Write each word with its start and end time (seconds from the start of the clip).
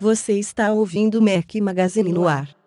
Você 0.00 0.38
está 0.38 0.72
ouvindo 0.72 1.20
Mac 1.20 1.54
Magazine 1.56 2.12
no 2.12 2.26
ar. 2.26 2.57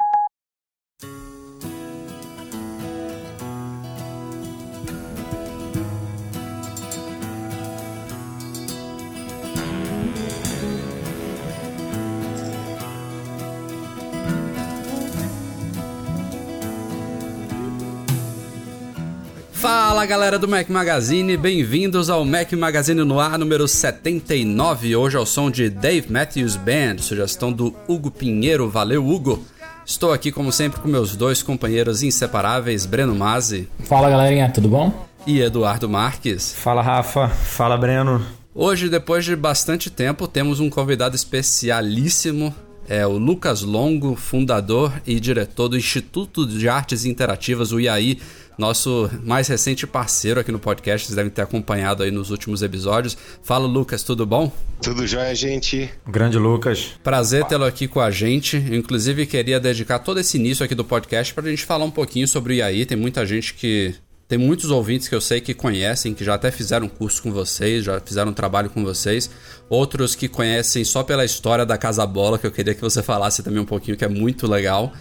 Fala 20.02 20.10
galera 20.10 20.40
do 20.40 20.48
Mac 20.48 20.68
Magazine, 20.68 21.38
bem-vindos 21.38 22.10
ao 22.10 22.26
Mac 22.26 22.52
Magazine 22.54 23.04
no 23.04 23.20
ar 23.20 23.38
número 23.38 23.68
79. 23.68 24.96
Hoje 24.96 25.16
ao 25.16 25.28
som 25.28 25.52
de 25.52 25.70
Dave 25.70 26.12
Matthews 26.12 26.56
Band, 26.56 26.98
sugestão 26.98 27.54
do 27.54 27.76
Hugo 27.88 28.10
Pinheiro. 28.10 28.68
Valeu, 28.68 29.08
Hugo! 29.08 29.46
Estou 29.86 30.12
aqui, 30.12 30.32
como 30.32 30.52
sempre, 30.52 30.82
com 30.82 30.88
meus 30.88 31.16
dois 31.16 31.44
companheiros 31.44 32.02
inseparáveis, 32.02 32.84
Breno 32.88 33.14
Mazzi. 33.14 33.70
Fala 33.84 34.10
galerinha, 34.10 34.50
tudo 34.50 34.68
bom? 34.68 35.06
E 35.28 35.40
Eduardo 35.40 35.88
Marques. 35.88 36.52
Fala 36.52 36.82
Rafa, 36.82 37.28
fala 37.30 37.78
Breno. 37.78 38.26
Hoje, 38.56 38.90
depois 38.90 39.24
de 39.24 39.36
bastante 39.36 39.92
tempo, 39.92 40.28
temos 40.28 40.60
um 40.60 40.68
convidado 40.68 41.16
especialíssimo. 41.16 42.52
É 42.90 43.06
o 43.06 43.20
Lucas 43.20 43.62
Longo, 43.62 44.16
fundador 44.16 44.92
e 45.06 45.20
diretor 45.20 45.70
do 45.70 45.78
Instituto 45.78 46.48
de 46.48 46.68
Artes 46.68 47.06
Interativas, 47.06 47.72
o 47.72 47.80
IAI 47.80 48.18
nosso 48.62 49.10
mais 49.24 49.48
recente 49.48 49.88
parceiro 49.88 50.40
aqui 50.40 50.52
no 50.52 50.60
podcast, 50.60 51.08
vocês 51.08 51.16
devem 51.16 51.32
ter 51.32 51.42
acompanhado 51.42 52.04
aí 52.04 52.12
nos 52.12 52.30
últimos 52.30 52.62
episódios. 52.62 53.18
Fala, 53.42 53.66
Lucas, 53.66 54.04
tudo 54.04 54.24
bom? 54.24 54.52
Tudo 54.82 55.06
jóia, 55.08 55.34
gente. 55.34 55.90
Grande 56.08 56.38
Lucas. 56.38 56.92
Prazer 57.04 57.44
tê-lo 57.46 57.66
aqui 57.66 57.88
com 57.88 58.00
a 58.00 58.12
gente. 58.12 58.64
Eu, 58.70 58.76
inclusive, 58.76 59.26
queria 59.26 59.60
dedicar 59.60 60.00
todo 60.00 60.20
esse 60.20 60.38
início 60.38 60.64
aqui 60.64 60.76
do 60.76 60.86
podcast 60.86 61.34
para 61.34 61.48
a 61.48 61.50
gente 61.50 61.66
falar 61.66 61.86
um 61.86 61.92
pouquinho 61.92 62.28
sobre 62.28 62.54
o 62.54 62.56
IAI. 62.58 62.86
Tem 62.86 62.98
muita 62.98 63.26
gente 63.26 63.56
que 63.56 63.96
tem 64.28 64.38
muitos 64.38 64.70
ouvintes 64.70 65.08
que 65.08 65.16
eu 65.16 65.22
sei 65.22 65.42
que 65.42 65.56
conhecem, 65.56 66.14
que 66.14 66.24
já 66.24 66.36
até 66.36 66.52
fizeram 66.52 66.88
curso 66.88 67.22
com 67.24 67.32
vocês, 67.32 67.84
já 67.84 68.00
fizeram 68.00 68.32
trabalho 68.32 68.70
com 68.70 68.84
vocês. 68.84 69.28
Outros 69.68 70.14
que 70.14 70.28
conhecem 70.28 70.84
só 70.84 71.02
pela 71.02 71.26
história 71.26 71.66
da 71.66 71.80
Casa 71.80 72.06
Bola, 72.06 72.38
que 72.38 72.46
eu 72.46 72.52
queria 72.52 72.76
que 72.76 72.82
você 72.82 73.02
falasse 73.02 73.42
também 73.42 73.60
um 73.60 73.66
pouquinho, 73.66 73.98
que 73.98 74.06
é 74.06 74.08
muito 74.08 74.46
legal. 74.48 74.94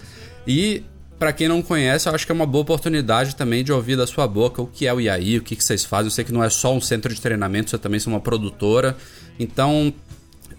E 0.46 0.82
para 1.20 1.34
quem 1.34 1.46
não 1.46 1.60
conhece, 1.60 2.08
eu 2.08 2.14
acho 2.14 2.24
que 2.24 2.32
é 2.32 2.34
uma 2.34 2.46
boa 2.46 2.62
oportunidade 2.62 3.36
também 3.36 3.62
de 3.62 3.70
ouvir 3.70 3.94
da 3.94 4.06
sua 4.06 4.26
boca 4.26 4.62
o 4.62 4.66
que 4.66 4.86
é 4.86 4.94
o 4.94 4.98
IAI, 4.98 5.36
o 5.36 5.42
que, 5.42 5.54
que 5.54 5.62
vocês 5.62 5.84
fazem. 5.84 6.06
Eu 6.06 6.10
sei 6.10 6.24
que 6.24 6.32
não 6.32 6.42
é 6.42 6.48
só 6.48 6.74
um 6.74 6.80
centro 6.80 7.14
de 7.14 7.20
treinamento, 7.20 7.68
você 7.68 7.76
também 7.76 8.00
é 8.02 8.08
uma 8.08 8.20
produtora. 8.20 8.96
Então, 9.38 9.92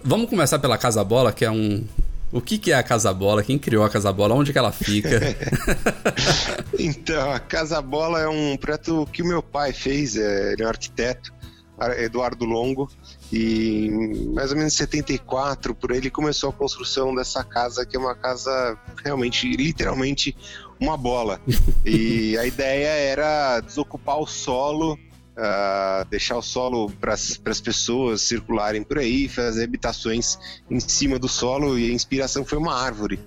vamos 0.03 0.29
começar 0.29 0.59
pela 0.59 0.77
Casa 0.77 1.03
Bola, 1.03 1.33
que 1.33 1.43
é 1.43 1.49
um, 1.49 1.83
o 2.31 2.39
que, 2.39 2.59
que 2.59 2.71
é 2.71 2.75
a 2.75 2.83
Casa 2.83 3.11
Bola? 3.11 3.41
Quem 3.41 3.57
criou 3.57 3.83
a 3.83 3.89
Casa 3.89 4.13
Bola? 4.13 4.35
Onde 4.35 4.53
que 4.53 4.59
ela 4.59 4.71
fica? 4.71 5.09
então, 6.77 7.31
a 7.31 7.39
Casa 7.39 7.81
Bola 7.81 8.19
é 8.19 8.27
um 8.27 8.55
projeto 8.55 9.09
que 9.11 9.23
o 9.23 9.25
meu 9.25 9.41
pai 9.41 9.73
fez, 9.73 10.15
é, 10.15 10.53
ele 10.53 10.61
é 10.61 10.65
um 10.67 10.69
arquiteto, 10.69 11.33
Eduardo 11.97 12.45
Longo, 12.45 12.87
e 13.31 13.89
mais 14.33 14.51
ou 14.51 14.57
menos 14.57 14.73
em 14.73 14.77
74, 14.77 15.73
por 15.73 15.91
aí, 15.91 15.99
ele 15.99 16.09
começou 16.09 16.49
a 16.49 16.53
construção 16.53 17.15
dessa 17.15 17.43
casa, 17.43 17.85
que 17.85 17.95
é 17.95 17.99
uma 17.99 18.15
casa 18.15 18.77
realmente, 19.03 19.49
literalmente, 19.55 20.35
uma 20.79 20.97
bola. 20.97 21.39
e 21.85 22.37
a 22.37 22.45
ideia 22.45 22.87
era 22.87 23.59
desocupar 23.61 24.19
o 24.19 24.27
solo 24.27 24.97
Uh, 25.31 26.03
deixar 26.09 26.35
o 26.35 26.41
solo 26.41 26.91
para 26.99 27.13
as 27.13 27.61
pessoas 27.63 28.21
circularem 28.21 28.83
por 28.83 28.99
aí, 28.99 29.29
fazer 29.29 29.63
habitações 29.63 30.37
em 30.69 30.77
cima 30.77 31.17
do 31.17 31.29
solo 31.29 31.79
e 31.79 31.89
a 31.89 31.93
inspiração 31.93 32.43
foi 32.43 32.57
uma 32.57 32.75
árvore. 32.75 33.17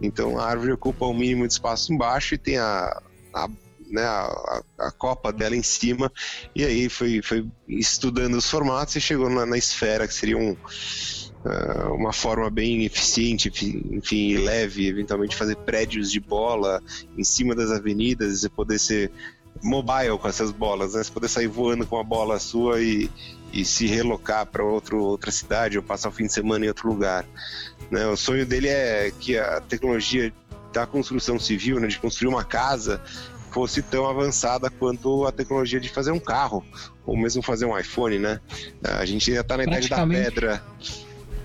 Então 0.00 0.38
a 0.38 0.46
árvore 0.46 0.72
ocupa 0.72 1.04
o 1.04 1.12
mínimo 1.12 1.46
de 1.46 1.52
espaço 1.52 1.92
embaixo 1.92 2.34
e 2.34 2.38
tem 2.38 2.56
a, 2.56 3.00
a 3.34 3.48
né, 3.92 4.02
a, 4.02 4.62
a, 4.78 4.90
copa 4.90 5.32
dela 5.32 5.54
em 5.54 5.62
cima, 5.62 6.10
e 6.56 6.64
aí 6.64 6.88
foi, 6.88 7.20
foi 7.22 7.46
estudando 7.68 8.34
os 8.34 8.48
formatos 8.48 8.96
e 8.96 9.00
chegou 9.00 9.28
na, 9.28 9.44
na 9.44 9.58
esfera, 9.58 10.08
que 10.08 10.14
seria 10.14 10.38
um, 10.38 10.52
uh, 10.52 11.94
uma 11.94 12.12
forma 12.12 12.50
bem 12.50 12.84
eficiente, 12.84 13.48
enfim, 13.90 14.36
leve, 14.38 14.88
eventualmente 14.88 15.36
fazer 15.36 15.56
prédios 15.56 16.10
de 16.10 16.18
bola 16.18 16.82
em 17.16 17.22
cima 17.22 17.54
das 17.54 17.70
avenidas 17.70 18.42
e 18.42 18.48
poder 18.48 18.78
ser 18.78 19.12
mobile 19.62 20.18
com 20.18 20.28
essas 20.28 20.50
bolas, 20.50 20.94
né? 20.94 21.02
Você 21.02 21.12
poder 21.12 21.28
sair 21.28 21.46
voando 21.46 21.86
com 21.86 21.98
a 21.98 22.02
bola 22.02 22.38
sua 22.38 22.80
e, 22.80 23.10
e 23.52 23.64
se 23.64 23.86
relocar 23.86 24.46
para 24.46 24.64
outra 24.64 25.30
cidade 25.30 25.76
ou 25.76 25.84
passar 25.84 26.08
o 26.08 26.12
fim 26.12 26.26
de 26.26 26.32
semana 26.32 26.64
em 26.64 26.68
outro 26.68 26.88
lugar. 26.88 27.26
Né? 27.90 28.06
O 28.06 28.16
sonho 28.16 28.46
dele 28.46 28.68
é 28.68 29.12
que 29.20 29.36
a 29.36 29.60
tecnologia 29.60 30.32
da 30.72 30.86
construção 30.86 31.38
civil, 31.38 31.78
né, 31.78 31.86
de 31.86 31.98
construir 31.98 32.28
uma 32.28 32.44
casa, 32.44 33.00
fosse 33.52 33.82
tão 33.82 34.08
avançada 34.08 34.70
quanto 34.70 35.26
a 35.26 35.32
tecnologia 35.32 35.78
de 35.78 35.88
fazer 35.88 36.10
um 36.10 36.18
carro, 36.18 36.64
ou 37.06 37.16
mesmo 37.16 37.42
fazer 37.42 37.66
um 37.66 37.78
iPhone, 37.78 38.18
né? 38.18 38.40
A 38.82 39.04
gente 39.04 39.30
ainda 39.30 39.42
está 39.42 39.56
na 39.56 39.64
idade 39.64 39.88
da 39.88 40.06
pedra. 40.06 40.62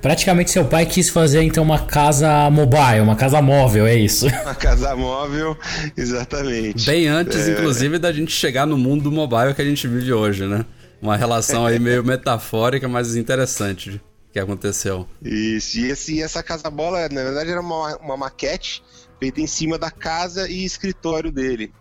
Praticamente 0.01 0.51
seu 0.51 0.63
pai 0.63 0.85
quis 0.85 1.09
fazer 1.09 1.41
então 1.41 1.63
uma 1.63 1.79
casa 1.79 2.49
mobile, 2.49 3.01
uma 3.01 3.15
casa 3.15 3.41
móvel, 3.41 3.85
é 3.87 3.95
isso? 3.95 4.27
Uma 4.43 4.55
casa 4.55 4.95
móvel, 4.95 5.57
exatamente. 5.97 6.85
Bem 6.85 7.07
antes, 7.07 7.47
é... 7.47 7.51
inclusive, 7.51 7.97
da 7.97 8.11
gente 8.11 8.31
chegar 8.31 8.65
no 8.65 8.77
mundo 8.77 9.11
mobile 9.11 9.53
que 9.53 9.61
a 9.61 9.65
gente 9.65 9.87
vive 9.87 10.13
hoje, 10.13 10.45
né? 10.45 10.65
Uma 11.01 11.17
relação 11.17 11.65
aí 11.65 11.79
meio 11.79 12.03
metafórica, 12.05 12.87
mas 12.87 13.15
interessante 13.15 13.99
que 14.31 14.39
aconteceu. 14.39 15.07
Isso, 15.21 15.79
e 15.79 15.89
esse, 15.89 16.21
essa 16.21 16.43
casa 16.43 16.69
bola, 16.69 17.09
na 17.09 17.23
verdade, 17.23 17.49
era 17.49 17.59
uma, 17.59 17.97
uma 17.97 18.15
maquete 18.15 18.83
feita 19.19 19.41
em 19.41 19.47
cima 19.47 19.79
da 19.79 19.89
casa 19.89 20.47
e 20.47 20.63
escritório 20.63 21.31
dele 21.31 21.73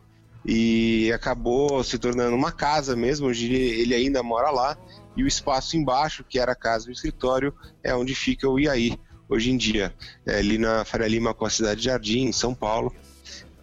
e 0.47 1.11
acabou 1.13 1.83
se 1.83 1.99
tornando 1.99 2.37
uma 2.37 2.53
casa 2.53 2.95
mesmo. 2.95 3.27
Hoje 3.27 3.53
ele 3.53 3.95
ainda 3.95 4.23
mora 4.23 4.51
lá 4.51 4.79
e 5.17 5.25
o 5.25 5.27
espaço 5.27 5.77
embaixo, 5.77 6.25
que 6.29 6.39
era 6.39 6.53
a 6.53 6.57
casa 6.57 6.87
e 6.87 6.91
o 6.91 6.93
escritório, 6.93 7.53
é 7.83 7.95
onde 7.95 8.15
fica 8.15 8.49
o 8.49 8.59
IAI 8.59 8.97
hoje 9.29 9.51
em 9.51 9.57
dia, 9.57 9.93
é 10.25 10.39
ali 10.39 10.57
na 10.57 10.85
Faria 10.85 11.09
Lima 11.09 11.35
com 11.35 11.45
a 11.45 11.51
Cidade 11.51 11.83
Jardim, 11.83 12.27
em 12.27 12.33
São 12.33 12.55
Paulo. 12.55 12.95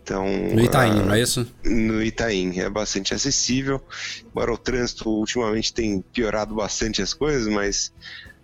Então, 0.04 0.26
no 0.54 0.60
Itaim, 0.60 1.00
uh, 1.00 1.06
não 1.06 1.14
é 1.14 1.22
isso? 1.22 1.48
No 1.64 2.04
Itaim, 2.04 2.60
é 2.60 2.70
bastante 2.70 3.14
acessível. 3.14 3.82
Embora 4.26 4.52
o 4.52 4.58
trânsito 4.58 5.10
ultimamente 5.10 5.74
tem 5.74 6.02
piorado 6.12 6.54
bastante 6.54 7.02
as 7.02 7.14
coisas, 7.14 7.48
mas 7.48 7.94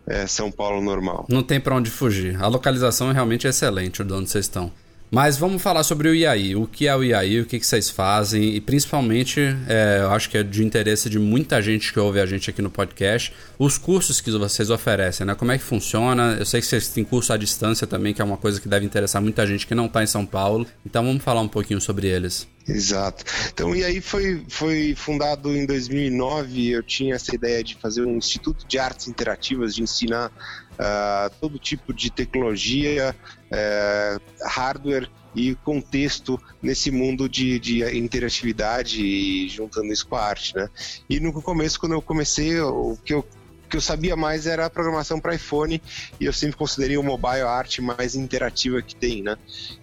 é 0.08 0.26
São 0.26 0.50
Paulo 0.50 0.82
normal. 0.82 1.26
Não 1.28 1.44
tem 1.44 1.60
para 1.60 1.76
onde 1.76 1.90
fugir. 1.90 2.42
A 2.42 2.48
localização 2.48 3.10
é 3.10 3.14
realmente 3.14 3.46
excelente, 3.46 4.02
de 4.02 4.14
onde 4.14 4.30
vocês 4.30 4.46
estão. 4.46 4.72
Mas 5.12 5.38
vamos 5.38 5.62
falar 5.62 5.84
sobre 5.84 6.08
o 6.08 6.14
IAI. 6.14 6.56
O 6.56 6.68
que 6.68 6.88
é 6.88 6.96
o 6.96 7.04
IAI, 7.04 7.42
o 7.42 7.46
que, 7.46 7.60
que 7.60 7.66
vocês 7.66 7.90
fazem 7.90 8.56
e 8.56 8.62
principalmente, 8.62 9.40
é, 9.68 10.00
eu 10.02 10.12
acho 10.12 10.30
que 10.30 10.38
é 10.38 10.44
de 10.44 10.64
interesse 10.64 11.10
de 11.10 11.18
muita 11.18 11.62
gente 11.62 11.92
que 11.92 12.00
ouve 12.00 12.20
a 12.20 12.26
gente 12.28 12.50
aqui 12.50 12.62
no 12.62 12.70
podcast, 12.70 13.34
os 13.58 13.78
cursos 13.78 14.22
que 14.22 14.30
vocês 14.30 14.70
oferecem, 14.70 15.26
né? 15.26 15.34
Como 15.34 15.52
é 15.52 15.58
que 15.58 15.64
funciona? 15.64 16.36
Eu 16.38 16.46
sei 16.46 16.62
que 16.62 16.68
vocês 16.68 16.90
têm 16.90 17.04
curso 17.04 17.34
à 17.34 17.38
distância 17.38 17.88
também, 17.88 18.14
que 18.14 18.22
é 18.22 18.26
uma 18.26 18.38
coisa 18.38 18.62
que 18.62 18.68
deve 18.68 18.86
interessar 18.86 19.20
muita 19.22 19.48
gente 19.48 19.66
que 19.66 19.74
não 19.74 19.88
está 19.88 20.04
em 20.04 20.08
São 20.08 20.26
Paulo. 20.26 20.68
Então 20.86 21.04
vamos 21.04 21.24
falar 21.24 21.42
um 21.42 21.48
pouquinho 21.48 21.82
sobre 21.82 22.08
eles. 22.08 22.48
Exato. 22.68 23.24
Então, 23.52 23.76
e 23.76 23.84
aí 23.84 24.00
foi, 24.00 24.44
foi 24.48 24.94
fundado 24.96 25.56
em 25.56 25.66
2009. 25.66 26.70
Eu 26.70 26.84
tinha 26.84 27.16
essa 27.16 27.34
ideia 27.34 27.64
de 27.64 27.76
fazer 27.76 28.06
um 28.06 28.16
Instituto 28.16 28.64
de 28.68 28.78
Artes 28.78 29.08
Interativas, 29.08 29.74
de 29.74 29.82
ensinar 29.82 30.32
uh, 30.80 31.30
todo 31.40 31.60
tipo 31.60 31.94
de 31.94 32.10
tecnologia, 32.10 33.16
uh, 33.46 34.48
hardware 34.48 35.10
e 35.36 35.54
contexto 35.56 36.42
nesse 36.62 36.90
mundo 36.90 37.30
de, 37.30 37.60
de 37.60 37.98
interatividade 37.98 39.04
e 39.04 39.48
juntando 39.48 39.92
isso 39.92 40.08
com 40.08 40.16
a 40.16 40.24
arte, 40.24 40.56
né? 40.56 40.68
E 41.10 41.20
no 41.20 41.32
começo, 41.42 41.80
quando 41.80 41.94
eu 41.94 42.02
comecei, 42.02 42.60
o 42.60 42.98
que 43.04 43.14
eu 43.14 43.24
que 43.70 43.78
eu 43.78 43.82
sabia 43.82 44.16
mais 44.16 44.48
era 44.48 44.66
a 44.66 44.70
programação 44.70 45.20
para 45.20 45.36
iPhone 45.36 45.82
e 46.20 46.26
eu 46.26 46.34
sempre 46.34 46.58
considerei 46.58 46.98
o 46.98 47.04
mobile 47.04 47.42
a 47.42 47.50
arte 47.50 47.82
mais 47.82 48.16
interativa 48.16 48.82
que 48.82 48.96
tem, 48.96 49.22
né? 49.22 49.38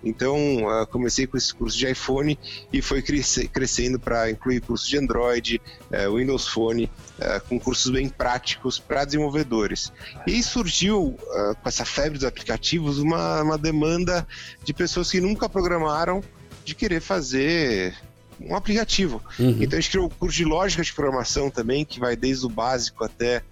Então, 0.04 0.36
uh, 0.64 0.86
comecei 0.88 1.26
com 1.26 1.36
esse 1.36 1.54
curso 1.54 1.78
de 1.78 1.86
iPhone 1.86 2.38
e 2.72 2.82
foi 2.82 3.00
cresce 3.00 3.48
crescendo 3.48 3.98
para 3.98 4.30
incluir 4.30 4.60
curso 4.60 4.88
de 4.88 4.98
Android, 4.98 5.60
uh, 5.90 6.16
Windows 6.16 6.48
Phone, 6.48 6.84
uh, 6.84 7.48
com 7.48 7.60
cursos 7.60 7.90
bem 7.92 8.08
práticos 8.08 8.78
para 8.78 9.04
desenvolvedores. 9.04 9.92
E 10.26 10.42
surgiu, 10.42 11.16
com 11.62 11.68
essa 11.68 11.84
febre 11.84 12.18
dos 12.18 12.24
aplicativos, 12.24 12.98
uma, 12.98 13.42
uma 13.42 13.58
demanda 13.58 14.26
de 14.64 14.74
pessoas 14.74 15.10
que 15.10 15.20
nunca 15.20 15.48
programaram 15.48 16.22
de 16.64 16.74
querer 16.74 17.00
fazer 17.00 17.94
um 18.40 18.54
aplicativo. 18.54 19.22
Uhum. 19.38 19.58
Então 19.60 19.78
a 19.78 19.80
gente 19.80 19.90
criou 19.90 20.06
o 20.06 20.10
curso 20.10 20.36
de 20.36 20.44
lógica 20.44 20.82
de 20.82 20.92
programação 20.92 21.50
também, 21.50 21.84
que 21.84 21.98
vai 21.98 22.16
desde 22.16 22.44
o 22.46 22.48
básico 22.48 23.04
até, 23.04 23.42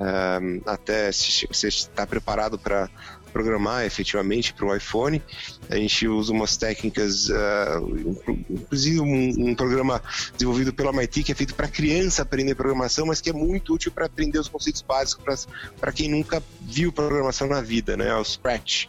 um, 0.00 0.60
até 0.66 1.12
se 1.12 1.46
você 1.46 1.68
está 1.68 2.06
preparado 2.06 2.58
para 2.58 2.88
programar 3.32 3.84
efetivamente 3.84 4.52
para 4.52 4.66
o 4.66 4.76
iPhone. 4.76 5.22
A 5.70 5.76
gente 5.76 6.06
usa 6.06 6.32
umas 6.32 6.56
técnicas, 6.56 7.28
uh, 7.30 8.20
inclusive 8.50 9.00
um, 9.00 9.48
um, 9.48 9.54
programa 9.54 10.02
desenvolvido 10.34 10.72
pela 10.72 10.92
MIT 10.92 11.24
que 11.24 11.32
é 11.32 11.34
feito 11.34 11.54
para 11.54 11.66
criança 11.66 12.22
aprender 12.22 12.54
programação, 12.54 13.06
mas 13.06 13.20
que 13.20 13.30
é 13.30 13.32
muito 13.32 13.74
útil 13.74 13.90
para 13.90 14.06
aprender 14.06 14.38
os 14.38 14.48
conceitos 14.48 14.82
básicos 14.82 15.48
para 15.80 15.92
quem 15.92 16.10
nunca 16.10 16.42
viu 16.60 16.92
programação 16.92 17.48
na 17.48 17.62
vida, 17.62 17.96
né? 17.96 18.08
É 18.08 18.16
o 18.16 18.24
Scratch. 18.24 18.86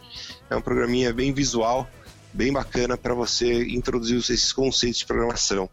É 0.50 0.56
um 0.56 0.60
programinha 0.60 1.12
bem 1.12 1.32
visual, 1.32 1.88
bem 2.32 2.52
bacana 2.52 2.96
para 2.96 3.14
você 3.14 3.64
introduzir 3.68 4.18
esses 4.18 4.52
conceitos 4.52 4.98
de 4.98 5.06
programação. 5.06 5.70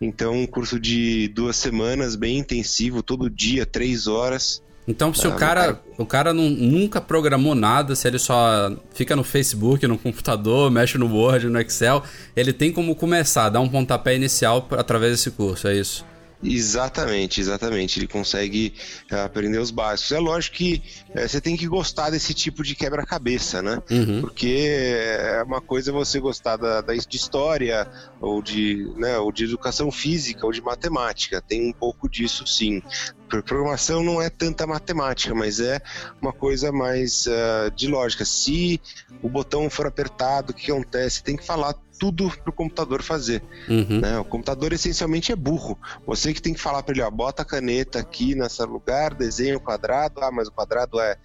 Então, 0.00 0.34
um 0.34 0.46
curso 0.46 0.78
de 0.78 1.28
duas 1.28 1.56
semanas, 1.56 2.16
bem 2.16 2.38
intensivo, 2.38 3.02
todo 3.02 3.30
dia, 3.30 3.64
três 3.64 4.06
horas. 4.06 4.62
Então, 4.88 5.12
se 5.12 5.26
ah, 5.26 5.30
o 5.30 5.36
cara, 5.36 5.60
cara, 5.60 5.82
o 5.98 6.06
cara 6.06 6.34
não, 6.34 6.48
nunca 6.48 7.00
programou 7.00 7.54
nada, 7.54 7.96
se 7.96 8.06
ele 8.06 8.18
só 8.18 8.70
fica 8.94 9.16
no 9.16 9.24
Facebook, 9.24 9.86
no 9.86 9.98
computador, 9.98 10.70
mexe 10.70 10.96
no 10.96 11.12
Word, 11.12 11.48
no 11.48 11.60
Excel, 11.60 12.02
ele 12.36 12.52
tem 12.52 12.72
como 12.72 12.94
começar, 12.94 13.48
dar 13.48 13.60
um 13.60 13.68
pontapé 13.68 14.14
inicial 14.14 14.66
através 14.72 15.12
desse 15.12 15.30
curso, 15.30 15.66
é 15.66 15.76
isso? 15.76 16.04
Exatamente, 16.42 17.40
exatamente. 17.40 17.98
Ele 17.98 18.06
consegue 18.06 18.74
uh, 19.10 19.16
aprender 19.24 19.58
os 19.58 19.70
básicos. 19.70 20.12
É 20.12 20.18
lógico 20.18 20.56
que 20.56 20.82
uh, 21.10 21.28
você 21.28 21.40
tem 21.40 21.56
que 21.56 21.66
gostar 21.66 22.10
desse 22.10 22.34
tipo 22.34 22.62
de 22.62 22.74
quebra-cabeça, 22.74 23.62
né? 23.62 23.82
Uhum. 23.90 24.20
Porque 24.20 24.68
é 24.68 25.42
uma 25.42 25.60
coisa 25.60 25.92
você 25.92 26.20
gostar 26.20 26.56
da, 26.56 26.80
da, 26.80 26.94
de 26.94 27.16
história, 27.16 27.88
ou 28.20 28.42
de, 28.42 28.92
né, 28.96 29.18
ou 29.18 29.32
de 29.32 29.44
educação 29.44 29.90
física, 29.90 30.44
ou 30.44 30.52
de 30.52 30.60
matemática. 30.60 31.40
Tem 31.40 31.68
um 31.68 31.72
pouco 31.72 32.08
disso, 32.08 32.46
sim. 32.46 32.82
Programação 33.28 34.02
não 34.02 34.20
é 34.20 34.30
tanta 34.30 34.66
matemática, 34.66 35.34
mas 35.34 35.60
é 35.60 35.80
uma 36.20 36.32
coisa 36.32 36.70
mais 36.70 37.26
uh, 37.26 37.70
de 37.74 37.88
lógica. 37.88 38.24
Se 38.24 38.80
o 39.22 39.28
botão 39.28 39.68
for 39.68 39.86
apertado, 39.86 40.52
o 40.52 40.54
que 40.54 40.70
acontece? 40.70 41.22
Tem 41.22 41.36
que 41.36 41.44
falar 41.44 41.74
tudo 41.98 42.30
para 42.30 42.50
o 42.50 42.52
computador 42.52 43.02
fazer. 43.02 43.42
Uhum. 43.68 44.00
Né? 44.00 44.18
O 44.18 44.24
computador 44.24 44.72
essencialmente 44.72 45.32
é 45.32 45.36
burro. 45.36 45.78
Você 46.06 46.32
que 46.32 46.42
tem 46.42 46.54
que 46.54 46.60
falar 46.60 46.82
para 46.82 46.92
ele, 46.92 47.02
ó, 47.02 47.10
bota 47.10 47.42
a 47.42 47.44
caneta 47.44 47.98
aqui 47.98 48.34
nesse 48.34 48.62
lugar, 48.64 49.14
desenha 49.14 49.56
o 49.56 49.60
quadrado, 49.60 50.20
ah, 50.22 50.30
mas 50.30 50.48
o 50.48 50.52
quadrado 50.52 51.00
é 51.00 51.16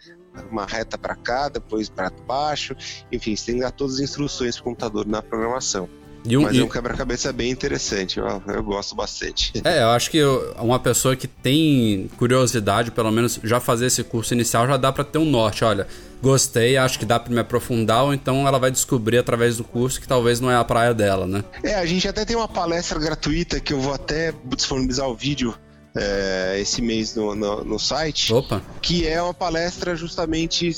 uma 0.50 0.66
reta 0.66 0.98
para 0.98 1.16
cá, 1.16 1.50
depois 1.50 1.90
para 1.90 2.10
baixo, 2.10 2.76
enfim, 3.12 3.36
você 3.36 3.48
tem 3.48 3.56
que 3.56 3.62
dar 3.62 3.72
todas 3.72 3.96
as 3.96 4.02
instruções 4.02 4.56
para 4.56 4.62
o 4.62 4.64
computador 4.64 5.06
na 5.06 5.22
programação. 5.22 5.90
Um, 6.26 6.42
Mas 6.44 6.58
é 6.58 6.64
um 6.64 6.70
quebra-cabeça 6.70 7.34
bem 7.34 7.50
interessante, 7.50 8.20
eu, 8.20 8.44
eu, 8.48 8.64
gosto 8.64 8.96
bastante. 8.96 9.54
É, 9.64 9.82
eu 9.84 9.90
acho 9.90 10.12
que 10.12 10.22
uma 10.60 10.80
pessoa 10.80 11.16
que 11.16 11.28
tem 11.28 12.10
curiosidade, 12.18 12.92
pelo 12.92 13.12
menos 13.12 13.40
já 13.44 13.60
fazer 13.60 13.88
esse 13.88 14.04
curso 14.04 14.34
inicial, 14.34 14.68
já 14.68 14.78
dá 14.78 14.92
para 14.92 15.04
ter 15.04 15.18
um 15.18 15.26
norte. 15.26 15.64
Olha, 15.64 15.88
gostei, 16.22 16.78
acho 16.78 17.00
que 17.00 17.06
dá 17.06 17.20
para 17.20 17.34
me 17.34 17.40
aprofundar, 17.40 18.04
ou 18.04 18.14
então 18.14 18.48
ela 18.48 18.60
vai 18.60 18.72
descobrir 18.72 19.18
através 19.18 19.58
do 19.58 19.64
curso 19.64 20.00
que 20.02 20.08
talvez 20.08 20.40
não 20.40 20.52
é 20.52 20.56
a 20.56 20.64
praia 20.64 20.94
dela, 20.94 21.26
né? 21.26 21.44
É, 21.64 21.76
a 21.76 21.86
gente 21.86 22.08
até 22.08 22.26
tem 22.26 22.36
uma 22.36 22.48
palestra 22.48 23.00
gratuita 23.00 23.60
que 23.60 23.74
eu 23.74 23.80
vou 23.80 23.94
até 23.94 24.34
disponibilizar 24.46 25.08
o 25.08 25.16
vídeo 25.16 25.56
é, 25.96 26.58
esse 26.60 26.82
mês 26.82 27.16
no, 27.16 27.36
no, 27.36 27.64
no, 27.64 27.80
site. 27.80 28.34
Opa. 28.34 28.62
Que 28.82 29.08
é 29.08 29.22
uma 29.22 29.34
palestra 29.34 29.96
justamente. 29.96 30.72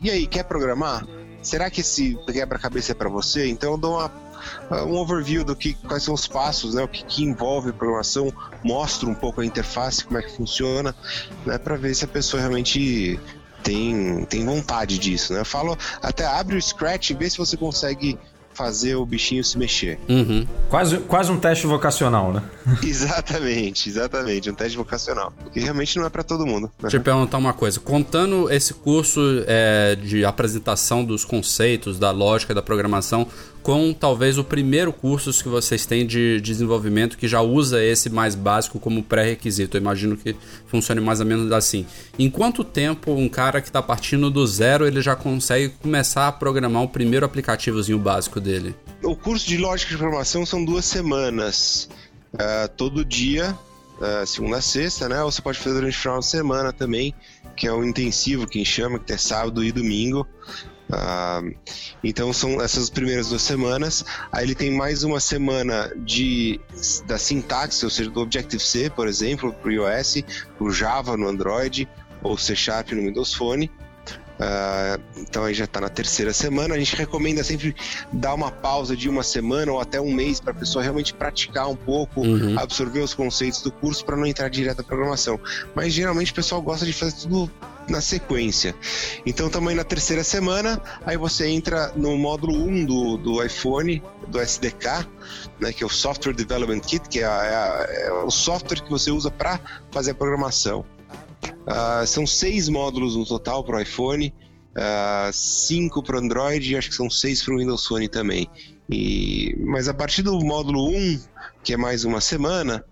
E 0.00 0.10
aí, 0.10 0.26
quer 0.26 0.44
programar? 0.44 1.06
Será 1.42 1.68
que 1.70 1.80
esse 1.80 2.16
quebra-cabeça 2.26 2.92
é 2.92 2.94
para 2.94 3.08
você? 3.08 3.48
Então 3.48 3.72
eu 3.72 3.78
dou 3.78 3.94
uma 3.94 4.08
um 4.70 4.96
overview 4.96 5.44
do 5.44 5.54
que 5.54 5.74
quais 5.74 6.02
são 6.02 6.14
os 6.14 6.26
passos, 6.26 6.74
né, 6.74 6.82
o 6.82 6.88
que, 6.88 7.04
que 7.04 7.24
envolve 7.24 7.72
programação, 7.72 8.32
mostra 8.62 9.08
um 9.08 9.14
pouco 9.14 9.40
a 9.40 9.46
interface, 9.46 10.04
como 10.04 10.18
é 10.18 10.22
que 10.22 10.36
funciona, 10.36 10.94
né, 11.44 11.58
para 11.58 11.76
ver 11.76 11.94
se 11.94 12.04
a 12.04 12.08
pessoa 12.08 12.40
realmente 12.40 13.18
tem, 13.62 14.24
tem 14.24 14.44
vontade 14.44 14.98
disso, 14.98 15.32
né? 15.32 15.40
Eu 15.40 15.44
falo, 15.44 15.78
até 16.02 16.26
abre 16.26 16.56
o 16.56 16.62
Scratch 16.62 17.10
e 17.10 17.14
vê 17.14 17.30
se 17.30 17.38
você 17.38 17.56
consegue 17.56 18.18
fazer 18.54 18.94
o 18.96 19.06
bichinho 19.06 19.42
se 19.42 19.58
mexer. 19.58 19.98
Uhum. 20.08 20.46
Quase, 20.68 20.98
quase 20.98 21.32
um 21.32 21.38
teste 21.38 21.66
vocacional, 21.66 22.32
né? 22.32 22.42
exatamente, 22.82 23.88
exatamente, 23.88 24.50
um 24.50 24.54
teste 24.54 24.76
vocacional. 24.76 25.32
Que 25.52 25.60
realmente 25.60 25.98
não 25.98 26.06
é 26.06 26.10
para 26.10 26.22
todo 26.22 26.46
mundo. 26.46 26.64
Né? 26.64 26.70
Deixa 26.82 26.98
eu 26.98 27.00
perguntar 27.00 27.38
uma 27.38 27.52
coisa. 27.52 27.80
Contando 27.80 28.50
esse 28.50 28.74
curso 28.74 29.20
é, 29.46 29.96
de 29.96 30.24
apresentação 30.24 31.04
dos 31.04 31.24
conceitos, 31.24 31.98
da 31.98 32.10
lógica 32.10 32.54
da 32.54 32.62
programação, 32.62 33.26
com 33.62 33.92
talvez 33.92 34.38
o 34.38 34.44
primeiro 34.44 34.92
curso 34.92 35.32
que 35.42 35.48
vocês 35.48 35.86
têm 35.86 36.06
de 36.06 36.40
desenvolvimento 36.40 37.16
que 37.16 37.28
já 37.28 37.40
usa 37.40 37.82
esse 37.82 38.10
mais 38.10 38.34
básico 38.34 38.80
como 38.80 39.02
pré-requisito. 39.02 39.76
Eu 39.76 39.80
imagino 39.80 40.16
que 40.16 40.34
funcione 40.66 41.00
mais 41.00 41.20
ou 41.20 41.26
menos 41.26 41.50
assim. 41.52 41.86
Em 42.18 42.28
quanto 42.28 42.64
tempo 42.64 43.12
um 43.12 43.28
cara 43.28 43.60
que 43.60 43.68
está 43.68 43.80
partindo 43.80 44.30
do 44.30 44.46
zero 44.46 44.86
ele 44.86 45.00
já 45.00 45.14
consegue 45.14 45.70
começar 45.80 46.28
a 46.28 46.32
programar 46.32 46.82
o 46.82 46.88
primeiro 46.88 47.24
aplicativozinho 47.24 47.98
básico 47.98 48.40
dele? 48.40 48.74
O 49.02 49.16
curso 49.16 49.46
de 49.46 49.56
lógica 49.56 49.92
de 49.92 49.98
programação 49.98 50.44
são 50.44 50.64
duas 50.64 50.84
semanas. 50.84 51.88
Uh, 52.34 52.68
todo 52.76 53.04
dia, 53.04 53.56
uh, 53.98 54.26
segunda 54.26 54.56
a 54.56 54.62
sexta, 54.62 55.08
né? 55.08 55.22
Ou 55.22 55.30
você 55.30 55.42
pode 55.42 55.58
fazer 55.58 55.74
durante 55.74 55.96
o 55.96 56.00
final 56.00 56.18
de 56.18 56.26
semana 56.26 56.72
também, 56.72 57.14
que 57.56 57.66
é 57.66 57.72
o 57.72 57.84
intensivo, 57.84 58.46
quem 58.46 58.64
chama, 58.64 58.98
que 58.98 59.12
é 59.12 59.16
sábado 59.16 59.62
e 59.62 59.70
domingo. 59.70 60.26
Uh, 60.92 61.54
então 62.04 62.32
são 62.34 62.60
essas 62.60 62.90
primeiras 62.90 63.28
duas 63.28 63.42
semanas. 63.42 64.04
Aí 64.30 64.44
ele 64.44 64.54
tem 64.54 64.70
mais 64.70 65.02
uma 65.02 65.20
semana 65.20 65.90
de 65.96 66.60
da 67.06 67.16
sintaxe, 67.16 67.84
ou 67.84 67.90
seja, 67.90 68.10
do 68.10 68.20
Objective-C, 68.20 68.90
por 68.90 69.08
exemplo, 69.08 69.52
para 69.54 69.68
o 69.68 69.72
iOS, 69.72 70.22
o 70.60 70.70
Java 70.70 71.16
no 71.16 71.26
Android 71.26 71.88
ou 72.22 72.36
C 72.36 72.54
Sharp 72.54 72.92
no 72.92 73.02
Windows 73.02 73.32
Phone. 73.32 73.70
Uh, 74.32 75.00
então 75.16 75.44
aí 75.44 75.54
já 75.54 75.64
está 75.64 75.80
na 75.80 75.88
terceira 75.88 76.32
semana. 76.32 76.74
A 76.74 76.78
gente 76.78 76.96
recomenda 76.96 77.44
sempre 77.44 77.74
dar 78.12 78.34
uma 78.34 78.50
pausa 78.50 78.96
de 78.96 79.08
uma 79.08 79.22
semana 79.22 79.72
ou 79.72 79.80
até 79.80 80.00
um 80.00 80.12
mês 80.12 80.40
para 80.40 80.50
a 80.50 80.54
pessoa 80.54 80.82
realmente 80.82 81.14
praticar 81.14 81.68
um 81.68 81.76
pouco, 81.76 82.22
uhum. 82.22 82.58
absorver 82.58 83.00
os 83.00 83.14
conceitos 83.14 83.62
do 83.62 83.70
curso 83.70 84.04
para 84.04 84.16
não 84.16 84.26
entrar 84.26 84.48
direto 84.48 84.78
na 84.78 84.84
programação. 84.84 85.38
Mas 85.74 85.92
geralmente 85.92 86.32
o 86.32 86.34
pessoal 86.34 86.60
gosta 86.60 86.84
de 86.84 86.92
fazer 86.92 87.16
tudo 87.16 87.50
na 87.88 88.00
sequência. 88.00 88.74
Então 89.26 89.48
também 89.48 89.74
na 89.74 89.84
terceira 89.84 90.24
semana, 90.24 90.80
aí 91.04 91.16
você 91.16 91.48
entra 91.48 91.92
no 91.96 92.16
módulo 92.16 92.54
1 92.54 92.84
do, 92.86 93.16
do 93.16 93.44
iPhone, 93.44 94.02
do 94.28 94.40
SDK, 94.40 95.06
né, 95.60 95.72
que 95.72 95.82
é 95.82 95.86
o 95.86 95.90
Software 95.90 96.32
Development 96.32 96.80
Kit, 96.80 97.08
que 97.08 97.20
é, 97.20 97.24
a, 97.24 97.86
é, 97.88 98.06
é 98.06 98.12
o 98.12 98.30
software 98.30 98.82
que 98.82 98.90
você 98.90 99.10
usa 99.10 99.30
para 99.30 99.60
fazer 99.90 100.12
a 100.12 100.14
programação. 100.14 100.84
Uh, 101.62 102.06
são 102.06 102.26
seis 102.26 102.68
módulos 102.68 103.16
no 103.16 103.24
total 103.24 103.62
para 103.64 103.76
o 103.76 103.80
iPhone, 103.80 104.34
uh, 104.76 105.32
cinco 105.32 106.02
para 106.02 106.16
o 106.16 106.18
Android 106.18 106.72
e 106.72 106.76
acho 106.76 106.88
que 106.88 106.94
são 106.94 107.10
seis 107.10 107.42
para 107.42 107.54
o 107.54 107.58
Windows 107.58 107.86
Phone 107.86 108.08
também. 108.08 108.48
E, 108.90 109.56
mas 109.60 109.88
a 109.88 109.94
partir 109.94 110.22
do 110.22 110.38
módulo 110.40 110.88
1, 110.88 111.20
que 111.62 111.72
é 111.72 111.76
mais 111.76 112.04
uma 112.04 112.20
semana, 112.20 112.84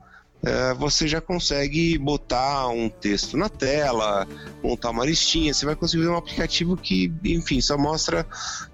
é, 0.43 0.73
você 0.75 1.07
já 1.07 1.21
consegue 1.21 1.99
botar 1.99 2.69
um 2.69 2.89
texto 2.89 3.37
na 3.37 3.49
tela, 3.49 4.27
montar 4.63 4.91
uma 4.91 5.05
listinha. 5.05 5.53
Você 5.53 5.67
vai 5.67 5.77
conseguir 5.77 6.09
um 6.09 6.17
aplicativo 6.17 6.77
que, 6.77 7.13
enfim, 7.25 7.61
só 7.61 7.77
mostra 7.77 8.27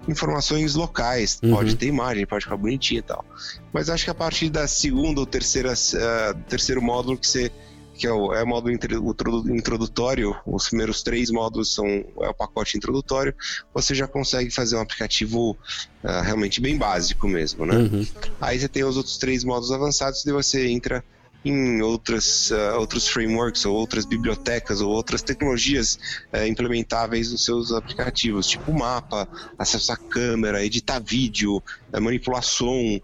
informações 0.07 0.75
locais. 0.75 1.39
Uhum. 1.43 1.51
Pode 1.51 1.75
ter 1.75 1.87
imagem, 1.87 2.25
pode 2.25 2.45
ficar 2.45 2.57
bonitinho 2.57 2.99
e 2.99 3.03
tal. 3.03 3.25
Mas 3.73 3.89
acho 3.89 4.05
que 4.05 4.09
a 4.09 4.15
partir 4.15 4.49
da 4.49 4.67
segunda 4.67 5.19
ou 5.19 5.25
terceira, 5.25 5.73
uh, 5.73 6.39
terceiro 6.47 6.81
módulo 6.81 7.17
que 7.17 7.27
você 7.27 7.51
que 7.97 8.05
é 8.05 8.11
o, 8.11 8.31
é 8.31 8.43
o 8.43 8.47
módulo 8.47 8.71
introdutório, 8.71 10.35
os 10.45 10.67
primeiros 10.67 11.01
três 11.01 11.31
módulos 11.31 11.73
são 11.73 11.87
é 11.87 12.29
o 12.29 12.33
pacote 12.33 12.77
introdutório, 12.77 13.33
você 13.73 13.95
já 13.95 14.07
consegue 14.07 14.51
fazer 14.51 14.75
um 14.75 14.81
aplicativo 14.81 15.57
uh, 16.03 16.21
realmente 16.21 16.61
bem 16.61 16.77
básico 16.77 17.27
mesmo, 17.27 17.65
né? 17.65 17.75
Uhum. 17.75 18.05
Aí 18.39 18.59
você 18.59 18.67
tem 18.67 18.83
os 18.83 18.97
outros 18.97 19.17
três 19.17 19.43
módulos 19.43 19.71
avançados 19.71 20.23
e 20.23 20.31
você 20.31 20.67
entra 20.67 21.03
em 21.47 21.81
outras, 21.81 22.51
uh, 22.51 22.77
outros 22.79 23.07
frameworks 23.07 23.65
ou 23.65 23.75
outras 23.75 24.05
bibliotecas 24.05 24.81
ou 24.81 24.89
outras 24.89 25.21
tecnologias 25.21 25.99
uh, 26.33 26.45
implementáveis 26.45 27.31
nos 27.31 27.43
seus 27.43 27.71
aplicativos, 27.71 28.47
tipo 28.47 28.71
mapa, 28.71 29.27
acesso 29.57 29.91
à 29.91 29.97
câmera, 29.97 30.63
editar 30.63 30.99
vídeo, 30.99 31.57
uh, 31.57 32.01
manipular 32.01 32.43
som, 32.43 32.99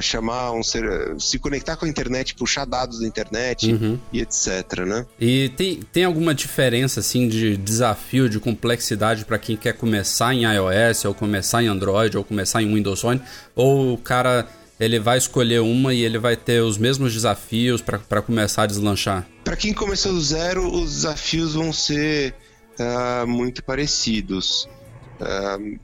chamar 0.00 0.52
um 0.52 0.62
ser, 0.62 0.84
se 1.20 1.38
conectar 1.38 1.76
com 1.76 1.84
a 1.84 1.88
internet, 1.88 2.34
puxar 2.34 2.64
dados 2.64 3.00
da 3.00 3.06
internet 3.06 3.70
uhum. 3.70 3.98
e 4.10 4.20
etc, 4.20 4.86
né? 4.86 5.04
E 5.20 5.50
tem, 5.50 5.80
tem 5.92 6.04
alguma 6.04 6.34
diferença 6.34 7.00
assim 7.00 7.28
de 7.28 7.58
desafio, 7.58 8.26
de 8.28 8.40
complexidade 8.40 9.26
para 9.26 9.38
quem 9.38 9.54
quer 9.54 9.74
começar 9.74 10.32
em 10.32 10.44
iOS 10.44 11.04
ou 11.04 11.14
começar 11.14 11.62
em 11.62 11.66
Android 11.66 12.16
ou 12.16 12.24
começar 12.24 12.62
em 12.62 12.72
Windows 12.72 13.00
Phone? 13.02 13.20
Ou 13.54 13.92
o 13.92 13.98
cara 13.98 14.48
ele 14.78 14.98
vai 14.98 15.18
escolher 15.18 15.60
uma 15.60 15.94
e 15.94 16.02
ele 16.02 16.18
vai 16.18 16.36
ter 16.36 16.62
os 16.62 16.76
mesmos 16.76 17.12
desafios 17.12 17.80
para 17.80 18.22
começar 18.22 18.64
a 18.64 18.66
deslanchar? 18.66 19.26
Para 19.44 19.56
quem 19.56 19.72
começou 19.72 20.12
do 20.12 20.20
zero, 20.20 20.66
os 20.68 20.94
desafios 20.96 21.54
vão 21.54 21.72
ser 21.72 22.34
uh, 22.78 23.26
muito 23.26 23.62
parecidos. 23.64 24.68
Uh, 25.20 25.78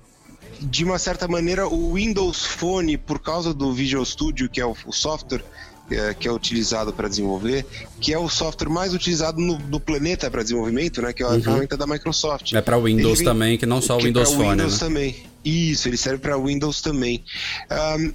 de 0.60 0.84
uma 0.84 0.98
certa 0.98 1.26
maneira, 1.26 1.66
o 1.66 1.94
Windows 1.94 2.44
Phone, 2.44 2.96
por 2.96 3.18
causa 3.18 3.52
do 3.52 3.72
Visual 3.72 4.04
Studio, 4.04 4.48
que 4.48 4.60
é 4.60 4.66
o, 4.66 4.76
o 4.86 4.92
software 4.92 5.42
é, 5.90 6.14
que 6.14 6.28
é 6.28 6.32
utilizado 6.32 6.92
para 6.92 7.08
desenvolver, 7.08 7.66
que 8.00 8.12
é 8.12 8.18
o 8.18 8.28
software 8.28 8.68
mais 8.68 8.94
utilizado 8.94 9.40
no, 9.40 9.58
no 9.58 9.80
planeta 9.80 10.30
para 10.30 10.42
desenvolvimento, 10.42 11.02
né? 11.02 11.12
Que 11.12 11.22
é 11.22 11.26
a 11.26 11.30
uhum. 11.30 11.42
ferramenta 11.42 11.76
da 11.76 11.86
Microsoft. 11.86 12.52
É 12.52 12.60
para 12.60 12.78
Windows 12.78 13.18
vem, 13.18 13.26
também, 13.26 13.58
que 13.58 13.66
não 13.66 13.82
só 13.82 13.96
o 13.96 14.00
Windows 14.00 14.30
é 14.30 14.36
Phone. 14.36 14.50
Windows 14.50 14.72
né? 14.74 14.78
também. 14.78 15.16
Isso, 15.44 15.88
ele 15.88 15.96
serve 15.96 16.18
para 16.18 16.38
Windows 16.38 16.80
também. 16.80 17.24
Um, 17.98 18.12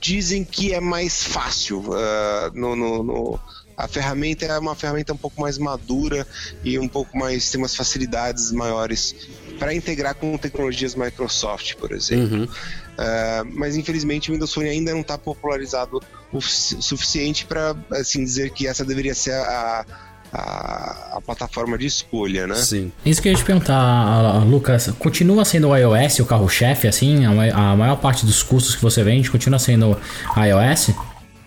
dizem 0.00 0.44
que 0.44 0.72
é 0.72 0.80
mais 0.80 1.22
fácil 1.22 1.80
uh, 1.80 2.50
no, 2.54 2.76
no, 2.76 3.02
no 3.02 3.40
a 3.76 3.88
ferramenta 3.88 4.44
é 4.44 4.58
uma 4.58 4.74
ferramenta 4.74 5.12
um 5.12 5.16
pouco 5.16 5.40
mais 5.40 5.58
madura 5.58 6.26
e 6.62 6.78
um 6.78 6.88
pouco 6.88 7.16
mais 7.16 7.50
tem 7.50 7.60
umas 7.60 7.74
facilidades 7.74 8.52
maiores 8.52 9.14
para 9.58 9.74
integrar 9.74 10.14
com 10.14 10.36
tecnologias 10.38 10.94
Microsoft, 10.94 11.74
por 11.76 11.92
exemplo. 11.92 12.38
Uhum. 12.38 12.44
Uh, 12.44 13.50
mas 13.52 13.76
infelizmente 13.76 14.30
o 14.30 14.34
Windows 14.34 14.54
Phone 14.54 14.68
ainda 14.68 14.92
não 14.92 15.00
está 15.00 15.18
popularizado 15.18 16.00
o 16.32 16.40
suficiente 16.40 17.44
para 17.46 17.76
assim 17.92 18.22
dizer 18.22 18.50
que 18.50 18.66
essa 18.66 18.84
deveria 18.84 19.14
ser 19.14 19.32
a, 19.32 19.40
a, 19.80 19.86
a, 20.34 21.20
plataforma 21.24 21.78
de 21.78 21.86
escolha, 21.86 22.46
né? 22.46 22.56
Sim. 22.56 22.92
Isso 23.06 23.22
que 23.22 23.28
eu 23.28 23.32
ia 23.32 23.38
te 23.38 23.44
perguntar, 23.44 24.44
Lucas, 24.44 24.88
continua 24.98 25.44
sendo 25.44 25.68
o 25.68 25.76
iOS 25.76 26.18
o 26.18 26.26
carro-chefe, 26.26 26.88
assim? 26.88 27.24
A, 27.24 27.76
maior 27.76 27.96
parte 27.96 28.26
dos 28.26 28.42
custos 28.42 28.74
que 28.74 28.82
você 28.82 29.02
vende 29.02 29.30
continua 29.30 29.58
sendo 29.58 29.96
iOS? 30.36 30.90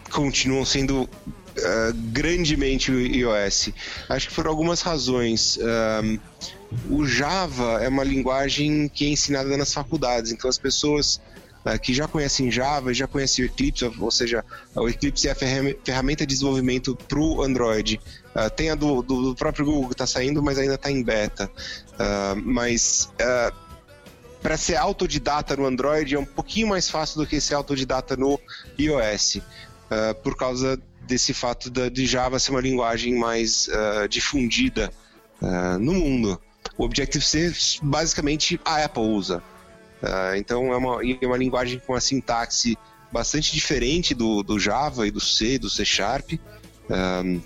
Continuam 0.10 0.66
sendo 0.66 1.02
uh, 1.02 1.10
grandemente 2.12 2.92
o 2.92 3.00
iOS. 3.00 3.70
Acho 4.10 4.30
que 4.30 4.36
por 4.36 4.48
algumas 4.48 4.82
razões. 4.82 5.60
Um, 5.62 6.20
o 6.90 7.06
Java 7.06 7.82
é 7.82 7.88
uma 7.88 8.04
linguagem 8.04 8.90
que 8.94 9.06
é 9.06 9.10
ensinada 9.10 9.56
nas 9.56 9.74
faculdades, 9.74 10.34
então 10.34 10.50
as 10.50 10.58
pessoas 10.58 11.22
uh, 11.68 11.80
que 11.80 11.94
já 11.94 12.08
conhecem 12.08 12.50
Java, 12.50 12.94
já 12.94 13.08
conhecem 13.08 13.44
o 13.44 13.48
Eclipse, 13.48 13.86
ou 14.00 14.12
seja, 14.12 14.44
o 14.76 14.88
Eclipse 14.88 15.28
é 15.28 15.32
a 15.32 15.36
ferramenta 15.36 16.26
de 16.26 16.34
desenvolvimento 16.34 16.96
para 16.96 17.20
o 17.20 17.42
Android. 17.44 18.00
Uh, 18.36 18.50
tem 18.50 18.70
a 18.70 18.76
do, 18.76 19.02
do, 19.02 19.30
do, 19.30 19.36
próprio 19.36 19.66
Google 19.66 19.88
que 19.88 19.94
está 19.94 20.08
saindo, 20.08 20.42
mas 20.42 20.58
ainda 20.58 20.76
está 20.76 20.90
em 20.90 21.04
beta. 21.04 21.52
Uh, 21.94 22.42
mas 22.44 23.12
para 24.42 24.56
ser 24.56 24.76
autodidata 24.76 25.56
no 25.56 25.66
Android 25.66 26.16
é 26.16 26.20
um 26.20 26.26
pouquinho 26.26 26.68
mais 26.68 26.90
fácil 26.90 27.20
do 27.20 27.28
que 27.28 27.42
ser 27.42 27.56
autodidata 27.56 28.16
no 28.16 28.40
iOS, 28.80 29.42
por 30.24 30.38
causa 30.38 30.80
desse 31.02 31.34
fato 31.34 31.70
da, 31.70 31.90
de 31.90 32.06
Java 32.06 32.40
ser 32.40 32.52
uma 32.52 32.62
linguagem 32.62 33.16
mais 33.16 33.68
difundida 34.10 34.92
no 35.82 35.94
mundo. 35.94 36.40
O 36.78 36.86
Objective-C, 36.86 37.54
basicamente, 37.82 38.62
a 38.64 38.84
Apple 38.84 39.04
usa. 39.04 39.42
Uh, 40.02 40.36
então, 40.36 40.72
é 40.74 40.78
uma, 40.78 41.02
é 41.04 41.26
uma 41.26 41.38
linguagem 41.38 41.80
com 41.80 41.94
uma 41.94 42.02
sintaxe 42.02 42.78
bastante 43.12 43.54
diferente 43.54 44.14
do, 44.14 44.44
do 44.44 44.60
Java 44.60 45.08
e 45.08 45.12
do 45.12 45.20
C, 45.20 45.58
do 45.58 45.70
C 45.70 45.84
Sharp. 45.86 46.34
Um, 46.90 47.42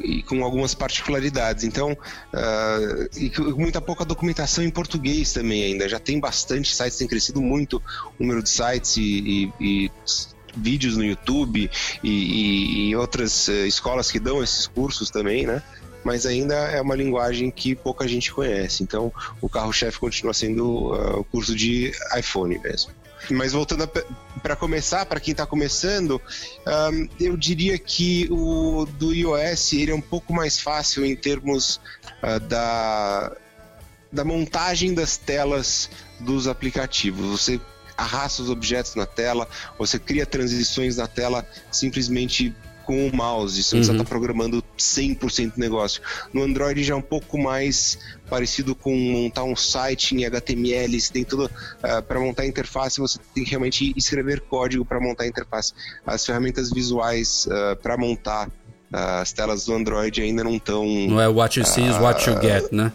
e 0.00 0.22
com 0.22 0.44
algumas 0.44 0.74
particularidades. 0.74 1.64
Então, 1.64 1.92
uh, 1.92 3.08
e 3.16 3.32
muita 3.56 3.80
pouca 3.80 4.04
documentação 4.04 4.62
em 4.62 4.70
português 4.70 5.32
também 5.32 5.64
ainda. 5.64 5.88
Já 5.88 5.98
tem 5.98 6.20
bastante 6.20 6.74
sites, 6.74 6.98
tem 6.98 7.08
crescido 7.08 7.40
muito 7.40 7.82
o 8.18 8.22
número 8.22 8.42
de 8.42 8.50
sites 8.50 8.96
e, 8.96 9.02
e, 9.02 9.86
e 9.86 9.90
vídeos 10.56 10.96
no 10.96 11.04
YouTube 11.04 11.70
e, 12.02 12.88
e 12.88 12.96
outras 12.96 13.48
uh, 13.48 13.66
escolas 13.66 14.10
que 14.10 14.20
dão 14.20 14.42
esses 14.42 14.66
cursos 14.66 15.10
também, 15.10 15.46
né? 15.46 15.62
Mas 16.06 16.24
ainda 16.24 16.54
é 16.54 16.80
uma 16.80 16.94
linguagem 16.94 17.50
que 17.50 17.74
pouca 17.74 18.06
gente 18.06 18.32
conhece. 18.32 18.80
Então, 18.84 19.12
o 19.40 19.48
carro-chefe 19.48 19.98
continua 19.98 20.32
sendo 20.32 20.94
uh, 20.94 21.18
o 21.18 21.24
curso 21.24 21.52
de 21.52 21.90
iPhone 22.16 22.56
mesmo. 22.60 22.92
Mas 23.28 23.52
voltando 23.52 23.90
para 24.40 24.54
começar, 24.54 25.04
para 25.04 25.18
quem 25.18 25.32
está 25.32 25.44
começando, 25.44 26.22
um, 26.64 27.08
eu 27.18 27.36
diria 27.36 27.76
que 27.76 28.28
o 28.30 28.86
do 28.86 29.12
iOS 29.12 29.72
ele 29.72 29.90
é 29.90 29.94
um 29.94 30.00
pouco 30.00 30.32
mais 30.32 30.60
fácil 30.60 31.04
em 31.04 31.16
termos 31.16 31.80
uh, 32.22 32.38
da, 32.38 33.32
da 34.12 34.24
montagem 34.24 34.94
das 34.94 35.16
telas 35.16 35.90
dos 36.20 36.46
aplicativos. 36.46 37.26
Você 37.26 37.60
arrasta 37.96 38.42
os 38.42 38.50
objetos 38.50 38.94
na 38.94 39.06
tela, 39.06 39.48
você 39.76 39.98
cria 39.98 40.24
transições 40.24 40.98
na 40.98 41.08
tela 41.08 41.44
simplesmente 41.72 42.54
com 42.86 43.06
o 43.06 43.14
mouse, 43.14 43.62
você 43.62 43.74
não 43.74 43.84
uhum. 43.84 43.92
está 43.92 44.04
programando 44.04 44.62
100% 44.78 45.54
do 45.54 45.60
negócio. 45.60 46.00
No 46.32 46.44
Android 46.44 46.82
já 46.84 46.94
é 46.94 46.96
um 46.96 47.02
pouco 47.02 47.36
mais 47.36 47.98
parecido 48.30 48.74
com 48.74 48.96
montar 48.96 49.42
um 49.42 49.56
site 49.56 50.14
em 50.14 50.24
HTML, 50.24 50.98
você 51.00 51.12
tem 51.12 51.24
tudo 51.24 51.46
uh, 51.46 51.50
ah, 51.82 52.02
para 52.02 52.20
montar 52.20 52.44
a 52.44 52.46
interface, 52.46 53.00
você 53.00 53.18
tem 53.34 53.44
que 53.44 53.50
realmente 53.50 53.92
escrever 53.96 54.40
código 54.42 54.84
para 54.84 55.00
montar 55.00 55.24
a 55.24 55.26
interface. 55.26 55.72
As 56.06 56.24
ferramentas 56.24 56.70
visuais 56.70 57.46
uh, 57.46 57.52
ah, 57.72 57.76
para 57.76 57.96
montar 57.96 58.48
uh, 58.48 59.20
as 59.20 59.32
telas 59.32 59.66
do 59.66 59.74
Android 59.74 60.22
ainda 60.22 60.44
não 60.44 60.54
estão. 60.54 60.86
Não 60.86 61.20
é 61.20 61.28
what 61.28 61.58
you 61.58 61.66
see 61.66 61.84
is 61.84 61.96
what 61.96 62.28
you 62.28 62.40
get, 62.40 62.70
né? 62.70 62.92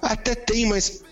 Até 0.00 0.34
tem, 0.34 0.66
mas 0.66 1.02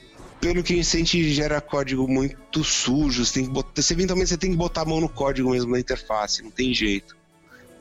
pelo 0.41 0.63
que 0.63 0.81
a 0.81 0.83
gente 0.83 1.33
gera 1.33 1.61
código 1.61 2.09
muito 2.09 2.65
sujo, 2.65 3.25
você 3.25 3.35
tem 3.35 3.45
que 3.45 3.51
botar, 3.51 3.81
você, 3.81 3.93
eventualmente 3.93 4.31
você 4.31 4.37
tem 4.39 4.51
que 4.51 4.57
botar 4.57 4.83
a 4.83 4.85
mão 4.85 5.01
no 5.01 5.09
código 5.09 5.51
mesmo 5.51 5.71
na 5.71 5.79
interface, 5.79 6.43
não 6.43 6.51
tem 6.51 6.73
jeito 6.75 7.22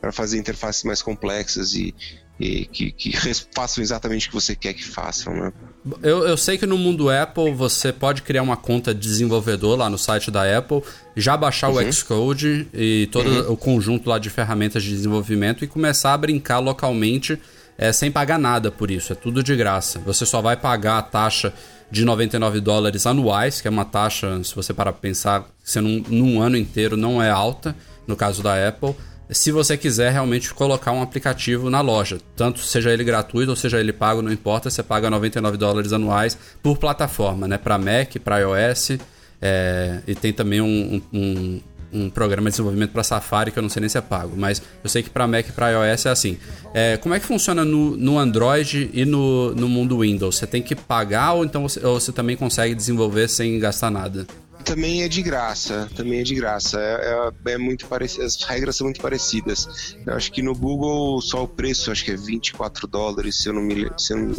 para 0.01 0.11
fazer 0.11 0.39
interfaces 0.39 0.83
mais 0.83 1.01
complexas 1.03 1.75
e, 1.75 1.93
e 2.39 2.65
que, 2.65 2.91
que, 2.91 3.11
façam 3.53 3.83
exatamente 3.83 4.27
o 4.27 4.29
que 4.31 4.35
você 4.35 4.55
quer 4.55 4.73
que 4.73 4.83
façam, 4.83 5.33
né? 5.35 5.53
Eu, 6.01 6.27
eu 6.27 6.35
sei 6.35 6.57
que 6.57 6.65
no 6.65 6.77
mundo 6.77 7.09
Apple 7.09 7.53
você 7.53 7.93
pode 7.93 8.23
criar 8.23 8.41
uma 8.41 8.57
conta 8.57 8.93
de 8.93 8.99
desenvolvedor 8.99 9.77
lá 9.77 9.89
no 9.89 9.97
site 9.97 10.31
da 10.31 10.57
Apple, 10.57 10.81
já 11.15 11.37
baixar 11.37 11.69
uhum. 11.69 11.87
o 11.87 11.93
Xcode 11.93 12.67
e 12.73 13.07
todo 13.11 13.29
uhum. 13.29 13.53
o 13.53 13.57
conjunto 13.57 14.09
lá 14.09 14.17
de 14.17 14.29
ferramentas 14.29 14.83
de 14.83 14.89
desenvolvimento 14.89 15.63
e 15.63 15.67
começar 15.67 16.13
a 16.13 16.17
brincar 16.17 16.59
localmente 16.59 17.39
é, 17.77 17.93
sem 17.93 18.11
pagar 18.11 18.39
nada 18.39 18.71
por 18.71 18.89
isso, 18.89 19.13
é 19.13 19.15
tudo 19.15 19.43
de 19.43 19.55
graça. 19.55 19.99
Você 19.99 20.25
só 20.25 20.41
vai 20.41 20.57
pagar 20.57 20.97
a 20.97 21.01
taxa 21.01 21.53
de 21.91 22.05
99 22.05 22.59
dólares 22.59 23.05
anuais, 23.05 23.59
que 23.59 23.67
é 23.67 23.71
uma 23.71 23.85
taxa, 23.85 24.43
se 24.43 24.55
você 24.55 24.73
parar 24.73 24.93
para 24.93 25.01
pensar, 25.01 25.45
sendo 25.63 25.89
num, 25.89 26.03
num 26.09 26.41
ano 26.41 26.57
inteiro 26.57 26.95
não 26.95 27.21
é 27.21 27.29
alta, 27.29 27.75
no 28.07 28.15
caso 28.15 28.41
da 28.41 28.67
Apple 28.67 28.95
se 29.31 29.51
você 29.51 29.77
quiser 29.77 30.11
realmente 30.11 30.53
colocar 30.53 30.91
um 30.91 31.01
aplicativo 31.01 31.69
na 31.69 31.79
loja. 31.79 32.19
Tanto 32.35 32.59
seja 32.59 32.91
ele 32.91 33.03
gratuito 33.03 33.49
ou 33.49 33.55
seja 33.55 33.79
ele 33.79 33.93
pago, 33.93 34.21
não 34.21 34.31
importa, 34.31 34.69
você 34.69 34.83
paga 34.83 35.09
99 35.09 35.57
dólares 35.57 35.93
anuais 35.93 36.37
por 36.61 36.77
plataforma, 36.77 37.47
né? 37.47 37.57
Para 37.57 37.77
Mac, 37.77 38.17
para 38.23 38.39
iOS, 38.39 38.97
é, 39.41 39.99
e 40.05 40.13
tem 40.13 40.33
também 40.33 40.59
um, 40.59 41.01
um, 41.13 41.61
um 41.93 42.09
programa 42.09 42.49
de 42.49 42.51
desenvolvimento 42.51 42.91
para 42.91 43.03
Safari 43.03 43.51
que 43.51 43.57
eu 43.57 43.63
não 43.63 43.69
sei 43.69 43.79
nem 43.79 43.89
se 43.89 43.97
é 43.97 44.01
pago, 44.01 44.33
mas 44.35 44.61
eu 44.83 44.89
sei 44.89 45.01
que 45.01 45.09
para 45.09 45.25
Mac 45.27 45.47
e 45.47 45.51
para 45.53 45.69
iOS 45.71 46.05
é 46.05 46.09
assim. 46.09 46.37
É, 46.73 46.97
como 46.97 47.15
é 47.15 47.19
que 47.19 47.25
funciona 47.25 47.63
no, 47.63 47.95
no 47.95 48.19
Android 48.19 48.89
e 48.93 49.05
no, 49.05 49.55
no 49.55 49.69
mundo 49.69 49.99
Windows? 49.99 50.37
Você 50.37 50.45
tem 50.45 50.61
que 50.61 50.75
pagar 50.75 51.33
ou 51.33 51.45
então 51.45 51.67
você, 51.67 51.85
ou 51.85 51.99
você 51.99 52.11
também 52.11 52.35
consegue 52.35 52.75
desenvolver 52.75 53.29
sem 53.29 53.57
gastar 53.59 53.89
nada? 53.89 54.27
Também 54.61 55.03
é 55.03 55.07
de 55.07 55.21
graça, 55.21 55.89
também 55.95 56.19
é 56.19 56.23
de 56.23 56.35
graça. 56.35 56.79
É, 56.79 57.31
é, 57.45 57.53
é, 57.53 57.57
muito 57.57 57.85
parecido, 57.87 58.25
as 58.25 58.41
regras 58.43 58.75
são 58.75 58.85
muito 58.85 59.01
parecidas. 59.01 59.95
Eu 60.05 60.13
acho 60.13 60.31
que 60.31 60.41
no 60.41 60.55
Google 60.55 61.21
só 61.21 61.43
o 61.43 61.47
preço, 61.47 61.91
acho 61.91 62.05
que 62.05 62.11
é 62.11 62.15
24 62.15 62.87
dólares, 62.87 63.37
se 63.37 63.49
eu 63.49 63.53
não 63.53 63.61
me 63.61 63.89
se 63.97 64.13
eu 64.13 64.17
não, 64.17 64.33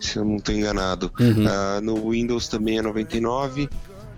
se 0.00 0.16
eu 0.16 0.24
não 0.24 0.36
estou 0.36 0.54
enganado. 0.54 1.12
Uhum. 1.18 1.46
Uh, 1.46 1.80
no 1.82 2.10
Windows 2.10 2.48
também 2.48 2.78
é 2.78 2.82
99 2.82 3.68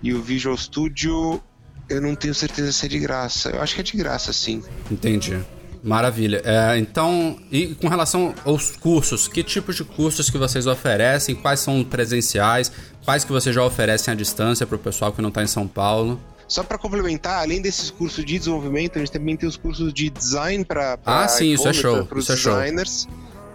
e 0.03 0.13
o 0.13 0.21
Visual 0.21 0.57
Studio 0.57 1.41
eu 1.89 2.01
não 2.01 2.15
tenho 2.15 2.33
certeza 2.33 2.71
se 2.71 2.85
é 2.85 2.89
de 2.89 2.99
graça. 2.99 3.49
Eu 3.49 3.61
acho 3.61 3.75
que 3.75 3.81
é 3.81 3.83
de 3.83 3.95
graça, 3.95 4.33
sim. 4.33 4.63
Entendi. 4.89 5.39
Maravilha. 5.85 6.41
É, 6.43 6.79
então, 6.79 7.37
e 7.51 7.75
com 7.75 7.87
relação 7.87 8.33
aos 8.43 8.71
cursos, 8.71 9.27
que 9.27 9.43
tipos 9.43 9.75
de 9.75 9.83
cursos 9.83 10.31
que 10.31 10.37
vocês 10.37 10.65
oferecem? 10.65 11.35
Quais 11.35 11.59
são 11.59 11.83
presenciais? 11.83 12.71
Quais 13.05 13.23
que 13.23 13.31
vocês 13.31 13.53
já 13.53 13.63
oferecem 13.63 14.11
à 14.11 14.15
distância 14.15 14.65
para 14.65 14.75
o 14.75 14.79
pessoal 14.79 15.13
que 15.13 15.21
não 15.21 15.29
está 15.29 15.43
em 15.43 15.47
São 15.47 15.67
Paulo? 15.67 16.19
Só 16.47 16.63
para 16.63 16.75
complementar, 16.75 17.43
além 17.43 17.61
desses 17.61 17.91
cursos 17.91 18.25
de 18.25 18.39
desenvolvimento, 18.39 18.97
a 18.97 18.99
gente 18.99 19.11
também 19.11 19.37
tem 19.37 19.47
os 19.47 19.55
cursos 19.55 19.93
de 19.93 20.09
design 20.09 20.65
para 20.65 20.97
ah, 21.05 21.27
sim, 21.27 21.53
isso 21.53 21.67
é 21.67 21.73
show. 21.73 22.03
Para 22.05 22.17
os 22.17 22.29
é 22.29 22.33
designers, 22.33 23.07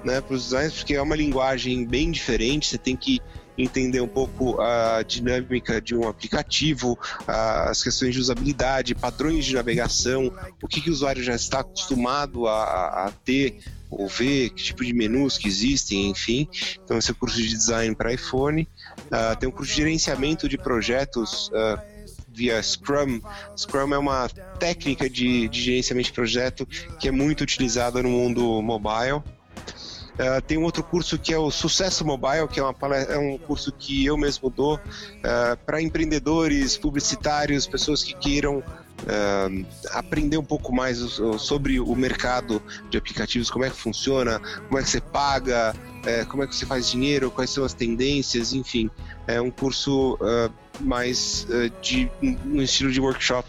né? 0.05 0.21
Para 0.21 0.35
os 0.35 0.45
designers, 0.45 0.75
porque 0.75 0.95
é 0.95 1.03
uma 1.03 1.17
linguagem 1.17 1.85
bem 1.85 2.13
diferente. 2.13 2.69
Você 2.69 2.79
tem 2.79 2.97
que 2.97 3.21
entender 3.59 4.01
um 4.01 4.09
pouco 4.09 4.61
a 4.61 5.03
dinâmica 5.03 5.81
de 5.81 5.97
um 5.97 6.09
aplicativo, 6.09 6.97
as 7.27 7.83
questões 7.83 8.15
de 8.15 8.21
usabilidade, 8.21 8.95
padrões 8.95 9.45
de 9.45 9.55
navegação, 9.55 10.33
o 10.63 10.69
que, 10.69 10.81
que 10.81 10.91
o 10.91 10.93
usuário 10.93 11.23
já 11.23 11.35
está 11.35 11.61
acostumado 11.61 12.47
a, 12.47 13.07
a 13.07 13.13
ter 13.25 13.59
ou 13.91 14.07
ver, 14.07 14.51
que 14.51 14.63
tipo 14.63 14.85
de 14.85 14.95
menus 14.95 15.37
que 15.37 15.49
existem, 15.49 16.11
enfim. 16.11 16.49
Então, 16.85 16.97
esse 16.97 17.11
é 17.11 17.13
o 17.13 17.17
curso 17.17 17.37
de 17.37 17.49
design 17.49 17.95
para 17.95 18.13
iPhone. 18.13 18.67
Uh, 19.11 19.37
tem 19.37 19.49
um 19.49 19.53
curso 19.53 19.73
de 19.73 19.79
gerenciamento 19.79 20.49
de 20.49 20.57
projetos 20.57 21.49
uh, 21.49 21.81
via 22.29 22.63
Scrum. 22.63 23.21
Scrum 23.57 23.93
é 23.93 23.99
uma 23.99 24.29
técnica 24.61 25.11
de, 25.11 25.49
de 25.49 25.61
gerenciamento 25.61 26.07
de 26.07 26.13
projeto 26.13 26.67
que 26.99 27.09
é 27.09 27.11
muito 27.11 27.41
utilizada 27.41 28.01
no 28.03 28.09
mundo 28.09 28.63
mobile. 28.63 29.17
Uh, 29.17 30.41
tem 30.47 30.59
um 30.59 30.63
outro 30.63 30.85
curso 30.85 31.19
que 31.19 31.33
é 31.33 31.39
o 31.39 31.51
Sucesso 31.51 32.05
Mobile, 32.05 32.47
que 32.47 32.61
é, 32.61 32.63
uma, 32.63 32.75
é 32.97 33.19
um 33.19 33.37
curso 33.37 33.73
que 33.73 34.05
eu 34.05 34.17
mesmo 34.17 34.49
dou 34.49 34.79
para 35.67 35.83
empreendedores, 35.83 36.77
publicitários, 36.77 37.67
pessoas 37.67 38.05
que 38.05 38.15
queiram 38.15 38.59
uh, 38.59 39.67
aprender 39.91 40.37
um 40.37 40.45
pouco 40.45 40.73
mais 40.73 40.99
sobre 41.39 41.81
o 41.81 41.95
mercado 41.97 42.63
de 42.91 42.99
aplicativos, 42.99 43.51
como 43.51 43.65
é 43.65 43.71
que 43.71 43.77
funciona, 43.77 44.41
como 44.67 44.79
é 44.79 44.83
que 44.83 44.91
você 44.91 45.01
paga, 45.01 45.75
como 46.29 46.43
é 46.43 46.47
que 46.47 46.55
você 46.55 46.67
faz 46.67 46.91
dinheiro, 46.91 47.31
quais 47.31 47.51
são 47.51 47.65
as 47.65 47.75
tendências, 47.75 48.53
enfim. 48.53 48.91
É 49.27 49.41
um 49.41 49.51
curso 49.51 50.19
mais 50.81 51.47
de, 51.83 52.11
no 52.23 52.63
estilo 52.63 52.91
de 52.91 53.01
workshop 53.01 53.49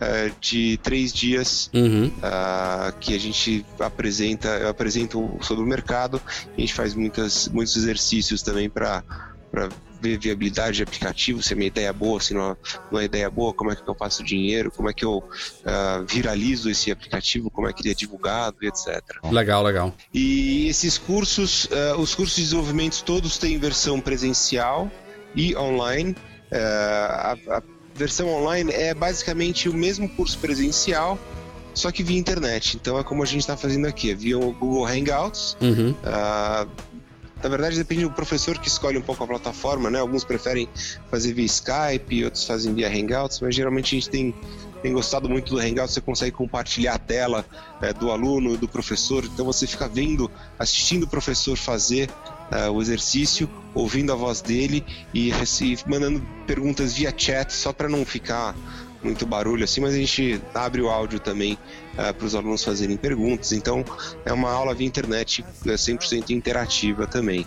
uh, 0.00 0.34
de 0.40 0.78
três 0.82 1.12
dias 1.12 1.70
uhum. 1.74 2.06
uh, 2.06 2.92
que 2.98 3.14
a 3.14 3.20
gente 3.20 3.64
apresenta, 3.78 4.48
eu 4.48 4.68
apresento 4.68 5.38
sobre 5.42 5.62
o 5.62 5.66
mercado, 5.66 6.20
a 6.56 6.60
gente 6.60 6.74
faz 6.74 6.94
muitas, 6.94 7.48
muitos 7.48 7.76
exercícios 7.76 8.42
também 8.42 8.68
para 8.68 9.04
viabilidade 10.00 10.78
de 10.78 10.82
aplicativo, 10.82 11.42
se 11.42 11.52
a 11.52 11.56
minha 11.56 11.68
ideia 11.68 11.88
é 11.88 11.92
boa, 11.92 12.20
se 12.20 12.34
não, 12.34 12.56
não 12.90 13.00
é 13.00 13.04
ideia 13.04 13.30
boa, 13.30 13.52
como 13.52 13.70
é 13.70 13.76
que 13.76 13.88
eu 13.88 13.94
faço 13.94 14.24
dinheiro, 14.24 14.70
como 14.70 14.88
é 14.88 14.92
que 14.92 15.04
eu 15.04 15.18
uh, 15.18 16.04
viralizo 16.06 16.70
esse 16.70 16.90
aplicativo, 16.90 17.50
como 17.50 17.68
é 17.68 17.72
que 17.72 17.82
ele 17.82 17.90
é 17.90 17.94
divulgado, 17.94 18.56
etc. 18.62 19.02
Legal, 19.30 19.62
legal. 19.62 19.94
E 20.12 20.68
esses 20.68 20.98
cursos, 20.98 21.64
uh, 21.66 21.98
os 21.98 22.14
cursos 22.14 22.36
de 22.36 22.42
desenvolvimento 22.42 23.02
todos 23.04 23.38
têm 23.38 23.58
versão 23.58 24.00
presencial 24.00 24.90
e 25.34 25.56
online. 25.56 26.12
Uh, 26.50 26.56
a, 26.56 27.36
a 27.48 27.62
versão 27.94 28.28
online 28.28 28.72
é 28.72 28.94
basicamente 28.94 29.68
o 29.68 29.74
mesmo 29.74 30.08
curso 30.08 30.38
presencial, 30.38 31.18
só 31.74 31.90
que 31.90 32.02
via 32.02 32.18
internet. 32.18 32.76
Então 32.76 32.98
é 32.98 33.04
como 33.04 33.22
a 33.22 33.26
gente 33.26 33.40
está 33.40 33.56
fazendo 33.56 33.86
aqui, 33.86 34.10
é 34.10 34.14
via 34.14 34.38
o 34.38 34.52
Google 34.52 34.86
Hangouts. 34.86 35.56
Uhum. 35.60 35.90
Uh, 35.90 36.68
na 37.42 37.48
verdade, 37.48 37.76
depende 37.76 38.02
do 38.02 38.10
professor 38.10 38.58
que 38.58 38.68
escolhe 38.68 38.98
um 38.98 39.02
pouco 39.02 39.24
a 39.24 39.26
plataforma, 39.26 39.90
né? 39.90 39.98
Alguns 39.98 40.24
preferem 40.24 40.68
fazer 41.10 41.32
via 41.32 41.46
Skype, 41.46 42.24
outros 42.24 42.44
fazem 42.44 42.74
via 42.74 42.88
Hangouts, 42.88 43.40
mas 43.40 43.54
geralmente 43.54 43.94
a 43.94 43.98
gente 43.98 44.10
tem, 44.10 44.34
tem 44.82 44.92
gostado 44.92 45.28
muito 45.28 45.54
do 45.54 45.58
Hangouts, 45.58 45.94
você 45.94 46.00
consegue 46.00 46.32
compartilhar 46.32 46.94
a 46.94 46.98
tela 46.98 47.44
é, 47.80 47.92
do 47.92 48.10
aluno, 48.10 48.56
do 48.56 48.68
professor, 48.68 49.24
então 49.24 49.44
você 49.44 49.66
fica 49.66 49.88
vendo, 49.88 50.30
assistindo 50.58 51.04
o 51.04 51.08
professor 51.08 51.56
fazer 51.56 52.10
uh, 52.50 52.70
o 52.70 52.82
exercício, 52.82 53.48
ouvindo 53.74 54.12
a 54.12 54.16
voz 54.16 54.42
dele 54.42 54.84
e, 55.14 55.30
e 55.30 55.78
mandando 55.86 56.22
perguntas 56.46 56.94
via 56.94 57.14
chat, 57.16 57.52
só 57.52 57.72
para 57.72 57.88
não 57.88 58.04
ficar 58.04 58.54
muito 59.02 59.26
barulho 59.26 59.64
assim, 59.64 59.80
mas 59.80 59.94
a 59.94 59.96
gente 59.96 60.40
abre 60.54 60.82
o 60.82 60.88
áudio 60.88 61.18
também 61.18 61.54
uh, 61.94 62.14
para 62.14 62.26
os 62.26 62.34
alunos 62.34 62.62
fazerem 62.62 62.96
perguntas. 62.96 63.52
Então, 63.52 63.84
é 64.24 64.32
uma 64.32 64.50
aula 64.50 64.74
via 64.74 64.86
internet 64.86 65.44
100% 65.64 66.30
interativa 66.30 67.06
também. 67.06 67.46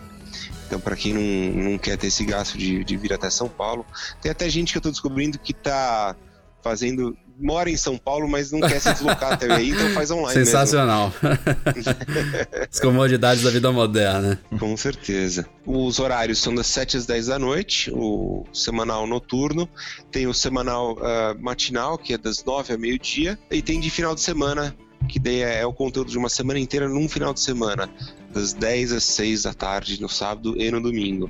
Então, 0.66 0.80
para 0.80 0.96
quem 0.96 1.14
não, 1.14 1.72
não 1.72 1.78
quer 1.78 1.98
ter 1.98 2.08
esse 2.08 2.26
gasto 2.26 2.58
de, 2.58 2.84
de 2.84 2.98
vir 2.98 3.14
até 3.14 3.30
São 3.30 3.48
Paulo, 3.48 3.86
tem 4.22 4.32
até 4.32 4.50
gente 4.50 4.72
que 4.72 4.78
eu 4.78 4.80
estou 4.80 4.92
descobrindo 4.92 5.38
que 5.38 5.52
está 5.52 6.16
fazendo 6.64 7.16
mora 7.40 7.70
em 7.70 7.78
São 7.78 7.98
Paulo, 7.98 8.28
mas 8.28 8.52
não 8.52 8.60
quer 8.62 8.80
se 8.80 8.92
deslocar 8.92 9.34
até 9.34 9.52
aí, 9.52 9.72
então 9.72 9.90
faz 9.92 10.12
online. 10.12 10.34
Sensacional. 10.34 11.13
As 12.72 12.80
comodidades 12.80 13.44
da 13.44 13.50
vida 13.50 13.72
moderna. 13.72 14.40
Com 14.60 14.75
certeza. 14.78 15.46
Os 15.66 16.00
horários 16.00 16.40
são 16.40 16.54
das 16.54 16.68
7 16.68 16.98
às 16.98 17.06
10 17.06 17.28
da 17.28 17.40
noite, 17.40 17.92
o 17.94 18.46
semanal 18.54 19.08
noturno, 19.08 19.68
tem 20.12 20.28
o 20.28 20.34
semanal 20.34 20.94
uh, 20.94 21.42
matinal, 21.42 21.98
que 21.98 22.13
é 22.13 22.18
das 22.18 22.44
9 22.44 22.74
a 22.74 22.78
meio-dia, 22.78 23.38
e 23.50 23.62
tem 23.62 23.80
de 23.80 23.90
final 23.90 24.13
de 24.16 24.22
semana, 24.22 24.75
que 25.08 25.20
daí 25.20 25.42
é, 25.42 25.62
é 25.62 25.66
o 25.66 25.74
conteúdo 25.74 26.12
de 26.12 26.18
uma 26.18 26.30
semana 26.30 26.60
inteira 26.60 26.88
num 26.88 27.08
final 27.10 27.34
de 27.34 27.40
semana, 27.40 27.90
das 28.34 28.54
10 28.54 28.94
às 28.94 29.04
6 29.04 29.44
da 29.44 29.54
tarde, 29.54 30.02
no 30.02 30.10
sábado 30.10 30.56
e 30.58 30.70
no 30.72 30.82
domingo. 30.82 31.30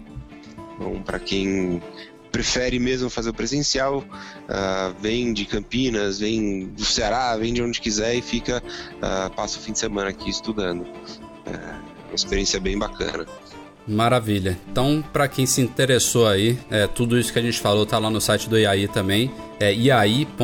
Então, 0.75 1.01
para 1.03 1.19
quem 1.19 1.81
prefere 2.33 2.79
mesmo 2.79 3.11
fazer 3.11 3.29
o 3.29 3.33
presencial, 3.33 3.99
uh, 3.99 4.95
vem 4.99 5.31
de 5.31 5.45
Campinas, 5.45 6.19
vem 6.19 6.65
do 6.65 6.83
Ceará, 6.83 7.37
vem 7.37 7.53
de 7.53 7.61
onde 7.61 7.79
quiser 7.79 8.15
e 8.15 8.23
fica, 8.23 8.61
uh, 8.97 9.29
passa 9.35 9.59
o 9.59 9.61
fim 9.61 9.71
de 9.71 9.77
semana 9.77 10.09
aqui 10.09 10.31
estudando. 10.31 10.81
Uh, 10.81 11.93
uma 12.07 12.15
experiência 12.15 12.59
bem 12.59 12.77
bacana. 12.77 13.25
Maravilha. 13.87 14.57
Então, 14.71 15.03
para 15.13 15.27
quem 15.27 15.45
se 15.45 15.61
interessou 15.61 16.27
aí, 16.27 16.57
é, 16.72 16.87
tudo 16.87 17.19
isso 17.19 17.33
que 17.33 17.39
a 17.39 17.41
gente 17.41 17.59
falou 17.59 17.85
tá 17.85 18.00
lá 18.00 18.09
no 18.09 18.22
site 18.22 18.50
do 18.50 18.57
IAI 18.57 18.87
também, 18.87 19.31
é 19.59 19.74
iai.arte.br 19.74 20.37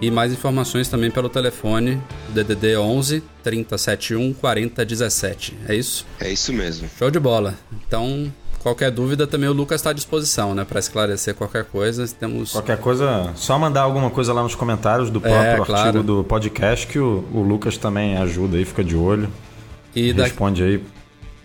e 0.00 0.10
mais 0.10 0.32
informações 0.32 0.88
também 0.88 1.10
pelo 1.10 1.28
telefone 1.28 2.00
DDD 2.28 2.76
11 2.76 3.22
3071 3.42 4.34
4017. 4.34 5.56
É 5.68 5.74
isso? 5.74 6.06
É 6.20 6.30
isso 6.30 6.52
mesmo. 6.52 6.88
Show 6.98 7.10
de 7.10 7.18
bola. 7.18 7.56
Então, 7.72 8.30
Qualquer 8.62 8.90
dúvida 8.90 9.26
também 9.26 9.48
o 9.48 9.52
Lucas 9.52 9.80
está 9.80 9.90
à 9.90 9.92
disposição, 9.92 10.54
né? 10.54 10.64
Para 10.64 10.80
esclarecer 10.80 11.34
qualquer 11.34 11.64
coisa. 11.64 12.06
Temos... 12.08 12.52
Qualquer 12.52 12.78
coisa, 12.78 13.32
só 13.36 13.58
mandar 13.58 13.82
alguma 13.82 14.10
coisa 14.10 14.32
lá 14.32 14.42
nos 14.42 14.54
comentários 14.54 15.10
do 15.10 15.20
próprio 15.20 15.40
é, 15.40 15.50
artigo 15.52 15.66
claro. 15.66 16.02
do 16.02 16.24
podcast 16.24 16.86
que 16.86 16.98
o, 16.98 17.24
o, 17.32 17.40
Lucas 17.40 17.76
também 17.76 18.16
ajuda 18.16 18.56
aí, 18.56 18.64
fica 18.64 18.82
de 18.82 18.96
olho. 18.96 19.28
E 19.94 20.12
responde 20.12 20.62
daqui, 20.62 20.74
aí. 20.74 20.84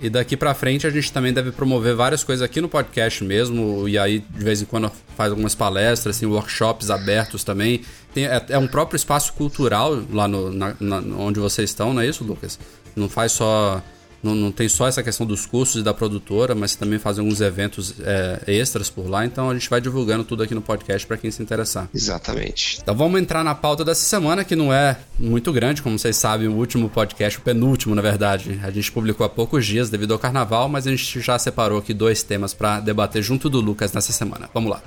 E 0.02 0.10
daqui 0.10 0.36
para 0.36 0.54
frente 0.56 0.88
a 0.88 0.90
gente 0.90 1.12
também 1.14 1.32
deve 1.32 1.52
promover 1.52 1.96
várias 1.96 2.24
coisas 2.24 2.44
aqui 2.44 2.60
no 2.60 2.68
podcast 2.68 3.24
mesmo. 3.24 3.88
E 3.88 3.98
aí, 3.98 4.20
de 4.20 4.44
vez 4.44 4.62
em 4.62 4.66
quando, 4.66 4.92
faz 5.16 5.30
algumas 5.30 5.54
palestras, 5.54 6.16
assim, 6.16 6.26
workshops 6.26 6.90
abertos 6.90 7.44
também. 7.44 7.82
Tem, 8.12 8.26
é, 8.26 8.44
é 8.50 8.58
um 8.58 8.68
próprio 8.68 8.98
espaço 8.98 9.34
cultural 9.34 10.02
lá 10.12 10.28
no, 10.28 10.52
na, 10.52 10.76
na, 10.80 10.98
onde 11.18 11.40
vocês 11.40 11.70
estão, 11.70 11.94
não 11.94 12.02
é 12.02 12.08
isso, 12.08 12.24
Lucas? 12.24 12.60
Não 12.96 13.08
faz 13.08 13.34
só 13.34 13.82
não, 14.24 14.34
não 14.34 14.52
tem 14.52 14.70
só 14.70 14.88
essa 14.88 15.04
questão 15.04 15.26
dos 15.26 15.46
custos 15.46 15.82
e 15.82 15.84
da 15.84 15.94
produtora, 15.94 16.56
mas 16.56 16.76
também 16.76 16.98
fazem 16.98 17.24
alguns 17.24 17.42
eventos 17.42 17.96
é, 18.02 18.42
extras 18.48 18.90
por 18.90 19.10
lá. 19.10 19.26
Então 19.26 19.50
a 19.50 19.54
gente 19.54 19.70
vai 19.70 19.82
divulgando 19.82 20.24
tudo 20.24 20.44
aqui 20.44 20.56
no 20.56 20.62
podcast 20.62 21.06
para 21.06 21.18
quem 21.18 21.30
se 21.30 21.44
interessar. 21.44 21.90
Exatamente. 21.94 22.80
Então 22.82 22.96
vamos 22.96 23.20
entrar 23.20 23.44
na 23.44 23.54
pauta 23.54 23.84
dessa 23.84 24.06
semana, 24.06 24.44
que 24.44 24.56
não 24.56 24.74
é 24.74 24.98
muito 25.20 25.52
grande, 25.52 25.82
como 25.82 26.00
vocês 26.00 26.16
sabem, 26.16 26.48
o 26.48 26.54
último 26.54 26.90
podcast, 26.90 27.38
o 27.38 27.42
penúltimo, 27.42 27.94
na 27.94 28.02
verdade. 28.02 28.60
A 28.64 28.72
gente 28.72 28.92
publicou 28.92 29.26
há 29.26 29.30
poucos 29.30 29.66
dias 29.66 29.90
devido 29.90 30.14
ao 30.14 30.20
carnaval, 30.20 30.70
mas 30.70 30.88
a 30.88 30.92
gente 30.92 31.20
já 31.20 31.38
separou 31.38 31.80
aqui 31.80 31.94
dois 31.94 32.24
temas 32.24 32.54
para 32.54 32.80
debater 32.80 33.22
junto 33.22 33.50
do 33.50 33.60
Lucas 33.60 33.92
nessa 33.92 34.14
semana. 34.14 34.50
Vamos 34.54 34.72
lá. 34.72 34.82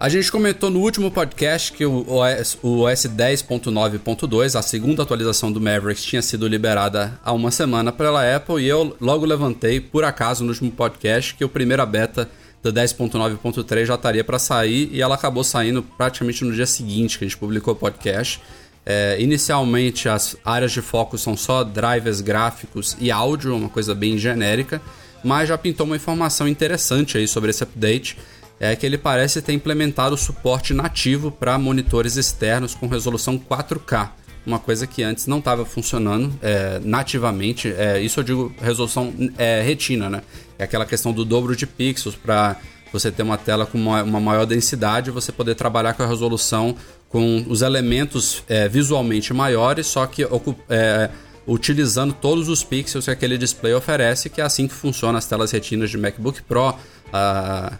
A 0.00 0.08
gente 0.08 0.32
comentou 0.32 0.70
no 0.70 0.80
último 0.80 1.10
podcast 1.10 1.70
que 1.74 1.84
o 1.84 2.06
OS, 2.08 2.56
o 2.62 2.84
OS 2.84 3.04
10.9.2, 3.04 4.58
a 4.58 4.62
segunda 4.62 5.02
atualização 5.02 5.52
do 5.52 5.60
Mavericks, 5.60 6.02
tinha 6.02 6.22
sido 6.22 6.48
liberada 6.48 7.20
há 7.22 7.30
uma 7.34 7.50
semana 7.50 7.92
pela 7.92 8.34
Apple 8.34 8.62
e 8.62 8.66
eu 8.66 8.96
logo 8.98 9.26
levantei, 9.26 9.78
por 9.78 10.02
acaso, 10.02 10.42
no 10.42 10.52
último 10.52 10.70
podcast, 10.70 11.34
que 11.34 11.44
o 11.44 11.50
primeira 11.50 11.84
beta 11.84 12.30
da 12.62 12.72
10.9.3 12.72 13.84
já 13.84 13.94
estaria 13.94 14.24
para 14.24 14.38
sair 14.38 14.88
e 14.90 15.02
ela 15.02 15.16
acabou 15.16 15.44
saindo 15.44 15.82
praticamente 15.82 16.46
no 16.46 16.54
dia 16.54 16.64
seguinte 16.64 17.18
que 17.18 17.26
a 17.26 17.28
gente 17.28 17.36
publicou 17.36 17.74
o 17.74 17.76
podcast. 17.76 18.40
É, 18.86 19.20
inicialmente 19.20 20.08
as 20.08 20.34
áreas 20.42 20.72
de 20.72 20.80
foco 20.80 21.18
são 21.18 21.36
só 21.36 21.62
drivers 21.62 22.22
gráficos 22.22 22.96
e 22.98 23.10
áudio, 23.10 23.54
uma 23.54 23.68
coisa 23.68 23.94
bem 23.94 24.16
genérica, 24.16 24.80
mas 25.22 25.50
já 25.50 25.58
pintou 25.58 25.84
uma 25.84 25.96
informação 25.96 26.48
interessante 26.48 27.18
aí 27.18 27.28
sobre 27.28 27.50
esse 27.50 27.62
update 27.62 28.16
é 28.60 28.76
que 28.76 28.84
ele 28.84 28.98
parece 28.98 29.40
ter 29.40 29.54
implementado 29.54 30.16
suporte 30.18 30.74
nativo 30.74 31.30
para 31.30 31.58
monitores 31.58 32.16
externos 32.16 32.74
com 32.74 32.86
resolução 32.86 33.38
4K, 33.38 34.10
uma 34.44 34.58
coisa 34.58 34.86
que 34.86 35.02
antes 35.02 35.26
não 35.26 35.38
estava 35.38 35.64
funcionando 35.64 36.32
é, 36.42 36.78
nativamente. 36.84 37.72
É, 37.72 37.98
isso 38.00 38.20
eu 38.20 38.24
digo 38.24 38.54
resolução 38.60 39.12
é, 39.38 39.62
retina, 39.62 40.10
né? 40.10 40.22
É 40.58 40.64
aquela 40.64 40.84
questão 40.84 41.10
do 41.10 41.24
dobro 41.24 41.56
de 41.56 41.66
pixels 41.66 42.14
para 42.14 42.56
você 42.92 43.10
ter 43.10 43.22
uma 43.22 43.38
tela 43.38 43.64
com 43.64 43.78
uma, 43.78 44.02
uma 44.02 44.20
maior 44.20 44.44
densidade 44.44 45.10
você 45.10 45.32
poder 45.32 45.54
trabalhar 45.54 45.94
com 45.94 46.02
a 46.02 46.06
resolução 46.06 46.76
com 47.08 47.44
os 47.48 47.62
elementos 47.62 48.44
é, 48.48 48.68
visualmente 48.68 49.32
maiores, 49.32 49.86
só 49.86 50.06
que 50.06 50.22
é, 50.68 51.10
utilizando 51.46 52.12
todos 52.12 52.48
os 52.48 52.62
pixels 52.62 53.06
que 53.06 53.10
aquele 53.10 53.36
display 53.36 53.74
oferece, 53.74 54.30
que 54.30 54.40
é 54.40 54.44
assim 54.44 54.68
que 54.68 54.74
funciona 54.74 55.18
as 55.18 55.26
telas 55.26 55.50
retinas 55.50 55.90
de 55.90 55.98
MacBook 55.98 56.42
Pro, 56.42 56.74
a, 57.12 57.72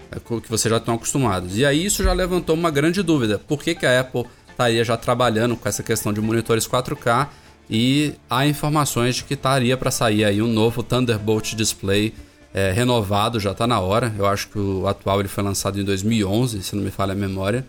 que 0.42 0.48
vocês 0.48 0.70
já 0.70 0.78
estão 0.78 0.94
acostumados. 0.94 1.56
E 1.56 1.64
aí 1.64 1.84
isso 1.84 2.02
já 2.02 2.12
levantou 2.12 2.54
uma 2.54 2.70
grande 2.70 3.02
dúvida: 3.02 3.38
por 3.38 3.62
que, 3.62 3.74
que 3.74 3.86
a 3.86 4.00
Apple 4.00 4.26
estaria 4.50 4.84
já 4.84 4.96
trabalhando 4.96 5.56
com 5.56 5.68
essa 5.68 5.82
questão 5.82 6.12
de 6.12 6.20
monitores 6.20 6.66
4K? 6.66 7.28
E 7.68 8.14
há 8.28 8.46
informações 8.46 9.16
de 9.16 9.24
que 9.24 9.34
estaria 9.34 9.76
para 9.76 9.92
sair 9.92 10.24
aí 10.24 10.42
um 10.42 10.52
novo 10.52 10.82
Thunderbolt 10.82 11.54
Display 11.54 12.12
é, 12.52 12.72
renovado, 12.72 13.38
já 13.38 13.52
está 13.52 13.66
na 13.66 13.78
hora. 13.78 14.12
Eu 14.18 14.26
acho 14.26 14.48
que 14.48 14.58
o 14.58 14.88
atual 14.88 15.20
ele 15.20 15.28
foi 15.28 15.44
lançado 15.44 15.80
em 15.80 15.84
2011, 15.84 16.62
se 16.62 16.74
não 16.74 16.82
me 16.82 16.90
falha 16.90 17.12
a 17.12 17.16
memória. 17.16 17.64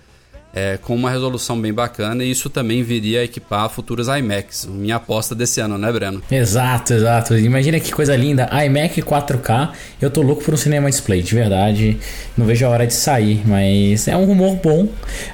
É, 0.53 0.77
com 0.77 0.95
uma 0.95 1.09
resolução 1.09 1.59
bem 1.59 1.73
bacana 1.73 2.23
e 2.23 2.31
isso 2.31 2.49
também 2.49 2.83
viria 2.83 3.21
a 3.21 3.23
equipar 3.23 3.69
futuros 3.69 4.07
iMacs. 4.07 4.65
Minha 4.65 4.97
aposta 4.97 5.33
desse 5.33 5.61
ano, 5.61 5.77
né, 5.77 5.91
Breno? 5.91 6.21
Exato, 6.29 6.93
exato. 6.93 7.37
Imagina 7.37 7.79
que 7.79 7.91
coisa 7.91 8.15
linda. 8.15 8.49
iMac 8.65 9.01
4K. 9.01 9.69
Eu 10.01 10.09
tô 10.09 10.21
louco 10.21 10.43
por 10.43 10.53
um 10.53 10.57
cinema 10.57 10.89
display, 10.89 11.21
de 11.21 11.33
verdade. 11.33 11.97
Não 12.37 12.45
vejo 12.45 12.65
a 12.65 12.69
hora 12.69 12.85
de 12.85 12.93
sair, 12.93 13.41
mas 13.45 14.07
é 14.07 14.15
um 14.15 14.25
rumor 14.25 14.55
bom. 14.55 14.87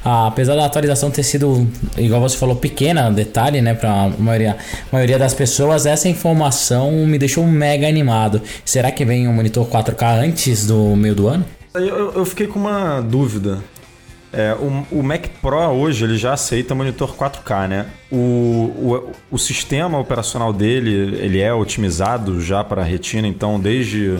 Ah, 0.03 0.27
apesar 0.27 0.55
da 0.55 0.65
atualização 0.65 1.09
ter 1.09 1.23
sido, 1.23 1.67
igual 1.97 2.21
você 2.21 2.37
falou, 2.37 2.55
pequena, 2.55 3.09
detalhe, 3.11 3.61
né, 3.61 3.73
pra 3.73 4.09
maioria, 4.19 4.57
maioria 4.91 5.17
das 5.17 5.33
pessoas, 5.33 5.85
essa 5.85 6.07
informação 6.07 6.91
me 7.05 7.17
deixou 7.17 7.45
mega 7.45 7.87
animado. 7.87 8.41
Será 8.63 8.91
que 8.91 9.03
vem 9.03 9.27
um 9.27 9.33
monitor 9.33 9.65
4K 9.67 10.23
antes 10.23 10.65
do 10.67 10.95
meio 10.95 11.15
do 11.15 11.27
ano? 11.27 11.45
Eu, 11.73 12.13
eu 12.13 12.25
fiquei 12.25 12.47
com 12.47 12.59
uma 12.59 13.01
dúvida. 13.01 13.59
É, 14.31 14.53
o, 14.53 14.99
o, 14.99 15.03
Mac 15.03 15.25
Pro 15.41 15.57
hoje 15.57 16.03
ele 16.03 16.17
já 16.17 16.33
aceita 16.33 16.75
monitor 16.75 17.15
4K, 17.15 17.67
né? 17.67 17.85
O, 18.11 18.15
o, 18.17 19.11
o 19.31 19.37
sistema 19.37 19.97
operacional 19.97 20.51
dele 20.51 21.17
ele 21.17 21.39
é 21.39 21.53
otimizado 21.53 22.41
já 22.41 22.63
para 22.63 22.83
retina, 22.83 23.27
então 23.27 23.59
desde, 23.59 24.17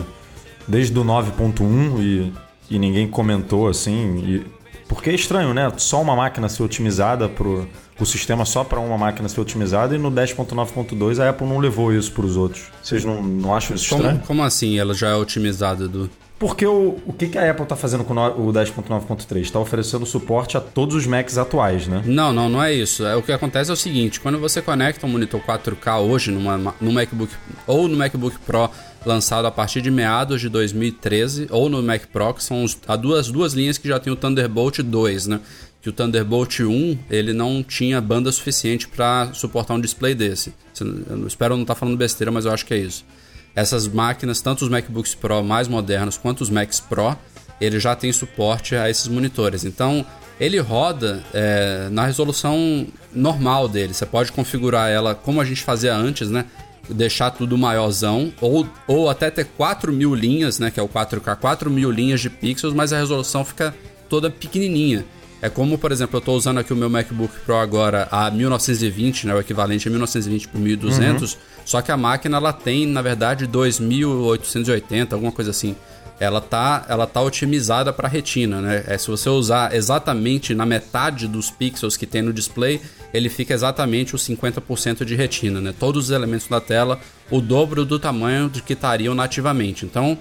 desde 0.66 0.98
o 0.98 1.04
9.1 1.04 2.00
e, 2.00 2.32
e 2.70 2.78
ninguém 2.78 3.06
comentou 3.06 3.68
assim. 3.68 4.16
E, 4.24 4.46
porque 4.88 5.10
é 5.10 5.14
estranho, 5.14 5.52
né? 5.52 5.70
Só 5.76 6.00
uma 6.00 6.16
máquina 6.16 6.48
ser 6.48 6.62
otimizada 6.62 7.28
pro 7.28 7.68
o 8.00 8.06
sistema 8.06 8.44
só 8.44 8.62
para 8.62 8.78
uma 8.78 8.96
máquina 8.96 9.28
ser 9.28 9.40
otimizada 9.40 9.94
e 9.94 9.98
no 9.98 10.10
10.9.2 10.10 11.18
a 11.18 11.30
Apple 11.30 11.46
não 11.46 11.58
levou 11.58 11.92
isso 11.92 12.12
para 12.12 12.24
os 12.24 12.36
outros. 12.36 12.64
Vocês 12.82 13.04
não, 13.04 13.22
não 13.22 13.54
acham 13.54 13.74
isso 13.74 13.88
como, 13.88 14.02
estranho? 14.02 14.22
Como 14.26 14.42
assim 14.42 14.78
ela 14.78 14.94
já 14.94 15.08
é 15.08 15.14
otimizada 15.14 15.88
do 15.88 16.08
porque 16.38 16.64
o, 16.64 16.98
o 17.04 17.12
que, 17.12 17.28
que 17.28 17.36
a 17.36 17.50
Apple 17.50 17.64
está 17.64 17.74
fazendo 17.74 18.04
com 18.04 18.14
o 18.14 18.52
10.9.3? 18.52 19.40
Está 19.40 19.58
oferecendo 19.58 20.06
suporte 20.06 20.56
a 20.56 20.60
todos 20.60 20.94
os 20.94 21.04
Macs 21.04 21.36
atuais, 21.36 21.88
né? 21.88 22.02
Não, 22.06 22.32
não, 22.32 22.48
não 22.48 22.62
é 22.62 22.72
isso. 22.72 23.04
É, 23.04 23.16
o 23.16 23.22
que 23.22 23.32
acontece 23.32 23.70
é 23.70 23.74
o 23.74 23.76
seguinte: 23.76 24.20
quando 24.20 24.38
você 24.38 24.62
conecta 24.62 25.04
um 25.04 25.08
monitor 25.08 25.40
4K 25.40 26.00
hoje 26.00 26.30
numa, 26.30 26.74
no 26.80 26.92
MacBook 26.92 27.32
ou 27.66 27.88
no 27.88 27.96
MacBook 27.96 28.38
Pro 28.46 28.70
lançado 29.04 29.46
a 29.46 29.50
partir 29.50 29.80
de 29.80 29.90
meados 29.90 30.40
de 30.40 30.48
2013 30.48 31.48
ou 31.50 31.68
no 31.68 31.82
Mac 31.82 32.02
Pro, 32.12 32.34
que 32.34 32.44
são 32.44 32.64
as 32.64 32.98
duas, 32.98 33.28
duas 33.28 33.52
linhas 33.54 33.78
que 33.78 33.88
já 33.88 33.98
tem 33.98 34.12
o 34.12 34.16
Thunderbolt 34.16 34.78
2, 34.80 35.26
né? 35.26 35.40
Que 35.82 35.88
o 35.88 35.92
Thunderbolt 35.92 36.60
1 36.60 36.98
ele 37.10 37.32
não 37.32 37.64
tinha 37.64 38.00
banda 38.00 38.30
suficiente 38.30 38.86
para 38.86 39.32
suportar 39.32 39.74
um 39.74 39.80
display 39.80 40.14
desse. 40.14 40.52
Eu 40.80 41.26
espero 41.26 41.54
não 41.56 41.62
estar 41.62 41.74
tá 41.74 41.80
falando 41.80 41.96
besteira, 41.96 42.30
mas 42.30 42.44
eu 42.44 42.52
acho 42.52 42.64
que 42.64 42.74
é 42.74 42.78
isso 42.78 43.04
essas 43.54 43.88
máquinas, 43.88 44.40
tanto 44.40 44.62
os 44.62 44.70
MacBooks 44.70 45.14
Pro 45.14 45.42
mais 45.42 45.68
modernos 45.68 46.16
quanto 46.16 46.42
os 46.42 46.50
Macs 46.50 46.80
Pro, 46.80 47.16
ele 47.60 47.80
já 47.80 47.94
tem 47.96 48.12
suporte 48.12 48.76
a 48.76 48.88
esses 48.88 49.08
monitores. 49.08 49.64
Então, 49.64 50.06
ele 50.38 50.58
roda 50.58 51.22
é, 51.34 51.88
na 51.90 52.06
resolução 52.06 52.86
normal 53.12 53.68
dele. 53.68 53.92
Você 53.92 54.06
pode 54.06 54.30
configurar 54.30 54.88
ela 54.88 55.14
como 55.14 55.40
a 55.40 55.44
gente 55.44 55.62
fazia 55.62 55.94
antes, 55.94 56.30
né? 56.30 56.44
Deixar 56.88 57.30
tudo 57.30 57.58
maiorzão, 57.58 58.32
ou, 58.40 58.66
ou 58.86 59.10
até 59.10 59.30
ter 59.30 59.44
4 59.44 59.92
mil 59.92 60.14
linhas, 60.14 60.58
né? 60.58 60.70
Que 60.70 60.80
é 60.80 60.82
o 60.82 60.88
4K, 60.88 61.36
4 61.36 61.70
mil 61.70 61.90
linhas 61.90 62.20
de 62.20 62.30
pixels, 62.30 62.72
mas 62.72 62.92
a 62.92 62.98
resolução 62.98 63.44
fica 63.44 63.74
toda 64.08 64.30
pequenininha. 64.30 65.04
É 65.40 65.48
como, 65.48 65.78
por 65.78 65.92
exemplo, 65.92 66.16
eu 66.16 66.18
estou 66.18 66.36
usando 66.36 66.58
aqui 66.58 66.72
o 66.72 66.76
meu 66.76 66.90
MacBook 66.90 67.32
Pro 67.44 67.56
agora 67.56 68.08
a 68.10 68.30
1920, 68.30 69.26
né, 69.26 69.34
o 69.34 69.40
equivalente 69.40 69.86
a 69.86 69.90
1920 69.90 70.48
por 70.48 70.60
1200, 70.60 71.32
uhum. 71.32 71.38
Só 71.68 71.82
que 71.82 71.92
a 71.92 71.98
máquina 71.98 72.38
ela 72.38 72.50
tem, 72.50 72.86
na 72.86 73.02
verdade, 73.02 73.46
2880, 73.46 75.14
alguma 75.14 75.30
coisa 75.30 75.50
assim. 75.50 75.76
Ela 76.18 76.40
tá, 76.40 76.86
ela 76.88 77.06
tá 77.06 77.20
otimizada 77.20 77.92
para 77.92 78.08
retina, 78.08 78.62
né? 78.62 78.84
É, 78.86 78.96
se 78.96 79.08
você 79.08 79.28
usar 79.28 79.74
exatamente 79.74 80.54
na 80.54 80.64
metade 80.64 81.28
dos 81.28 81.50
pixels 81.50 81.94
que 81.94 82.06
tem 82.06 82.22
no 82.22 82.32
display, 82.32 82.80
ele 83.12 83.28
fica 83.28 83.52
exatamente 83.52 84.14
os 84.14 84.26
50% 84.26 85.04
de 85.04 85.14
retina, 85.14 85.60
né? 85.60 85.74
Todos 85.78 86.06
os 86.06 86.10
elementos 86.10 86.48
da 86.48 86.58
tela, 86.58 86.98
o 87.30 87.38
dobro 87.38 87.84
do 87.84 87.98
tamanho 87.98 88.48
de 88.48 88.62
que 88.62 88.72
estariam 88.72 89.14
nativamente. 89.14 89.84
Então, 89.84 90.16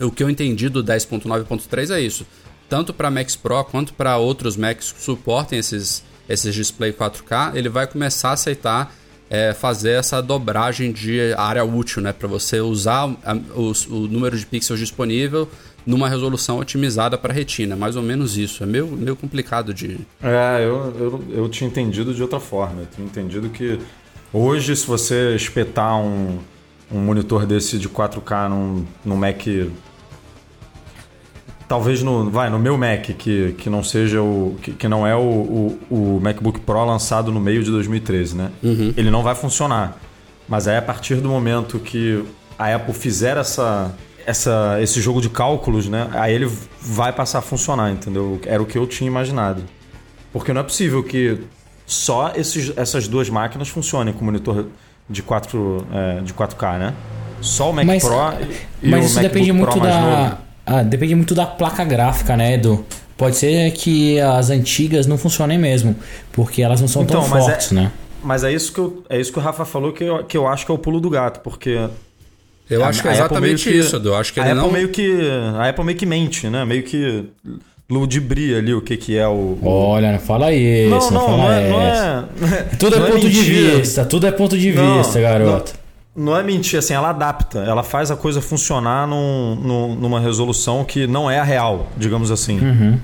o 0.00 0.12
que 0.12 0.22
eu 0.22 0.30
entendi 0.30 0.68
do 0.68 0.84
10.9.3 0.84 1.90
é 1.90 2.00
isso 2.00 2.24
tanto 2.68 2.94
para 2.94 3.10
Macs 3.10 3.34
Pro 3.34 3.64
quanto 3.64 3.92
para 3.92 4.16
outros 4.18 4.56
Macs 4.56 4.92
que 4.92 5.02
suportem 5.02 5.58
esses, 5.58 6.04
esses 6.28 6.54
display 6.54 6.92
4K, 6.92 7.56
ele 7.56 7.68
vai 7.68 7.86
começar 7.88 8.30
a 8.30 8.32
aceitar 8.32 8.94
é, 9.28 9.52
fazer 9.52 9.92
essa 9.92 10.20
dobragem 10.20 10.92
de 10.92 11.32
área 11.34 11.64
útil, 11.64 12.02
né? 12.02 12.12
Para 12.12 12.28
você 12.28 12.60
usar 12.60 13.10
a, 13.24 13.34
o, 13.54 13.72
número 14.08 14.38
de 14.38 14.46
pixels 14.46 14.78
disponível 14.78 15.48
numa 15.84 16.08
resolução 16.08 16.58
otimizada 16.58 17.16
para 17.16 17.32
retina. 17.32 17.76
Mais 17.76 17.96
ou 17.96 18.02
menos 18.02 18.36
isso. 18.36 18.62
É 18.62 18.66
meio, 18.66 18.86
meio 18.86 19.16
complicado 19.16 19.72
de. 19.74 19.98
É, 20.22 20.64
eu, 20.64 20.94
eu, 20.98 21.24
eu 21.30 21.48
tinha 21.48 21.68
entendido 21.68 22.14
de 22.14 22.22
outra 22.22 22.40
forma. 22.40 22.82
Eu 22.82 22.86
tinha 22.94 23.06
entendido 23.06 23.48
que 23.48 23.78
hoje, 24.32 24.74
se 24.76 24.86
você 24.86 25.34
espetar 25.34 25.98
um, 26.00 26.38
um 26.90 26.98
monitor 26.98 27.46
desse 27.46 27.78
de 27.78 27.88
4K 27.88 28.48
num, 28.48 28.84
num 29.04 29.16
Mac 29.16 29.44
Talvez 31.68 32.00
no, 32.02 32.30
vai, 32.30 32.48
no 32.48 32.60
meu 32.60 32.78
Mac, 32.78 33.06
que, 33.18 33.54
que 33.58 33.68
não 33.68 33.82
seja 33.82 34.22
o. 34.22 34.56
que, 34.62 34.72
que 34.72 34.86
não 34.86 35.04
é 35.04 35.16
o, 35.16 35.20
o, 35.20 35.78
o, 35.90 36.20
MacBook 36.20 36.60
Pro 36.60 36.84
lançado 36.84 37.32
no 37.32 37.40
meio 37.40 37.62
de 37.64 37.70
2013, 37.72 38.36
né? 38.36 38.50
Uhum. 38.62 38.94
Ele 38.96 39.10
não 39.10 39.22
vai 39.22 39.34
funcionar. 39.34 39.96
Mas 40.48 40.68
aí 40.68 40.76
a 40.76 40.82
partir 40.82 41.16
do 41.16 41.28
momento 41.28 41.80
que 41.80 42.24
a 42.56 42.72
Apple 42.72 42.94
fizer 42.94 43.36
essa, 43.36 43.92
essa, 44.24 44.78
esse 44.80 45.00
jogo 45.00 45.20
de 45.20 45.28
cálculos, 45.28 45.88
né? 45.88 46.08
Aí 46.12 46.32
ele 46.34 46.48
vai 46.80 47.12
passar 47.12 47.40
a 47.40 47.42
funcionar, 47.42 47.90
entendeu? 47.90 48.40
Era 48.46 48.62
o 48.62 48.66
que 48.66 48.78
eu 48.78 48.86
tinha 48.86 49.08
imaginado. 49.08 49.64
Porque 50.32 50.52
não 50.52 50.60
é 50.60 50.64
possível 50.64 51.02
que 51.02 51.40
só 51.84 52.32
esses, 52.36 52.76
essas 52.76 53.08
duas 53.08 53.28
máquinas 53.28 53.68
funcionem 53.68 54.14
com 54.14 54.24
monitor 54.24 54.66
de, 55.10 55.22
4, 55.22 55.86
é, 55.92 56.20
de 56.20 56.32
4K, 56.32 56.78
né? 56.78 56.94
Só 57.40 57.70
o 57.70 57.72
Mac 57.72 57.84
mas, 57.86 58.04
Pro 58.04 58.16
e 58.82 58.88
mas 58.88 59.04
o 59.04 59.06
isso 59.06 59.14
MacBook 59.16 59.20
depende 59.20 59.52
muito 59.52 59.72
Pro 59.72 59.80
da, 59.80 60.00
novo. 60.00 60.45
Ah, 60.66 60.82
depende 60.82 61.14
muito 61.14 61.34
da 61.34 61.46
placa 61.46 61.84
gráfica, 61.84 62.36
né, 62.36 62.54
Edu? 62.54 62.84
Pode 63.16 63.36
ser 63.36 63.70
que 63.70 64.20
as 64.20 64.50
antigas 64.50 65.06
não 65.06 65.16
funcionem 65.16 65.56
mesmo, 65.56 65.96
porque 66.32 66.60
elas 66.60 66.80
não 66.80 66.88
são 66.88 67.02
então, 67.02 67.22
tão 67.22 67.38
é 67.38 67.40
fortes, 67.40 67.72
é, 67.72 67.76
né? 67.76 67.92
Mas 68.22 68.42
é 68.44 68.52
isso, 68.52 68.72
que 68.72 68.80
eu, 68.80 69.04
é 69.08 69.20
isso 69.20 69.32
que 69.32 69.38
o 69.38 69.42
Rafa 69.42 69.64
falou 69.64 69.92
que 69.92 70.04
eu, 70.04 70.24
que 70.24 70.36
eu 70.36 70.46
acho 70.46 70.66
que 70.66 70.72
é 70.72 70.74
o 70.74 70.78
pulo 70.78 71.00
do 71.00 71.08
gato, 71.08 71.40
porque. 71.40 71.88
Eu 72.68 72.84
a, 72.84 72.88
acho 72.88 73.00
que 73.00 73.08
é 73.08 73.12
exatamente 73.12 73.78
isso, 73.78 73.96
Edu. 73.96 74.08
Eu 74.08 74.16
acho 74.16 74.32
que 74.32 74.40
a 74.40 74.42
Apple 74.42 74.56
não... 74.56 74.70
meio 74.70 74.88
que. 74.88 75.20
A 75.56 75.68
Apple 75.68 75.84
meio 75.84 75.96
que 75.96 76.04
mente, 76.04 76.48
né? 76.48 76.64
Meio 76.64 76.82
que 76.82 77.24
ludibria 77.88 78.58
ali 78.58 78.74
o 78.74 78.80
que, 78.80 78.96
que 78.96 79.16
é 79.16 79.28
o, 79.28 79.56
Olha, 79.62 80.10
não 80.10 80.18
fala 80.18 80.52
isso. 80.52 80.90
Não, 80.90 80.98
não, 80.98 81.10
não, 81.10 81.26
fala 81.26 81.36
não, 81.36 81.52
é, 81.52 81.68
não 81.70 82.48
é, 82.48 82.62
Tudo 82.78 82.96
é 82.96 82.98
não 82.98 83.06
é 83.06 83.10
ponto 83.12 83.26
é 83.26 83.30
de 83.30 83.42
vista, 83.42 84.04
tudo 84.04 84.26
é 84.26 84.32
ponto 84.32 84.58
de 84.58 84.72
vista, 84.72 85.20
garoto. 85.20 85.85
Não 86.16 86.34
é 86.34 86.42
mentir, 86.42 86.78
assim, 86.78 86.94
ela 86.94 87.10
adapta, 87.10 87.58
ela 87.58 87.82
faz 87.82 88.10
a 88.10 88.16
coisa 88.16 88.40
funcionar 88.40 89.06
num, 89.06 89.54
num, 89.54 89.94
numa 89.94 90.18
resolução 90.18 90.82
que 90.82 91.06
não 91.06 91.30
é 91.30 91.38
a 91.38 91.44
real, 91.44 91.88
digamos 91.96 92.30
assim. 92.30 92.58
Uhum. 92.58 92.98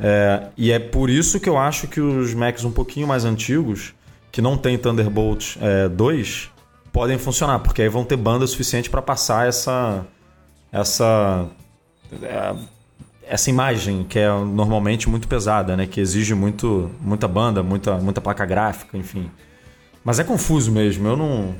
É, 0.00 0.48
e 0.56 0.70
é 0.70 0.78
por 0.78 1.10
isso 1.10 1.40
que 1.40 1.48
eu 1.48 1.58
acho 1.58 1.88
que 1.88 2.00
os 2.00 2.34
Macs 2.34 2.64
um 2.64 2.70
pouquinho 2.70 3.06
mais 3.06 3.24
antigos, 3.24 3.94
que 4.30 4.42
não 4.42 4.56
tem 4.56 4.76
Thunderbolt 4.78 5.56
é, 5.60 5.88
2, 5.88 6.50
podem 6.92 7.18
funcionar, 7.18 7.58
porque 7.60 7.82
aí 7.82 7.88
vão 7.88 8.04
ter 8.04 8.16
banda 8.16 8.46
suficiente 8.46 8.88
para 8.88 9.02
passar 9.02 9.48
essa 9.48 10.04
essa 10.70 11.46
é, 12.22 12.54
essa 13.26 13.50
imagem 13.50 14.04
que 14.04 14.18
é 14.18 14.28
normalmente 14.28 15.08
muito 15.08 15.26
pesada, 15.26 15.76
né, 15.76 15.86
que 15.86 16.00
exige 16.00 16.34
muito 16.34 16.90
muita 17.00 17.26
banda, 17.26 17.62
muita 17.62 17.96
muita 17.96 18.20
placa 18.20 18.44
gráfica, 18.46 18.96
enfim. 18.96 19.30
Mas 20.04 20.18
é 20.18 20.24
confuso 20.24 20.70
mesmo, 20.70 21.08
eu 21.08 21.16
não 21.16 21.54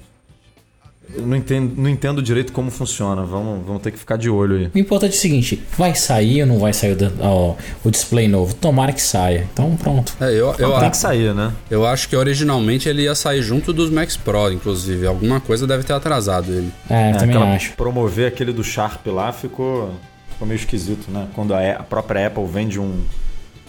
eu 1.15 1.27
não 1.27 1.37
entendo, 1.37 1.75
não 1.77 1.89
entendo 1.89 2.23
direito 2.23 2.53
como 2.53 2.71
funciona. 2.71 3.23
Vamos, 3.23 3.67
vamos 3.67 3.83
ter 3.83 3.91
que 3.91 3.99
ficar 3.99 4.17
de 4.17 4.29
olho 4.29 4.57
aí. 4.57 4.71
O 4.75 4.79
importante 4.79 5.15
é 5.15 5.17
o 5.17 5.21
seguinte: 5.21 5.63
vai 5.77 5.95
sair 5.95 6.43
ou 6.43 6.47
não 6.47 6.59
vai 6.59 6.73
sair 6.73 6.93
o, 6.93 7.13
ó, 7.21 7.55
o 7.83 7.91
display 7.91 8.29
novo? 8.29 8.55
Tomara 8.55 8.93
que 8.93 9.01
saia. 9.01 9.47
Então 9.53 9.75
pronto. 9.77 10.15
É, 10.21 10.31
eu, 10.31 10.55
eu, 10.59 10.79
tem 10.79 10.91
que 10.91 10.97
sair, 10.97 11.35
né? 11.35 11.53
Eu 11.71 11.87
acho 11.87 12.09
que 12.09 12.17
originalmente 12.17 12.89
ele 12.89 13.03
ia 13.03 13.15
sair 13.15 13.43
junto 13.43 13.73
dos 13.73 13.91
Max 13.91 14.17
Pro, 14.17 14.53
inclusive. 14.53 15.07
Alguma 15.07 15.41
coisa 15.41 15.67
deve 15.67 15.83
ter 15.83 15.95
atrasado 15.95 16.53
ele. 16.53 16.71
É, 16.91 17.11
é 17.11 17.15
também 17.15 17.43
acho. 17.43 17.73
Promover 17.73 18.29
aquele 18.29 18.53
do 18.53 18.63
Sharp 18.63 19.07
lá 19.07 19.33
ficou, 19.33 19.95
ficou 20.31 20.47
meio 20.47 20.59
esquisito, 20.59 21.11
né? 21.11 21.27
Quando 21.35 21.55
a, 21.55 21.73
a 21.73 21.83
própria 21.83 22.27
Apple 22.27 22.47
vende 22.47 22.79
um. 22.79 23.01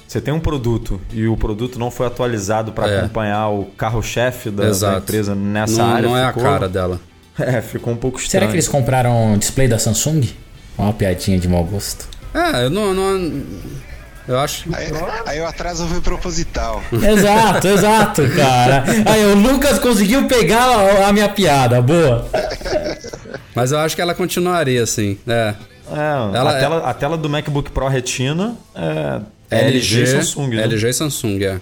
Você 0.05 0.19
tem 0.19 0.33
um 0.33 0.39
produto 0.39 0.99
e 1.13 1.27
o 1.27 1.37
produto 1.37 1.77
não 1.77 1.91
foi 1.91 2.07
atualizado 2.07 2.71
para 2.71 2.89
é. 2.89 2.99
acompanhar 2.99 3.49
o 3.49 3.65
carro-chefe 3.77 4.49
da, 4.49 4.71
da, 4.71 4.97
empresa 4.97 5.35
nessa 5.35 5.83
não, 5.83 5.93
área. 5.93 6.09
Não 6.09 6.17
é 6.17 6.27
ficou... 6.27 6.43
a 6.43 6.45
cara 6.45 6.67
dela. 6.67 6.99
É, 7.57 7.61
ficou 7.61 7.93
um 7.93 7.97
pouco 7.97 8.19
estranho. 8.19 8.41
Será 8.41 8.47
que 8.47 8.55
eles 8.55 8.67
compraram 8.67 9.33
um 9.33 9.37
display 9.37 9.67
da 9.67 9.79
Samsung? 9.79 10.29
Uma 10.77 10.93
piadinha 10.93 11.39
de 11.39 11.47
mau 11.47 11.63
gosto. 11.63 12.07
É, 12.33 12.65
eu 12.65 12.69
não, 12.69 12.93
não. 12.93 13.43
Eu 14.27 14.39
acho. 14.39 14.69
Aí, 14.73 14.87
aí 15.25 15.41
o 15.41 15.45
atraso 15.45 15.87
foi 15.87 15.99
proposital. 16.01 16.83
Exato, 16.91 17.67
exato, 17.67 18.29
cara. 18.35 18.83
Aí 19.05 19.25
o 19.25 19.35
Lucas 19.35 19.79
conseguiu 19.79 20.27
pegar 20.27 21.07
a 21.07 21.11
minha 21.11 21.29
piada, 21.29 21.81
boa. 21.81 22.29
Mas 23.55 23.71
eu 23.71 23.79
acho 23.79 23.95
que 23.95 24.01
ela 24.01 24.13
continuaria 24.13 24.83
assim, 24.83 25.17
é. 25.27 25.55
É, 25.91 26.37
ela, 26.37 26.51
a, 26.51 26.59
tela, 26.59 26.77
a 26.89 26.93
tela 26.93 27.17
do 27.17 27.27
MacBook 27.27 27.71
Pro 27.71 27.87
Retina 27.87 28.55
é, 28.75 29.21
LG 29.49 30.03
e 30.03 30.07
Samsung, 30.07 30.49
né? 30.49 30.63
LG 30.63 30.87
e 30.87 30.93
Samsung, 30.93 31.43
é. 31.43 31.59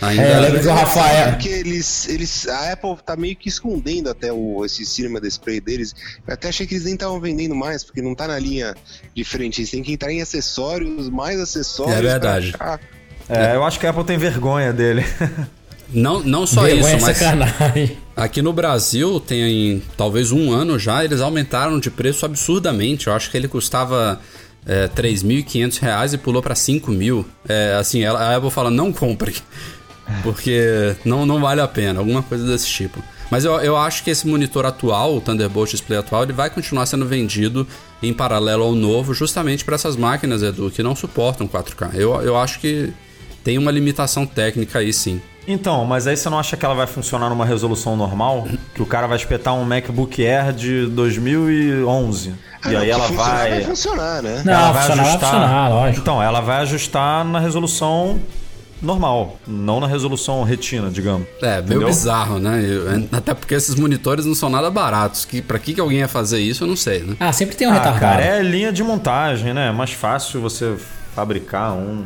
Ainda... 0.00 0.22
É, 0.22 0.36
eu 0.36 0.40
lembro 0.40 0.60
que 0.60 0.66
o 0.66 0.72
Rafael. 0.72 1.32
Porque 1.32 1.48
eles, 1.48 2.08
eles. 2.08 2.48
A 2.48 2.72
Apple 2.72 2.96
tá 3.04 3.16
meio 3.16 3.36
que 3.36 3.48
escondendo 3.48 4.08
até 4.08 4.32
o, 4.32 4.64
esse 4.64 4.84
cinema 4.86 5.20
display 5.20 5.60
deles. 5.60 5.94
Eu 6.26 6.34
até 6.34 6.48
achei 6.48 6.66
que 6.66 6.74
eles 6.74 6.84
nem 6.84 6.94
estavam 6.94 7.20
vendendo 7.20 7.54
mais, 7.54 7.84
porque 7.84 8.00
não 8.00 8.14
tá 8.14 8.28
na 8.28 8.38
linha 8.38 8.74
de 9.14 9.24
frente. 9.24 9.60
Eles 9.60 9.70
têm 9.70 9.82
que 9.82 9.92
entrar 9.92 10.12
em 10.12 10.22
acessórios, 10.22 11.08
mais 11.08 11.40
acessórios. 11.40 11.96
É 11.96 12.02
verdade. 12.02 12.54
É, 13.28 13.56
eu 13.56 13.64
acho 13.64 13.78
que 13.78 13.86
a 13.86 13.90
Apple 13.90 14.04
tem 14.04 14.16
vergonha 14.16 14.72
dele. 14.72 15.04
Não, 15.90 16.20
não 16.22 16.46
só 16.46 16.64
vergonha 16.64 16.96
isso, 16.96 17.06
mas. 17.06 17.16
Sacanagem. 17.16 17.96
Aqui 18.14 18.42
no 18.42 18.52
Brasil, 18.52 19.18
tem 19.20 19.82
talvez 19.96 20.32
um 20.32 20.52
ano 20.52 20.78
já, 20.78 21.02
eles 21.02 21.22
aumentaram 21.22 21.80
de 21.80 21.90
preço 21.90 22.26
absurdamente. 22.26 23.06
Eu 23.06 23.14
acho 23.14 23.30
que 23.30 23.36
ele 23.38 23.48
custava 23.48 24.20
é, 24.66 24.86
3.500 24.88 25.78
reais 25.80 26.12
e 26.12 26.18
pulou 26.18 26.42
para 26.42 26.54
5 26.54 26.90
mil. 26.90 27.26
É, 27.48 27.76
assim, 27.80 28.04
a 28.04 28.36
Apple 28.36 28.50
fala, 28.50 28.70
não 28.70 28.92
compre. 28.92 29.36
Porque 30.22 30.96
não, 31.04 31.26
não 31.26 31.40
vale 31.40 31.60
a 31.60 31.68
pena, 31.68 32.00
alguma 32.00 32.22
coisa 32.22 32.46
desse 32.46 32.66
tipo. 32.66 33.02
Mas 33.30 33.44
eu, 33.44 33.52
eu 33.60 33.76
acho 33.76 34.02
que 34.02 34.10
esse 34.10 34.26
monitor 34.26 34.64
atual, 34.64 35.16
o 35.16 35.20
Thunderbolt 35.20 35.70
Display 35.70 35.98
atual, 35.98 36.22
ele 36.22 36.32
vai 36.32 36.48
continuar 36.48 36.86
sendo 36.86 37.04
vendido 37.06 37.66
em 38.02 38.12
paralelo 38.12 38.64
ao 38.64 38.74
novo, 38.74 39.12
justamente 39.12 39.64
para 39.64 39.74
essas 39.74 39.96
máquinas, 39.96 40.42
Edu, 40.42 40.70
que 40.70 40.82
não 40.82 40.96
suportam 40.96 41.46
4K. 41.46 41.90
Eu, 41.94 42.14
eu 42.22 42.36
acho 42.36 42.58
que 42.58 42.92
tem 43.44 43.58
uma 43.58 43.70
limitação 43.70 44.24
técnica 44.24 44.78
aí 44.78 44.92
sim. 44.92 45.20
Então, 45.46 45.84
mas 45.84 46.06
aí 46.06 46.16
você 46.16 46.28
não 46.28 46.38
acha 46.38 46.56
que 46.56 46.64
ela 46.64 46.74
vai 46.74 46.86
funcionar 46.86 47.30
numa 47.30 47.44
resolução 47.44 47.96
normal? 47.96 48.46
Que 48.74 48.82
o 48.82 48.86
cara 48.86 49.06
vai 49.06 49.16
espetar 49.16 49.54
um 49.54 49.64
MacBook 49.64 50.24
Air 50.24 50.52
de 50.52 50.86
2011 50.86 52.34
ah, 52.62 52.72
e 52.72 52.76
aí 52.76 52.90
ela 52.90 53.06
vai... 53.08 53.50
vai 53.50 53.64
funcionar, 53.64 54.22
né? 54.22 54.42
Não, 54.44 54.52
ela 54.52 54.72
vai 54.72 54.82
ajustar. 54.82 55.04
Vai 55.04 55.12
funcionar, 55.18 55.68
lógico. 55.70 56.00
Então, 56.00 56.22
ela 56.22 56.40
vai 56.40 56.56
ajustar 56.58 57.24
na 57.24 57.38
resolução 57.38 58.20
normal, 58.80 59.38
não 59.46 59.80
na 59.80 59.86
resolução 59.86 60.42
retina, 60.42 60.90
digamos. 60.90 61.26
É, 61.42 61.56
meio 61.56 61.62
Entendeu? 61.62 61.88
bizarro, 61.88 62.38
né? 62.38 62.62
Eu, 62.62 63.08
até 63.12 63.34
porque 63.34 63.54
esses 63.54 63.74
monitores 63.74 64.24
não 64.24 64.34
são 64.34 64.48
nada 64.48 64.70
baratos. 64.70 65.24
Que, 65.24 65.42
pra 65.42 65.58
que, 65.58 65.74
que 65.74 65.80
alguém 65.80 65.98
ia 65.98 66.08
fazer 66.08 66.40
isso, 66.40 66.64
eu 66.64 66.68
não 66.68 66.76
sei, 66.76 67.00
né? 67.00 67.16
Ah, 67.18 67.32
sempre 67.32 67.56
tem 67.56 67.66
um 67.66 67.70
ah, 67.70 67.74
retardado. 67.74 68.00
Cara, 68.00 68.24
é 68.24 68.42
linha 68.42 68.72
de 68.72 68.82
montagem, 68.82 69.52
né? 69.52 69.68
É 69.68 69.72
mais 69.72 69.92
fácil 69.92 70.40
você 70.40 70.76
fabricar 71.14 71.72
um. 71.72 72.04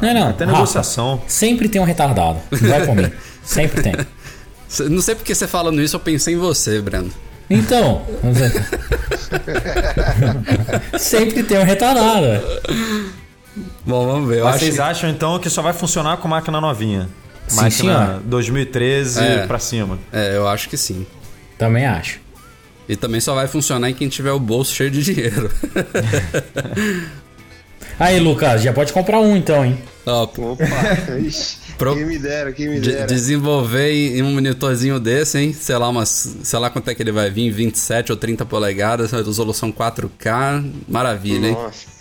Não, 0.00 0.14
não. 0.14 0.28
Até 0.28 0.46
negociação. 0.46 1.16
Rafa, 1.16 1.28
sempre 1.28 1.68
tem 1.68 1.80
um 1.80 1.84
retardado. 1.84 2.38
Vai 2.50 2.86
comigo. 2.86 3.12
sempre 3.42 3.82
tem. 3.82 3.94
Não 4.90 5.00
sei 5.00 5.14
porque 5.14 5.34
você 5.34 5.46
falando 5.46 5.80
isso, 5.80 5.96
eu 5.96 6.00
pensei 6.00 6.34
em 6.34 6.38
você, 6.38 6.80
Breno. 6.80 7.10
Então. 7.48 8.04
sempre 10.98 11.44
tem 11.44 11.58
um 11.58 11.64
retardado. 11.64 12.26
Bom, 13.84 14.06
vamos 14.06 14.28
ver. 14.28 14.42
Mas 14.42 14.60
vocês 14.60 14.78
acham 14.78 15.08
então 15.08 15.38
que 15.38 15.48
só 15.48 15.62
vai 15.62 15.72
funcionar 15.72 16.18
com 16.18 16.28
máquina 16.28 16.60
novinha? 16.60 17.08
Sim, 17.48 17.56
máquina 17.56 18.16
sim, 18.16 18.28
2013 18.28 19.20
é, 19.20 19.46
pra 19.46 19.58
cima. 19.58 19.98
É, 20.12 20.36
eu 20.36 20.46
acho 20.48 20.68
que 20.68 20.76
sim. 20.76 21.06
Também 21.58 21.86
acho. 21.86 22.20
E 22.88 22.94
também 22.96 23.20
só 23.20 23.34
vai 23.34 23.48
funcionar 23.48 23.90
em 23.90 23.94
quem 23.94 24.08
tiver 24.08 24.32
o 24.32 24.38
bolso 24.38 24.74
cheio 24.74 24.90
de 24.90 25.02
dinheiro. 25.02 25.50
Aí, 27.98 28.20
Lucas, 28.20 28.62
já 28.62 28.72
pode 28.72 28.92
comprar 28.92 29.20
um 29.20 29.36
então, 29.36 29.64
hein? 29.64 29.78
Opa, 30.04 30.36
Pro... 31.78 31.94
quem 31.94 32.06
me 32.06 32.18
dera, 32.18 32.52
quem 32.52 32.68
me 32.68 32.78
dera. 32.80 33.06
desenvolver 33.06 33.90
em 33.90 34.22
um 34.22 34.34
monitorzinho 34.34 35.00
desse, 35.00 35.38
hein? 35.38 35.52
Sei 35.52 35.76
lá, 35.76 35.88
umas, 35.88 36.36
sei 36.42 36.58
lá 36.58 36.70
quanto 36.70 36.88
é 36.90 36.94
que 36.94 37.02
ele 37.02 37.10
vai 37.10 37.30
vir, 37.30 37.50
27 37.50 38.12
ou 38.12 38.18
30 38.18 38.44
polegadas, 38.44 39.12
resolução 39.12 39.72
4K, 39.72 40.64
maravilha, 40.88 41.50
Nossa. 41.50 41.86
hein? 41.90 41.95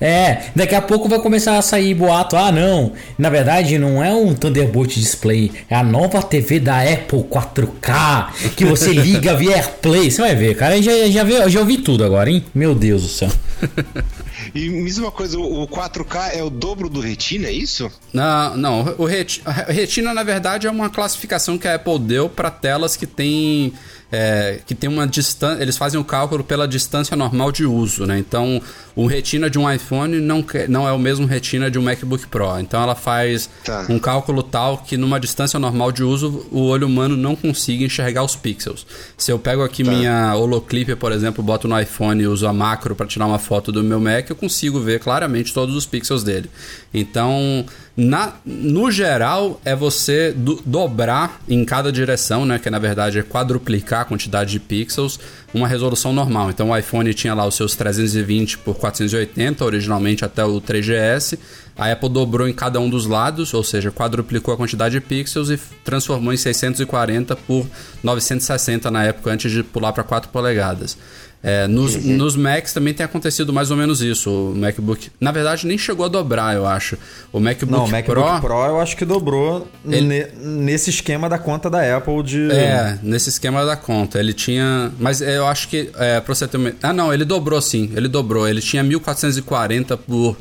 É, 0.00 0.42
daqui 0.54 0.74
a 0.74 0.82
pouco 0.82 1.08
vai 1.08 1.18
começar 1.18 1.56
a 1.56 1.62
sair 1.62 1.94
boato. 1.94 2.36
Ah, 2.36 2.52
não. 2.52 2.92
Na 3.18 3.30
verdade, 3.30 3.78
não 3.78 4.02
é 4.02 4.12
um 4.12 4.34
Thunderbolt 4.34 4.94
Display. 4.94 5.52
É 5.70 5.74
a 5.74 5.82
nova 5.82 6.22
TV 6.22 6.60
da 6.60 6.80
Apple 6.82 7.24
4K. 7.24 8.26
Que 8.56 8.64
você 8.64 8.92
liga 8.94 9.34
via 9.34 9.56
AirPlay. 9.56 10.10
Você 10.10 10.20
vai 10.20 10.34
ver, 10.34 10.54
cara. 10.56 10.76
Eu 10.76 10.82
já, 10.82 10.92
já, 11.08 11.24
vi, 11.24 11.50
já 11.50 11.60
ouvi 11.60 11.78
tudo 11.78 12.04
agora, 12.04 12.30
hein? 12.30 12.44
Meu 12.54 12.74
Deus 12.74 13.02
do 13.02 13.08
céu. 13.08 13.30
E 14.54 14.68
me 14.68 14.84
diz 14.84 14.98
uma 14.98 15.10
coisa, 15.10 15.38
o 15.38 15.66
4K 15.66 16.34
é 16.34 16.42
o 16.42 16.50
dobro 16.50 16.88
do 16.88 17.00
Retina, 17.00 17.48
é 17.48 17.52
isso? 17.52 17.90
Não, 18.12 18.56
não. 18.56 18.94
O 18.98 19.06
Retina, 19.06 20.12
na 20.14 20.22
verdade, 20.22 20.66
é 20.66 20.70
uma 20.70 20.90
classificação 20.90 21.58
que 21.58 21.68
a 21.68 21.74
Apple 21.74 21.98
deu 21.98 22.28
para 22.28 22.50
telas 22.50 22.96
que 22.96 23.06
tem 23.06 23.72
é, 24.10 24.60
que 24.64 24.74
tem 24.74 24.88
uma 24.88 25.06
distância. 25.06 25.62
Eles 25.62 25.76
fazem 25.76 26.00
o 26.00 26.04
cálculo 26.04 26.44
pela 26.44 26.66
distância 26.66 27.16
normal 27.16 27.50
de 27.50 27.64
uso, 27.64 28.06
né? 28.06 28.18
Então, 28.18 28.60
o 28.94 29.06
retina 29.06 29.50
de 29.50 29.58
um 29.58 29.70
iPhone 29.70 30.20
não, 30.20 30.44
não 30.68 30.88
é 30.88 30.92
o 30.92 30.98
mesmo 30.98 31.26
retina 31.26 31.70
de 31.70 31.78
um 31.78 31.82
MacBook 31.82 32.26
Pro. 32.28 32.58
Então, 32.60 32.82
ela 32.82 32.94
faz 32.94 33.50
tá. 33.64 33.86
um 33.88 33.98
cálculo 33.98 34.42
tal 34.42 34.78
que, 34.78 34.96
numa 34.96 35.18
distância 35.18 35.58
normal 35.58 35.90
de 35.90 36.02
uso, 36.02 36.46
o 36.50 36.62
olho 36.66 36.86
humano 36.86 37.16
não 37.16 37.34
consiga 37.34 37.84
enxergar 37.84 38.22
os 38.22 38.36
pixels. 38.36 38.86
Se 39.16 39.32
eu 39.32 39.38
pego 39.38 39.62
aqui 39.62 39.82
tá. 39.82 39.90
minha 39.90 40.34
holoclip, 40.36 40.94
por 40.96 41.12
exemplo, 41.12 41.42
boto 41.42 41.66
no 41.66 41.78
iPhone 41.78 42.22
e 42.22 42.26
uso 42.26 42.46
a 42.46 42.52
macro 42.52 42.94
para 42.94 43.06
tirar 43.06 43.26
uma 43.26 43.38
foto 43.38 43.72
do 43.72 43.82
meu 43.82 44.00
Mac, 44.00 44.30
eu 44.36 44.40
consigo 44.40 44.80
ver 44.80 45.00
claramente 45.00 45.52
todos 45.52 45.74
os 45.74 45.86
pixels 45.86 46.22
dele. 46.22 46.50
Então 46.92 47.66
na, 47.96 48.34
no 48.44 48.90
geral, 48.90 49.58
é 49.64 49.74
você 49.74 50.30
do, 50.30 50.60
dobrar 50.66 51.40
em 51.48 51.64
cada 51.64 51.90
direção, 51.90 52.44
né? 52.44 52.58
Que 52.58 52.68
na 52.68 52.78
verdade 52.78 53.18
é 53.18 53.22
quadruplicar 53.22 54.02
a 54.02 54.04
quantidade 54.04 54.50
de 54.50 54.60
pixels, 54.60 55.18
uma 55.54 55.66
resolução 55.66 56.12
normal. 56.12 56.50
Então 56.50 56.70
o 56.70 56.76
iPhone 56.76 57.14
tinha 57.14 57.32
lá 57.32 57.46
os 57.46 57.54
seus 57.54 57.74
320 57.74 58.58
por 58.58 58.76
480, 58.76 59.64
originalmente 59.64 60.26
até 60.26 60.44
o 60.44 60.60
3GS. 60.60 61.38
A 61.74 61.90
Apple 61.90 62.10
dobrou 62.10 62.46
em 62.46 62.52
cada 62.52 62.78
um 62.80 62.90
dos 62.90 63.06
lados, 63.06 63.54
ou 63.54 63.64
seja, 63.64 63.90
quadruplicou 63.90 64.52
a 64.52 64.58
quantidade 64.58 64.92
de 64.92 65.00
pixels 65.00 65.48
e 65.48 65.58
transformou 65.82 66.34
em 66.34 66.36
640 66.36 67.34
por 67.34 67.66
960 68.02 68.90
na 68.90 69.04
época, 69.04 69.30
antes 69.30 69.50
de 69.50 69.62
pular 69.62 69.94
para 69.94 70.04
4 70.04 70.30
polegadas. 70.30 70.98
É, 71.42 71.68
nos, 71.68 71.94
uhum. 71.94 72.16
nos 72.16 72.34
Macs 72.34 72.72
também 72.72 72.92
tem 72.92 73.04
acontecido 73.04 73.52
mais 73.52 73.70
ou 73.70 73.76
menos 73.76 74.00
isso. 74.00 74.30
O 74.30 74.54
MacBook, 74.56 75.10
na 75.20 75.30
verdade, 75.30 75.66
nem 75.66 75.78
chegou 75.78 76.04
a 76.04 76.08
dobrar, 76.08 76.56
eu 76.56 76.66
acho. 76.66 76.98
O 77.32 77.38
MacBook, 77.38 77.70
Não, 77.70 77.84
o 77.84 77.88
MacBook 77.88 78.40
Pro, 78.40 78.40
Pro 78.40 78.66
eu 78.66 78.80
acho 78.80 78.96
que 78.96 79.04
dobrou 79.04 79.68
ele... 79.86 80.26
nesse 80.40 80.90
esquema 80.90 81.28
da 81.28 81.38
conta 81.38 81.70
da 81.70 81.96
Apple 81.96 82.22
de. 82.22 82.50
É, 82.50 82.98
nesse 83.02 83.28
esquema 83.28 83.64
da 83.64 83.76
conta. 83.76 84.18
Ele 84.18 84.32
tinha. 84.32 84.90
Mas 84.98 85.20
eu 85.20 85.46
acho 85.46 85.68
que. 85.68 85.90
É, 85.96 86.20
pra 86.20 86.34
você 86.34 86.48
ter. 86.48 86.74
Ah, 86.82 86.92
não, 86.92 87.12
ele 87.12 87.24
dobrou 87.24 87.60
sim. 87.60 87.92
Ele 87.94 88.08
dobrou. 88.08 88.48
Ele 88.48 88.60
tinha 88.60 88.82
1440 88.82 89.96
por 89.96 90.36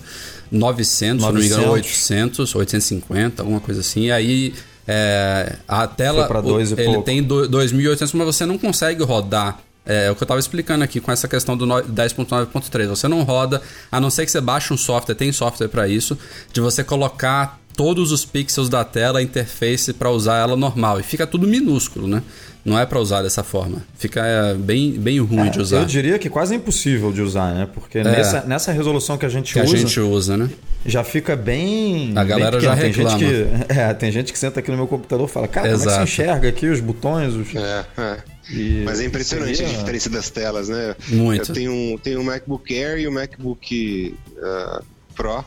900, 0.51 1.21
900. 1.21 1.21
se 1.21 1.25
não 1.25 1.33
me 1.33 1.45
engano, 1.45 1.73
800, 1.73 2.55
850, 2.55 3.41
alguma 3.43 3.59
coisa 3.59 3.81
assim. 3.81 4.05
E 4.05 4.11
aí. 4.11 4.53
É, 4.87 5.55
a 5.67 5.87
tela, 5.87 6.29
ele 6.59 6.85
pouco. 6.85 7.01
tem 7.01 7.25
2.800, 7.25 8.11
mas 8.13 8.25
você 8.27 8.45
não 8.45 8.55
consegue 8.55 9.03
rodar 9.03 9.59
é, 9.85 10.05
é 10.07 10.11
o 10.11 10.15
que 10.15 10.23
eu 10.23 10.25
estava 10.25 10.39
explicando 10.39 10.83
aqui 10.83 10.99
com 10.99 11.11
essa 11.11 11.27
questão 11.27 11.55
do 11.55 11.65
10.9.3. 11.65 12.87
Você 12.87 13.07
não 13.07 13.23
roda, 13.23 13.61
a 13.91 13.99
não 13.99 14.09
ser 14.09 14.25
que 14.25 14.31
você 14.31 14.41
baixe 14.41 14.73
um 14.73 14.77
software, 14.77 15.15
tem 15.15 15.31
software 15.31 15.67
para 15.67 15.87
isso, 15.87 16.17
de 16.51 16.61
você 16.61 16.83
colocar 16.83 17.59
todos 17.75 18.11
os 18.11 18.25
pixels 18.25 18.69
da 18.69 18.83
tela, 18.83 19.19
a 19.19 19.21
interface 19.21 19.93
para 19.93 20.09
usar 20.09 20.37
ela 20.37 20.55
normal. 20.55 20.99
E 20.99 21.03
fica 21.03 21.27
tudo 21.27 21.47
minúsculo, 21.47 22.07
né? 22.07 22.23
Não 22.63 22.79
é 22.79 22.85
para 22.85 22.99
usar 22.99 23.21
dessa 23.21 23.43
forma. 23.43 23.85
Fica 23.95 24.25
é, 24.25 24.55
bem, 24.55 24.93
bem 24.93 25.19
ruim 25.19 25.47
é, 25.47 25.49
de 25.51 25.59
usar. 25.59 25.77
Eu 25.77 25.85
diria 25.85 26.17
que 26.17 26.29
quase 26.29 26.55
impossível 26.55 27.11
de 27.11 27.21
usar, 27.21 27.53
né? 27.53 27.67
Porque 27.71 27.99
é, 27.99 28.03
nessa, 28.03 28.41
nessa 28.41 28.71
resolução 28.71 29.19
que 29.19 29.25
a 29.25 29.29
gente 29.29 29.53
que 29.53 29.59
usa. 29.59 29.75
a 29.75 29.77
gente 29.77 29.99
usa, 29.99 30.35
né? 30.35 30.49
Já 30.83 31.03
fica 31.03 31.35
bem. 31.35 32.13
A 32.15 32.23
galera 32.23 32.57
bem 32.57 32.61
já 32.61 32.73
reclama. 32.73 33.19
Tem 33.19 33.27
gente, 33.27 33.65
que, 33.67 33.73
é, 33.73 33.93
tem 33.93 34.11
gente 34.11 34.33
que 34.33 34.39
senta 34.39 34.61
aqui 34.61 34.71
no 34.71 34.77
meu 34.77 34.87
computador 34.87 35.27
e 35.27 35.31
fala: 35.31 35.47
Cara, 35.47 35.67
Exato. 35.67 35.83
como 35.83 35.91
é 35.91 35.93
que 35.93 35.99
você 35.99 36.21
enxerga 36.21 36.49
aqui 36.49 36.67
os 36.67 36.79
botões? 36.79 37.35
Os... 37.35 37.55
É, 37.55 37.85
é. 37.97 38.17
E 38.49 38.83
Mas 38.83 38.99
é 38.99 39.05
impressionante 39.05 39.57
seria... 39.57 39.73
a 39.73 39.77
diferença 39.77 40.09
das 40.09 40.29
telas, 40.29 40.69
né? 40.69 40.95
Muito. 41.09 41.51
Eu 41.51 41.55
tenho 41.55 41.71
um, 41.71 41.97
tenho 41.97 42.19
um 42.19 42.23
MacBook 42.23 42.73
Air 42.73 42.99
e 42.99 43.07
o 43.07 43.11
um 43.11 43.13
MacBook 43.13 44.15
uh, 44.37 44.83
Pro. 45.15 45.43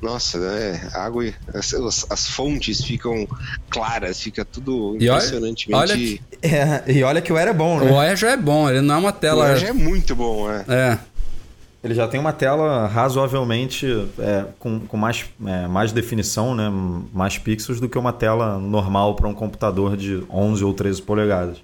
Nossa, 0.00 0.38
né? 0.38 0.90
água 0.94 1.26
e 1.26 1.34
as, 1.54 2.06
as, 2.10 2.28
fontes 2.28 2.82
ficam 2.82 3.28
claras, 3.68 4.20
fica 4.20 4.44
tudo 4.44 4.96
impressionantemente. 4.96 5.74
Olha, 5.74 5.92
olha 5.92 5.96
que... 5.96 6.20
é, 6.42 6.84
e 6.86 7.02
olha 7.02 7.20
que 7.20 7.32
o 7.32 7.36
Air 7.36 7.48
é 7.48 7.52
bom, 7.52 7.78
né? 7.78 7.90
O 7.90 7.98
Air 7.98 8.16
já 8.16 8.30
é 8.30 8.36
bom, 8.36 8.68
ele 8.68 8.80
não 8.80 8.94
é 8.94 8.98
uma 8.98 9.12
tela. 9.12 9.44
O 9.44 9.46
Air 9.46 9.58
já 9.58 9.68
é 9.68 9.72
muito 9.72 10.16
bom, 10.16 10.50
é. 10.50 10.64
É. 10.68 10.98
Ele 11.82 11.94
já 11.94 12.06
tem 12.06 12.20
uma 12.20 12.32
tela 12.32 12.86
razoavelmente 12.86 13.86
é, 14.18 14.44
com, 14.58 14.80
com 14.80 14.96
mais, 14.98 15.24
é, 15.46 15.66
mais 15.66 15.92
definição, 15.92 16.54
né? 16.54 16.70
mais 17.12 17.38
pixels 17.38 17.80
do 17.80 17.88
que 17.88 17.96
uma 17.96 18.12
tela 18.12 18.58
normal 18.58 19.14
para 19.14 19.26
um 19.26 19.32
computador 19.32 19.96
de 19.96 20.22
11 20.30 20.62
ou 20.62 20.74
13 20.74 21.00
polegadas. 21.00 21.58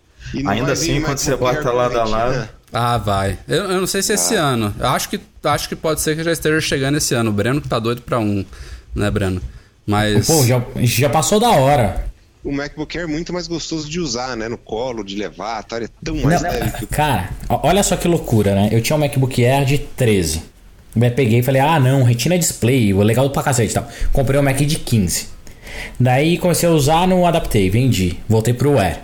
Ainda 0.47 0.73
assim, 0.73 1.01
quando 1.03 1.19
você 1.19 1.37
bota 1.37 1.71
lado 1.71 2.01
a 2.01 2.05
lado. 2.05 2.49
Ah, 2.73 2.99
vai. 2.99 3.39
Eu, 3.47 3.65
eu 3.65 3.81
não 3.81 3.87
sei 3.87 4.03
se 4.03 4.13
ah. 4.13 4.15
esse 4.15 4.35
ano. 4.35 4.75
Eu 4.79 4.89
acho 4.89 5.09
que, 5.09 5.21
acho 5.47 5.69
que 5.69 5.77
pode 5.77 6.01
ser 6.01 6.17
que 6.17 6.23
já 6.23 6.33
esteja 6.33 6.61
chegando 6.61 6.99
esse 6.99 7.15
ano. 7.15 7.31
O 7.31 7.33
Breno 7.33 7.61
que 7.61 7.69
tá 7.69 7.79
doido 7.79 8.03
para 8.03 8.19
um, 8.19 8.45
né, 8.95 9.11
Breno? 9.11 9.41
Mas. 9.87 10.27
Pô, 10.27 10.45
já, 10.45 10.63
já 10.77 11.09
passou 11.09 11.39
da 11.41 11.51
hora 11.51 12.07
o 12.47 12.53
MacBook 12.53 12.97
Air 12.97 13.09
é 13.09 13.11
muito 13.11 13.33
mais 13.33 13.49
gostoso 13.49 13.91
de 13.91 13.99
usar, 13.99 14.37
né? 14.37 14.49
No 14.49 14.57
colo, 14.57 15.03
de 15.03 15.17
levar, 15.17 15.65
tá? 15.65 15.79
é 15.79 15.89
tão 16.03 16.15
mais 16.17 16.41
não, 16.41 16.49
leve 16.49 16.71
que 16.79 16.85
o... 16.85 16.87
Cara, 16.87 17.31
olha 17.49 17.83
só 17.83 17.97
que 17.97 18.07
loucura, 18.07 18.55
né? 18.55 18.69
Eu 18.71 18.81
tinha 18.81 18.97
um 18.97 19.01
MacBook 19.01 19.45
Air 19.45 19.65
de 19.65 19.79
13. 19.79 20.43
Daí 20.95 21.11
peguei 21.11 21.41
e 21.41 21.43
falei, 21.43 21.61
ah 21.61 21.81
não, 21.81 22.05
Retina 22.05 22.39
Display, 22.39 22.95
o 22.95 23.03
legal 23.03 23.29
pra 23.31 23.43
cacete 23.43 23.73
e 23.73 23.75
tal. 23.75 23.89
Comprei 24.13 24.39
o 24.39 24.43
Mac 24.43 24.57
de 24.57 24.79
15. 24.79 25.27
Daí 25.99 26.39
comecei 26.39 26.69
a 26.69 26.73
usar, 26.73 27.07
não 27.09 27.27
adaptei, 27.27 27.69
vendi. 27.69 28.17
Voltei 28.29 28.55
pro 28.55 28.79
Air. 28.79 29.01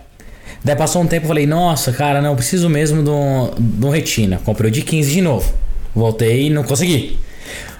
Daí 0.64 0.76
passou 0.76 1.02
um 1.02 1.06
tempo, 1.06 1.26
falei, 1.26 1.46
nossa, 1.46 1.92
cara, 1.92 2.22
não, 2.22 2.36
preciso 2.36 2.70
mesmo 2.70 3.02
do, 3.02 3.54
do 3.58 3.90
Retina. 3.90 4.40
Comprei 4.44 4.70
o 4.70 4.72
de 4.72 4.82
15 4.82 5.12
de 5.12 5.20
novo. 5.20 5.52
Voltei 5.94 6.46
e 6.46 6.50
não 6.50 6.62
consegui. 6.62 7.18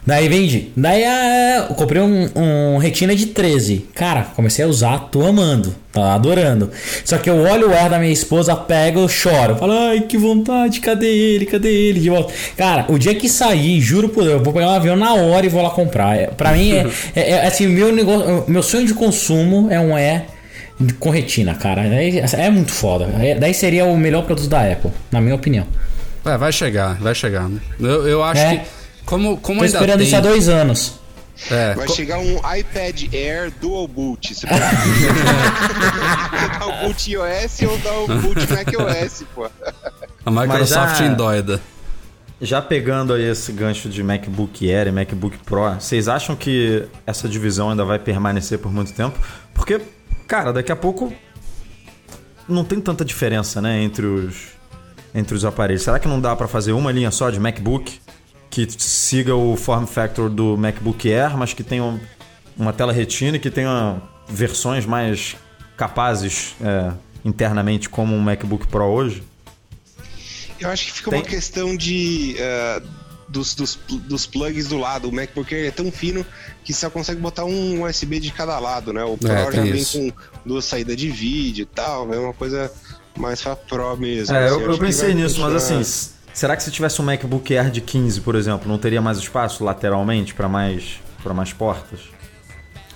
Daí 0.05 0.29
vendi. 0.29 0.73
Daí 0.77 1.05
ah, 1.05 1.67
eu 1.69 1.75
comprei 1.77 2.03
um, 2.03 2.29
um, 2.35 2.79
Retina 2.79 3.15
de 3.15 3.27
13. 3.27 3.87
Cara, 3.95 4.23
comecei 4.35 4.65
a 4.65 4.69
usar, 4.69 4.99
tô 5.13 5.25
amando. 5.25 5.73
Tá 5.93 6.15
adorando. 6.15 6.71
Só 7.05 7.19
que 7.19 7.31
eu 7.31 7.37
olho 7.37 7.71
o 7.71 7.75
ar 7.75 7.89
da 7.89 8.01
minha 8.01 8.13
esposa, 8.13 8.57
pego, 8.57 9.09
choro. 9.09 9.55
Falo, 9.55 9.73
ai, 9.73 10.01
que 10.01 10.19
vontade, 10.19 10.81
cadê 10.81 11.07
ele? 11.07 11.47
Cadê 11.47 11.69
ele? 11.69 12.01
De 12.01 12.11
volta. 12.11 12.33
Cara, 12.57 12.87
o 12.89 12.99
dia 12.99 13.15
que 13.15 13.29
sair, 13.29 13.81
juro 13.81 14.09
por 14.09 14.25
Deus, 14.25 14.39
eu 14.39 14.43
vou 14.43 14.53
pegar 14.53 14.71
um 14.71 14.75
avião 14.75 14.97
na 14.97 15.15
hora 15.15 15.47
e 15.47 15.49
vou 15.49 15.63
lá 15.63 15.71
comprar. 15.71 16.17
É, 16.17 16.27
pra 16.27 16.51
mim, 16.51 16.73
é, 16.73 16.87
é, 17.15 17.31
é, 17.31 17.47
assim, 17.47 17.69
meu 17.69 17.93
negócio, 17.93 18.45
meu 18.49 18.63
sonho 18.63 18.87
de 18.87 18.95
consumo 18.95 19.69
é 19.71 19.79
um 19.79 19.97
E 19.97 20.93
com 20.99 21.11
retina, 21.11 21.55
cara. 21.55 21.83
É, 21.83 22.25
é 22.47 22.51
muito 22.51 22.73
foda. 22.73 23.09
É, 23.21 23.37
daí 23.37 23.55
seria 23.55 23.85
o 23.85 23.97
melhor 23.97 24.25
produto 24.25 24.49
da 24.49 24.63
Apple, 24.63 24.91
na 25.13 25.21
minha 25.21 25.37
opinião. 25.37 25.65
É, 26.25 26.37
vai 26.37 26.53
chegar, 26.53 26.95
vai 26.95 27.15
chegar. 27.15 27.49
Né? 27.49 27.61
Eu, 27.81 28.07
eu 28.07 28.23
acho 28.23 28.41
é. 28.41 28.59
que 28.59 28.67
como, 29.05 29.37
como 29.39 29.61
Tô 29.61 29.65
esperando 29.65 29.99
tem... 29.99 30.07
isso 30.07 30.17
há 30.17 30.21
dois 30.21 30.49
anos. 30.49 31.01
É. 31.51 31.75
Vai 31.75 31.87
Co... 31.87 31.95
chegar 31.95 32.19
um 32.19 32.37
iPad 32.37 33.13
Air 33.13 33.53
Dual 33.61 33.89
Boot. 33.89 34.35
Você 34.35 34.47
pode 34.47 34.61
dar 36.59 36.67
o 36.67 36.87
boot 36.87 37.11
iOS 37.11 37.63
ou 37.63 37.79
dar 37.79 37.93
o 37.95 38.07
boot 38.07 38.41
macOS, 38.49 39.25
pô. 39.35 39.51
A 40.25 40.31
Microsoft 40.31 40.99
já, 40.99 41.07
endoida. 41.07 41.61
Já 42.41 42.63
pegando 42.63 43.13
aí 43.13 43.25
esse 43.25 43.53
gancho 43.53 43.89
de 43.89 44.03
MacBook 44.03 44.71
Air 44.73 44.89
e 44.89 44.93
MacBook 44.93 45.39
Pro, 45.39 45.75
vocês 45.75 46.09
acham 46.09 46.37
que 46.37 46.85
essa 47.07 47.29
divisão 47.29 47.71
ainda 47.71 47.85
vai 47.85 47.99
permanecer 47.99 48.59
por 48.59 48.73
muito 48.73 48.93
tempo? 48.93 49.19
Porque, 49.55 49.81
cara, 50.27 50.53
daqui 50.53 50.71
a 50.73 50.77
pouco 50.77 51.13
não 52.49 52.65
tem 52.65 52.81
tanta 52.81 53.05
diferença, 53.05 53.61
né, 53.61 53.81
entre 53.81 54.07
os 54.07 54.53
entre 55.15 55.35
os 55.35 55.45
aparelhos. 55.45 55.83
Será 55.83 55.99
que 55.99 56.09
não 56.09 56.21
dá 56.21 56.35
para 56.35 56.49
fazer 56.49 56.73
uma 56.73 56.91
linha 56.93 57.11
só 57.11 57.31
de 57.31 57.39
MacBook? 57.39 58.01
que 58.53 58.69
siga 58.71 59.35
o 59.35 59.57
form 59.57 59.87
factor 59.87 60.29
do 60.29 60.59
MacBook 60.59 61.11
Air, 61.11 61.39
mas 61.39 61.55
que 61.55 61.65
tenha 61.65 61.99
uma 62.55 62.71
tela 62.71 62.93
retina 62.93 63.39
e 63.39 63.41
que 63.41 63.51
tenha 63.51 64.01
versões 64.29 64.85
mais 64.85 65.37
capazes 65.75 66.55
é, 66.61 66.93
internamente 67.25 67.89
como 67.89 68.15
um 68.15 68.21
MacBook 68.21 68.67
Pro 68.67 68.85
hoje? 68.85 69.23
Eu 70.61 70.69
acho 70.69 70.85
que 70.85 70.93
fica 70.93 71.11
Tem... 71.11 71.21
uma 71.21 71.25
questão 71.25 71.75
de 71.75 72.37
uh, 72.37 72.87
dos, 73.27 73.55
dos, 73.55 73.77
dos 73.89 74.27
plugs 74.27 74.69
do 74.69 74.77
lado. 74.77 75.09
O 75.09 75.13
MacBook 75.13 75.53
Air 75.55 75.69
é 75.69 75.71
tão 75.71 75.91
fino 75.91 76.25
que 76.63 76.75
só 76.75 76.91
consegue 76.91 77.23
botar 77.23 77.47
um 77.47 77.85
USB 77.85 78.21
de 78.21 78.31
cada 78.31 78.59
lado, 78.59 78.93
né? 78.93 79.03
O 79.03 79.17
Pro 79.17 79.33
é, 79.33 79.51
já 79.51 79.63
vem 79.63 79.77
isso. 79.77 79.99
com 79.99 80.13
duas 80.45 80.67
saídas 80.67 80.97
de 80.99 81.09
vídeo 81.09 81.63
e 81.63 81.67
tal, 81.67 82.13
é 82.13 82.19
uma 82.19 82.35
coisa 82.35 82.71
mais 83.17 83.41
pra 83.43 83.57
Pro 83.57 83.97
mesmo. 83.97 84.35
É, 84.35 84.47
assim, 84.47 84.55
eu, 84.55 84.73
eu 84.73 84.79
pensei 84.79 85.15
nisso, 85.15 85.41
mas 85.41 85.55
assim, 85.55 85.83
Será 86.33 86.57
que 86.57 86.63
se 86.63 86.71
tivesse 86.71 87.01
um 87.01 87.05
MacBook 87.05 87.57
Air 87.57 87.71
de 87.71 87.81
15, 87.81 88.21
por 88.23 88.35
exemplo, 88.35 88.67
não 88.67 88.79
teria 88.79 89.03
mais 89.03 89.19
espaço 89.19 89.63
lateralmente 89.63 90.35
para 90.35 90.49
mais 90.49 91.01
para 91.23 91.35
mais 91.35 91.53
portas? 91.53 92.01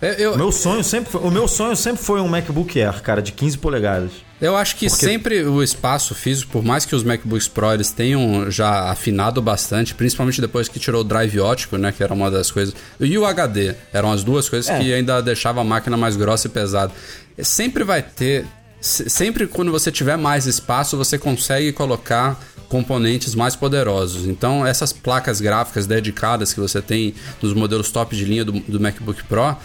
É, 0.01 0.17
eu... 0.19 0.37
meu 0.37 0.53
sonho 0.53 0.85
sempre 0.85 1.11
foi, 1.11 1.21
o 1.23 1.31
meu 1.31 1.49
sonho 1.49 1.75
sempre 1.75 2.03
foi 2.03 2.21
um 2.21 2.29
MacBook 2.29 2.79
Air, 2.81 3.01
cara, 3.03 3.23
de 3.23 3.33
15 3.33 3.59
polegadas. 3.59 4.11
Eu 4.41 4.55
acho 4.55 4.77
que 4.77 4.89
Porque... 4.89 5.07
sempre 5.07 5.43
o 5.45 5.63
espaço 5.63 6.15
físico, 6.15 6.53
por 6.53 6.63
mais 6.63 6.85
que 6.85 6.95
os 6.95 7.03
MacBooks 7.03 7.49
Pro 7.49 7.73
eles 7.73 7.91
tenham 7.91 8.51
já 8.51 8.91
afinado 8.91 9.41
bastante, 9.41 9.95
principalmente 9.95 10.41
depois 10.41 10.69
que 10.69 10.79
tirou 10.79 11.01
o 11.01 11.05
drive 11.05 11.41
ótico, 11.41 11.79
né, 11.79 11.93
que 11.93 12.03
era 12.03 12.13
uma 12.13 12.31
das 12.31 12.51
coisas, 12.51 12.75
e 13.01 13.17
o 13.17 13.25
HD, 13.25 13.75
eram 13.93 14.13
as 14.13 14.23
duas 14.23 14.49
coisas 14.49 14.71
é. 14.71 14.79
que 14.79 14.93
ainda 14.93 15.23
deixavam 15.23 15.63
a 15.63 15.65
máquina 15.65 15.97
mais 15.97 16.17
grossa 16.17 16.47
e 16.47 16.51
pesada. 16.51 16.93
Sempre 17.39 17.83
vai 17.83 18.03
ter, 18.03 18.45
sempre 18.81 19.47
quando 19.47 19.71
você 19.71 19.91
tiver 19.91 20.17
mais 20.17 20.47
espaço, 20.47 20.97
você 20.97 21.19
consegue 21.19 21.73
colocar 21.73 22.39
componentes 22.69 23.35
mais 23.35 23.55
poderosos. 23.55 24.27
Então, 24.27 24.67
essas 24.67 24.93
placas 24.93 25.41
gráficas 25.41 25.87
dedicadas 25.87 26.53
que 26.53 26.61
você 26.61 26.83
tem 26.83 27.15
nos 27.41 27.55
modelos 27.55 27.91
top 27.91 28.15
de 28.17 28.25
linha 28.25 28.45
do, 28.45 28.53
do 28.53 28.81
MacBook 28.81 29.23
Pro, 29.25 29.57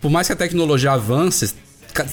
por 0.00 0.10
mais 0.10 0.26
que 0.26 0.32
a 0.32 0.36
tecnologia 0.36 0.92
avance, 0.92 1.54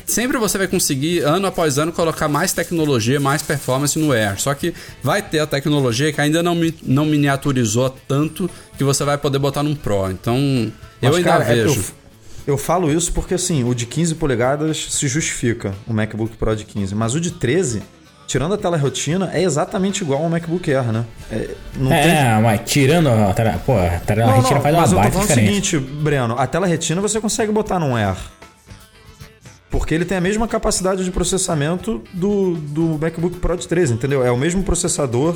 sempre 0.05 0.37
você 0.37 0.57
vai 0.57 0.67
conseguir, 0.67 1.19
ano 1.19 1.47
após 1.47 1.77
ano, 1.77 1.91
colocar 1.91 2.27
mais 2.27 2.53
tecnologia, 2.53 3.19
mais 3.19 3.41
performance 3.41 3.97
no 3.97 4.11
Air. 4.11 4.39
Só 4.39 4.53
que 4.53 4.73
vai 5.01 5.21
ter 5.21 5.39
a 5.39 5.47
tecnologia 5.47 6.11
que 6.11 6.21
ainda 6.21 6.41
não, 6.41 6.55
não 6.83 7.05
miniaturizou 7.05 7.89
tanto 8.07 8.49
que 8.77 8.83
você 8.83 9.03
vai 9.03 9.17
poder 9.17 9.39
botar 9.39 9.63
num 9.63 9.75
Pro. 9.75 10.09
Então, 10.11 10.37
Mas, 11.01 11.11
eu 11.11 11.17
ainda 11.17 11.29
cara, 11.29 11.43
é 11.43 11.55
vejo. 11.55 11.79
Eu, 11.79 12.02
eu 12.45 12.57
falo 12.57 12.91
isso 12.91 13.11
porque, 13.13 13.33
assim, 13.33 13.63
o 13.63 13.73
de 13.73 13.85
15 13.85 14.15
polegadas 14.15 14.87
se 14.91 15.07
justifica, 15.07 15.73
o 15.87 15.93
MacBook 15.93 16.35
Pro 16.37 16.55
de 16.55 16.65
15. 16.65 16.93
Mas 16.95 17.15
o 17.15 17.21
de 17.21 17.31
13 17.31 17.81
tirando 18.27 18.53
a 18.53 18.57
tela 18.57 18.77
retina, 18.77 19.29
é 19.33 19.43
exatamente 19.43 20.01
igual 20.01 20.23
ao 20.23 20.29
MacBook 20.29 20.73
Air, 20.73 20.91
né? 20.91 21.05
É, 21.31 21.35
é 21.35 22.03
tem... 22.03 22.41
mas 22.41 22.61
tirando 22.65 23.09
a 23.09 23.33
tela, 23.33 23.61
pô, 23.65 23.77
a 23.77 23.99
tela 23.99 24.25
não, 24.25 24.35
retina 24.37 24.55
não, 24.55 24.61
faz 24.61 24.75
uma 24.75 24.81
mas 24.81 24.93
baita 24.93 25.17
eu 25.17 25.19
tô 25.19 25.25
o 25.25 25.35
seguinte, 25.35 25.77
Breno, 25.77 26.35
a 26.37 26.47
tela 26.47 26.65
retina 26.65 27.01
você 27.01 27.19
consegue 27.19 27.51
botar 27.51 27.79
num 27.79 27.95
Air. 27.95 28.15
Porque 29.69 29.93
ele 29.93 30.05
tem 30.05 30.17
a 30.17 30.21
mesma 30.21 30.47
capacidade 30.47 31.03
de 31.03 31.11
processamento 31.11 32.03
do, 32.13 32.55
do 32.55 32.97
MacBook 32.99 33.37
Pro 33.37 33.57
de 33.57 33.67
13, 33.67 33.93
entendeu? 33.93 34.25
É 34.25 34.31
o 34.31 34.37
mesmo 34.37 34.63
processador, 34.63 35.35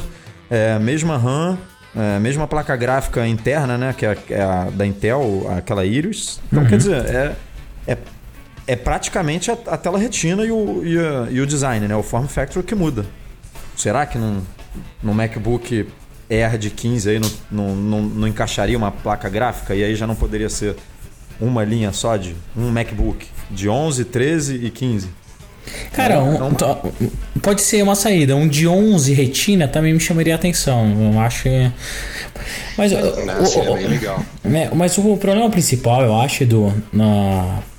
é 0.50 0.74
a 0.74 0.80
mesma 0.80 1.18
RAM, 1.18 1.58
é 1.98 2.16
a 2.18 2.20
mesma 2.20 2.48
placa 2.48 2.76
gráfica 2.76 3.28
interna, 3.28 3.78
né? 3.78 3.96
Que 3.98 4.06
é, 4.06 4.18
é 4.30 4.42
a 4.42 4.66
da 4.66 4.86
Intel, 4.86 5.46
aquela 5.58 5.86
Iris. 5.86 6.40
Então, 6.48 6.64
uhum. 6.64 6.70
quer 6.70 6.78
dizer, 6.78 7.06
é, 7.06 7.36
é 7.88 7.98
é 8.68 8.76
praticamente 8.76 9.50
a, 9.50 9.58
a 9.68 9.78
tela 9.78 9.98
retina 9.98 10.46
e 10.46 10.52
o, 10.52 10.86
e, 10.86 11.00
a, 11.00 11.28
e, 11.32 11.40
o 11.40 11.48
design, 11.48 11.88
né? 11.88 11.96
O 11.96 12.04
form 12.04 12.28
factor 12.28 12.62
que 12.62 12.76
muda. 12.76 13.06
Será 13.76 14.06
que 14.06 14.18
num, 14.18 14.42
no 15.02 15.14
MacBook 15.14 15.88
Air 16.30 16.58
de 16.58 16.70
15 16.70 17.10
aí 17.10 17.20
não, 17.20 17.32
não, 17.50 17.76
não, 17.76 18.02
não, 18.02 18.28
encaixaria 18.28 18.78
uma 18.78 18.92
placa 18.92 19.30
gráfica 19.30 19.74
e 19.74 19.84
aí 19.84 19.96
já 19.96 20.06
não 20.06 20.16
poderia 20.16 20.50
ser 20.50 20.76
uma 21.40 21.64
linha 21.64 21.94
só 21.94 22.18
de 22.18 22.36
um 22.56 22.70
MacBook 22.70 23.26
de 23.50 23.70
11, 23.70 24.04
13 24.04 24.56
e 24.56 24.70
15? 24.70 25.10
Cara, 25.94 26.22
um, 26.22 26.38
pode 27.42 27.62
ser 27.62 27.82
uma 27.82 27.96
saída. 27.96 28.36
Um 28.36 28.48
de 28.48 28.68
11 28.68 29.14
retina 29.14 29.68
também 29.68 29.94
me 29.94 30.00
chamaria 30.00 30.34
a 30.34 30.36
atenção. 30.36 31.12
Eu 31.14 31.20
acho 31.20 31.44
que. 31.44 31.72
Mas, 32.78 32.92
Nossa, 32.92 33.60
o, 33.60 33.74
o, 33.74 33.78
é 33.78 33.88
legal. 33.88 34.24
É, 34.46 34.70
mas 34.74 34.98
o 34.98 35.18
problema 35.18 35.50
principal, 35.50 36.04
eu 36.04 36.16
acho, 36.16 36.46
do, 36.46 36.74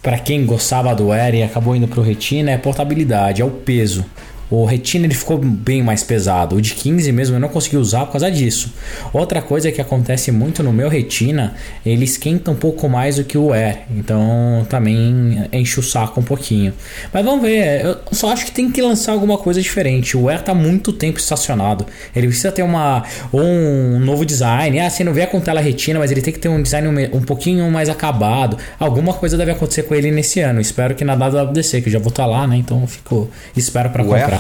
para 0.03 0.19
quem 0.19 0.45
gostava 0.45 0.95
do 0.95 1.13
Air 1.13 1.35
e 1.37 1.43
acabou 1.43 1.75
indo 1.77 1.87
pro 1.87 2.03
retina, 2.03 2.51
é 2.51 2.55
a 2.55 2.59
portabilidade, 2.59 3.43
é 3.43 3.45
o 3.45 3.51
peso. 3.51 4.05
O 4.51 4.65
Retina 4.65 5.07
ele 5.07 5.15
ficou 5.15 5.39
bem 5.39 5.83
mais 5.83 6.03
pesado. 6.03 6.57
O 6.57 6.63
de 6.63 6.75
15 6.75 7.13
mesmo 7.13 7.37
eu 7.37 7.41
não 7.41 7.49
consegui 7.49 7.77
usar 7.77 8.07
por 8.07 8.13
causa 8.13 8.31
disso. 8.31 8.73
Outra 9.13 9.43
coisa 9.43 9.71
que 9.71 9.81
acontece 9.81 10.33
muito 10.33 10.63
no 10.63 10.73
meu 10.73 10.89
Retina, 10.89 11.55
ele 11.85 12.05
esquenta 12.05 12.51
um 12.51 12.55
pouco 12.55 12.89
mais 12.89 13.17
do 13.17 13.25
que 13.25 13.37
o 13.37 13.53
Air. 13.53 13.81
Então 13.91 14.67
também 14.69 15.45
enche 15.53 15.79
o 15.79 15.83
saco 15.83 16.21
um 16.21 16.23
pouquinho. 16.23 16.73
Mas 17.13 17.25
vamos 17.25 17.43
ver, 17.43 17.85
eu 17.85 17.97
só 18.13 18.33
acho 18.33 18.47
que 18.47 18.53
tem 18.53 18.71
que 18.71 18.81
lançar 18.81 19.13
alguma 19.13 19.37
coisa 19.37 19.61
diferente. 19.61 20.17
O 20.17 20.29
Air 20.29 20.43
tá 20.43 20.55
muito 20.55 20.93
tempo 20.93 21.19
estacionado. 21.19 21.87
Ele 22.15 22.27
precisa 22.27 22.51
ter 22.51 22.63
uma 22.63 23.05
um 23.33 23.99
novo 24.01 24.25
design. 24.25 24.81
Ah, 24.81 24.89
você 24.89 25.05
não 25.05 25.13
vê 25.13 25.27
com 25.27 25.41
tela 25.41 25.61
Retina, 25.61 25.99
mas 25.99 26.11
ele 26.11 26.23
tem 26.23 26.33
que 26.33 26.39
ter 26.39 26.49
um 26.49 26.63
design 26.63 26.89
um, 26.89 27.19
um 27.19 27.23
pouquinho 27.23 27.71
mais 27.71 27.89
acabado. 27.89 28.57
Alguma 28.79 29.13
coisa 29.13 29.37
deve 29.37 29.51
acontecer 29.51 29.83
com 29.83 29.95
ele 29.95 30.11
nesse 30.11 30.41
ano. 30.41 30.61
Espero 30.61 30.95
que 30.95 31.05
na 31.05 31.15
WWDC, 31.15 31.83
que 31.83 31.89
eu 31.89 31.93
já 31.93 31.99
vou 31.99 32.09
estar 32.09 32.25
tá 32.25 32.29
lá, 32.29 32.47
né? 32.47 32.57
Então 32.57 32.87
fico 32.87 33.29
espero 33.57 33.91
para 33.91 34.05
comprar. 34.05 34.38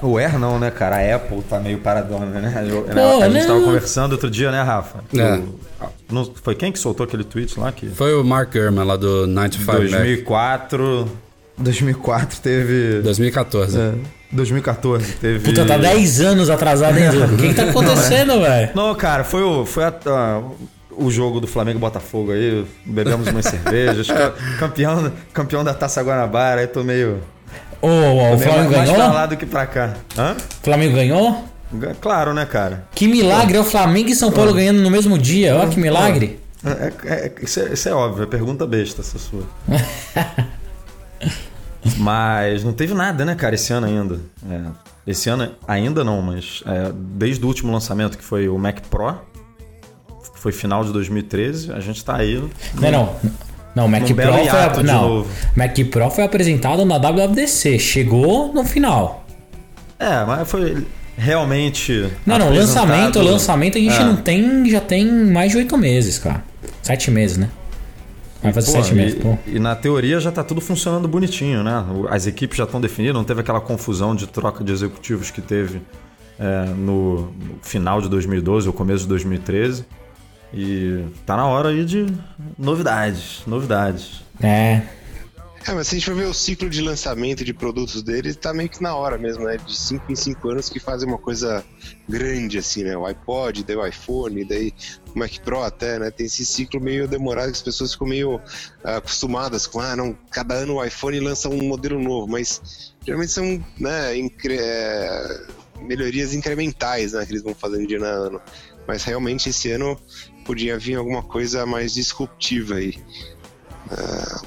O 0.00 0.18
Air 0.18 0.38
não, 0.38 0.58
né, 0.58 0.70
cara? 0.70 0.96
A 0.96 1.16
Apple 1.16 1.42
tá 1.42 1.60
meio 1.60 1.78
paradona, 1.78 2.40
né? 2.40 2.66
Eu, 2.68 2.82
Pô, 2.82 3.22
a 3.22 3.28
gente 3.28 3.40
não. 3.40 3.46
tava 3.46 3.60
conversando 3.64 4.12
outro 4.12 4.30
dia, 4.30 4.50
né, 4.50 4.62
Rafa? 4.62 5.00
É. 5.16 5.34
O, 5.34 5.58
não, 6.10 6.24
foi 6.42 6.54
quem 6.54 6.72
que 6.72 6.78
soltou 6.78 7.04
aquele 7.04 7.24
tweet 7.24 7.58
lá? 7.58 7.70
Que... 7.70 7.88
Foi 7.88 8.14
o 8.14 8.24
Mark 8.24 8.52
Gurman 8.52 8.84
lá 8.84 8.96
do 8.96 9.26
95 9.26 9.72
2004... 9.72 11.08
2004 11.58 12.40
teve... 12.40 13.02
2014. 13.02 13.78
É, 13.78 13.92
2014 14.32 15.12
teve... 15.12 15.40
Puta, 15.40 15.66
tá 15.66 15.76
10 15.76 16.20
anos 16.22 16.50
atrasado, 16.50 16.98
hein, 16.98 17.08
O 17.08 17.36
que, 17.36 17.48
que 17.48 17.54
tá 17.54 17.64
acontecendo, 17.64 18.40
velho? 18.40 18.70
Não, 18.74 18.94
cara, 18.94 19.24
foi 19.24 19.42
o... 19.42 19.66
Foi 19.66 19.84
a, 19.84 19.92
a 20.06 20.42
o 20.96 21.10
jogo 21.10 21.40
do 21.40 21.46
Flamengo 21.46 21.78
Botafogo 21.78 22.32
aí, 22.32 22.66
bebemos 22.84 23.26
umas 23.26 23.46
cervejas, 23.48 24.08
campeão, 24.58 25.10
campeão 25.32 25.64
da 25.64 25.72
Taça 25.72 26.02
Guanabara, 26.02 26.60
aí 26.60 26.66
tô 26.66 26.84
meio 26.84 27.22
o, 27.82 28.34
o, 28.34 28.38
Flamengo 28.38 28.70
mais 28.70 28.70
ganhou? 28.70 28.86
Mais 28.86 28.92
pra 28.92 29.12
lá 29.12 29.26
do 29.26 29.36
que 29.36 29.46
pra 29.46 29.66
cá. 29.66 29.94
Hã? 30.16 30.36
Flamengo 30.62 30.94
ganhou? 30.94 31.44
Claro, 32.00 32.34
né, 32.34 32.46
cara? 32.46 32.84
Que 32.94 33.08
milagre, 33.08 33.56
é 33.56 33.60
o 33.60 33.64
Flamengo 33.64 34.10
e 34.10 34.14
São 34.14 34.30
Paulo 34.30 34.52
ganhando 34.52 34.80
no 34.80 34.90
mesmo 34.90 35.18
dia. 35.18 35.56
Olha 35.56 35.68
que 35.68 35.80
milagre. 35.80 36.38
É, 36.64 36.70
é, 36.70 37.14
é, 37.14 37.32
isso, 37.42 37.60
é, 37.60 37.72
isso, 37.72 37.88
é, 37.88 37.92
óbvio, 37.92 38.22
é 38.22 38.26
pergunta 38.26 38.66
besta 38.66 39.00
essa 39.00 39.18
sua. 39.18 39.42
mas 41.98 42.62
não 42.62 42.72
teve 42.72 42.94
nada, 42.94 43.24
né, 43.24 43.34
cara, 43.34 43.54
esse 43.54 43.72
ano 43.72 43.86
ainda. 43.86 44.20
É, 44.48 44.60
esse 45.06 45.28
ano 45.28 45.50
ainda 45.66 46.04
não, 46.04 46.22
mas 46.22 46.62
é, 46.66 46.92
desde 46.94 47.44
o 47.44 47.48
último 47.48 47.72
lançamento, 47.72 48.16
que 48.16 48.24
foi 48.24 48.48
o 48.48 48.56
Mac 48.58 48.80
Pro, 48.88 49.16
foi 50.34 50.52
final 50.52 50.84
de 50.84 50.92
2013, 50.92 51.72
a 51.72 51.80
gente 51.80 52.04
tá 52.04 52.16
aí. 52.16 52.36
Não, 52.80 52.92
não. 52.92 53.16
Não, 53.74 53.86
o 53.86 53.88
Mac 53.88 54.02
Num 54.02 54.14
Pro 54.14 54.32
foi, 54.74 54.82
não. 54.82 55.26
Mac 55.56 55.76
Pro 55.90 56.10
foi 56.10 56.24
apresentado 56.24 56.84
na 56.84 56.98
WWDC, 56.98 57.78
chegou 57.78 58.52
no 58.52 58.64
final. 58.64 59.24
É, 59.98 60.24
mas 60.26 60.48
foi 60.50 60.84
realmente. 61.16 62.08
Não, 62.26 62.38
não, 62.38 62.50
lançamento, 62.52 63.20
lançamento 63.20 63.78
a 63.78 63.80
gente 63.80 63.94
É. 63.94 64.04
não 64.04 64.16
tem, 64.16 64.68
já 64.68 64.80
tem 64.80 65.06
mais 65.06 65.52
de 65.52 65.58
oito 65.58 65.76
meses, 65.78 66.18
cara. 66.18 66.42
Sete 66.82 67.10
meses, 67.10 67.36
né? 67.36 67.48
Vai 68.42 68.52
fazer 68.52 68.72
Pô, 68.72 68.82
sete 68.82 68.94
meses, 68.94 69.14
pô. 69.14 69.38
e, 69.46 69.56
e 69.56 69.58
na 69.60 69.76
teoria 69.76 70.18
já 70.18 70.32
tá 70.32 70.42
tudo 70.42 70.60
funcionando 70.60 71.06
bonitinho, 71.06 71.62
né? 71.62 71.84
As 72.10 72.26
equipes 72.26 72.58
já 72.58 72.64
estão 72.64 72.80
definidas, 72.80 73.14
não 73.14 73.22
teve 73.24 73.40
aquela 73.40 73.60
confusão 73.60 74.16
de 74.16 74.26
troca 74.26 74.64
de 74.64 74.72
executivos 74.72 75.30
que 75.30 75.40
teve 75.40 75.80
é, 76.40 76.64
no, 76.76 77.26
no 77.30 77.32
final 77.62 78.00
de 78.02 78.08
2012 78.08 78.66
ou 78.66 78.72
começo 78.72 79.04
de 79.04 79.08
2013. 79.10 79.84
E 80.54 81.04
tá 81.26 81.36
na 81.36 81.46
hora 81.46 81.70
aí 81.70 81.84
de 81.84 82.06
novidades, 82.58 83.42
novidades. 83.46 84.22
É, 84.42 84.82
É, 85.64 85.72
mas 85.74 85.86
se 85.86 85.94
a 85.94 85.98
gente 85.98 86.06
for 86.10 86.16
ver 86.16 86.26
o 86.26 86.34
ciclo 86.34 86.68
de 86.68 86.80
lançamento 86.82 87.44
de 87.44 87.54
produtos 87.54 88.02
deles, 88.02 88.34
tá 88.34 88.52
meio 88.52 88.68
que 88.68 88.82
na 88.82 88.96
hora 88.96 89.16
mesmo, 89.16 89.44
né? 89.44 89.56
De 89.56 89.78
5 89.78 90.10
em 90.10 90.16
5 90.16 90.48
anos 90.50 90.68
que 90.68 90.80
fazem 90.80 91.08
uma 91.08 91.18
coisa 91.18 91.64
grande, 92.08 92.58
assim, 92.58 92.82
né? 92.82 92.96
O 92.96 93.06
iPod, 93.06 93.62
daí 93.62 93.76
o 93.76 93.86
iPhone, 93.86 94.44
daí 94.44 94.74
o 95.14 95.18
Mac 95.20 95.30
Pro 95.44 95.62
até, 95.62 96.00
né? 96.00 96.10
Tem 96.10 96.26
esse 96.26 96.44
ciclo 96.44 96.80
meio 96.80 97.06
demorado 97.06 97.46
que 97.46 97.52
as 97.58 97.62
pessoas 97.62 97.92
ficam 97.92 98.08
meio 98.08 98.40
ah, 98.82 98.96
acostumadas 98.96 99.64
com, 99.68 99.78
ah, 99.78 99.94
não, 99.94 100.18
cada 100.32 100.54
ano 100.54 100.74
o 100.74 100.84
iPhone 100.84 101.20
lança 101.20 101.48
um 101.48 101.62
modelo 101.62 102.02
novo, 102.02 102.26
mas 102.26 102.92
geralmente 103.06 103.30
são, 103.30 103.64
né, 103.78 104.16
incre- 104.18 104.58
é, 104.60 105.40
melhorias 105.80 106.34
incrementais, 106.34 107.12
né? 107.12 107.24
Que 107.24 107.32
eles 107.32 107.42
vão 107.44 107.54
fazendo 107.54 107.86
de 107.86 107.94
ano 107.94 108.04
a 108.06 108.08
ano. 108.08 108.40
Mas 108.84 109.04
realmente 109.04 109.48
esse 109.48 109.70
ano 109.70 109.96
podia 110.42 110.78
vir 110.78 110.96
alguma 110.96 111.22
coisa 111.22 111.64
mais 111.64 111.94
disruptiva 111.94 112.76
aí 112.76 112.98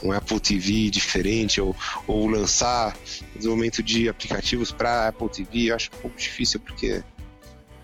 um 0.03 0.11
Apple 0.11 0.39
TV 0.39 0.89
diferente 0.89 1.59
ou, 1.59 1.75
ou 2.07 2.27
lançar 2.27 2.95
desenvolvimento 3.35 3.83
de 3.83 4.09
aplicativos 4.09 4.71
para 4.71 5.07
Apple 5.07 5.29
TV, 5.29 5.71
eu 5.71 5.75
acho 5.75 5.89
um 5.97 6.01
pouco 6.01 6.17
difícil 6.17 6.59
porque 6.59 6.87
é 6.87 7.03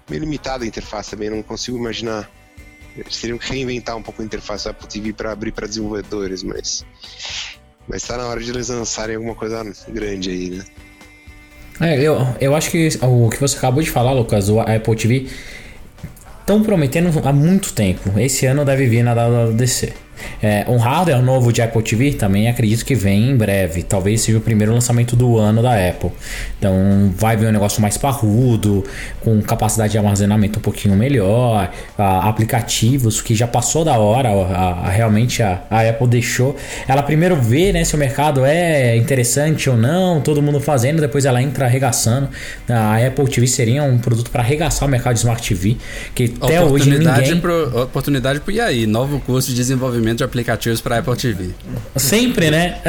meio 0.09 0.21
limitada 0.21 0.63
a 0.63 0.67
interface 0.67 1.11
também, 1.11 1.29
não 1.29 1.43
consigo 1.43 1.77
imaginar. 1.77 2.29
Eles 2.95 3.21
teriam 3.21 3.37
que 3.37 3.49
reinventar 3.49 3.95
um 3.95 4.01
pouco 4.01 4.21
a 4.21 4.25
interface 4.25 4.65
da 4.65 4.71
Apple 4.71 4.87
TV 4.87 5.13
para 5.13 5.31
abrir 5.31 5.51
para 5.51 5.67
desenvolvedores, 5.67 6.43
mas 6.43 6.85
mas 7.87 8.03
tá 8.03 8.17
na 8.17 8.27
hora 8.27 8.41
de 8.41 8.49
eles 8.49 8.69
lançarem 8.69 9.15
alguma 9.15 9.35
coisa 9.35 9.63
grande 9.87 10.29
aí, 10.29 10.49
né? 10.49 10.65
É, 11.79 11.99
eu, 11.99 12.17
eu 12.39 12.55
acho 12.55 12.69
que 12.69 12.89
o 13.01 13.29
que 13.29 13.39
você 13.39 13.57
acabou 13.57 13.81
de 13.81 13.89
falar, 13.89 14.11
Lucas, 14.11 14.49
o 14.49 14.59
Apple 14.59 14.95
TV, 14.95 15.29
estão 16.51 16.63
prometendo 16.63 17.09
há 17.23 17.31
muito 17.31 17.71
tempo. 17.71 18.19
Esse 18.19 18.45
ano 18.45 18.65
deve 18.65 18.85
vir 18.87 19.03
na 19.03 19.13
WWDC. 19.13 19.93
É, 20.41 20.65
um 20.67 20.77
hardware 20.77 21.21
novo 21.21 21.51
de 21.53 21.61
Apple 21.61 21.83
TV 21.83 22.13
também 22.13 22.49
acredito 22.49 22.83
que 22.83 22.95
vem 22.95 23.29
em 23.31 23.35
breve. 23.37 23.83
Talvez 23.83 24.21
seja 24.21 24.37
o 24.37 24.41
primeiro 24.41 24.73
lançamento 24.73 25.15
do 25.15 25.37
ano 25.37 25.61
da 25.61 25.73
Apple. 25.89 26.09
Então 26.57 27.11
vai 27.15 27.37
vir 27.37 27.47
um 27.47 27.51
negócio 27.51 27.81
mais 27.81 27.97
parrudo, 27.97 28.83
com 29.21 29.41
capacidade 29.41 29.91
de 29.91 29.97
armazenamento 29.97 30.59
um 30.59 30.61
pouquinho 30.61 30.95
melhor, 30.95 31.71
ah, 31.97 32.27
aplicativos 32.27 33.21
que 33.21 33.35
já 33.35 33.47
passou 33.47 33.83
da 33.85 33.97
hora. 33.97 34.29
a- 34.29 34.87
a- 34.87 34.89
realmente 34.89 35.41
a, 35.43 35.61
a 35.69 35.81
Apple 35.89 36.07
deixou. 36.07 36.55
Ela 36.87 37.03
primeiro 37.03 37.35
vê 37.35 37.71
né, 37.71 37.83
se 37.83 37.95
o 37.95 37.97
mercado 37.97 38.43
é 38.45 38.95
interessante 38.97 39.69
ou 39.69 39.77
não, 39.77 40.21
todo 40.21 40.41
mundo 40.41 40.59
fazendo, 40.59 40.99
depois 41.01 41.25
ela 41.25 41.41
entra 41.41 41.65
arregaçando. 41.65 42.29
A 42.67 42.97
Apple 42.97 43.25
TV 43.27 43.47
seria 43.47 43.83
um 43.83 43.97
produto 43.97 44.29
para 44.31 44.41
arregaçar 44.41 44.87
o 44.87 44.91
mercado 44.91 45.13
de 45.13 45.19
Smart 45.19 45.47
TV, 45.47 45.77
que 46.15 46.33
até 46.41 46.61
hoje 46.61 46.89
oportunidade, 46.89 47.21
ninguém. 47.21 47.39
pro, 47.41 47.81
oportunidade 47.83 48.39
pro 48.39 48.51
IAI, 48.51 48.85
novo 48.85 49.19
curso 49.19 49.49
de 49.49 49.55
desenvolvimento 49.55 50.17
de 50.19 50.23
aplicativos 50.31 50.79
para 50.79 50.99
Apple 50.99 51.15
TV. 51.17 51.53
Sempre, 51.97 52.49
né? 52.49 52.81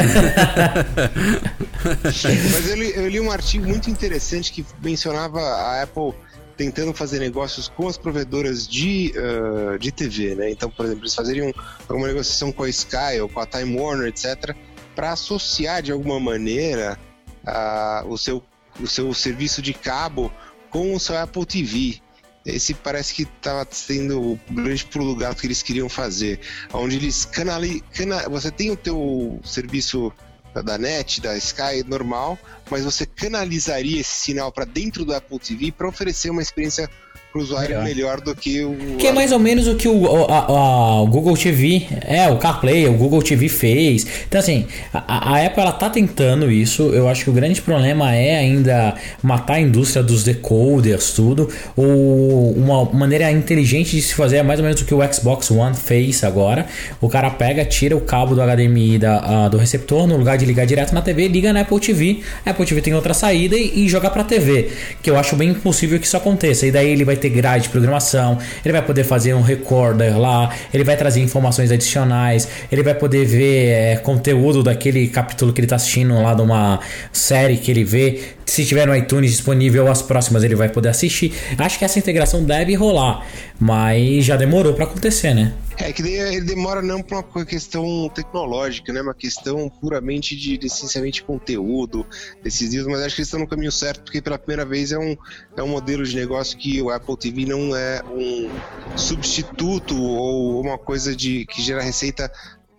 Mas 2.05 2.69
eu 2.69 2.77
li, 2.77 2.93
eu 2.95 3.09
li 3.09 3.21
um 3.21 3.31
artigo 3.33 3.67
muito 3.67 3.91
interessante 3.91 4.53
que 4.53 4.65
mencionava 4.81 5.41
a 5.41 5.83
Apple 5.83 6.15
tentando 6.57 6.95
fazer 6.95 7.19
negócios 7.19 7.67
com 7.67 7.89
as 7.89 7.99
provedoras 7.99 8.69
de, 8.69 9.13
ah, 9.17 9.77
de 9.77 9.91
TV, 9.91 10.37
né? 10.37 10.51
Então, 10.51 10.71
por 10.71 10.87
exemplo, 10.87 11.03
eles 11.03 11.15
fazeriam 11.15 11.53
alguma 11.89 12.07
negociação 12.07 12.53
com 12.53 12.63
a 12.63 12.69
Sky 12.69 13.21
ou 13.21 13.29
com 13.29 13.41
a 13.41 13.47
Time 13.47 13.77
Warner, 13.77 14.07
etc., 14.07 14.55
para 14.95 15.13
associar 15.13 15.83
de 15.83 15.91
alguma 15.91 16.21
maneira 16.21 16.97
ah, 17.45 18.05
o, 18.07 18.17
seu, 18.17 18.43
o 18.81 18.87
seu 18.87 19.13
serviço 19.13 19.61
de 19.61 19.75
cabo 19.75 20.33
com 20.71 20.95
o 20.95 21.01
seu 21.01 21.19
Apple 21.19 21.45
TV. 21.45 22.01
Esse 22.45 22.75
parece 22.75 23.15
que 23.15 23.23
estava 23.23 23.67
sendo 23.71 24.33
o 24.33 24.41
grande 24.51 24.85
pulo 24.85 25.17
que 25.35 25.47
eles 25.47 25.63
queriam 25.63 25.89
fazer, 25.89 26.41
onde 26.73 26.97
eles 26.97 27.25
canali, 27.25 27.81
cana, 27.93 28.29
você 28.29 28.51
tem 28.51 28.71
o 28.71 28.77
teu 28.77 29.41
serviço 29.45 30.13
da 30.61 30.77
NET, 30.77 31.21
da 31.21 31.37
Sky 31.37 31.83
normal, 31.87 32.39
mas 32.69 32.85
você 32.85 33.07
canalizaria 33.07 34.01
esse 34.01 34.11
sinal 34.11 34.51
para 34.53 34.65
dentro 34.65 35.05
do 35.05 35.15
Apple 35.15 35.39
TV 35.39 35.73
para 35.73 35.89
oferecer 35.89 36.31
uma 36.31 36.43
experiência 36.43 36.91
para 37.33 37.41
o 37.41 37.43
usuário 37.43 37.69
Melhor. 37.71 37.85
melhor. 37.85 38.21
do 38.21 38.35
que 38.37 38.63
o. 38.63 38.77
Que 38.99 39.07
é 39.07 39.13
mais 39.13 39.33
ou 39.33 39.39
menos 39.39 39.67
o 39.67 39.75
que 39.75 39.89
o, 39.89 40.27
a- 40.27 40.39
a- 40.47 41.01
o 41.03 41.07
Google 41.07 41.37
TV, 41.37 41.87
é, 42.03 42.29
o 42.29 42.37
CarPlay, 42.37 42.87
o 42.87 42.93
Google 42.93 43.23
TV 43.23 43.49
fez. 43.49 44.07
Então, 44.29 44.39
assim, 44.39 44.67
a, 44.93 45.31
a 45.35 45.47
Apple 45.47 45.63
ela 45.63 45.73
tá 45.73 45.89
tentando 45.89 46.51
isso. 46.51 46.83
Eu 46.95 47.09
acho 47.09 47.25
que 47.25 47.31
o 47.31 47.33
grande 47.33 47.61
problema 47.63 48.15
é 48.15 48.37
ainda 48.39 48.95
matar 49.23 49.55
a 49.55 49.61
indústria 49.61 50.03
dos 50.03 50.23
decoders, 50.25 51.13
tudo. 51.13 51.49
Ou 51.77 52.53
uma 52.53 52.85
maneira 52.93 53.31
inteligente 53.33 53.97
de 53.97 54.03
se 54.03 54.15
fazer 54.15 54.37
é 54.37 54.43
mais 54.43 54.61
ou 54.61 54.65
menos 54.65 54.81
o 54.81 54.85
que 54.85 54.95
o 54.95 55.13
Xbox 55.13 55.51
One 55.51 55.75
fez 55.75 56.23
agora. 56.25 56.67
O 57.01 57.09
cara 57.09 57.31
pega, 57.31 57.65
tira 57.65 57.97
o 57.97 58.01
cabo 58.01 58.35
do 58.35 58.43
HDMI 58.43 58.99
da, 58.99 59.45
a- 59.45 59.49
do 59.49 59.57
receptor, 59.57 60.07
no 60.07 60.17
lugar 60.17 60.37
de 60.37 60.45
ligar 60.45 60.67
direto 60.67 60.93
na 60.95 61.01
TV, 61.03 61.29
liga 61.29 61.53
na 61.53 61.61
Apple 61.63 61.81
TV. 61.81 62.21
A 62.45 62.51
Apple 62.51 62.67
TV 62.67 62.81
tem 62.83 62.95
outra 62.95 63.15
saída 63.15 63.57
e, 63.57 63.85
e 63.85 63.89
joga 63.89 64.11
pra 64.11 64.23
TV. 64.23 64.69
Que 65.03 65.09
eu 65.11 65.17
acho 65.17 65.35
bem 65.37 65.51
impossível 65.51 65.99
que 65.99 66.07
isso 66.07 66.17
aconteça. 66.17 66.67
E 66.67 66.71
daí 66.71 66.91
ele 66.91 67.05
vai 67.05 67.17
ter 67.23 67.31
grade 67.31 67.65
de 67.65 67.69
programação, 67.69 68.39
ele 68.65 68.73
vai 68.73 68.83
poder 68.83 69.05
fazer 69.05 69.33
um 69.35 69.43
recorder 69.43 70.19
lá, 70.19 70.51
ele 70.75 70.83
vai 70.83 70.97
trazer 70.97 71.21
informações 71.21 71.71
adicionais, 71.71 72.49
ele 72.71 72.83
vai 72.83 72.95
poder 72.95 73.25
ver 73.25 73.69
é, 73.69 73.97
conteúdo 73.97 74.63
daquele 74.63 75.07
capítulo 75.09 75.53
que 75.53 75.61
ele 75.61 75.69
tá 75.69 75.77
assistindo 75.77 76.21
lá 76.21 76.35
de 76.35 76.43
uma 76.43 76.81
série 77.13 77.57
que 77.57 77.71
ele 77.71 77.85
vê. 77.85 78.21
Se 78.47 78.65
tiver 78.65 78.87
no 78.87 78.95
iTunes 78.95 79.31
disponível 79.31 79.89
as 79.89 80.03
próximas, 80.03 80.43
ele 80.43 80.55
vai 80.55 80.69
poder 80.69 80.91
assistir. 80.91 81.33
Acho 81.59 81.79
que 81.79 81.85
essa 81.85 81.99
integração 81.99 82.45
deve 82.45 82.75
rolar, 82.75 83.27
mas 83.59 84.25
já 84.25 84.37
demorou 84.37 84.75
pra 84.75 84.85
acontecer, 84.85 85.35
né? 85.35 85.55
É 85.79 85.93
que 85.93 86.03
ele 86.03 86.41
demora 86.43 86.83
não 86.83 87.03
por 87.03 87.25
uma 87.35 87.45
questão 87.45 88.09
tecnológica, 88.15 88.93
né? 88.93 89.01
Uma 89.01 89.15
questão 89.15 89.69
puramente 89.69 90.37
de 90.37 90.57
licenciamento 90.57 91.15
de 91.15 91.23
conteúdo, 91.23 92.07
decisivo, 92.43 92.91
mas 92.91 93.01
acho 93.01 93.17
que 93.17 93.23
eles 93.23 93.29
estão 93.29 93.41
no 93.41 93.49
caminho 93.49 93.73
certo, 93.73 94.03
porque 94.03 94.21
pela 94.21 94.39
primeira 94.39 94.65
vez 94.65 94.93
é 94.93 94.99
um, 94.99 95.17
é 95.57 95.63
um 95.63 95.69
modelo 95.69 96.05
de 96.05 96.15
negócio 96.15 96.57
que 96.59 96.81
o 96.83 96.91
Apple 96.91 97.17
TV 97.17 97.47
não 97.47 97.75
é 97.75 98.03
um 98.05 98.51
substituto 98.97 100.01
ou 100.01 100.61
uma 100.61 100.79
coisa 100.79 101.17
de 101.17 101.47
que 101.47 101.63
gera 101.63 101.83
receita 101.83 102.31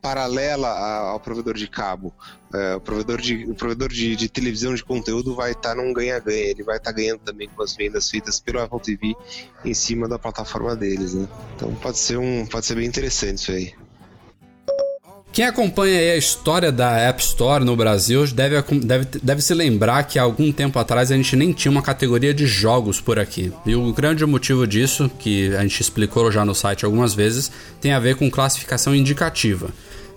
paralela 0.04 0.68
ao 0.68 1.20
provedor 1.22 1.54
de 1.54 1.66
cabo. 1.66 2.14
É, 2.54 2.76
o 2.76 2.82
provedor, 2.82 3.22
de, 3.22 3.46
o 3.46 3.56
provedor 3.56 3.88
de, 3.88 4.18
de 4.18 4.28
televisão 4.28 4.76
de 4.76 4.84
conteúdo 4.84 5.34
vai 5.34 5.54
estar 5.54 5.74
num 5.74 5.94
ganha-ganha, 5.94 6.52
ele 6.52 6.62
vai 6.62 6.76
estar 6.76 6.92
ganhando 6.92 7.20
também 7.20 7.48
com 7.48 7.64
as 7.64 7.74
vendas 7.74 8.10
feitas 8.10 8.38
pelo 8.38 8.60
Apple 8.60 8.82
TV 8.82 9.16
em 9.64 9.74
cima 9.74 10.08
da 10.08 10.20
plataforma 10.20 10.76
deles, 10.76 11.14
né? 11.14 11.26
Então 11.56 11.74
pode 11.76 11.98
ser 11.98 12.18
um, 12.18 12.46
pode 12.46 12.66
ser 12.66 12.76
bem 12.76 12.86
interessante 12.86 13.38
isso 13.38 13.52
aí. 13.52 13.74
Quem 15.32 15.46
acompanha 15.46 16.14
a 16.14 16.16
história 16.16 16.72
da 16.72 16.92
App 16.96 17.20
Store 17.24 17.66
no 17.66 17.76
Brasil 17.76 18.28
deve, 18.28 18.62
deve, 18.82 19.08
deve 19.24 19.42
se 19.42 19.52
lembrar 19.56 20.04
que 20.04 20.20
há 20.20 20.22
algum 20.22 20.52
tempo 20.52 20.78
atrás 20.78 21.12
a 21.12 21.16
gente 21.16 21.36
nem 21.36 21.52
tinha 21.52 21.72
uma 21.72 21.82
categoria 21.82 22.32
de 22.36 22.46
jogos 22.46 23.02
por 23.02 23.18
aqui. 23.18 23.52
E 23.66 23.74
o 23.74 23.92
grande 23.92 24.24
motivo 24.28 24.68
disso, 24.68 25.10
que 25.18 25.56
a 25.56 25.62
gente 25.62 25.82
explicou 25.82 26.32
já 26.32 26.46
no 26.46 26.54
site 26.54 26.86
algumas 26.86 27.16
vezes, 27.16 27.52
tem 27.82 27.94
a 27.94 28.00
ver 28.00 28.16
com 28.16 28.30
classificação 28.30 28.94
indicativa. 28.94 29.72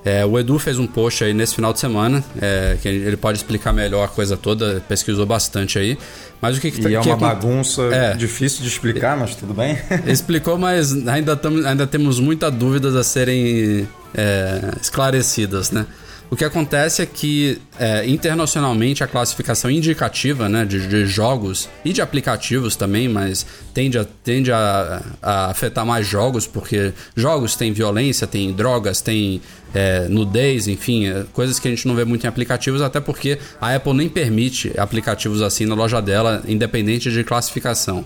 É, 0.07 0.25
o 0.25 0.39
Edu 0.39 0.57
fez 0.57 0.79
um 0.79 0.87
post 0.87 1.25
aí 1.25 1.35
nesse 1.35 1.57
final 1.57 1.73
de 1.73 1.81
semana, 1.81 2.23
é, 2.41 2.77
que 2.81 2.87
ele 2.87 3.17
pode 3.17 3.39
explicar 3.39 3.73
melhor 3.73 4.05
a 4.05 4.09
coisa 4.09 4.37
toda, 4.37 4.81
pesquisou 4.89 5.27
bastante 5.27 5.81
aí. 5.81 5.99
Mas 6.41 6.57
o 6.57 6.61
que, 6.61 6.71
que 6.71 6.81
E 6.81 6.95
é 6.95 7.01
que 7.01 7.09
uma 7.09 7.17
bagunça 7.17 7.83
É. 7.93 8.15
difícil 8.15 8.63
de 8.63 8.69
explicar, 8.69 9.17
mas 9.17 9.35
tudo 9.35 9.53
bem. 9.53 9.77
Explicou, 10.07 10.57
mas 10.57 10.93
ainda, 11.09 11.35
tam, 11.35 11.67
ainda 11.67 11.89
temos 11.89 12.21
muitas 12.21 12.55
dúvidas 12.55 12.95
a 12.95 13.03
serem 13.03 13.89
é, 14.15 14.71
esclarecidas, 14.81 15.73
né? 15.73 15.85
O 16.29 16.35
que 16.35 16.45
acontece 16.45 17.03
é 17.03 17.07
que 17.07 17.61
é, 17.79 18.05
internacionalmente 18.07 19.05
a 19.05 19.07
classificação 19.07 19.71
indicativa 19.71 20.49
né, 20.49 20.65
de, 20.65 20.89
de, 20.89 21.07
jogos 21.07 21.69
e 21.85 21.93
de 21.93 22.03
aplicativos 22.03 22.75
também, 22.75 23.09
mas 23.09 23.47
tende, 23.73 23.97
a, 23.97 24.05
tende 24.25 24.51
a, 24.51 25.03
a, 25.23 25.51
afetar 25.51 25.87
mais 25.87 26.05
jogos, 26.05 26.45
porque 26.45 26.93
jogos 27.15 27.55
têm 27.55 27.73
violência, 27.73 28.27
tem 28.27 28.53
drogas, 28.53 29.01
tem 29.01 29.41
é, 29.77 30.09
nudez, 30.09 30.69
enfim, 30.69 31.07
é, 31.07 31.27
coisas 31.35 31.59
que 31.59 31.69
a 31.69 31.71
gente 31.71 31.87
não 31.87 31.95
vê 31.95 32.03
muito 32.03 32.25
em 32.25 32.29
aplicativos, 32.29 32.81
até 32.81 32.99
porque 32.99 33.39
a 33.61 33.75
Apple 33.75 33.93
nem 33.93 34.09
permite 34.09 34.73
aplicativos 34.79 35.43
assim 35.43 35.67
na 35.67 35.75
loja 35.75 36.01
dela, 36.01 36.43
independente 36.49 37.11
de 37.11 37.23
classificação. 37.23 38.03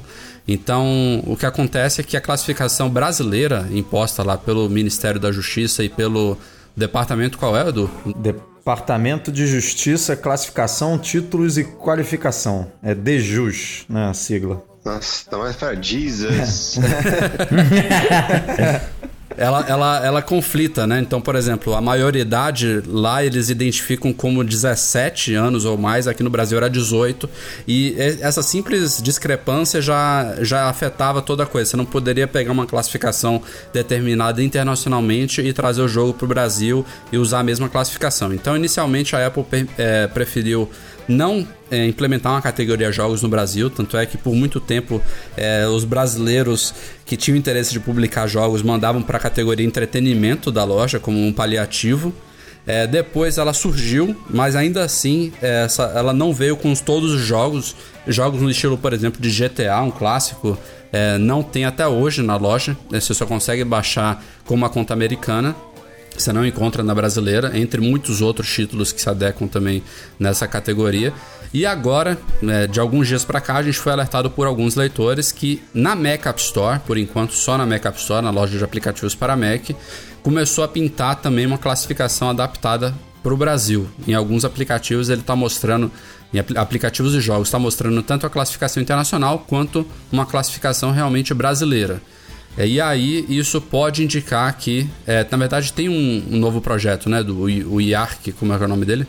Então, 0.48 1.22
o 1.24 1.36
que 1.36 1.46
acontece 1.46 2.00
é 2.00 2.04
que 2.04 2.16
a 2.16 2.20
classificação 2.20 2.90
brasileira, 2.90 3.68
imposta 3.70 4.24
lá 4.24 4.36
pelo 4.36 4.68
Ministério 4.68 5.20
da 5.20 5.30
Justiça 5.30 5.84
e 5.84 5.88
pelo 5.88 6.36
Departamento 6.76 7.38
qual 7.38 7.56
é, 7.56 7.68
Edu? 7.68 7.88
Departamento 8.16 9.30
de 9.30 9.46
Justiça, 9.46 10.16
Classificação, 10.16 10.98
Títulos 10.98 11.56
e 11.56 11.62
Qualificação. 11.62 12.72
É 12.82 12.96
DEJUS, 12.96 13.84
né, 13.88 14.08
a 14.08 14.14
sigla. 14.14 14.60
Nossa, 14.84 15.30
tá 15.30 15.38
mais 15.38 15.54
pra 15.54 15.74
Jesus. 15.74 16.80
ela, 19.36 19.64
ela, 19.68 20.04
ela 20.04 20.22
conflita, 20.22 20.86
né? 20.86 21.00
Então, 21.00 21.20
por 21.20 21.34
exemplo, 21.36 21.74
a 21.74 21.80
maioridade 21.80 22.82
lá 22.86 23.24
eles 23.24 23.48
identificam 23.48 24.12
como 24.12 24.42
17 24.44 25.34
anos 25.34 25.64
ou 25.64 25.78
mais, 25.78 26.08
aqui 26.08 26.22
no 26.22 26.30
Brasil 26.30 26.58
era 26.58 26.68
18. 26.68 27.28
E 27.66 27.94
essa 28.20 28.42
simples 28.42 29.00
discrepância 29.02 29.80
já, 29.80 30.36
já 30.40 30.68
afetava 30.68 31.22
toda 31.22 31.44
a 31.44 31.46
coisa. 31.46 31.70
Você 31.70 31.76
não 31.76 31.84
poderia 31.84 32.26
pegar 32.26 32.52
uma 32.52 32.66
classificação 32.66 33.42
determinada 33.72 34.42
internacionalmente 34.42 35.40
e 35.40 35.52
trazer 35.52 35.82
o 35.82 35.88
jogo 35.88 36.14
para 36.14 36.24
o 36.24 36.28
Brasil 36.28 36.84
e 37.12 37.18
usar 37.18 37.40
a 37.40 37.44
mesma 37.44 37.68
classificação. 37.68 38.34
Então, 38.34 38.56
inicialmente, 38.56 39.14
a 39.14 39.26
Apple 39.26 39.44
é, 39.78 40.06
preferiu 40.06 40.68
não 41.10 41.46
é, 41.70 41.86
implementar 41.86 42.32
uma 42.32 42.40
categoria 42.40 42.90
jogos 42.90 43.22
no 43.22 43.28
Brasil, 43.28 43.68
tanto 43.68 43.96
é 43.96 44.06
que 44.06 44.16
por 44.16 44.34
muito 44.34 44.60
tempo 44.60 45.02
é, 45.36 45.66
os 45.66 45.84
brasileiros 45.84 46.72
que 47.04 47.16
tinham 47.16 47.36
interesse 47.36 47.72
de 47.72 47.80
publicar 47.80 48.26
jogos 48.26 48.62
mandavam 48.62 49.02
para 49.02 49.18
a 49.18 49.20
categoria 49.20 49.66
entretenimento 49.66 50.50
da 50.50 50.64
loja 50.64 50.98
como 50.98 51.18
um 51.18 51.32
paliativo. 51.32 52.14
É, 52.66 52.86
depois 52.86 53.38
ela 53.38 53.52
surgiu, 53.52 54.14
mas 54.28 54.54
ainda 54.54 54.84
assim 54.84 55.32
é, 55.42 55.64
essa, 55.64 55.84
ela 55.94 56.12
não 56.12 56.32
veio 56.32 56.56
com 56.56 56.72
todos 56.74 57.12
os 57.12 57.20
jogos. 57.20 57.74
Jogos 58.06 58.40
no 58.40 58.50
estilo, 58.50 58.78
por 58.78 58.92
exemplo, 58.92 59.20
de 59.20 59.30
GTA, 59.30 59.80
um 59.82 59.90
clássico, 59.90 60.56
é, 60.92 61.18
não 61.18 61.42
tem 61.42 61.64
até 61.64 61.86
hoje 61.86 62.22
na 62.22 62.36
loja. 62.36 62.76
Né, 62.90 63.00
você 63.00 63.14
só 63.14 63.26
consegue 63.26 63.64
baixar 63.64 64.22
com 64.44 64.54
uma 64.54 64.68
conta 64.68 64.92
americana 64.92 65.54
você 66.22 66.32
não 66.32 66.46
encontra 66.46 66.82
na 66.82 66.94
brasileira, 66.94 67.58
entre 67.58 67.80
muitos 67.80 68.20
outros 68.20 68.52
títulos 68.52 68.92
que 68.92 69.00
se 69.00 69.08
adequam 69.08 69.46
também 69.46 69.82
nessa 70.18 70.46
categoria. 70.46 71.12
E 71.52 71.66
agora, 71.66 72.16
né, 72.40 72.66
de 72.66 72.78
alguns 72.78 73.08
dias 73.08 73.24
para 73.24 73.40
cá, 73.40 73.56
a 73.56 73.62
gente 73.62 73.78
foi 73.78 73.92
alertado 73.92 74.30
por 74.30 74.46
alguns 74.46 74.76
leitores 74.76 75.32
que 75.32 75.60
na 75.74 75.96
Mac 75.96 76.26
App 76.26 76.40
Store, 76.40 76.78
por 76.80 76.96
enquanto 76.96 77.32
só 77.32 77.58
na 77.58 77.66
Mac 77.66 77.84
App 77.84 77.98
Store, 77.98 78.24
na 78.24 78.30
loja 78.30 78.56
de 78.56 78.62
aplicativos 78.62 79.16
para 79.16 79.36
Mac, 79.36 79.70
começou 80.22 80.62
a 80.62 80.68
pintar 80.68 81.16
também 81.16 81.46
uma 81.46 81.58
classificação 81.58 82.30
adaptada 82.30 82.94
para 83.22 83.34
o 83.34 83.36
Brasil. 83.36 83.88
Em 84.06 84.14
alguns 84.14 84.44
aplicativos 84.44 85.08
ele 85.08 85.22
está 85.22 85.34
mostrando, 85.34 85.90
em 86.32 86.38
aplicativos 86.38 87.14
e 87.14 87.20
jogos, 87.20 87.48
está 87.48 87.58
mostrando 87.58 88.00
tanto 88.02 88.26
a 88.26 88.30
classificação 88.30 88.82
internacional 88.82 89.40
quanto 89.40 89.84
uma 90.12 90.24
classificação 90.24 90.92
realmente 90.92 91.34
brasileira. 91.34 92.00
É, 92.60 92.66
e 92.66 92.78
aí 92.78 93.24
isso 93.26 93.58
pode 93.58 94.04
indicar 94.04 94.54
que, 94.54 94.86
é, 95.06 95.26
na 95.30 95.38
verdade, 95.38 95.72
tem 95.72 95.88
um, 95.88 96.22
um, 96.30 96.36
novo 96.36 96.60
projeto, 96.60 97.08
né? 97.08 97.22
Do 97.22 97.44
o 97.44 97.80
IARC, 97.80 98.32
como 98.38 98.52
é, 98.52 98.56
é 98.56 98.58
o 98.58 98.68
nome 98.68 98.84
dele? 98.84 99.06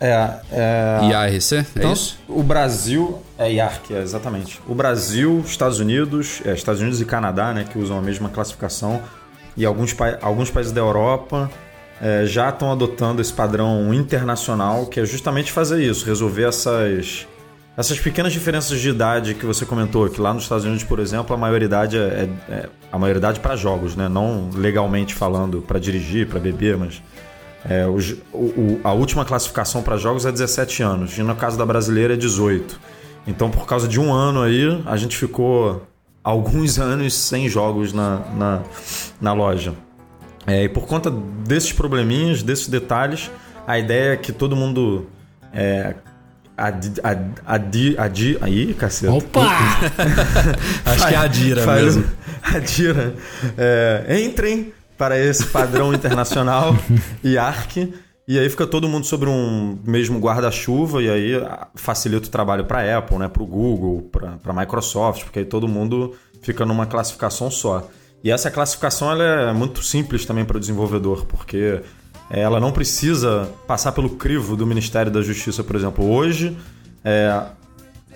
É, 0.00 0.30
é... 0.52 1.00
IARC, 1.10 1.52
é 1.52 1.64
então, 1.76 1.92
isso? 1.92 2.16
O 2.28 2.44
Brasil 2.44 3.20
é 3.36 3.52
IARC, 3.54 3.92
é, 3.92 4.00
exatamente. 4.00 4.60
O 4.68 4.74
Brasil, 4.76 5.42
Estados 5.44 5.80
Unidos, 5.80 6.42
é, 6.44 6.52
Estados 6.52 6.80
Unidos 6.80 7.00
e 7.00 7.04
Canadá, 7.04 7.52
né, 7.52 7.64
que 7.64 7.76
usam 7.76 7.98
a 7.98 8.02
mesma 8.02 8.28
classificação, 8.28 9.02
e 9.56 9.66
alguns, 9.66 9.92
pa 9.92 10.16
alguns 10.22 10.48
países 10.48 10.70
da 10.70 10.80
Europa 10.80 11.50
é, 12.00 12.24
já 12.24 12.50
estão 12.50 12.70
adotando 12.70 13.20
esse 13.20 13.32
padrão 13.32 13.92
internacional, 13.92 14.86
que 14.86 15.00
é 15.00 15.04
justamente 15.04 15.50
fazer 15.50 15.82
isso, 15.82 16.06
resolver 16.06 16.44
essas 16.44 17.26
essas 17.76 17.98
pequenas 17.98 18.32
diferenças 18.32 18.80
de 18.80 18.90
idade 18.90 19.34
que 19.34 19.46
você 19.46 19.64
comentou, 19.64 20.08
que 20.08 20.20
lá 20.20 20.34
nos 20.34 20.42
Estados 20.42 20.64
Unidos, 20.64 20.84
por 20.84 20.98
exemplo, 20.98 21.34
a 21.34 21.38
maioridade 21.38 21.96
é, 21.96 22.28
é, 22.48 22.52
é 22.52 22.68
a 22.90 22.98
maioridade 22.98 23.40
para 23.40 23.56
jogos, 23.56 23.94
né? 23.96 24.08
Não 24.08 24.50
legalmente 24.54 25.14
falando 25.14 25.62
para 25.62 25.78
dirigir, 25.78 26.26
para 26.26 26.40
beber, 26.40 26.76
mas 26.76 27.00
é, 27.68 27.86
o, 27.86 27.96
o, 28.36 28.80
a 28.82 28.92
última 28.92 29.24
classificação 29.24 29.82
para 29.82 29.96
jogos 29.96 30.26
é 30.26 30.32
17 30.32 30.82
anos 30.82 31.16
e 31.18 31.22
no 31.22 31.34
caso 31.36 31.56
da 31.56 31.64
brasileira 31.64 32.14
é 32.14 32.16
18. 32.16 32.80
Então, 33.26 33.50
por 33.50 33.66
causa 33.66 33.86
de 33.86 34.00
um 34.00 34.12
ano 34.12 34.42
aí, 34.42 34.82
a 34.86 34.96
gente 34.96 35.16
ficou 35.16 35.86
alguns 36.24 36.76
anos 36.80 37.14
sem 37.14 37.48
jogos 37.48 37.92
na, 37.92 38.18
na, 38.34 38.62
na 39.20 39.32
loja. 39.32 39.74
É, 40.46 40.64
e 40.64 40.68
por 40.68 40.86
conta 40.86 41.10
desses 41.10 41.72
probleminhas, 41.72 42.42
desses 42.42 42.66
detalhes, 42.66 43.30
a 43.66 43.78
ideia 43.78 44.14
é 44.14 44.16
que 44.16 44.32
todo 44.32 44.56
mundo 44.56 45.06
é, 45.52 45.94
Adi, 46.60 46.92
adi, 47.46 47.94
adi, 47.96 48.38
aí, 48.42 48.74
cacete. 48.74 49.10
Opa! 49.10 49.40
Acho 50.84 51.08
que 51.08 51.14
é 51.14 51.16
a 51.16 51.22
Adira 51.22 51.62
faz, 51.62 51.96
mesmo. 51.96 52.04
Adira. 52.44 53.14
É, 53.56 54.22
entrem 54.22 54.74
para 54.98 55.18
esse 55.18 55.46
padrão 55.46 55.94
internacional 55.94 56.76
IARC. 57.24 57.94
E 58.28 58.38
aí 58.38 58.48
fica 58.50 58.66
todo 58.66 58.86
mundo 58.86 59.06
sobre 59.06 59.30
um 59.30 59.78
mesmo 59.84 60.20
guarda-chuva 60.20 61.02
e 61.02 61.10
aí 61.10 61.32
facilita 61.74 62.28
o 62.28 62.30
trabalho 62.30 62.66
para 62.66 62.80
a 62.80 62.98
Apple, 62.98 63.18
né, 63.18 63.26
para 63.26 63.42
o 63.42 63.46
Google, 63.46 64.02
para 64.12 64.38
a 64.44 64.52
Microsoft, 64.52 65.24
porque 65.24 65.40
aí 65.40 65.44
todo 65.44 65.66
mundo 65.66 66.14
fica 66.42 66.66
numa 66.66 66.84
classificação 66.86 67.50
só. 67.50 67.88
E 68.22 68.30
essa 68.30 68.50
classificação 68.50 69.10
ela 69.10 69.50
é 69.50 69.52
muito 69.52 69.82
simples 69.82 70.26
também 70.26 70.44
para 70.44 70.58
o 70.58 70.60
desenvolvedor, 70.60 71.24
porque 71.24 71.80
ela 72.30 72.60
não 72.60 72.70
precisa 72.70 73.50
passar 73.66 73.92
pelo 73.92 74.10
crivo 74.10 74.56
do 74.56 74.66
Ministério 74.66 75.10
da 75.10 75.20
Justiça, 75.20 75.64
por 75.64 75.74
exemplo. 75.74 76.08
Hoje, 76.08 76.56
é, 77.04 77.42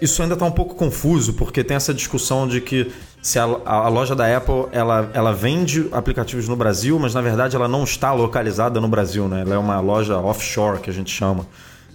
isso 0.01 0.23
ainda 0.23 0.35
está 0.35 0.45
um 0.45 0.53
pouco 0.53 0.75
confuso, 0.75 1.35
porque 1.35 1.65
tem 1.65 1.77
essa 1.77 1.93
discussão 1.93 2.47
de 2.47 2.61
que 2.61 2.93
se 3.23 3.39
a, 3.39 3.45
a, 3.65 3.89
loja 3.89 4.15
da 4.15 4.37
Apple 4.37 4.67
ela, 4.71 5.11
ela 5.15 5.33
vende 5.33 5.89
aplicativos 5.93 6.47
no 6.47 6.55
Brasil, 6.55 6.99
mas 6.99 7.15
na 7.15 7.23
verdade 7.23 7.57
ela 7.57 7.67
não 7.67 7.85
está 7.85 8.13
localizada 8.13 8.81
no 8.81 8.89
Brasil, 8.89 9.29
né? 9.29 9.41
Ela 9.41 9.55
é 9.55 9.59
uma 9.59 9.81
loja 9.81 10.19
offshore, 10.19 10.81
que 10.81 10.91
a 10.91 10.93
gente 10.93 11.11
chama. 11.11 11.47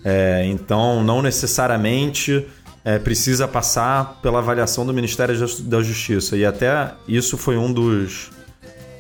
É, 0.03 0.45
então, 0.45 1.03
não 1.03 1.21
necessariamente 1.21 2.45
é, 2.83 2.97
precisa 2.97 3.47
passar 3.47 4.19
pela 4.21 4.39
avaliação 4.39 4.85
do 4.85 4.93
Ministério 4.93 5.35
da 5.63 5.81
Justiça. 5.81 6.35
E 6.35 6.45
até 6.45 6.93
isso 7.07 7.37
foi 7.37 7.57
um 7.57 7.71
dos 7.71 8.31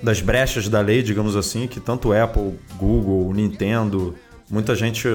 das 0.01 0.21
brechas 0.21 0.67
da 0.69 0.81
lei, 0.81 1.03
digamos 1.03 1.35
assim, 1.35 1.67
que 1.67 1.79
tanto 1.79 2.13
Apple, 2.13 2.57
Google, 2.77 3.33
Nintendo, 3.33 4.15
muita 4.49 4.75
gente 4.75 5.07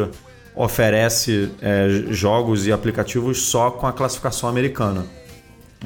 oferece 0.55 1.51
é, 1.61 1.89
jogos 2.11 2.67
e 2.67 2.73
aplicativos 2.73 3.43
só 3.43 3.71
com 3.71 3.87
a 3.87 3.93
classificação 3.93 4.49
americana. 4.49 5.05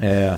É, 0.01 0.37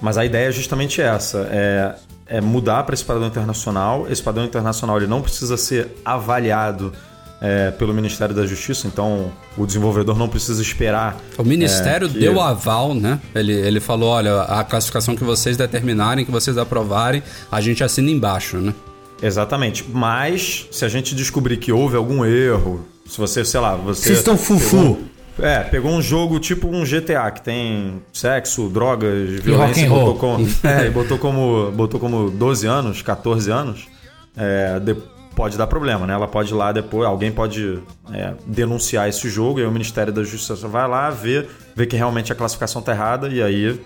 mas 0.00 0.18
a 0.18 0.24
ideia 0.24 0.48
é 0.48 0.52
justamente 0.52 1.00
essa: 1.00 1.48
é, 1.50 1.94
é 2.26 2.40
mudar 2.40 2.82
para 2.84 2.94
esse 2.94 3.04
padrão 3.04 3.26
internacional. 3.26 4.06
Esse 4.08 4.22
padrão 4.22 4.44
internacional 4.44 4.96
ele 4.96 5.06
não 5.06 5.22
precisa 5.22 5.56
ser 5.56 5.88
avaliado 6.04 6.92
é, 7.40 7.70
pelo 7.70 7.94
Ministério 7.94 8.34
da 8.34 8.44
Justiça, 8.44 8.86
então 8.86 9.32
o 9.56 9.64
desenvolvedor 9.64 10.18
não 10.18 10.28
precisa 10.28 10.60
esperar. 10.60 11.16
O 11.38 11.44
Ministério 11.44 12.06
é, 12.06 12.10
que... 12.10 12.18
deu 12.18 12.40
aval, 12.40 12.94
né? 12.94 13.18
Ele, 13.34 13.52
ele 13.52 13.80
falou: 13.80 14.10
olha, 14.10 14.42
a 14.42 14.62
classificação 14.62 15.16
que 15.16 15.24
vocês 15.24 15.56
determinarem, 15.56 16.24
que 16.24 16.30
vocês 16.30 16.58
aprovarem, 16.58 17.22
a 17.50 17.60
gente 17.60 17.82
assina 17.82 18.10
embaixo, 18.10 18.58
né? 18.58 18.74
Exatamente. 19.22 19.84
Mas 19.90 20.66
se 20.70 20.84
a 20.84 20.88
gente 20.88 21.14
descobrir 21.14 21.56
que 21.56 21.72
houve 21.72 21.96
algum 21.96 22.24
erro, 22.24 22.86
se 23.06 23.16
você, 23.16 23.44
sei 23.44 23.60
lá, 23.60 23.74
você. 23.74 24.08
Vocês 24.08 24.18
estão 24.18 24.36
fufu. 24.36 24.98
Pegou, 25.36 25.50
é, 25.50 25.60
pegou 25.60 25.92
um 25.92 26.02
jogo 26.02 26.38
tipo 26.38 26.68
um 26.68 26.84
GTA 26.84 27.30
que 27.30 27.40
tem 27.40 28.02
sexo, 28.12 28.68
drogas, 28.68 29.40
violência 29.40 29.86
e, 29.86 29.88
botou, 29.88 30.14
como, 30.16 30.48
é, 30.62 30.86
e 30.86 30.90
botou 30.90 31.18
como 31.18 31.70
botou 31.70 31.98
como 31.98 32.30
12 32.30 32.66
anos, 32.66 33.00
14 33.00 33.50
anos. 33.50 33.88
É, 34.36 34.78
depois 34.78 35.19
pode 35.40 35.56
dar 35.56 35.66
problema, 35.66 36.06
né? 36.06 36.12
Ela 36.12 36.28
pode 36.28 36.52
ir 36.52 36.54
lá 36.54 36.70
depois, 36.70 37.08
alguém 37.08 37.32
pode 37.32 37.82
é, 38.12 38.34
denunciar 38.46 39.08
esse 39.08 39.26
jogo, 39.30 39.58
e 39.58 39.62
aí 39.62 39.66
o 39.66 39.72
Ministério 39.72 40.12
da 40.12 40.22
Justiça 40.22 40.68
vai 40.68 40.86
lá 40.86 41.08
ver, 41.08 41.48
ver 41.74 41.86
que 41.86 41.96
realmente 41.96 42.30
a 42.30 42.34
classificação 42.34 42.80
está 42.80 42.92
errada, 42.92 43.26
e 43.26 43.42
aí 43.42 43.80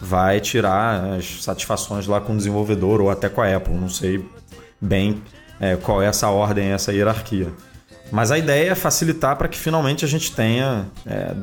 vai 0.00 0.40
tirar 0.40 1.14
as 1.14 1.44
satisfações 1.44 2.08
lá 2.08 2.20
com 2.20 2.32
o 2.32 2.36
desenvolvedor 2.36 3.00
ou 3.00 3.08
até 3.08 3.28
com 3.28 3.40
a 3.40 3.56
Apple. 3.56 3.72
Não 3.72 3.88
sei 3.88 4.28
bem 4.80 5.22
é, 5.60 5.76
qual 5.76 6.02
é 6.02 6.06
essa 6.06 6.28
ordem, 6.28 6.72
essa 6.72 6.92
hierarquia. 6.92 7.52
Mas 8.10 8.32
a 8.32 8.38
ideia 8.38 8.72
é 8.72 8.74
facilitar 8.74 9.36
para 9.36 9.46
que 9.46 9.56
finalmente 9.56 10.04
a 10.04 10.08
gente 10.08 10.34
tenha 10.34 10.86
é, 11.06 11.36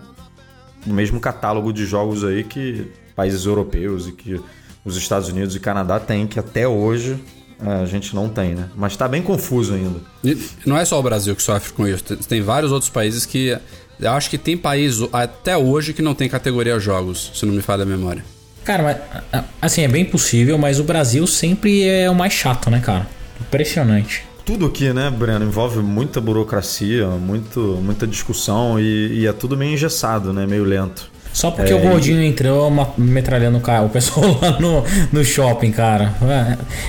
o 0.86 0.92
mesmo 0.92 1.22
catálogo 1.22 1.72
de 1.72 1.86
jogos 1.86 2.26
aí 2.26 2.44
que 2.44 2.92
países 3.16 3.46
europeus 3.46 4.10
e 4.10 4.12
que 4.12 4.42
os 4.84 4.98
Estados 4.98 5.30
Unidos 5.30 5.56
e 5.56 5.60
Canadá 5.62 6.02
têm, 6.02 6.28
que 6.28 6.38
até 6.38 6.68
hoje 6.68 7.18
a 7.66 7.86
gente 7.86 8.16
não 8.16 8.30
tem, 8.30 8.56
né? 8.56 8.70
Mas 8.76 8.94
está 8.94 9.08
bem 9.08 9.22
confuso 9.22 9.74
ainda. 9.74 10.00
E 10.24 10.38
não 10.66 10.78
é 10.78 10.86
só 10.86 11.00
o 11.00 11.04
Brasil 11.04 11.36
que 11.36 11.44
sofre 11.44 11.74
com 11.74 11.88
isso. 11.88 12.04
Tem 12.04 12.42
vários 12.42 12.72
outros 12.72 12.90
países 12.90 13.26
que. 13.26 13.58
Eu 14.00 14.12
acho 14.12 14.30
que 14.30 14.38
tem 14.38 14.58
país 14.58 14.98
até 15.14 15.56
hoje 15.56 15.94
que 15.94 16.02
não 16.02 16.14
tem 16.14 16.28
categoria 16.28 16.78
jogos, 16.80 17.32
se 17.34 17.46
não 17.46 17.54
me 17.54 17.62
falha 17.62 17.84
a 17.84 17.86
memória. 17.86 18.24
Cara, 18.64 18.84
mas, 18.84 19.44
assim, 19.62 19.82
é 19.82 19.88
bem 19.88 20.04
possível, 20.04 20.58
mas 20.58 20.80
o 20.80 20.84
Brasil 20.84 21.26
sempre 21.28 21.84
é 21.88 22.10
o 22.10 22.16
mais 22.16 22.34
chato, 22.34 22.70
né, 22.70 22.80
cara? 22.80 23.08
Impressionante. 23.40 24.26
Tudo 24.46 24.66
aqui, 24.66 24.92
né, 24.92 25.10
Breno, 25.10 25.46
envolve 25.46 25.80
muita 25.80 26.20
burocracia, 26.20 27.08
muito, 27.08 27.80
muita 27.82 28.06
discussão 28.06 28.80
e, 28.80 29.20
e 29.20 29.28
é 29.28 29.32
tudo 29.32 29.56
meio 29.56 29.74
engessado, 29.74 30.34
né? 30.34 30.46
Meio 30.46 30.66
lento. 30.66 31.13
Só 31.34 31.50
porque 31.50 31.74
é, 31.74 31.76
o 31.76 31.80
gordinho 31.80 32.22
e... 32.22 32.28
entrou 32.28 32.72
metralhando 32.96 33.58
o 33.58 33.90
pessoal 33.90 34.38
lá 34.40 34.60
no, 34.60 34.84
no 35.12 35.26
shopping, 35.26 35.72
cara. 35.72 36.14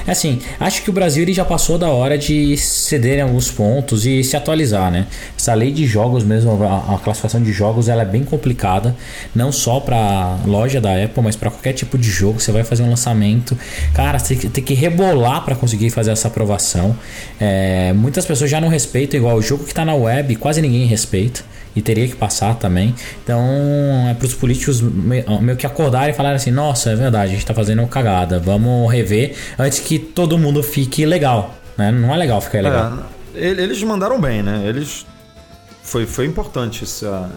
É, 0.07 0.11
assim, 0.11 0.39
acho 0.61 0.83
que 0.83 0.91
o 0.91 0.93
Brasil 0.93 1.23
ele 1.23 1.33
já 1.33 1.45
passou 1.45 1.79
da 1.79 1.89
hora 1.89 2.19
de 2.19 2.57
ceder 2.59 3.19
em 3.19 3.23
alguns 3.23 3.51
pontos 3.51 4.05
e 4.05 4.23
se 4.23 4.37
atualizar, 4.37 4.91
né? 4.91 5.07
Essa 5.37 5.55
lei 5.55 5.73
de 5.73 5.87
jogos 5.87 6.23
mesmo, 6.23 6.63
a, 6.63 6.95
a 6.95 6.99
classificação 6.99 7.43
de 7.43 7.53
jogos, 7.53 7.89
ela 7.89 8.03
é 8.03 8.05
bem 8.05 8.23
complicada. 8.23 8.95
Não 9.35 9.51
só 9.51 9.81
pra 9.81 10.39
loja 10.47 10.81
da 10.81 10.91
Apple, 11.03 11.23
mas 11.23 11.35
para 11.35 11.51
qualquer 11.51 11.73
tipo 11.73 11.97
de 11.97 12.11
jogo. 12.11 12.39
Você 12.39 12.53
vai 12.53 12.63
fazer 12.63 12.83
um 12.83 12.91
lançamento, 12.91 13.57
cara, 13.95 14.19
você 14.19 14.37
tem 14.37 14.63
que 14.63 14.75
rebolar 14.75 15.43
para 15.45 15.55
conseguir 15.55 15.89
fazer 15.89 16.11
essa 16.11 16.29
aprovação. 16.29 16.95
É, 17.41 17.95
muitas 17.95 18.27
pessoas 18.27 18.51
já 18.51 18.61
não 18.61 18.69
respeitam, 18.69 19.19
igual 19.19 19.37
o 19.37 19.43
jogo 19.43 19.65
que 19.65 19.73
tá 19.73 19.85
na 19.85 19.95
web, 19.95 20.37
quase 20.37 20.61
ninguém 20.61 20.87
respeita 20.87 21.43
e 21.75 21.83
teria 21.83 22.07
que 22.07 22.17
passar 22.17 22.55
também. 22.57 22.95
Então, 23.23 23.41
é 24.09 24.15
para 24.15 24.27
os 24.27 24.35
políticos 24.35 24.81
meio 24.81 25.57
que 25.57 25.67
acordarem 25.67 26.11
e 26.11 26.17
falarem 26.17 26.37
assim: 26.37 26.51
nossa, 26.51 26.91
é 26.91 26.97
verdade, 26.97 27.27
a 27.27 27.31
gente 27.31 27.39
está 27.39 27.55
fazendo 27.55 27.87
cagada, 27.87 28.39
vamos 28.39 28.91
rever 28.93 29.37
antes 29.59 29.81
que 29.81 29.99
todo 29.99 30.39
mundo 30.39 30.63
fique 30.63 31.05
legal. 31.05 31.55
Né? 31.77 31.91
Não 31.91 32.15
é 32.15 32.17
legal 32.17 32.41
ficar 32.41 32.63
legal. 32.63 32.99
É, 33.35 33.49
eles 33.49 33.83
mandaram 33.83 34.21
bem, 34.21 34.43
né? 34.43 34.63
Eles. 34.67 35.07
Foi, 35.83 36.07
foi 36.07 36.25
importante 36.25 36.85
essa, 36.85 37.31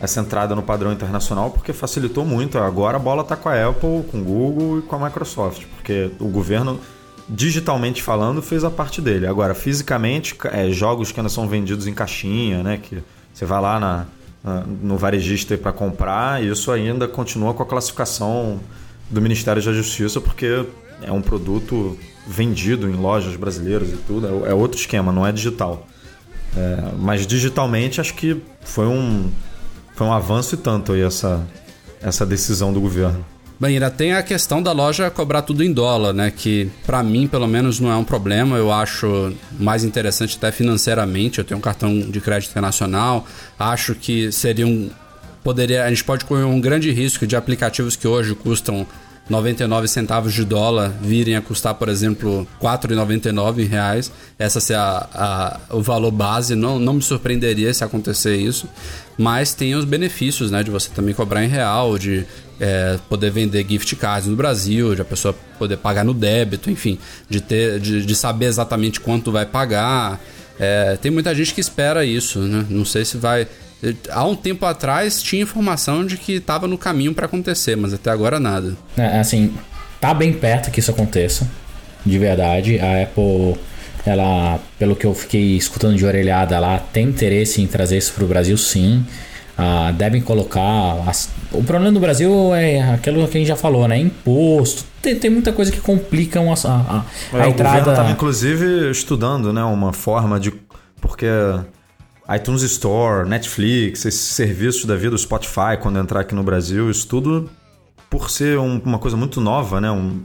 essa 0.00 0.20
entrada 0.20 0.54
no 0.54 0.62
padrão 0.62 0.92
internacional 0.92 1.50
porque 1.50 1.72
facilitou 1.72 2.24
muito. 2.24 2.58
Agora 2.58 2.96
a 2.96 3.00
bola 3.00 3.22
está 3.22 3.34
com 3.34 3.48
a 3.48 3.68
Apple, 3.68 4.04
com 4.10 4.20
o 4.20 4.24
Google 4.24 4.78
e 4.78 4.82
com 4.82 4.96
a 4.96 5.06
Microsoft, 5.06 5.64
porque 5.74 6.10
o 6.20 6.28
governo 6.28 6.78
digitalmente 7.28 8.02
falando, 8.02 8.42
fez 8.42 8.62
a 8.64 8.70
parte 8.70 9.00
dele. 9.00 9.26
Agora, 9.26 9.54
fisicamente, 9.54 10.36
é, 10.52 10.70
jogos 10.70 11.10
que 11.10 11.18
ainda 11.18 11.30
são 11.30 11.48
vendidos 11.48 11.86
em 11.86 11.94
caixinha, 11.94 12.62
né? 12.62 12.78
Que 12.82 13.02
você 13.42 13.46
vai 13.46 13.60
lá 13.60 13.80
na, 13.80 14.06
na 14.44 14.60
no 14.60 14.96
varejista 14.96 15.58
para 15.58 15.72
comprar, 15.72 16.42
e 16.42 16.48
isso 16.48 16.70
ainda 16.70 17.08
continua 17.08 17.52
com 17.52 17.62
a 17.62 17.66
classificação 17.66 18.60
do 19.10 19.20
Ministério 19.20 19.62
da 19.62 19.72
Justiça, 19.72 20.20
porque 20.20 20.64
é 21.02 21.10
um 21.10 21.20
produto 21.20 21.98
vendido 22.26 22.88
em 22.88 22.92
lojas 22.92 23.34
brasileiras 23.34 23.90
e 23.90 23.96
tudo, 23.96 24.46
é, 24.46 24.50
é 24.50 24.54
outro 24.54 24.78
esquema, 24.78 25.10
não 25.10 25.26
é 25.26 25.32
digital. 25.32 25.86
É, 26.56 26.92
mas 26.98 27.26
digitalmente 27.26 28.00
acho 28.00 28.14
que 28.14 28.40
foi 28.60 28.86
um, 28.86 29.30
foi 29.94 30.06
um 30.06 30.12
avanço 30.12 30.54
e 30.54 30.58
tanto 30.58 30.92
aí 30.92 31.00
essa, 31.00 31.44
essa 32.00 32.24
decisão 32.24 32.72
do 32.72 32.80
governo. 32.80 33.24
Bem, 33.60 33.74
ainda 33.74 33.90
tem 33.90 34.12
a 34.12 34.22
questão 34.22 34.60
da 34.60 34.72
loja 34.72 35.08
cobrar 35.10 35.42
tudo 35.42 35.62
em 35.62 35.72
dólar, 35.72 36.12
né? 36.12 36.32
Que 36.32 36.68
para 36.84 37.02
mim, 37.02 37.28
pelo 37.28 37.46
menos, 37.46 37.78
não 37.78 37.92
é 37.92 37.96
um 37.96 38.04
problema. 38.04 38.56
Eu 38.56 38.72
acho 38.72 39.32
mais 39.58 39.84
interessante 39.84 40.36
até 40.36 40.50
financeiramente. 40.50 41.38
Eu 41.38 41.44
tenho 41.44 41.58
um 41.58 41.60
cartão 41.60 42.00
de 42.00 42.20
crédito 42.20 42.50
internacional. 42.50 43.26
Acho 43.58 43.94
que 43.94 44.32
seria 44.32 44.66
um. 44.66 44.90
Poderia, 45.44 45.84
a 45.84 45.88
gente 45.88 46.04
pode 46.04 46.24
correr 46.24 46.44
um 46.44 46.60
grande 46.60 46.90
risco 46.90 47.26
de 47.26 47.36
aplicativos 47.36 47.96
que 47.96 48.06
hoje 48.06 48.34
custam 48.34 48.86
99 49.28 49.88
centavos 49.88 50.34
de 50.34 50.44
dólar 50.44 50.92
virem 51.00 51.36
a 51.36 51.40
custar, 51.40 51.74
por 51.74 51.88
exemplo, 51.88 52.46
4,99 52.60 53.66
reais. 53.66 54.12
Essa 54.38 54.60
ser 54.60 54.74
a, 54.74 55.08
a, 55.70 55.76
o 55.76 55.80
valor 55.80 56.10
base. 56.10 56.54
Não, 56.54 56.78
não 56.78 56.94
me 56.94 57.02
surpreenderia 57.02 57.72
se 57.72 57.84
acontecer 57.84 58.36
isso. 58.36 58.68
Mas 59.16 59.54
tem 59.54 59.74
os 59.74 59.84
benefícios, 59.84 60.50
né? 60.50 60.62
De 60.62 60.70
você 60.70 60.90
também 60.90 61.14
cobrar 61.14 61.44
em 61.44 61.48
real, 61.48 61.96
de 61.98 62.26
é, 62.60 62.98
poder 63.08 63.30
vender 63.30 63.66
gift 63.68 63.94
cards 63.96 64.28
no 64.28 64.36
Brasil, 64.36 64.94
de 64.94 65.02
a 65.02 65.04
pessoa 65.04 65.34
poder 65.58 65.76
pagar 65.76 66.04
no 66.04 66.14
débito, 66.14 66.70
enfim, 66.70 66.98
de, 67.28 67.40
ter, 67.40 67.78
de, 67.78 68.04
de 68.04 68.14
saber 68.14 68.46
exatamente 68.46 69.00
quanto 69.00 69.30
vai 69.30 69.46
pagar. 69.46 70.20
É, 70.58 70.96
tem 71.00 71.10
muita 71.10 71.34
gente 71.34 71.54
que 71.54 71.60
espera 71.60 72.04
isso, 72.04 72.38
né? 72.40 72.66
Não 72.68 72.84
sei 72.84 73.04
se 73.04 73.16
vai. 73.16 73.46
Há 74.10 74.24
um 74.24 74.36
tempo 74.36 74.64
atrás 74.64 75.20
tinha 75.22 75.42
informação 75.42 76.06
de 76.06 76.16
que 76.16 76.34
estava 76.34 76.68
no 76.68 76.78
caminho 76.78 77.12
para 77.12 77.26
acontecer, 77.26 77.76
mas 77.76 77.92
até 77.92 78.10
agora 78.10 78.38
nada. 78.38 78.76
É, 78.96 79.18
assim, 79.18 79.52
tá 80.00 80.14
bem 80.14 80.32
perto 80.32 80.70
que 80.70 80.78
isso 80.78 80.90
aconteça, 80.90 81.48
de 82.06 82.18
verdade. 82.18 82.78
A 82.78 83.02
Apple, 83.02 83.56
ela, 84.06 84.60
pelo 84.78 84.94
que 84.94 85.04
eu 85.04 85.14
fiquei 85.14 85.56
escutando 85.56 85.96
de 85.96 86.06
orelhada, 86.06 86.54
ela 86.54 86.78
tem 86.78 87.08
interesse 87.08 87.60
em 87.60 87.66
trazer 87.66 87.98
isso 87.98 88.12
para 88.12 88.24
o 88.24 88.28
Brasil, 88.28 88.56
sim. 88.56 89.04
Ah, 89.56 89.92
devem 89.92 90.20
colocar. 90.20 91.02
As... 91.06 91.28
O 91.50 91.62
problema 91.62 91.92
do 91.92 92.00
Brasil 92.00 92.54
é 92.54 92.80
aquilo 92.94 93.26
que 93.28 93.36
a 93.36 93.40
gente 93.40 93.48
já 93.48 93.56
falou, 93.56 93.86
né? 93.86 93.98
Imposto. 93.98 94.84
Tem, 95.02 95.16
tem 95.16 95.30
muita 95.30 95.52
coisa 95.52 95.70
que 95.70 95.80
complicam 95.80 96.52
a, 96.52 96.54
a, 96.64 97.04
a 97.38 97.46
é, 97.46 97.48
entrada. 97.48 97.88
O 97.88 97.90
estava 97.90 98.10
inclusive 98.10 98.90
estudando, 98.90 99.52
né? 99.52 99.62
Uma 99.62 99.92
forma 99.92 100.40
de. 100.40 100.52
Porque 101.00 101.26
iTunes 102.34 102.62
Store, 102.62 103.28
Netflix, 103.28 104.04
esses 104.04 104.20
serviços 104.20 104.84
da 104.84 104.96
vida, 104.96 105.14
o 105.14 105.18
Spotify, 105.18 105.76
quando 105.80 105.98
entrar 105.98 106.20
aqui 106.20 106.34
no 106.34 106.42
Brasil, 106.42 106.90
isso 106.90 107.06
tudo 107.06 107.50
por 108.08 108.30
ser 108.30 108.58
um, 108.58 108.80
uma 108.84 108.98
coisa 108.98 109.16
muito 109.16 109.40
nova, 109.40 109.80
né? 109.80 109.90
Um, 109.90 110.20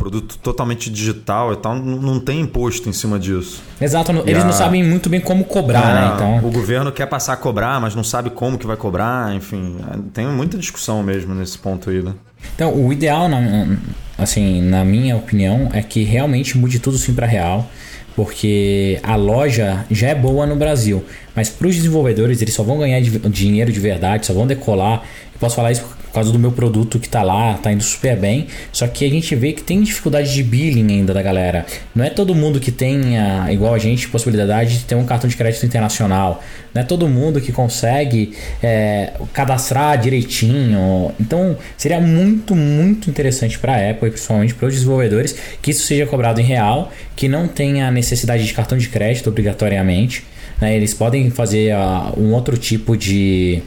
produto 0.00 0.38
totalmente 0.38 0.88
digital 0.88 1.52
e 1.52 1.56
tal, 1.56 1.76
não 1.76 2.18
tem 2.18 2.40
imposto 2.40 2.88
em 2.88 2.92
cima 2.92 3.18
disso. 3.18 3.62
Exato, 3.78 4.10
eles 4.24 4.42
a... 4.42 4.46
não 4.46 4.52
sabem 4.54 4.82
muito 4.82 5.10
bem 5.10 5.20
como 5.20 5.44
cobrar, 5.44 5.90
é, 5.90 5.94
né? 5.94 6.12
Então... 6.14 6.48
O 6.48 6.50
governo 6.50 6.90
quer 6.90 7.04
passar 7.04 7.34
a 7.34 7.36
cobrar, 7.36 7.78
mas 7.78 7.94
não 7.94 8.02
sabe 8.02 8.30
como 8.30 8.56
que 8.56 8.66
vai 8.66 8.78
cobrar, 8.78 9.34
enfim, 9.34 9.76
tem 10.14 10.26
muita 10.26 10.56
discussão 10.56 11.02
mesmo 11.02 11.34
nesse 11.34 11.58
ponto 11.58 11.90
aí, 11.90 12.02
né? 12.02 12.14
Então, 12.54 12.74
o 12.74 12.90
ideal, 12.90 13.28
na, 13.28 13.76
assim, 14.16 14.62
na 14.62 14.82
minha 14.86 15.16
opinião, 15.16 15.68
é 15.74 15.82
que 15.82 16.02
realmente 16.02 16.56
mude 16.56 16.78
tudo 16.78 16.96
sim 16.96 17.12
para 17.12 17.26
real 17.26 17.68
porque 18.16 18.98
a 19.02 19.16
loja 19.16 19.86
já 19.90 20.08
é 20.08 20.14
boa 20.14 20.46
no 20.46 20.56
Brasil, 20.56 21.04
mas 21.34 21.48
para 21.48 21.68
os 21.68 21.76
desenvolvedores 21.76 22.40
eles 22.42 22.54
só 22.54 22.62
vão 22.62 22.78
ganhar 22.78 23.00
dinheiro 23.00 23.72
de 23.72 23.80
verdade, 23.80 24.26
só 24.26 24.32
vão 24.32 24.46
decolar. 24.46 25.02
Eu 25.32 25.40
posso 25.40 25.56
falar 25.56 25.72
isso 25.72 25.84
por 26.10 26.14
causa 26.14 26.32
do 26.32 26.38
meu 26.38 26.50
produto 26.50 26.98
que 26.98 27.06
está 27.06 27.22
lá, 27.22 27.52
está 27.52 27.72
indo 27.72 27.84
super 27.84 28.16
bem. 28.16 28.48
Só 28.72 28.86
que 28.88 29.04
a 29.04 29.08
gente 29.08 29.34
vê 29.36 29.52
que 29.52 29.62
tem 29.62 29.80
dificuldade 29.80 30.34
de 30.34 30.42
billing 30.42 30.92
ainda 30.92 31.14
da 31.14 31.22
galera. 31.22 31.64
Não 31.94 32.04
é 32.04 32.10
todo 32.10 32.34
mundo 32.34 32.58
que 32.58 32.72
tem, 32.72 33.14
igual 33.50 33.72
a 33.72 33.78
gente, 33.78 34.08
possibilidade 34.08 34.78
de 34.78 34.84
ter 34.84 34.96
um 34.96 35.04
cartão 35.04 35.30
de 35.30 35.36
crédito 35.36 35.64
internacional. 35.64 36.42
Não 36.74 36.82
é 36.82 36.84
todo 36.84 37.08
mundo 37.08 37.40
que 37.40 37.52
consegue 37.52 38.34
é, 38.60 39.12
cadastrar 39.32 39.98
direitinho. 39.98 41.12
Então 41.20 41.56
seria 41.76 42.00
muito, 42.00 42.56
muito 42.56 43.08
interessante 43.08 43.56
para 43.56 43.74
a 43.74 43.90
Apple 43.90 44.08
e 44.08 44.10
principalmente 44.10 44.54
para 44.54 44.66
os 44.66 44.74
desenvolvedores 44.74 45.36
que 45.62 45.70
isso 45.70 45.86
seja 45.86 46.06
cobrado 46.06 46.40
em 46.40 46.44
real, 46.44 46.92
que 47.14 47.28
não 47.28 47.46
tenha 47.46 47.88
necessidade 47.90 48.44
de 48.44 48.52
cartão 48.52 48.76
de 48.76 48.88
crédito 48.88 49.28
obrigatoriamente. 49.28 50.24
Né? 50.60 50.76
Eles 50.76 50.94
podem 50.94 51.30
fazer 51.30 51.74
uh, 51.74 52.20
um 52.20 52.32
outro 52.32 52.56
tipo 52.56 52.96
de 52.96 53.62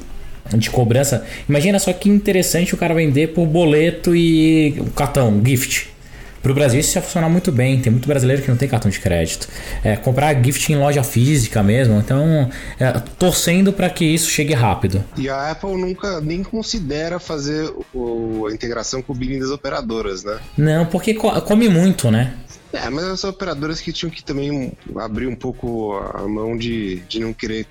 de 0.58 0.70
cobrança. 0.70 1.26
Imagina 1.48 1.80
só 1.80 1.94
que 1.94 2.10
interessante 2.10 2.74
o 2.74 2.78
cara 2.78 2.94
vender 2.94 3.28
por 3.34 3.46
boleto 3.48 4.16
e 4.16 4.84
cartão, 4.96 5.42
gift. 5.44 5.94
Para 6.42 6.52
o 6.52 6.56
Brasil 6.56 6.82
isso 6.82 6.98
ia 6.98 7.02
funcionar 7.02 7.30
muito 7.30 7.54
bem. 7.54 7.80
Tem 7.80 7.90
muito 7.90 8.06
brasileiro 8.06 8.42
que 8.42 8.50
não 8.50 8.58
tem 8.58 8.68
cartão 8.68 8.92
de 8.92 9.00
crédito. 9.00 9.48
É, 9.82 9.96
comprar 9.96 10.36
gift 10.44 10.74
em 10.74 10.76
loja 10.76 11.02
física 11.02 11.64
mesmo. 11.64 11.98
Então, 11.98 12.50
é, 12.78 12.92
torcendo 13.18 13.72
para 13.72 13.90
que 13.90 14.04
isso 14.04 14.30
chegue 14.30 14.54
rápido. 14.54 15.02
E 15.16 15.30
a 15.30 15.52
Apple 15.52 15.78
nunca 15.78 16.20
nem 16.20 16.44
considera 16.44 17.18
fazer 17.18 17.74
o, 17.94 18.48
a 18.50 18.54
integração 18.54 19.02
com 19.02 19.14
o 19.14 19.16
billing 19.16 19.40
das 19.40 19.52
operadoras, 19.52 20.26
né? 20.26 20.38
Não, 20.58 20.86
porque 20.86 21.14
come 21.14 21.70
muito, 21.70 22.12
né? 22.12 22.34
É, 22.74 22.90
mas 22.90 23.06
as 23.06 23.24
operadoras 23.24 23.80
que 23.80 23.94
tinham 23.94 24.12
que 24.12 24.24
também 24.24 24.74
abrir 24.98 25.28
um 25.28 25.36
pouco 25.36 25.94
a 25.94 26.28
mão 26.28 26.58
de, 26.58 26.98
de 27.02 27.20
não 27.20 27.32
querer 27.32 27.68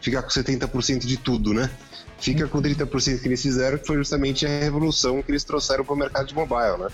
ficar 0.00 0.22
com 0.22 0.30
70% 0.30 1.04
de 1.04 1.18
tudo, 1.18 1.52
né? 1.52 1.70
fica 2.18 2.46
com 2.48 2.60
30% 2.60 3.20
que 3.20 3.28
eles 3.28 3.42
fizeram, 3.42 3.78
que 3.78 3.86
foi 3.86 3.96
justamente 3.96 4.46
a 4.46 4.48
revolução 4.48 5.22
que 5.22 5.30
eles 5.30 5.44
trouxeram 5.44 5.84
para 5.84 5.94
o 5.94 5.96
mercado 5.96 6.26
de 6.26 6.34
mobile, 6.34 6.78
né? 6.78 6.88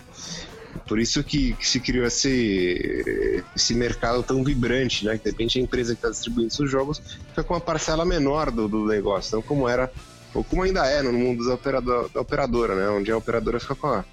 Por 0.89 0.99
isso 0.99 1.23
que, 1.23 1.53
que, 1.55 1.67
se 1.67 1.81
criou 1.81 2.07
esse, 2.07 3.45
esse 3.55 3.75
mercado 3.75 4.23
tão 4.23 4.43
vibrante, 4.43 5.05
né? 5.05 5.17
Que 5.17 5.25
de 5.25 5.31
repente 5.31 5.59
a 5.59 5.63
empresa 5.63 5.95
que 5.95 5.99
está 5.99 6.11
distribuindo 6.11 6.53
seus 6.53 6.71
jogos 6.71 7.01
fica 7.29 7.45
com 7.45 7.55
uma 7.55 7.61
parcela 7.61 8.05
menor 8.05 8.51
do, 8.51 8.69
do 8.69 8.87
negócio, 8.87 9.29
então 9.29 9.43
como 9.43 9.69
era, 9.69 9.93
ou 10.35 10.43
como 10.43 10.63
ainda 10.63 10.87
é 10.87 11.03
no 11.03 11.13
mundo 11.13 11.47
da, 11.47 11.55
operador, 11.55 12.09
da 12.09 12.21
operadora, 12.21 12.75
né? 12.75 12.89
Onde 12.89 13.13
a 13.13 13.17
operadora 13.17 13.61
fica 13.61 13.75
com 13.75 13.87
a 13.87 14.05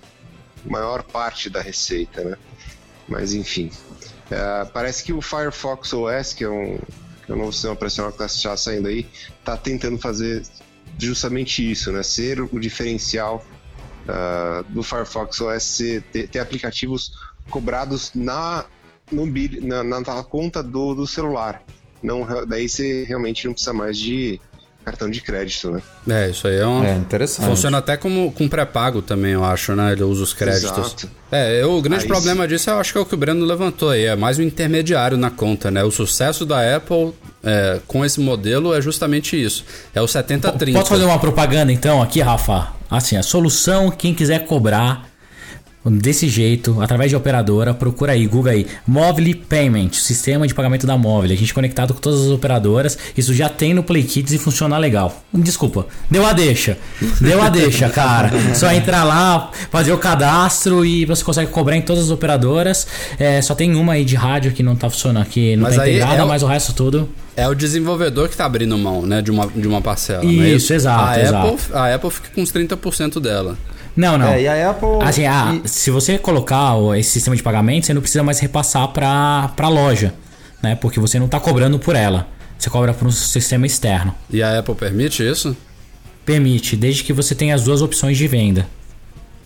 maior 0.66 1.04
parte 1.04 1.50
da 1.50 1.62
receita, 1.62 2.24
né? 2.24 2.38
Mas 3.10 3.34
enfim. 3.34 3.72
É, 4.30 4.66
parece 4.66 5.04
que 5.04 5.12
o 5.12 5.22
Firefox 5.22 5.92
OS, 5.94 6.34
que 6.34 6.44
é 6.44 6.50
um, 6.50 6.78
que 7.26 7.32
é 7.32 7.36
um 7.36 7.38
novo 7.38 7.52
sistema 7.52 7.74
operacional 7.74 8.12
que 8.12 8.24
está 8.24 8.56
saindo 8.56 8.88
aí, 8.88 9.08
está 9.40 9.58
tentando 9.58 9.98
fazer 9.98 10.44
justamente 10.98 11.70
isso, 11.70 11.92
né? 11.92 12.04
Ser 12.04 12.42
o 12.42 12.60
diferencial 12.60 13.44
uh, 14.06 14.64
do 14.72 14.84
Firefox 14.84 15.42
OS 15.42 15.78
ter, 16.12 16.28
ter, 16.28 16.40
aplicativos 16.40 17.14
cobrados 17.50 18.12
na 18.14 18.66
no 19.12 19.26
na, 19.62 19.84
na 19.84 20.24
conta 20.24 20.62
do, 20.62 20.94
do 20.94 21.08
celular. 21.08 21.64
Não, 22.02 22.46
daí 22.46 22.70
você 22.70 23.04
realmente 23.04 23.46
não 23.46 23.54
precisa 23.54 23.74
mais 23.74 23.98
de 23.98 24.40
cartão 24.86 25.10
de 25.10 25.22
crédito, 25.22 25.70
né? 25.72 25.82
É, 26.10 26.30
isso 26.30 26.48
aí 26.48 26.58
é 26.58 26.66
um. 26.66 26.84
É 26.84 26.96
interessante. 26.96 27.46
Funciona 27.46 27.78
até 27.78 27.96
como 27.98 28.32
com 28.32 28.48
pré-pago 28.48 29.02
também, 29.02 29.34
eu 29.34 29.44
acho, 29.46 29.76
né? 29.76 29.92
Ele 29.92 30.04
usa 30.04 30.24
os 30.24 30.34
créditos. 30.34 30.72
Exato. 30.72 31.10
É, 31.32 31.62
eu- 31.62 31.72
o 31.78 31.82
grande 31.82 32.04
Aí 32.04 32.08
problema 32.08 32.48
disso 32.48 32.70
eu 32.70 32.80
acho 32.80 32.92
que 32.92 32.98
é 32.98 33.02
o 33.02 33.06
que 33.06 33.14
o 33.14 33.18
Breno 33.18 33.46
levantou 33.46 33.90
aí. 33.92 34.06
É 34.06 34.16
mais 34.16 34.40
um 34.40 34.42
intermediário 34.42 35.18
na 35.18 35.30
conta, 35.30 35.70
né? 35.70 35.84
O 35.84 35.92
sucesso 35.92 36.46
da 36.46 36.76
Apple 36.76 37.14
é, 37.44 37.80
com 37.88 38.04
esse 38.04 38.20
modelo 38.20 38.74
é 38.74 38.82
justamente 38.82 39.42
isso. 39.42 39.64
É 39.94 40.02
o 40.02 40.08
70-30. 40.08 40.74
Posso 40.74 40.90
fazer 40.90 41.04
uma 41.04 41.20
propaganda 41.20 41.72
então 41.72 42.02
aqui, 42.02 42.20
Rafa? 42.22 42.70
Assim, 42.90 43.16
a 43.18 43.22
solução, 43.24 43.92
quem 43.92 44.16
quiser 44.16 44.46
cobrar 44.46 45.09
desse 45.86 46.28
jeito, 46.28 46.82
através 46.82 47.10
de 47.10 47.16
operadora, 47.16 47.74
procura 47.74 48.12
aí, 48.12 48.28
Google 48.28 48.52
aí, 48.52 48.68
Mobile 48.86 49.34
Payment, 49.34 49.92
sistema 49.94 50.46
de 50.46 50.54
pagamento 50.54 50.86
da 50.86 50.98
Mobile. 50.98 51.34
A 51.34 51.38
gente 51.38 51.54
conectado 51.54 51.94
com 51.94 52.00
todas 52.02 52.22
as 52.22 52.28
operadoras, 52.28 52.98
isso 53.18 53.34
já 53.34 53.48
tem 53.50 53.74
no 53.74 53.82
Play 53.82 54.04
Kids 54.04 54.34
e 54.34 54.38
funciona 54.38 54.78
legal. 54.78 55.24
Desculpa, 55.34 55.88
deu 56.12 56.26
a 56.26 56.34
deixa. 56.34 56.78
Deu 57.22 57.42
a 57.42 57.50
deixa, 57.50 57.90
cara. 57.90 58.30
Só 58.54 58.72
entrar 58.72 59.04
lá, 59.04 59.52
fazer 59.72 59.94
o 59.94 59.98
cadastro 59.98 60.86
e 60.86 61.06
você 61.06 61.24
consegue 61.24 61.50
cobrar 61.52 61.78
em 61.78 61.82
todas 61.82 62.04
as 62.06 62.10
operadoras. 62.12 62.86
É, 63.18 63.42
só 63.42 63.56
tem 63.56 63.76
uma 63.76 63.94
aí 63.94 64.04
de 64.04 64.16
rádio 64.16 64.52
que 64.52 64.62
não 64.62 64.76
tá 64.76 64.90
funcionando 64.90 65.24
aqui, 65.24 65.56
não 65.56 65.64
Mas 65.64 65.76
tá 65.78 65.88
integrada, 65.88 66.16
é 66.22 66.24
o- 66.24 66.28
mas 66.28 66.44
o 66.44 66.48
resto 66.48 66.74
tudo. 66.74 67.10
É 67.38 67.48
o 67.48 67.56
desenvolvedor 67.56 68.28
que 68.28 68.36
tá 68.36 68.46
abrindo 68.46 68.78
mão, 68.78 69.04
né? 69.06 69.22
De 69.22 69.32
uma, 69.32 69.48
de 69.48 69.66
uma 69.66 69.82
parcela. 69.82 70.24
não 70.24 70.30
é 70.44 70.50
Isso, 70.50 70.74
exato, 70.74 71.04
a 71.20 71.22
exato. 71.22 71.48
Apple, 71.48 71.66
a 71.74 71.96
Apple 71.96 72.12
fica 72.12 72.30
com 72.36 72.42
uns 72.42 72.52
30% 72.52 73.20
dela. 73.22 73.58
Não, 74.00 74.18
não. 74.18 74.28
É, 74.30 74.42
e 74.44 74.48
a 74.48 74.70
Apple. 74.70 74.88
Assim, 75.02 75.26
ah, 75.26 75.60
e- 75.62 75.68
se 75.68 75.92
você 75.92 76.18
colocar 76.18 76.74
esse 76.98 77.10
sistema 77.12 77.36
de 77.36 77.44
pagamento, 77.44 77.86
você 77.86 77.94
não 77.94 78.02
precisa 78.02 78.24
mais 78.24 78.40
repassar 78.40 78.88
para 78.94 79.52
a 79.58 79.68
loja, 79.68 80.14
né? 80.64 80.76
Porque 80.76 81.02
você 81.02 81.20
não 81.20 81.26
está 81.26 81.38
cobrando 81.38 81.78
por 81.78 81.98
ela. 81.98 82.26
Você 82.58 82.70
cobra 82.70 82.94
por 82.94 83.06
um 83.08 83.12
sistema 83.12 83.66
externo. 83.66 84.16
E 84.30 84.42
a 84.42 84.60
Apple 84.60 84.74
permite 84.76 85.22
isso? 85.30 85.56
Permite, 86.26 86.78
desde 86.78 87.04
que 87.04 87.12
você 87.12 87.36
tenha 87.36 87.54
as 87.54 87.64
duas 87.64 87.82
opções 87.82 88.18
de 88.18 88.26
venda. 88.26 88.66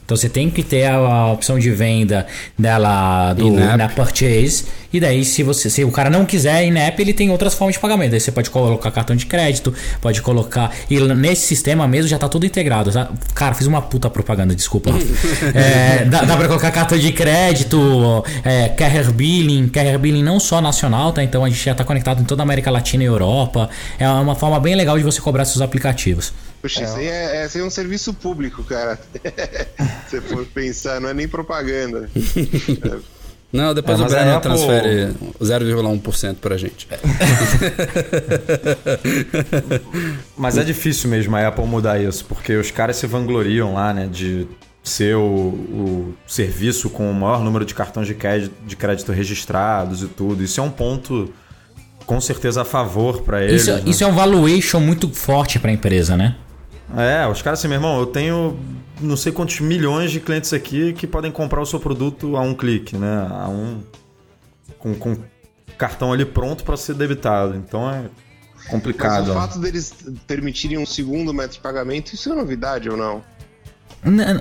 Então 0.06 0.18
você 0.18 0.28
tem 0.28 0.50
que 0.50 0.64
ter 0.64 0.86
a, 0.86 0.96
a 0.96 1.32
opção 1.32 1.58
de 1.58 1.70
venda 1.72 2.26
dela 2.58 3.34
do 3.34 3.48
In-app. 3.48 3.78
na 3.78 3.90
purchase. 3.90 4.66
E 4.92 5.00
daí, 5.00 5.26
se 5.26 5.42
você 5.42 5.70
se 5.70 5.84
o 5.84 5.92
cara 5.92 6.10
não 6.10 6.24
quiser 6.26 6.66
in-app, 6.66 7.02
ele 7.02 7.14
tem 7.14 7.32
outras 7.32 7.56
formas 7.56 7.76
de 7.76 7.80
pagamento. 7.80 8.12
Daí 8.12 8.20
você 8.20 8.32
pode 8.32 8.50
colocar 8.50 8.92
cartão 8.92 9.16
de 9.16 9.26
crédito, 9.26 9.74
pode 10.00 10.22
colocar. 10.22 10.72
E 10.90 11.00
nesse 11.00 11.48
sistema 11.48 11.88
mesmo 11.88 12.08
já 12.08 12.20
tá 12.20 12.30
tudo 12.30 12.46
integrado. 12.46 12.92
Tá? 12.92 13.10
Cara, 13.34 13.56
fiz 13.56 13.66
uma 13.66 13.82
puta 13.82 14.10
propaganda, 14.10 14.54
desculpa. 14.54 14.92
é, 15.56 16.06
dá, 16.06 16.22
dá 16.24 16.38
pra 16.38 16.48
colocar 16.48 16.70
cartão 16.70 16.98
de 16.98 17.12
crédito, 17.12 18.24
é, 18.44 18.70
carrier 18.70 19.12
billing, 19.12 19.68
carrier 19.70 19.98
billing 19.98 20.24
não 20.24 20.40
só 20.40 20.62
nacional, 20.62 21.12
tá? 21.12 21.24
Então 21.24 21.44
a 21.44 21.50
gente 21.50 21.64
já 21.64 21.74
tá 21.74 21.84
conectado 21.84 22.22
em 22.22 22.26
toda 22.26 22.42
a 22.42 22.46
América 22.46 22.70
Latina 22.70 23.04
e 23.04 23.08
Europa. 23.08 23.70
É 23.98 24.08
uma 24.08 24.36
forma 24.36 24.60
bem 24.60 24.76
legal 24.76 24.98
de 24.98 25.04
você 25.04 25.20
cobrar 25.20 25.46
seus 25.46 25.62
aplicativos. 25.62 26.32
Poxa, 26.64 26.82
isso 26.84 26.96
aí 26.96 27.08
é, 27.08 27.36
é, 27.44 27.50
aí 27.54 27.62
é 27.62 27.64
um 27.64 27.70
serviço 27.70 28.14
público, 28.14 28.64
cara. 28.64 28.98
Se 30.10 30.20
for 30.22 30.46
pensar, 30.46 31.00
não 31.02 31.10
é 31.10 31.14
nem 31.14 31.28
propaganda. 31.28 32.10
Não, 33.54 33.72
depois 33.72 34.00
É, 34.00 34.02
o 34.02 34.06
a 34.06 34.10
Breno 34.10 34.32
Apple- 34.32 34.50
transfere 34.50 35.14
0,1% 35.40 36.38
pra 36.42 36.58
gente. 36.58 36.88
Mas 40.36 40.58
é 40.58 40.64
difícil 40.64 41.08
mesmo 41.10 41.36
a 41.36 41.48
Apple 41.48 41.66
mudar 41.68 42.02
isso, 42.02 42.26
porque 42.26 42.56
os 42.56 42.72
caras 42.72 42.96
se 42.96 43.06
vangloriam 43.06 43.74
lá, 43.76 43.94
né, 43.94 44.08
de 44.12 44.48
ser 44.84 45.16
o, 45.16 45.22
o 45.22 46.16
serviço 46.28 46.90
com 46.90 47.10
o 47.10 47.14
maior 47.14 47.44
número 47.44 47.64
de 47.64 47.76
cartões 47.76 48.08
de 48.08 48.16
crédito, 48.16 48.54
de 48.66 48.76
crédito 48.76 49.12
registrados 49.12 50.02
e 50.02 50.08
tudo. 50.08 50.44
Isso 50.44 50.60
é 50.60 50.64
um 50.64 50.72
ponto 50.72 51.32
com 52.08 52.20
certeza 52.20 52.64
a 52.64 52.66
favor 52.66 53.22
para 53.22 53.44
eles. 53.44 53.62
Isso, 53.62 53.72
né? 53.72 53.84
isso 53.86 54.04
é 54.04 54.08
um 54.08 54.14
valuation 54.14 54.80
muito 54.80 55.08
forte 55.10 55.60
pra 55.60 55.72
empresa, 55.72 56.18
né? 56.18 56.36
É, 56.98 57.28
os 57.28 57.42
caras 57.42 57.60
assim, 57.60 57.68
meu 57.68 57.78
irmão, 57.78 58.00
eu 58.00 58.06
tenho 58.06 58.58
não 59.02 59.18
sei 59.18 59.32
quantos 59.32 59.60
milhões 59.60 60.12
de 60.12 60.20
clientes 60.20 60.54
aqui 60.54 60.94
que 60.94 61.08
podem 61.08 61.32
comprar 61.32 61.62
o 61.62 61.66
seu 61.66 61.80
produto 61.80 62.38
a 62.38 62.42
um 62.42 62.54
clique, 62.54 62.96
né? 62.98 63.28
A 63.30 63.50
um. 63.50 63.82
com, 64.78 64.94
com 64.96 65.18
cartão 65.78 66.14
ali 66.14 66.24
pronto 66.26 66.64
para 66.64 66.78
ser 66.78 66.94
debitado. 66.96 67.56
Então 67.56 67.90
é 67.90 68.04
Mas 68.56 68.68
complicado. 68.68 69.30
o 69.30 69.32
ó. 69.32 69.34
fato 69.34 69.60
deles 69.60 69.94
permitirem 70.28 70.78
um 70.78 70.86
segundo 70.86 71.34
método 71.34 71.56
de 71.56 71.60
pagamento, 71.60 72.14
isso 72.14 72.32
é 72.32 72.36
novidade 72.36 72.90
ou 72.90 72.96
não? 72.98 73.22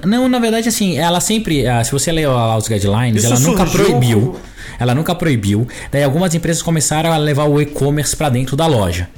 Não, 0.05 0.29
na 0.29 0.41
verdade, 0.41 0.69
assim, 0.69 0.99
ela 0.99 1.21
sempre. 1.21 1.67
ah, 1.69 1.85
Se 1.85 1.93
você 1.93 2.11
ler 2.11 2.27
lá 2.27 2.57
os 2.57 2.67
guidelines, 2.67 3.23
Isso 3.23 3.33
ela 3.33 3.41
nunca 3.41 3.65
proibiu. 3.65 4.37
Ela 4.79 4.95
nunca 4.95 5.15
proibiu. 5.15 5.69
Daí 5.91 6.03
algumas 6.03 6.35
empresas 6.35 6.61
começaram 6.63 7.13
a 7.13 7.17
levar 7.17 7.45
o 7.45 7.61
e-commerce 7.61 8.17
pra 8.17 8.29
dentro 8.29 8.57
da 8.57 8.67
loja. 8.67 9.09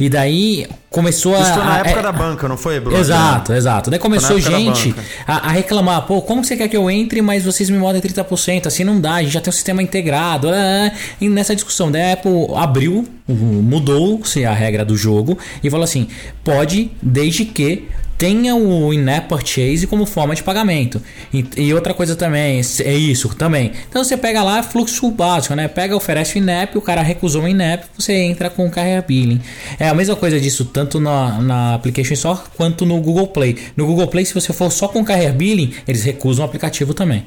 E 0.00 0.08
daí 0.08 0.66
começou 0.88 1.36
a. 1.36 1.40
Isso 1.40 1.52
foi 1.52 1.62
na 1.62 1.74
a- 1.74 1.78
época 1.80 2.00
é- 2.00 2.02
da 2.02 2.10
banca, 2.12 2.48
não 2.48 2.56
foi, 2.56 2.80
Bruno? 2.80 2.96
Exato, 2.98 3.52
exato. 3.52 3.90
Daí 3.90 3.98
começou 4.00 4.40
gente 4.40 4.94
a, 5.26 5.48
a 5.48 5.50
reclamar, 5.50 6.02
pô, 6.06 6.22
como 6.22 6.42
você 6.42 6.56
quer 6.56 6.68
que 6.68 6.76
eu 6.76 6.90
entre, 6.90 7.20
mas 7.20 7.44
vocês 7.44 7.68
me 7.68 7.76
modem 7.78 8.00
30%? 8.00 8.66
Assim 8.66 8.82
não 8.82 8.98
dá, 9.00 9.14
a 9.16 9.22
gente 9.22 9.32
já 9.32 9.40
tem 9.40 9.50
um 9.50 9.52
sistema 9.52 9.82
integrado. 9.82 10.48
ah, 10.48 10.90
E 11.20 11.28
nessa 11.28 11.54
discussão, 11.54 11.90
daí 11.90 12.02
a 12.02 12.12
Apple 12.14 12.32
abriu, 12.56 13.06
mudou-se 13.28 14.44
a 14.44 14.52
regra 14.52 14.84
do 14.84 14.96
jogo 14.96 15.38
e 15.62 15.70
falou 15.70 15.84
assim: 15.84 16.08
pode, 16.42 16.90
desde 17.02 17.44
que 17.44 17.86
tenha 18.20 18.54
o 18.54 18.92
in-app 18.92 19.30
purchase 19.30 19.86
como 19.86 20.04
forma 20.04 20.34
de 20.34 20.42
pagamento. 20.42 21.00
E, 21.32 21.42
e 21.56 21.72
outra 21.72 21.94
coisa 21.94 22.14
também, 22.14 22.60
é 22.84 22.94
isso 22.94 23.30
também. 23.30 23.72
Então 23.88 24.04
você 24.04 24.14
pega 24.14 24.42
lá 24.42 24.62
fluxo 24.62 25.10
básico, 25.10 25.54
né? 25.54 25.66
Pega, 25.68 25.96
oferece 25.96 26.38
o 26.38 26.38
in-app, 26.38 26.76
o 26.76 26.82
cara 26.82 27.00
recusou 27.00 27.44
o 27.44 27.48
in-app, 27.48 27.86
você 27.96 28.12
entra 28.12 28.50
com 28.50 28.66
o 28.66 28.70
carrier 28.70 29.02
billing. 29.06 29.40
É 29.78 29.88
a 29.88 29.94
mesma 29.94 30.14
coisa 30.16 30.38
disso, 30.38 30.66
tanto 30.66 31.00
na, 31.00 31.40
na 31.40 31.74
Application 31.76 32.12
Store 32.12 32.40
quanto 32.58 32.84
no 32.84 33.00
Google 33.00 33.28
Play. 33.28 33.56
No 33.74 33.86
Google 33.86 34.08
Play, 34.08 34.26
se 34.26 34.34
você 34.34 34.52
for 34.52 34.70
só 34.70 34.86
com 34.86 35.02
carrier 35.02 35.32
billing, 35.32 35.72
eles 35.88 36.04
recusam 36.04 36.44
o 36.44 36.46
aplicativo 36.46 36.92
também. 36.92 37.24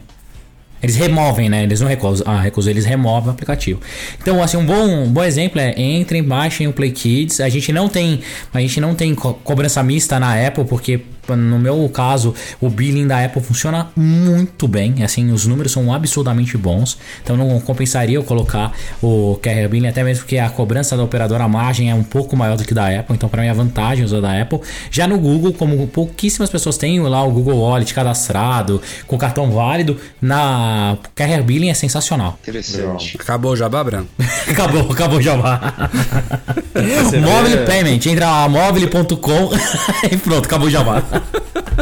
Eles 0.84 0.96
removem, 0.98 1.48
né? 1.50 1.64
Eles 1.64 1.80
não 1.80 1.88
recusam. 1.88 2.28
Ah, 2.30 2.42
recusam, 2.42 2.70
eles 2.72 2.84
removem 2.86 3.30
o 3.30 3.32
aplicativo. 3.32 3.80
Então, 4.22 4.44
assim, 4.44 4.58
um 4.58 4.66
bom, 4.66 4.86
um 5.06 5.10
bom 5.10 5.24
exemplo 5.24 5.60
é 5.60 5.74
entrem, 5.82 6.22
baixem 6.22 6.68
o 6.68 6.74
Play 6.74 6.92
Kids. 6.92 7.40
A 7.40 7.48
gente 7.48 7.72
não 7.72 7.88
tem, 7.88 8.20
a 8.54 8.60
gente 8.60 8.82
não 8.82 8.94
tem 8.94 9.16
co- 9.16 9.34
cobrança 9.36 9.82
mista 9.82 10.20
na 10.20 10.46
Apple, 10.46 10.66
porque 10.66 11.00
no 11.30 11.60
meu 11.60 11.88
caso, 11.90 12.34
o 12.60 12.70
billing 12.70 13.08
da 13.08 13.24
Apple 13.24 13.42
funciona 13.42 13.88
muito 13.96 14.68
bem. 14.68 15.04
Assim, 15.04 15.32
os 15.32 15.46
números 15.46 15.72
são 15.72 15.94
absurdamente 15.94 16.58
bons. 16.58 16.98
Então 17.24 17.36
não 17.36 17.60
compensaria 17.60 18.16
eu 18.16 18.24
colocar 18.24 18.72
o 19.02 19.38
carrier 19.42 19.70
billing, 19.70 19.88
até 19.88 20.04
mesmo 20.04 20.24
porque 20.24 20.38
a 20.38 20.50
cobrança 20.50 20.96
da 20.96 21.04
operadora 21.04 21.44
a 21.44 21.48
margem 21.48 21.90
é 21.90 21.96
um 21.96 22.04
pouco 22.04 22.36
maior 22.36 22.58
do 22.58 22.64
que 22.64 22.74
da 22.74 22.88
Apple. 22.88 23.16
Então, 23.16 23.28
para 23.28 23.42
mim, 23.42 23.50
a 23.50 23.54
vantagem 23.54 24.06
usar 24.06 24.22
da 24.22 24.42
Apple. 24.42 24.60
Já 24.92 25.08
no 25.08 25.18
Google, 25.18 25.54
como 25.54 25.88
pouquíssimas 25.88 26.50
pessoas 26.50 26.78
têm 26.78 27.00
lá 27.02 27.24
o 27.24 27.32
Google 27.32 27.60
Wallet 27.60 27.94
cadastrado, 27.94 28.82
com 29.08 29.18
cartão 29.18 29.52
válido, 29.52 29.98
na 30.22 30.98
carrier 31.16 31.44
billing 31.44 31.70
é 31.70 31.74
sensacional. 31.74 32.38
Interessante. 32.42 33.18
Acabou 33.20 33.52
o 33.52 33.56
jabá, 33.56 33.84
Breno? 33.84 34.08
acabou, 34.50 34.92
acabou 34.92 35.22
já. 35.22 35.34
Você 35.34 37.20
Mobile 37.20 37.66
Payment, 37.66 38.06
entra 38.06 38.26
lá, 38.26 38.50
mobile.com 38.50 39.52
e 40.12 40.18
pronto, 40.18 40.46
acabou 40.46 40.70
já. 40.70 40.84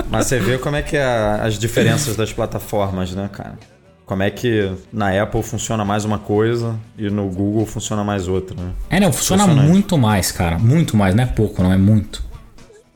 Mas 0.09 0.27
você 0.27 0.39
vê 0.39 0.57
como 0.57 0.75
é 0.75 0.81
que 0.81 0.97
é 0.97 1.03
as 1.03 1.57
diferenças 1.57 2.15
das 2.15 2.31
plataformas, 2.31 3.11
né, 3.11 3.29
cara? 3.31 3.57
Como 4.05 4.23
é 4.23 4.29
que 4.29 4.69
na 4.91 5.21
Apple 5.21 5.41
funciona 5.41 5.85
mais 5.85 6.03
uma 6.03 6.19
coisa 6.19 6.77
e 6.97 7.09
no 7.09 7.29
Google 7.29 7.65
funciona 7.65 8.03
mais 8.03 8.27
outra, 8.27 8.55
né? 8.61 8.71
É, 8.89 8.99
não, 8.99 9.13
funciona 9.13 9.47
muito 9.47 9.97
mais, 9.97 10.31
cara. 10.31 10.59
Muito 10.59 10.97
mais, 10.97 11.15
não 11.15 11.23
é 11.23 11.27
pouco, 11.27 11.63
não 11.63 11.71
é 11.71 11.77
muito. 11.77 12.21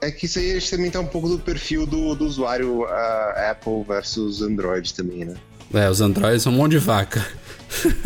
É 0.01 0.11
que 0.11 0.25
isso 0.25 0.39
aí 0.39 0.59
também 0.61 0.91
tá 0.91 0.99
um 0.99 1.07
pouco 1.07 1.29
do 1.29 1.39
perfil 1.39 1.85
do, 1.85 2.15
do 2.15 2.25
usuário 2.25 2.85
ah, 2.85 3.51
Apple 3.51 3.83
versus 3.87 4.41
Android 4.41 4.93
também, 4.93 5.25
né? 5.25 5.35
É, 5.73 5.89
os 5.89 6.01
Androids 6.01 6.43
são 6.43 6.51
um 6.51 6.57
monte 6.57 6.71
de 6.71 6.79
vaca. 6.79 7.25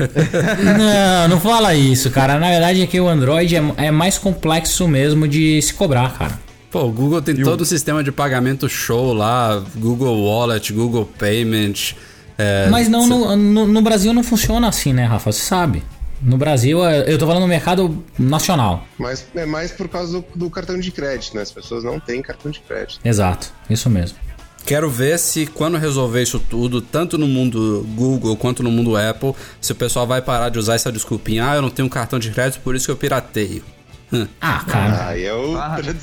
Não, 0.77 1.27
não 1.27 1.39
fala 1.39 1.75
isso, 1.75 2.09
cara. 2.09 2.39
Na 2.39 2.49
verdade 2.49 2.81
é 2.81 2.87
que 2.87 2.99
o 2.99 3.07
Android 3.07 3.55
é, 3.55 3.61
é 3.77 3.91
mais 3.91 4.17
complexo 4.17 4.87
mesmo 4.87 5.27
de 5.27 5.61
se 5.61 5.73
cobrar, 5.73 6.17
cara. 6.17 6.39
Pô, 6.71 6.83
o 6.83 6.91
Google 6.91 7.21
tem 7.21 7.35
todo 7.35 7.61
o 7.61 7.65
sistema 7.65 8.03
de 8.03 8.11
pagamento 8.11 8.69
show 8.69 9.11
lá, 9.13 9.63
Google 9.75 10.23
Wallet, 10.23 10.71
Google 10.71 11.09
Payment. 11.17 11.95
é, 12.37 12.67
Mas 12.69 12.87
não, 12.87 13.03
cê- 13.03 13.09
no, 13.09 13.35
no, 13.35 13.67
no 13.67 13.81
Brasil 13.81 14.13
não 14.13 14.23
funciona 14.23 14.67
assim, 14.67 14.93
né, 14.93 15.05
Rafa? 15.05 15.31
Você 15.31 15.41
sabe. 15.41 15.83
No 16.21 16.37
Brasil, 16.37 16.85
é- 16.85 17.11
eu 17.11 17.17
tô 17.17 17.25
falando 17.25 17.43
no 17.43 17.47
mercado 17.47 18.03
nacional. 18.19 18.85
Mas 18.99 19.25
é 19.33 19.45
mais 19.45 19.71
por 19.71 19.87
causa 19.87 20.19
do, 20.19 20.25
do 20.35 20.49
cartão 20.49 20.77
de 20.79 20.91
crédito, 20.91 21.35
né? 21.35 21.41
As 21.41 21.51
pessoas 21.51 21.83
não 21.83 21.99
têm 21.99 22.21
cartão 22.21 22.51
de 22.51 22.59
crédito. 22.59 22.99
Exato, 23.03 23.51
isso 23.69 23.89
mesmo. 23.89 24.17
Quero 24.65 24.89
ver 24.91 25.17
se 25.17 25.47
quando 25.47 25.77
resolver 25.77 26.21
isso 26.21 26.37
tudo, 26.37 26.81
tanto 26.81 27.17
no 27.17 27.25
mundo 27.25 27.83
Google 27.95 28.35
quanto 28.35 28.61
no 28.61 28.69
mundo 28.69 28.95
Apple, 28.97 29.33
se 29.59 29.71
o 29.71 29.75
pessoal 29.75 30.05
vai 30.05 30.21
parar 30.21 30.49
de 30.49 30.59
usar 30.59 30.75
essa 30.75 30.91
desculpinha, 30.91 31.49
ah, 31.49 31.55
eu 31.55 31.61
não 31.61 31.69
tenho 31.69 31.89
cartão 31.89 32.19
de 32.19 32.29
crédito, 32.29 32.61
por 32.61 32.75
isso 32.75 32.85
que 32.85 32.91
eu 32.91 32.97
pirateio. 32.97 33.63
Hum. 34.11 34.27
Ah, 34.41 34.63
cara. 34.67 35.07
Aí 35.09 35.23
é 35.25 35.33
o. 35.33 35.55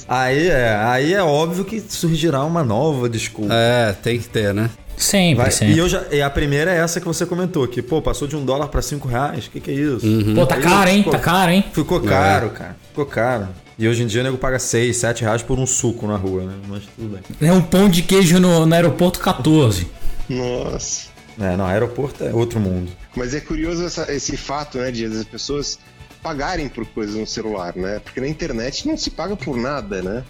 Aí 0.09 0.47
é, 0.49 0.77
aí 0.83 1.13
é 1.15 1.23
óbvio 1.23 1.65
que 1.65 1.81
surgirá 1.81 2.45
uma 2.45 2.63
nova 2.65 3.09
desculpa. 3.09 3.53
É, 3.53 3.93
tem 3.93 4.19
que 4.19 4.29
ter, 4.29 4.55
né? 4.55 4.71
Sempre, 4.97 5.43
Vai- 5.43 5.51
sempre. 5.51 5.75
E, 5.75 5.79
eu 5.79 5.89
já, 5.89 6.05
e 6.11 6.23
a 6.23 6.31
primeira 6.31 6.71
é 6.73 6.79
essa 6.79 7.01
que 7.01 7.07
você 7.07 7.27
comentou, 7.27 7.69
que, 7.69 7.83
pô, 7.83 8.01
passou 8.01 8.27
de 8.27 8.35
um 8.35 8.43
dólar 8.45 8.69
pra 8.69 8.81
cinco 8.81 9.07
reais. 9.07 9.47
O 9.47 9.51
que, 9.51 9.61
que 9.61 9.71
é 9.71 9.75
isso? 9.75 10.07
Pô, 10.35 10.47
tá 10.47 10.57
caro, 10.57 10.89
hein? 10.89 10.99
ficou- 10.99 11.13
Tá 11.13 11.19
caro, 11.19 11.51
hein? 11.53 11.65
Ficou 11.73 12.01
caro, 12.01 12.51
cara. 12.51 12.77
Ficou 12.89 13.05
caro. 13.07 13.49
E 13.79 13.87
hoje 13.87 14.05
em 14.05 14.07
dia 14.07 14.23
o 14.23 14.25
nego 14.25 14.39
paga 14.39 14.59
6, 14.59 14.97
7 14.97 15.21
reais 15.23 15.43
por 15.43 15.59
um 15.59 15.67
suco 15.67 16.07
na 16.07 16.17
rua, 16.17 16.45
né? 16.45 16.55
Mas 16.67 16.85
tudo 16.97 17.09
bem. 17.39 17.49
É 17.49 17.53
um 17.53 17.61
pão 17.61 17.91
de 17.91 18.01
queijo 18.03 18.41
no, 18.41 18.65
no 18.65 18.75
aeroporto 18.75 19.21
14. 19.21 19.87
Nossa. 20.31 21.09
É, 21.39 21.55
não, 21.57 21.67
aeroporto 21.67 22.25
é 22.25 22.33
outro 22.33 22.59
mundo. 22.59 22.91
Mas 23.15 23.35
é 23.35 23.41
curioso 23.41 23.85
essa- 23.85 24.11
esse 24.11 24.35
fato, 24.39 24.79
né, 24.79 24.91
de 24.91 25.05
as 25.05 25.25
pessoas 25.25 25.79
pagarem 26.23 26.69
por 26.69 26.85
coisas 26.87 27.15
no 27.15 27.27
celular, 27.27 27.75
né? 27.77 28.01
Porque 28.01 28.21
na 28.21 28.29
internet 28.29 28.87
não 28.87 28.97
se 28.97 29.11
paga 29.11 29.37
por 29.37 29.57
nada, 29.57 30.03
né? 30.03 30.25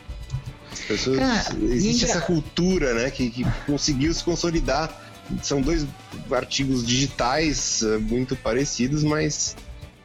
As 0.73 0.81
pessoas. 0.81 1.19
Cara, 1.19 1.57
existe 1.71 2.05
essa 2.05 2.21
cultura, 2.21 2.93
né, 2.95 3.11
que, 3.11 3.31
que 3.31 3.47
conseguiu 3.67 4.13
se 4.13 4.23
consolidar. 4.23 5.03
São 5.43 5.61
dois 5.61 5.85
artigos 6.31 6.87
digitais 6.87 7.83
eh, 7.83 7.99
muito 7.99 8.37
parecidos, 8.37 9.03
mas 9.03 9.57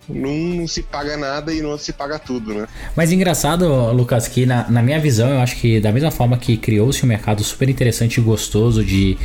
num 0.10 0.56
não 0.56 0.68
se 0.68 0.82
paga 0.82 1.16
nada 1.16 1.54
e 1.54 1.62
no 1.62 1.70
outro 1.70 1.86
se 1.86 1.94
paga 1.94 2.18
tudo, 2.18 2.54
né? 2.56 2.68
Mas 2.96 3.12
engraçado, 3.12 3.92
Lucas, 3.92 4.28
que 4.28 4.46
na, 4.48 4.68
na 4.70 4.82
minha 4.82 5.00
visão, 5.00 5.30
eu 5.30 5.40
acho 5.40 5.58
que 5.58 5.80
da 5.80 5.92
mesma 5.92 6.10
forma 6.10 6.38
que 6.38 6.58
criou-se 6.58 7.04
um 7.06 7.08
mercado 7.08 7.44
super 7.44 7.70
interessante 7.70 8.18
e 8.18 8.22
gostoso 8.24 8.84
de, 8.84 9.16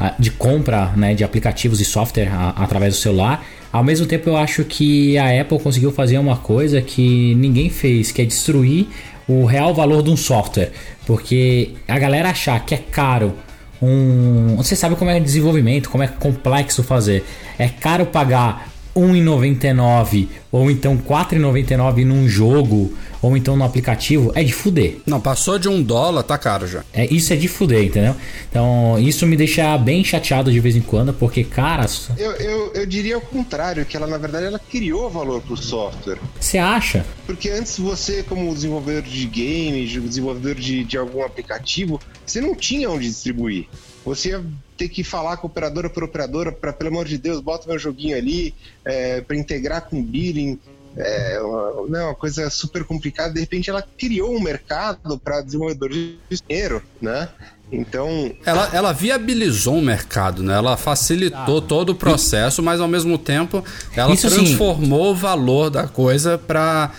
ah, 0.00 0.14
de 0.18 0.30
compra 0.30 0.86
né, 0.96 1.14
de 1.14 1.22
aplicativos 1.22 1.80
e 1.80 1.84
software 1.84 2.32
a- 2.32 2.50
através 2.64 2.94
do 2.94 3.00
celular, 3.00 3.44
ao 3.72 3.82
mesmo 3.82 4.06
tempo 4.06 4.28
eu 4.28 4.36
acho 4.36 4.64
que 4.64 5.16
a 5.16 5.40
Apple 5.40 5.58
conseguiu 5.58 5.90
fazer 5.90 6.18
uma 6.18 6.36
coisa 6.36 6.82
que 6.82 7.34
ninguém 7.36 7.70
fez, 7.70 8.12
que 8.12 8.20
é 8.20 8.24
destruir 8.24 8.88
o 9.26 9.44
real 9.44 9.74
valor 9.74 10.02
de 10.02 10.10
um 10.10 10.16
software. 10.16 10.72
Porque 11.06 11.70
a 11.88 11.98
galera 11.98 12.30
achar 12.30 12.64
que 12.64 12.74
é 12.74 12.78
caro 12.78 13.34
um. 13.80 14.56
Você 14.56 14.76
sabe 14.76 14.94
como 14.94 15.10
é 15.10 15.18
desenvolvimento, 15.18 15.88
como 15.90 16.04
é 16.04 16.06
complexo 16.06 16.82
fazer. 16.82 17.24
É 17.58 17.68
caro 17.68 18.06
pagar 18.06 18.71
R$1,99 18.94 20.28
ou 20.50 20.70
então 20.70 20.96
R$4,99 20.96 22.04
num 22.04 22.28
jogo 22.28 22.92
ou 23.22 23.36
então 23.36 23.56
no 23.56 23.64
aplicativo, 23.64 24.32
é 24.34 24.42
de 24.42 24.52
fuder. 24.52 24.98
Não, 25.06 25.20
passou 25.20 25.56
de 25.56 25.68
um 25.68 25.80
dólar, 25.80 26.24
tá 26.24 26.36
caro 26.36 26.66
já. 26.66 26.84
É, 26.92 27.06
isso 27.06 27.32
é 27.32 27.36
de 27.36 27.46
fuder, 27.46 27.84
entendeu? 27.84 28.16
Então 28.50 28.98
isso 28.98 29.24
me 29.26 29.36
deixa 29.36 29.78
bem 29.78 30.02
chateado 30.02 30.50
de 30.50 30.58
vez 30.58 30.74
em 30.74 30.80
quando, 30.80 31.14
porque, 31.14 31.44
cara, 31.44 31.86
Eu, 32.18 32.32
eu, 32.32 32.72
eu 32.74 32.84
diria 32.84 33.16
o 33.16 33.20
contrário, 33.20 33.86
que 33.86 33.96
ela, 33.96 34.08
na 34.08 34.18
verdade, 34.18 34.46
ela 34.46 34.58
criou 34.58 35.08
valor 35.08 35.40
pro 35.40 35.56
software. 35.56 36.18
você 36.38 36.58
acha? 36.58 37.06
Porque 37.24 37.48
antes 37.48 37.78
você, 37.78 38.24
como 38.24 38.52
desenvolvedor 38.52 39.02
de 39.02 39.26
games, 39.26 39.92
desenvolvedor 40.02 40.56
de, 40.56 40.82
de 40.82 40.98
algum 40.98 41.24
aplicativo, 41.24 42.00
você 42.26 42.40
não 42.40 42.56
tinha 42.56 42.90
onde 42.90 43.06
distribuir. 43.06 43.68
Você 44.04 44.30
ia 44.30 44.44
ter 44.82 44.88
que 44.88 45.04
falar 45.04 45.36
com 45.36 45.46
operadora 45.46 45.88
por 45.88 46.02
operadora 46.02 46.50
para, 46.50 46.72
pelo 46.72 46.90
amor 46.90 47.06
de 47.06 47.16
Deus, 47.16 47.40
bota 47.40 47.68
meu 47.68 47.78
joguinho 47.78 48.16
ali 48.16 48.52
é, 48.84 49.20
para 49.20 49.36
integrar 49.36 49.82
com 49.82 50.02
billing. 50.02 50.58
É 50.96 51.40
uma, 51.40 51.88
né, 51.88 52.04
uma 52.04 52.14
coisa 52.14 52.50
super 52.50 52.84
complicada. 52.84 53.32
De 53.32 53.40
repente, 53.40 53.70
ela 53.70 53.82
criou 53.96 54.36
um 54.36 54.40
mercado 54.40 55.18
para 55.18 55.40
desenvolvedores 55.40 56.16
de 56.28 56.42
dinheiro, 56.46 56.82
né? 57.00 57.28
Então, 57.70 58.30
Ela, 58.44 58.68
ela 58.74 58.92
viabilizou 58.92 59.78
o 59.78 59.82
mercado, 59.82 60.42
né? 60.42 60.54
Ela 60.54 60.76
facilitou 60.76 61.62
todo 61.62 61.90
o 61.90 61.94
processo, 61.94 62.62
mas 62.62 62.82
ao 62.82 62.88
mesmo 62.88 63.16
tempo 63.16 63.64
ela 63.96 64.12
Isso 64.12 64.28
sim. 64.28 64.36
transformou 64.36 65.12
o 65.12 65.14
valor 65.14 65.70
da 65.70 65.88
coisa 65.88 66.36
para 66.36 66.92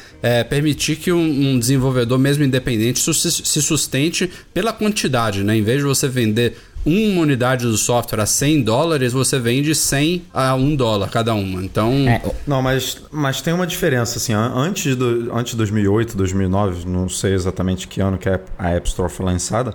permitir 0.49 0.95
que 0.95 1.11
um, 1.11 1.19
um 1.19 1.59
desenvolvedor, 1.59 2.17
mesmo 2.17 2.43
independente, 2.43 2.99
se 3.13 3.61
sustente 3.61 4.31
pela 4.51 4.73
quantidade, 4.73 5.43
né? 5.43 5.55
Em 5.55 5.61
vez 5.61 5.77
de 5.77 5.83
você 5.83 6.07
vender 6.07 6.57
uma 6.85 7.21
unidade 7.21 7.65
do 7.65 7.77
software 7.77 8.19
a 8.21 8.25
100 8.25 8.61
dólares, 8.63 9.13
você 9.13 9.39
vende 9.39 9.73
100 9.73 10.23
a 10.33 10.53
1 10.55 10.75
dólar 10.75 11.09
cada 11.09 11.33
uma. 11.33 11.63
Então, 11.63 11.91
É, 12.07 12.21
Não, 12.45 12.61
mas, 12.61 13.01
mas 13.11 13.41
tem 13.41 13.53
uma 13.53 13.65
diferença, 13.67 14.17
assim, 14.17 14.33
an- 14.33 14.51
antes, 14.55 14.95
do, 14.95 15.31
antes 15.33 15.51
de 15.51 15.57
2008, 15.57 16.17
2009, 16.17 16.85
não 16.87 17.07
sei 17.07 17.33
exatamente 17.33 17.87
que 17.87 18.01
ano 18.01 18.17
que 18.17 18.27
a 18.27 18.33
App- 18.33 18.51
a 18.57 18.69
App 18.71 18.87
Store 18.89 19.11
foi 19.11 19.25
lançada, 19.25 19.73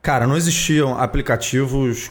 cara, 0.00 0.26
não 0.26 0.36
existiam 0.36 0.98
aplicativos... 0.98 2.10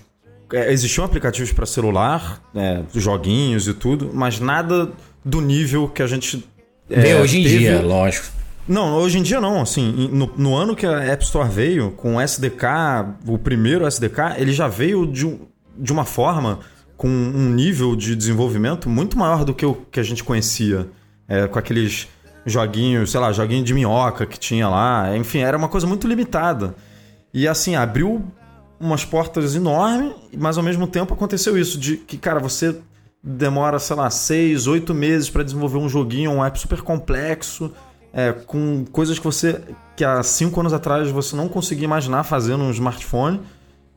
é, 0.53 0.71
existiam 0.71 1.03
aplicativos 1.05 1.51
para 1.51 1.65
celular, 1.65 2.41
é, 2.55 2.81
joguinhos 2.93 3.67
e 3.67 3.73
tudo, 3.73 4.11
mas 4.13 4.39
nada 4.39 4.89
do 5.25 5.41
nível 5.41 5.87
que 5.87 6.01
a 6.03 6.07
gente... 6.07 6.43
é, 6.89 6.99
vê 6.99 7.15
hoje 7.15 7.39
em 7.39 7.43
teve- 7.43 7.57
dia, 7.59 7.81
lógico. 7.81 8.27
Não, 8.67 8.95
hoje 8.95 9.17
em 9.17 9.23
dia 9.23 9.41
não. 9.41 9.61
Assim, 9.61 10.09
no, 10.11 10.31
no 10.37 10.55
ano 10.55 10.75
que 10.75 10.85
a 10.85 11.03
App 11.03 11.23
Store 11.23 11.49
veio, 11.49 11.91
com 11.91 12.15
o 12.15 12.21
SDK, 12.21 12.65
o 13.27 13.37
primeiro 13.37 13.85
SDK, 13.85 14.37
ele 14.37 14.53
já 14.53 14.67
veio 14.67 15.05
de, 15.05 15.39
de 15.77 15.91
uma 15.91 16.05
forma, 16.05 16.59
com 16.95 17.07
um 17.07 17.49
nível 17.49 17.95
de 17.95 18.15
desenvolvimento 18.15 18.89
muito 18.89 19.17
maior 19.17 19.43
do 19.43 19.53
que 19.53 19.65
o 19.65 19.73
que 19.73 19.99
a 19.99 20.03
gente 20.03 20.23
conhecia. 20.23 20.89
É, 21.27 21.47
com 21.47 21.57
aqueles 21.57 22.09
joguinhos, 22.45 23.11
sei 23.11 23.19
lá, 23.19 23.31
joguinho 23.31 23.63
de 23.63 23.73
minhoca 23.73 24.25
que 24.25 24.39
tinha 24.39 24.67
lá. 24.67 25.15
Enfim, 25.15 25.39
era 25.39 25.57
uma 25.57 25.69
coisa 25.69 25.87
muito 25.87 26.07
limitada. 26.07 26.75
E 27.33 27.47
assim, 27.47 27.75
abriu 27.75 28.23
umas 28.79 29.05
portas 29.05 29.55
enormes, 29.55 30.13
mas 30.37 30.57
ao 30.57 30.63
mesmo 30.63 30.87
tempo 30.87 31.13
aconteceu 31.13 31.57
isso, 31.57 31.79
de 31.79 31.97
que, 31.97 32.17
cara, 32.17 32.39
você 32.39 32.75
demora, 33.23 33.77
sei 33.77 33.95
lá, 33.95 34.09
seis, 34.09 34.65
oito 34.65 34.93
meses 34.93 35.29
para 35.29 35.43
desenvolver 35.43 35.77
um 35.77 35.87
joguinho, 35.87 36.31
um 36.31 36.43
app 36.43 36.59
super 36.59 36.81
complexo, 36.81 37.71
é, 38.13 38.31
com 38.31 38.85
coisas 38.91 39.17
que 39.17 39.25
você, 39.25 39.61
que 39.95 40.03
há 40.03 40.21
cinco 40.23 40.59
anos 40.59 40.73
atrás 40.73 41.09
você 41.09 41.35
não 41.35 41.47
conseguia 41.47 41.85
imaginar 41.85 42.23
fazer 42.23 42.57
num 42.57 42.71
smartphone. 42.71 43.41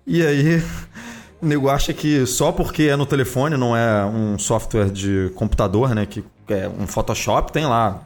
E 0.07 0.25
aí, 0.25 0.63
o 1.43 1.47
nego 1.47 1.69
acha 1.69 1.93
que 1.93 2.27
só 2.27 2.53
porque 2.53 2.85
é 2.85 2.97
no 2.97 3.07
telefone, 3.07 3.57
não 3.57 3.77
é 3.77 4.05
um 4.05 4.39
software 4.39 4.91
de 4.91 5.31
computador, 5.35 5.95
né? 5.95 6.07
Que 6.07 6.25
é 6.49 6.69
um 6.69 6.87
Photoshop, 6.87 7.53
tem 7.53 7.67
lá 7.67 8.03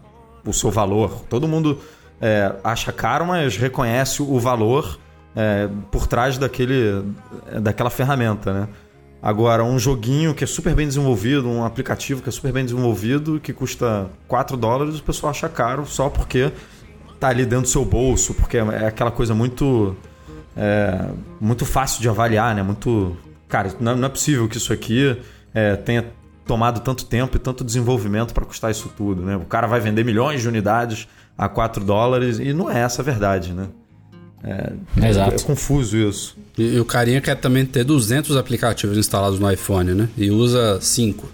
o 0.46 0.52
seu 0.52 0.70
valor. 0.70 1.24
Todo 1.28 1.46
mundo 1.46 1.80
é, 2.20 2.54
acha 2.64 2.92
caro, 2.92 3.26
mas 3.26 3.56
reconhece 3.56 4.22
o 4.22 4.38
valor 4.38 4.98
é, 5.36 5.68
por 5.90 6.06
trás 6.06 6.38
daquele, 6.38 7.04
daquela 7.60 7.90
ferramenta, 7.90 8.52
né? 8.52 8.68
Agora, 9.20 9.64
um 9.64 9.78
joguinho 9.78 10.32
que 10.32 10.44
é 10.44 10.46
super 10.46 10.74
bem 10.74 10.86
desenvolvido, 10.86 11.48
um 11.48 11.64
aplicativo 11.64 12.22
que 12.22 12.28
é 12.28 12.32
super 12.32 12.52
bem 12.52 12.64
desenvolvido, 12.64 13.40
que 13.40 13.52
custa 13.52 14.08
4 14.28 14.56
dólares, 14.56 14.98
o 15.00 15.02
pessoal 15.02 15.30
acha 15.30 15.48
caro 15.48 15.84
só 15.86 16.08
porque 16.08 16.52
tá 17.18 17.28
ali 17.28 17.44
dentro 17.44 17.62
do 17.62 17.68
seu 17.68 17.84
bolso, 17.84 18.32
porque 18.34 18.58
é 18.58 18.86
aquela 18.86 19.10
coisa 19.10 19.34
muito 19.34 19.96
é, 20.56 21.08
muito 21.40 21.64
fácil 21.64 22.02
de 22.02 22.08
avaliar, 22.08 22.54
né? 22.54 22.62
Muito. 22.62 23.16
Cara, 23.48 23.72
não, 23.80 23.96
não 23.96 24.06
é 24.06 24.08
possível 24.08 24.48
que 24.48 24.56
isso 24.56 24.72
aqui 24.72 25.16
é, 25.54 25.76
tenha 25.76 26.04
tomado 26.44 26.80
tanto 26.80 27.04
tempo 27.04 27.36
e 27.36 27.38
tanto 27.38 27.62
desenvolvimento 27.62 28.34
para 28.34 28.44
custar 28.44 28.70
isso 28.70 28.92
tudo, 28.96 29.22
né? 29.22 29.36
O 29.36 29.44
cara 29.44 29.66
vai 29.66 29.80
vender 29.80 30.04
milhões 30.04 30.40
de 30.40 30.48
unidades 30.48 31.08
a 31.36 31.48
4 31.48 31.84
dólares 31.84 32.38
e 32.38 32.52
não 32.52 32.70
é 32.70 32.80
essa 32.80 33.02
a 33.02 33.04
verdade, 33.04 33.52
né? 33.52 33.68
É, 34.42 35.08
Exato. 35.08 35.34
é 35.34 35.38
confuso 35.46 35.96
isso. 35.96 36.36
e, 36.56 36.74
e 36.74 36.80
o 36.80 36.84
carinha 36.84 37.20
quer 37.20 37.34
também 37.36 37.66
ter 37.66 37.84
200 37.84 38.36
aplicativos 38.36 38.96
instalados 38.96 39.38
no 39.38 39.50
iPhone, 39.50 39.94
né? 39.94 40.08
E 40.16 40.30
usa 40.30 40.78
5. 40.80 41.28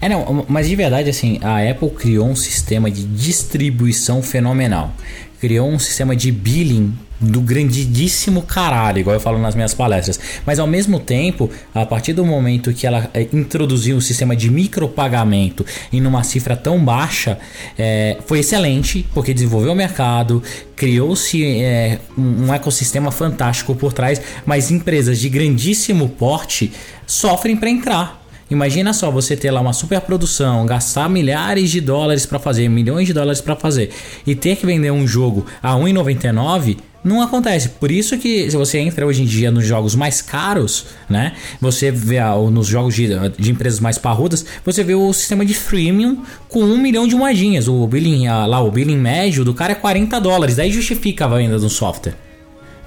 É, 0.00 0.08
não, 0.08 0.44
mas 0.48 0.68
de 0.68 0.74
verdade, 0.74 1.08
assim, 1.08 1.38
a 1.42 1.58
Apple 1.70 1.90
criou 1.90 2.28
um 2.28 2.34
sistema 2.34 2.90
de 2.90 3.04
distribuição 3.04 4.20
fenomenal. 4.20 4.92
Criou 5.40 5.70
um 5.70 5.78
sistema 5.78 6.16
de 6.16 6.32
billing 6.32 6.92
do 7.22 7.40
grandíssimo 7.40 8.42
caralho, 8.42 8.98
igual 8.98 9.14
eu 9.14 9.20
falo 9.20 9.38
nas 9.38 9.54
minhas 9.54 9.72
palestras. 9.72 10.18
Mas 10.44 10.58
ao 10.58 10.66
mesmo 10.66 10.98
tempo, 10.98 11.48
a 11.74 11.86
partir 11.86 12.12
do 12.12 12.24
momento 12.24 12.72
que 12.72 12.86
ela 12.86 13.08
eh, 13.14 13.28
introduziu 13.32 13.96
um 13.96 14.00
sistema 14.00 14.34
de 14.34 14.50
micropagamento 14.50 15.64
em 15.92 16.04
uma 16.04 16.24
cifra 16.24 16.56
tão 16.56 16.84
baixa, 16.84 17.38
eh, 17.78 18.18
foi 18.26 18.40
excelente, 18.40 19.06
porque 19.14 19.32
desenvolveu 19.32 19.72
o 19.72 19.76
mercado, 19.76 20.42
criou-se 20.74 21.44
eh, 21.44 21.98
um, 22.18 22.52
ecossistema 22.52 23.10
fantástico 23.10 23.74
por 23.74 23.92
trás, 23.92 24.20
mas 24.44 24.70
empresas 24.70 25.18
de 25.20 25.28
grandíssimo 25.28 26.08
porte 26.08 26.72
sofrem 27.06 27.56
para 27.56 27.70
entrar. 27.70 28.22
Imagina 28.50 28.92
só 28.92 29.10
você 29.10 29.34
ter 29.34 29.50
lá 29.50 29.62
uma 29.62 29.72
superprodução, 29.72 30.66
gastar 30.66 31.08
milhares 31.08 31.70
de 31.70 31.80
dólares 31.80 32.26
para 32.26 32.38
fazer, 32.38 32.68
milhões 32.68 33.06
de 33.06 33.14
dólares 33.14 33.40
para 33.40 33.56
fazer 33.56 33.90
e 34.26 34.34
ter 34.34 34.56
que 34.56 34.66
vender 34.66 34.90
um 34.90 35.06
jogo 35.06 35.46
a 35.62 35.72
1,99 35.72 36.76
não 37.04 37.20
acontece. 37.20 37.68
Por 37.68 37.90
isso 37.90 38.16
que 38.18 38.50
se 38.50 38.56
você 38.56 38.78
entra 38.78 39.06
hoje 39.06 39.22
em 39.22 39.26
dia 39.26 39.50
nos 39.50 39.66
jogos 39.66 39.94
mais 39.94 40.22
caros, 40.22 40.86
né? 41.08 41.32
Você 41.60 41.90
vê 41.90 42.20
nos 42.50 42.66
jogos 42.66 42.94
de, 42.94 43.08
de 43.38 43.50
empresas 43.50 43.80
mais 43.80 43.98
parrudas, 43.98 44.44
você 44.64 44.84
vê 44.84 44.94
o 44.94 45.12
sistema 45.12 45.44
de 45.44 45.54
freemium 45.54 46.22
com 46.48 46.62
um 46.62 46.78
milhão 46.78 47.06
de 47.06 47.14
moedinhas. 47.14 47.68
O 47.68 47.86
billing, 47.86 48.28
lá 48.28 48.60
o 48.60 48.70
billing 48.70 48.98
médio 48.98 49.44
do 49.44 49.54
cara 49.54 49.72
é 49.72 49.76
40 49.76 50.20
dólares. 50.20 50.56
Daí 50.56 50.70
justifica 50.70 51.24
a 51.24 51.28
venda 51.28 51.58
do 51.58 51.68
software. 51.68 52.14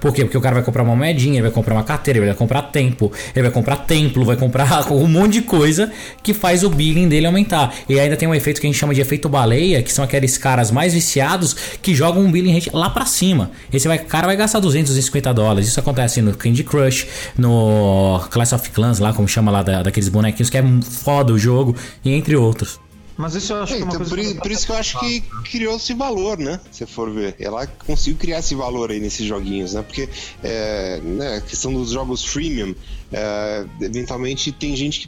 Por 0.05 0.13
quê? 0.13 0.23
Porque 0.23 0.37
o 0.37 0.41
cara 0.41 0.53
vai 0.53 0.63
comprar 0.63 0.83
uma 0.83 0.95
moedinha, 0.95 1.37
ele 1.37 1.41
vai 1.41 1.49
comprar 1.49 1.73
uma 1.73 1.83
carteira, 1.83 2.19
ele 2.19 2.27
vai 2.27 2.35
comprar 2.35 2.61
tempo, 2.61 3.11
ele 3.35 3.41
vai 3.41 3.51
comprar 3.51 3.75
templo, 3.75 4.23
vai 4.23 4.35
comprar 4.35 4.85
um 4.93 5.07
monte 5.07 5.33
de 5.33 5.41
coisa 5.41 5.91
que 6.21 6.31
faz 6.31 6.63
o 6.63 6.69
billing 6.69 7.09
dele 7.09 7.25
aumentar. 7.25 7.73
E 7.89 7.99
ainda 7.99 8.15
tem 8.15 8.27
um 8.27 8.35
efeito 8.35 8.61
que 8.61 8.67
a 8.67 8.69
gente 8.69 8.77
chama 8.77 8.93
de 8.93 9.01
efeito 9.01 9.27
baleia, 9.27 9.81
que 9.81 9.91
são 9.91 10.05
aqueles 10.05 10.37
caras 10.37 10.69
mais 10.69 10.93
viciados 10.93 11.55
que 11.81 11.95
jogam 11.95 12.21
um 12.21 12.31
billing 12.31 12.53
rate 12.53 12.69
lá 12.71 12.87
pra 12.87 13.07
cima. 13.07 13.49
Esse 13.73 13.87
vai, 13.87 13.97
cara 13.97 14.27
vai 14.27 14.35
gastar 14.35 14.59
200, 14.59 14.89
250 14.89 15.33
dólares. 15.33 15.69
Isso 15.69 15.79
acontece 15.79 16.21
no 16.21 16.35
Candy 16.35 16.63
Crush, 16.63 17.07
no 17.35 18.23
Class 18.29 18.53
of 18.53 18.69
Clans, 18.69 18.99
lá 18.99 19.11
como 19.11 19.27
chama 19.27 19.51
lá 19.51 19.63
da, 19.63 19.81
daqueles 19.81 20.07
bonequinhos 20.07 20.51
que 20.51 20.57
é 20.59 20.63
foda 20.83 21.33
o 21.33 21.39
jogo, 21.39 21.75
e 22.03 22.13
entre 22.13 22.35
outros. 22.35 22.84
Mas 23.17 23.35
isso 23.35 23.53
eu 23.53 23.63
acho 23.63 23.73
é, 23.73 23.77
que 23.77 23.81
é 23.81 23.85
uma 23.85 23.93
então, 23.95 24.05
coisa 24.05 24.33
por, 24.33 24.41
por 24.41 24.51
isso 24.51 24.65
que 24.65 24.71
eu 24.71 24.77
acho 24.77 24.99
que 24.99 25.21
criou 25.49 25.75
esse 25.75 25.93
valor, 25.93 26.37
né? 26.37 26.59
Se 26.71 26.85
for 26.85 27.11
ver. 27.11 27.35
Ela 27.39 27.65
conseguiu 27.67 28.17
criar 28.17 28.39
esse 28.39 28.55
valor 28.55 28.91
aí 28.91 28.99
nesses 28.99 29.25
joguinhos, 29.25 29.73
né? 29.73 29.81
Porque 29.81 30.09
é, 30.43 30.99
né, 31.01 31.37
a 31.37 31.41
questão 31.41 31.73
dos 31.73 31.91
jogos 31.91 32.25
freemium, 32.25 32.75
é, 33.11 33.65
eventualmente 33.81 34.51
tem 34.51 34.75
gente 34.75 35.07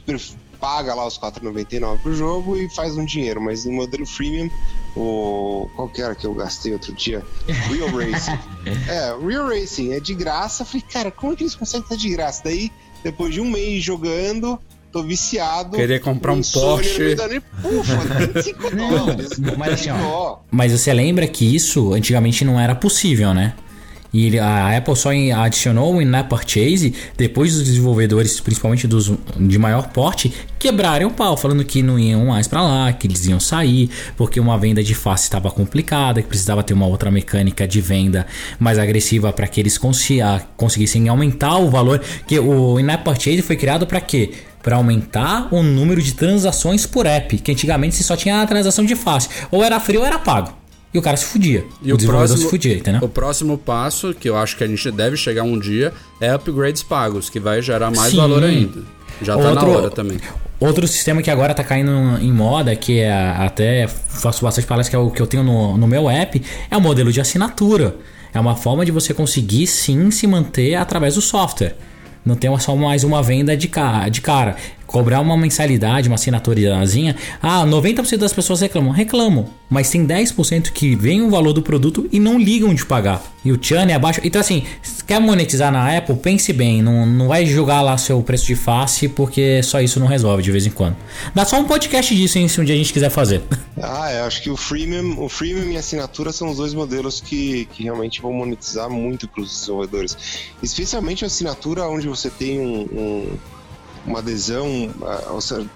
paga 0.60 0.94
lá 0.94 1.06
os 1.06 1.18
4,99 1.18 1.98
pro 1.98 2.14
jogo 2.14 2.56
e 2.56 2.68
faz 2.70 2.96
um 2.96 3.04
dinheiro, 3.04 3.40
mas 3.40 3.64
no 3.64 3.72
modelo 3.72 4.04
freemium, 4.06 4.50
o 4.96 5.68
qual 5.76 5.88
que 5.88 6.02
era 6.02 6.14
que 6.14 6.26
eu 6.26 6.34
gastei 6.34 6.72
outro 6.72 6.92
dia? 6.94 7.24
Real 7.46 7.88
Racing. 7.94 8.38
é, 8.88 9.16
Real 9.24 9.46
Racing 9.48 9.92
é 9.92 10.00
de 10.00 10.14
graça. 10.14 10.64
Falei, 10.64 10.82
cara, 10.82 11.10
como 11.10 11.32
é 11.32 11.36
que 11.36 11.42
eles 11.42 11.54
conseguem 11.54 11.84
estar 11.84 11.96
de 11.96 12.08
graça? 12.10 12.42
Daí, 12.44 12.72
depois 13.02 13.32
de 13.32 13.40
um 13.40 13.50
mês 13.50 13.84
jogando, 13.84 14.58
tô 14.92 15.02
viciado. 15.02 15.76
Querer 15.76 16.00
comprar 16.00 16.32
um 16.32 16.42
Porsche. 16.42 17.16
Ufa, 17.64 17.96
25 18.26 18.70
dólares. 18.76 19.30
Mas, 19.56 19.72
assim, 19.72 19.90
ó, 19.90 20.38
mas 20.50 20.72
você 20.72 20.92
lembra 20.92 21.26
que 21.26 21.54
isso 21.54 21.92
antigamente 21.92 22.44
não 22.44 22.58
era 22.58 22.74
possível, 22.74 23.34
né? 23.34 23.54
E 24.12 24.38
a 24.38 24.76
Apple 24.76 24.96
só 24.96 25.10
adicionou 25.10 25.94
o 25.94 26.02
in-app 26.02 26.30
purchase 26.30 26.94
depois 27.16 27.54
dos 27.54 27.64
desenvolvedores, 27.64 28.40
principalmente 28.40 28.86
dos 28.86 29.12
de 29.36 29.58
maior 29.58 29.88
porte, 29.88 30.32
quebrarem 30.58 31.06
o 31.06 31.10
pau, 31.10 31.36
falando 31.36 31.64
que 31.64 31.82
não 31.82 31.98
iam 31.98 32.24
mais 32.26 32.48
para 32.48 32.62
lá, 32.62 32.92
que 32.92 33.06
eles 33.06 33.26
iam 33.26 33.38
sair, 33.38 33.90
porque 34.16 34.40
uma 34.40 34.56
venda 34.56 34.82
de 34.82 34.94
face 34.94 35.24
estava 35.24 35.50
complicada, 35.50 36.22
que 36.22 36.28
precisava 36.28 36.62
ter 36.62 36.72
uma 36.72 36.86
outra 36.86 37.10
mecânica 37.10 37.68
de 37.68 37.80
venda 37.80 38.26
mais 38.58 38.78
agressiva 38.78 39.32
para 39.32 39.46
que 39.46 39.60
eles 39.60 39.78
conseguissem 40.56 41.08
aumentar 41.08 41.58
o 41.58 41.68
valor. 41.68 42.00
Que 42.26 42.38
o 42.38 42.80
in-app 42.80 43.04
purchase 43.04 43.42
foi 43.42 43.56
criado 43.56 43.86
para 43.86 44.00
quê? 44.00 44.32
Para 44.62 44.76
aumentar 44.76 45.48
o 45.52 45.62
número 45.62 46.02
de 46.02 46.14
transações 46.14 46.86
por 46.86 47.06
app, 47.06 47.38
que 47.38 47.52
antigamente 47.52 47.96
você 47.96 48.02
só 48.02 48.16
tinha 48.16 48.42
a 48.42 48.46
transação 48.46 48.84
de 48.84 48.96
face, 48.96 49.28
ou 49.50 49.62
era 49.62 49.78
frio 49.80 50.00
ou 50.00 50.06
era 50.06 50.18
pago. 50.18 50.52
E 50.92 50.98
o 50.98 51.02
cara 51.02 51.16
se 51.16 51.26
fudia. 51.26 51.64
E 51.82 51.92
o, 51.92 51.96
o 51.96 51.98
próximo, 51.98 52.38
se 52.38 52.48
fudia, 52.48 52.76
entendeu? 52.76 53.02
O 53.02 53.08
próximo 53.08 53.58
passo, 53.58 54.14
que 54.14 54.28
eu 54.28 54.36
acho 54.36 54.56
que 54.56 54.64
a 54.64 54.66
gente 54.66 54.90
deve 54.90 55.16
chegar 55.16 55.42
um 55.42 55.58
dia, 55.58 55.92
é 56.20 56.34
upgrades 56.34 56.82
pagos, 56.82 57.28
que 57.28 57.38
vai 57.38 57.60
gerar 57.60 57.90
mais 57.90 58.10
Sim. 58.10 58.16
valor 58.16 58.42
ainda. 58.42 58.82
Já 59.20 59.36
tá 59.36 59.50
Outro, 59.50 59.54
na 59.54 59.78
hora 59.78 59.90
também. 59.90 60.18
Outro 60.58 60.88
sistema 60.88 61.22
que 61.22 61.30
agora 61.30 61.52
tá 61.52 61.62
caindo 61.62 61.90
em 62.20 62.32
moda, 62.32 62.74
que 62.74 63.00
é 63.00 63.12
até 63.12 63.86
faço 63.86 64.42
bastante 64.42 64.66
palestra, 64.66 64.90
que 64.90 64.96
é 64.96 64.98
o 64.98 65.10
que 65.10 65.20
eu 65.20 65.26
tenho 65.26 65.42
no, 65.42 65.76
no 65.76 65.86
meu 65.86 66.08
app, 66.08 66.42
é 66.70 66.76
o 66.76 66.80
modelo 66.80 67.12
de 67.12 67.20
assinatura. 67.20 67.96
É 68.32 68.40
uma 68.40 68.56
forma 68.56 68.84
de 68.84 68.90
você 68.90 69.12
conseguir 69.12 69.66
sim 69.66 70.10
se 70.10 70.26
manter 70.26 70.74
através 70.74 71.14
do 71.14 71.20
software. 71.20 71.76
Não 72.28 72.36
tem 72.36 72.54
só 72.58 72.76
mais 72.76 73.04
uma 73.04 73.22
venda 73.22 73.56
de 73.56 73.68
cara. 73.68 74.06
De 74.10 74.20
cara 74.20 74.56
cobrar 74.88 75.20
uma 75.20 75.36
mensalidade, 75.36 76.08
uma 76.08 76.14
assinaturazinha, 76.14 77.14
ah, 77.42 77.64
90% 77.64 78.16
das 78.16 78.32
pessoas 78.32 78.62
reclamam. 78.62 78.90
Reclamam, 78.90 79.46
mas 79.68 79.90
tem 79.90 80.04
10% 80.04 80.72
que 80.72 80.96
veem 80.96 81.20
o 81.22 81.30
valor 81.30 81.52
do 81.52 81.60
produto 81.60 82.08
e 82.10 82.18
não 82.18 82.38
ligam 82.38 82.74
de 82.74 82.84
pagar. 82.86 83.22
E 83.44 83.52
o 83.52 83.58
churn 83.60 83.92
é 83.92 83.94
abaixo. 83.94 84.20
Então, 84.24 84.40
assim, 84.40 84.64
quer 85.06 85.20
monetizar 85.20 85.70
na 85.70 85.96
Apple? 85.96 86.16
Pense 86.16 86.52
bem, 86.54 86.82
não, 86.82 87.04
não 87.04 87.28
vai 87.28 87.44
jogar 87.44 87.82
lá 87.82 87.98
seu 87.98 88.20
preço 88.22 88.46
de 88.46 88.56
face, 88.56 89.08
porque 89.08 89.62
só 89.62 89.80
isso 89.80 90.00
não 90.00 90.06
resolve 90.06 90.42
de 90.42 90.50
vez 90.50 90.66
em 90.66 90.70
quando. 90.70 90.96
Dá 91.34 91.44
só 91.44 91.60
um 91.60 91.64
podcast 91.64 92.16
disso, 92.16 92.38
hein, 92.38 92.48
se 92.48 92.58
um 92.58 92.64
dia 92.64 92.74
a 92.74 92.78
gente 92.78 92.92
quiser 92.92 93.10
fazer. 93.10 93.42
Ah, 93.80 94.12
eu 94.12 94.24
acho 94.24 94.42
que 94.42 94.50
o 94.50 94.56
freemium, 94.56 95.22
o 95.22 95.28
freemium 95.28 95.70
e 95.70 95.76
a 95.76 95.78
assinatura 95.78 96.32
são 96.32 96.50
os 96.50 96.56
dois 96.56 96.74
modelos 96.74 97.20
que, 97.20 97.66
que 97.66 97.84
realmente 97.84 98.20
vão 98.20 98.32
monetizar 98.32 98.90
muito 98.90 99.28
para 99.28 99.40
os 99.40 99.52
desenvolvedores. 99.52 100.16
Especialmente 100.60 101.22
a 101.22 101.28
assinatura, 101.28 101.86
onde 101.86 102.08
você 102.08 102.28
tem 102.28 102.58
um, 102.58 102.80
um 102.80 103.38
uma 104.08 104.20
adesão, 104.20 104.66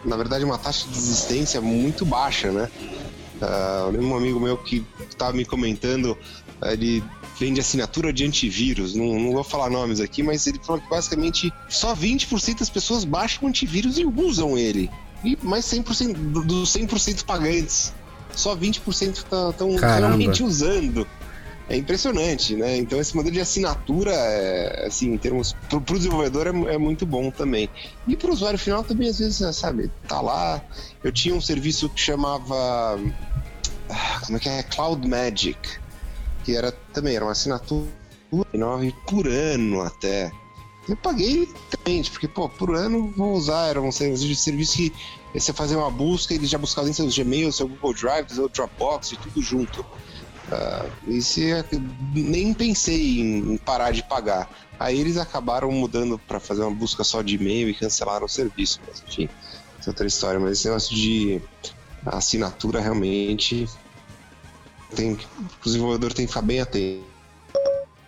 na 0.04 0.16
verdade, 0.16 0.44
uma 0.44 0.58
taxa 0.58 0.86
de 0.88 0.94
desistência 0.94 1.60
muito 1.60 2.04
baixa, 2.04 2.50
né? 2.50 2.68
Uh, 3.40 3.86
eu 3.86 3.90
lembro 3.90 4.06
um 4.06 4.16
amigo 4.16 4.40
meu 4.40 4.56
que 4.56 4.84
estava 5.10 5.32
me 5.32 5.44
comentando, 5.44 6.16
ele 6.62 7.02
vende 7.38 7.60
assinatura 7.60 8.12
de 8.12 8.24
antivírus, 8.24 8.94
não, 8.94 9.18
não, 9.18 9.32
vou 9.32 9.44
falar 9.44 9.68
nomes 9.68 10.00
aqui, 10.00 10.22
mas 10.22 10.46
ele 10.46 10.60
falou 10.64 10.80
que 10.80 10.88
basicamente 10.88 11.52
só 11.68 11.94
20% 11.94 12.60
das 12.60 12.70
pessoas 12.70 13.04
baixam 13.04 13.48
antivírus 13.48 13.98
e 13.98 14.04
usam 14.04 14.56
ele. 14.56 14.88
E 15.24 15.36
mais 15.42 15.64
100% 15.64 16.14
dos 16.44 16.72
100% 16.72 17.24
pagantes, 17.24 17.92
só 18.34 18.56
20% 18.56 19.50
estão 19.50 19.76
realmente 19.76 20.42
usando. 20.42 21.06
É 21.72 21.76
impressionante, 21.78 22.54
né? 22.54 22.76
Então 22.76 23.00
esse 23.00 23.16
modelo 23.16 23.34
de 23.34 23.40
assinatura, 23.40 24.12
é, 24.12 24.84
assim, 24.88 25.10
em 25.10 25.16
termos 25.16 25.56
para 25.70 25.78
o 25.78 25.80
desenvolvedor 25.80 26.46
é, 26.46 26.74
é, 26.74 26.76
muito 26.76 27.06
bom 27.06 27.30
também. 27.30 27.66
E 28.06 28.14
para 28.14 28.28
o 28.28 28.34
usuário 28.34 28.58
final 28.58 28.84
também 28.84 29.08
às 29.08 29.18
vezes, 29.18 29.56
sabe, 29.56 29.90
tá 30.06 30.20
lá. 30.20 30.62
Eu 31.02 31.10
tinha 31.10 31.34
um 31.34 31.40
serviço 31.40 31.88
que 31.88 31.98
chamava 31.98 33.00
ah, 33.88 34.20
como 34.26 34.36
é 34.36 34.40
que 34.40 34.50
é 34.50 34.62
Cloud 34.64 35.08
Magic, 35.08 35.58
que 36.44 36.54
era 36.54 36.72
também 36.92 37.16
era 37.16 37.24
uma 37.24 37.32
assinatura 37.32 37.88
por 39.06 39.26
ano 39.26 39.80
até. 39.80 40.30
Eu 40.86 40.96
paguei 40.98 41.48
também, 41.70 42.02
porque 42.02 42.28
pô, 42.28 42.50
por 42.50 42.76
ano 42.76 43.14
vou 43.16 43.32
usar, 43.32 43.68
era 43.68 43.80
um 43.80 43.90
serviço 43.90 44.26
de 44.26 44.36
serviço 44.36 44.76
que 44.76 44.92
você 45.32 45.54
fazer 45.54 45.76
uma 45.76 45.90
busca, 45.90 46.34
ele 46.34 46.46
já 46.46 46.58
buscava 46.58 46.90
em 46.90 46.92
seus 46.92 47.16
Gmail, 47.16 47.50
seu 47.50 47.66
Google 47.66 47.94
Drive, 47.94 48.28
seu 48.28 48.46
Dropbox 48.50 49.12
e 49.12 49.16
tudo 49.16 49.40
junto. 49.40 49.82
Uh, 50.52 51.10
e 51.10 51.22
se 51.22 51.50
nem 52.12 52.52
pensei 52.52 53.20
em, 53.20 53.56
parar 53.56 53.90
de 53.90 54.02
pagar. 54.02 54.50
Aí 54.78 55.00
eles 55.00 55.16
acabaram 55.16 55.72
mudando 55.72 56.18
para 56.18 56.38
fazer 56.38 56.60
uma 56.60 56.74
busca 56.74 57.02
só 57.02 57.22
de 57.22 57.36
e-mail 57.36 57.70
e 57.70 57.74
cancelaram 57.74 58.26
o 58.26 58.28
serviço. 58.28 58.78
Mas 58.86 59.02
enfim, 59.08 59.28
é 59.84 59.88
outra 59.88 60.06
história. 60.06 60.38
Mas 60.38 60.52
esse 60.52 60.66
negócio 60.66 60.94
de 60.94 61.40
assinatura 62.04 62.80
realmente 62.80 63.66
tem, 64.94 65.12
o 65.12 65.18
desenvolvedor 65.64 66.12
tem 66.12 66.26
que 66.26 66.32
ficar 66.32 66.42
bem 66.42 66.60
atento. 66.60 67.04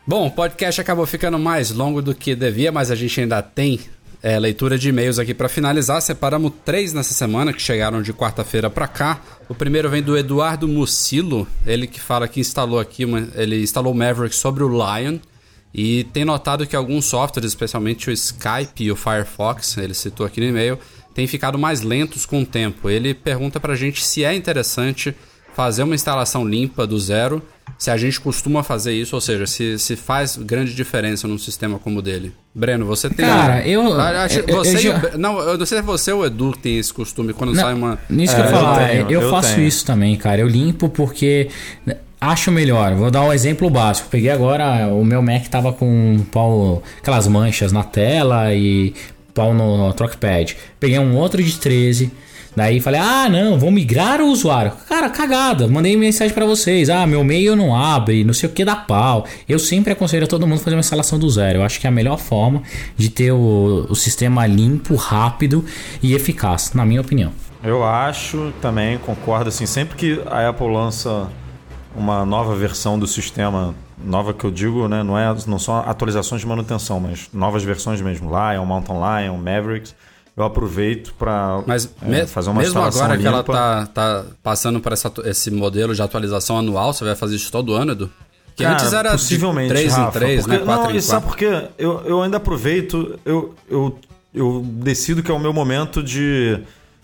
Bom, 0.07 0.27
o 0.27 0.31
podcast 0.31 0.79
acabou 0.83 1.07
ficando 1.07 1.39
mais 1.39 1.71
longo 1.71 2.03
do 2.03 2.15
que 2.15 2.35
devia, 2.35 2.71
mas 2.71 2.91
a 2.91 2.95
gente 2.95 3.19
ainda 3.23 3.43
tem 3.43 3.81
é, 4.25 4.39
leitura 4.39 4.79
de 4.79 4.89
e-mails 4.89 5.19
aqui 5.19 5.35
para 5.35 5.51
finalizar. 5.51 6.01
Separamos 6.01 6.51
três 6.65 6.95
nessa 6.95 7.13
semana 7.13 7.53
que 7.53 7.61
chegaram 7.61 8.01
de 8.01 8.11
quarta-feira 8.11 8.71
para 8.71 8.89
cá. 8.89 9.21
O 9.51 9.55
primeiro 9.55 9.91
vem 9.91 10.03
do 10.03 10.17
Eduardo 10.17 10.67
Mucilo, 10.67 11.47
ele 11.67 11.87
que 11.87 12.01
fala 12.01 12.27
que 12.27 12.41
instalou 12.41 12.81
aqui, 12.81 13.05
uma, 13.05 13.29
ele 13.35 13.63
instalou 13.63 13.93
o 13.93 13.95
Maverick 13.95 14.35
sobre 14.35 14.65
o 14.65 14.69
Lion 14.71 15.19
e 15.75 16.05
tem 16.05 16.25
notado 16.25 16.67
que 16.67 16.75
alguns 16.75 17.05
softwares, 17.05 17.51
especialmente 17.51 18.09
o 18.09 18.13
Skype 18.13 18.85
e 18.85 18.91
o 18.91 18.97
Firefox, 18.97 19.77
ele 19.77 19.93
citou 19.93 20.25
aqui 20.25 20.41
no 20.41 20.47
e-mail, 20.47 20.79
têm 21.13 21.27
ficado 21.27 21.59
mais 21.59 21.83
lentos 21.83 22.25
com 22.25 22.41
o 22.41 22.47
tempo. 22.47 22.89
Ele 22.89 23.13
pergunta 23.13 23.61
para 23.61 23.75
a 23.75 23.77
gente 23.77 24.03
se 24.03 24.25
é 24.25 24.35
interessante 24.35 25.15
fazer 25.55 25.83
uma 25.83 25.95
instalação 25.95 26.49
limpa 26.49 26.87
do 26.87 26.99
zero 26.99 27.43
se 27.79 27.91
a 27.91 27.97
gente 27.97 28.21
costuma 28.21 28.63
fazer 28.63 28.93
isso, 28.93 29.15
ou 29.15 29.21
seja, 29.21 29.47
se, 29.47 29.79
se 29.79 29.97
faz 29.97 30.37
grande 30.37 30.75
diferença 30.75 31.27
num 31.27 31.39
sistema 31.39 31.79
como 31.79 31.99
o 31.99 32.03
dele. 32.03 32.33
Breno, 32.55 32.87
você 32.87 33.11
tem. 33.11 33.27
Cara, 33.27 33.67
eu. 33.67 33.83
você 34.49 34.89
eu, 34.89 34.93
eu, 34.93 35.19
não, 35.19 35.39
eu 35.41 35.59
não 35.59 35.67
sei 35.67 35.79
se 35.79 35.85
você 35.85 36.13
ou 36.13 36.21
o 36.21 36.27
Edu 36.27 36.53
que 36.53 36.61
tem 36.61 36.79
esse 36.79 36.93
costume 36.93 37.33
quando 37.33 37.53
não, 37.53 37.61
sai 37.61 37.75
uma. 37.75 37.99
Nisso 38.09 38.35
que 38.35 38.41
eu 38.41 38.45
é, 38.45 38.49
falar, 38.49 38.95
eu, 38.95 39.11
eu 39.11 39.31
faço 39.31 39.57
tenho. 39.57 39.67
isso 39.67 39.85
também, 39.85 40.17
cara. 40.17 40.41
Eu 40.41 40.49
limpo 40.49 40.89
porque 40.89 41.49
acho 42.21 42.51
melhor. 42.51 42.95
Vou 42.95 43.11
dar 43.11 43.23
um 43.23 43.33
exemplo 43.33 43.69
básico. 43.69 44.09
Peguei 44.09 44.31
agora, 44.31 44.89
o 44.89 45.05
meu 45.05 45.21
Mac 45.21 45.47
tava 45.49 45.73
com 45.73 46.25
pau, 46.33 46.83
aquelas 46.99 47.27
manchas 47.27 47.73
na 47.73 47.83
tela 47.83 48.55
e 48.55 48.95
pau 49.35 49.53
no, 49.53 49.89
no 49.89 49.93
trackpad. 49.93 50.57
Peguei 50.79 50.99
um 50.99 51.17
outro 51.17 51.43
de 51.43 51.57
13 51.57 52.11
Daí 52.57 52.81
falei, 52.81 53.01
ah, 53.01 53.29
não, 53.29 53.59
vou 53.59 53.71
migrar 53.71 54.21
o 54.21 54.29
usuário. 54.29 54.73
Cara, 54.89 55.11
cagada, 55.11 55.67
mandei 55.67 55.97
mensagem 55.97 56.33
para 56.33 56.47
vocês. 56.47 56.89
Ah, 56.89 57.07
meu 57.07 57.23
e-mail 57.23 57.57
não 57.57 57.75
abre, 57.75 58.23
não 58.23 58.33
sei 58.33 58.49
o 58.49 58.53
que 58.53 58.65
dá 58.65 58.77
pau. 58.77 59.27
Eu 59.49 59.59
sempre 59.59 59.93
aconselho 59.93 60.25
a 60.25 60.27
todo 60.29 60.47
mundo 60.47 60.61
fazer 60.61 60.77
uma 60.77 60.81
instalação 60.81 61.19
do 61.19 61.29
zero. 61.29 61.59
Eu 61.59 61.63
acho 61.65 61.81
que 61.81 61.87
é 61.87 61.89
a 61.89 61.93
melhor 61.93 62.19
forma 62.19 62.63
de 62.97 63.11
ter 63.11 63.33
o, 63.33 63.87
o 63.89 63.95
sistema 63.95 64.47
limpo, 64.47 64.95
rápido 64.95 65.65
e 66.03 66.15
eficaz, 66.15 66.73
na 66.75 66.85
minha 66.85 67.01
opinião. 67.01 67.33
Eu 67.63 67.83
acho 67.83 68.53
também, 68.61 68.99
concordo 68.99 69.49
assim, 69.49 69.67
sempre 69.67 69.97
que 69.97 70.21
a 70.27 70.49
Apple 70.51 70.71
lança 70.71 71.29
uma 71.97 72.25
nova 72.27 72.55
versão 72.55 72.99
do 72.99 73.07
sistema, 73.07 73.75
nova 74.05 74.35
que 74.35 74.45
eu 74.45 74.51
digo, 74.51 74.87
né, 74.87 75.03
não, 75.03 75.19
é, 75.19 75.35
não 75.47 75.59
são 75.59 75.79
atualizações 75.79 76.43
de 76.43 76.47
manutenção, 76.47 77.01
mas 77.01 77.31
novas 77.33 77.63
versões 77.63 78.01
mesmo, 78.01 78.29
Lion, 78.29 78.65
Mountain 78.67 78.97
Lion, 78.97 79.37
Mavericks, 79.39 79.95
eu 80.37 80.45
aproveito 80.45 81.15
para 81.15 81.63
é, 82.03 82.27
fazer 82.27 82.51
uma 82.51 82.61
mesmo 82.61 82.81
agora 82.81 83.15
limpa. 83.15 83.19
que 83.19 83.27
ela 83.27 83.43
tá, 83.45 83.87
tá 83.87 84.25
passando 84.43 84.81
por 84.81 84.93
essa, 84.93 85.13
esse 85.25 85.51
modelo 85.51 85.95
de 85.95 86.03
atualização 86.03 86.59
anual, 86.59 86.93
você 86.93 87.05
vai 87.05 87.15
fazer 87.15 87.37
isso 87.37 87.53
todo 87.53 87.73
ano, 87.73 87.93
Edu? 87.93 88.11
Que 88.57 88.63
Cara, 88.63 88.75
antes 88.75 88.93
era 88.93 89.11
possivelmente, 89.13 89.69
3 89.69 89.93
em 89.93 89.97
Rafa, 89.97 90.19
3, 90.19 90.41
porque, 90.43 90.59
né? 90.59 90.65
4 90.65 90.85
não, 90.85 90.91
em 90.91 90.97
e 90.97 91.03
sabe 91.03 91.27
4. 91.27 91.29
por 91.29 91.37
quê? 91.37 91.69
Eu, 91.77 92.03
eu 92.05 92.23
ainda 92.23 92.37
aproveito, 92.37 93.19
eu, 93.25 93.55
eu, 93.69 93.99
eu 94.33 94.63
decido 94.65 95.23
que 95.23 95.31
é 95.31 95.35
o 95.35 95.39
meu 95.39 95.53
momento 95.53 96.03
de 96.03 96.61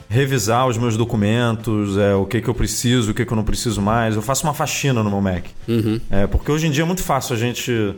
revisar 0.09 0.67
os 0.67 0.77
meus 0.77 0.97
documentos, 0.97 1.97
é, 1.97 2.15
o 2.15 2.27
que, 2.27 2.41
que 2.41 2.49
eu 2.49 2.55
preciso, 2.55 3.13
o 3.13 3.15
que, 3.15 3.25
que 3.25 3.33
eu 3.33 3.37
não 3.37 3.45
preciso 3.45 3.81
mais. 3.81 4.17
Eu 4.17 4.23
faço 4.23 4.45
uma 4.45 4.55
faxina 4.55 5.05
no 5.05 5.11
meu 5.11 5.21
Mac. 5.21 5.45
Uhum. 5.69 6.01
É, 6.11 6.27
porque 6.27 6.51
hoje 6.51 6.67
em 6.67 6.71
dia 6.71 6.83
é 6.83 6.87
muito 6.87 7.03
fácil 7.03 7.35
a 7.35 7.39
gente 7.39 7.95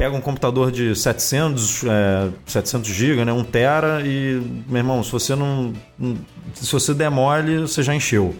pega 0.00 0.16
um 0.16 0.20
computador 0.22 0.72
de 0.72 0.96
700, 0.96 1.84
é, 1.84 2.30
700 2.46 2.88
GB, 2.88 3.22
né, 3.22 3.34
1 3.34 3.44
tera 3.44 4.00
e, 4.02 4.40
meu 4.66 4.78
irmão, 4.78 5.04
se 5.04 5.12
você 5.12 5.36
não, 5.36 5.74
se 6.54 6.72
você 6.72 6.94
der 6.94 7.10
mole, 7.10 7.58
você 7.58 7.82
já 7.82 7.94
encheu. 7.94 8.34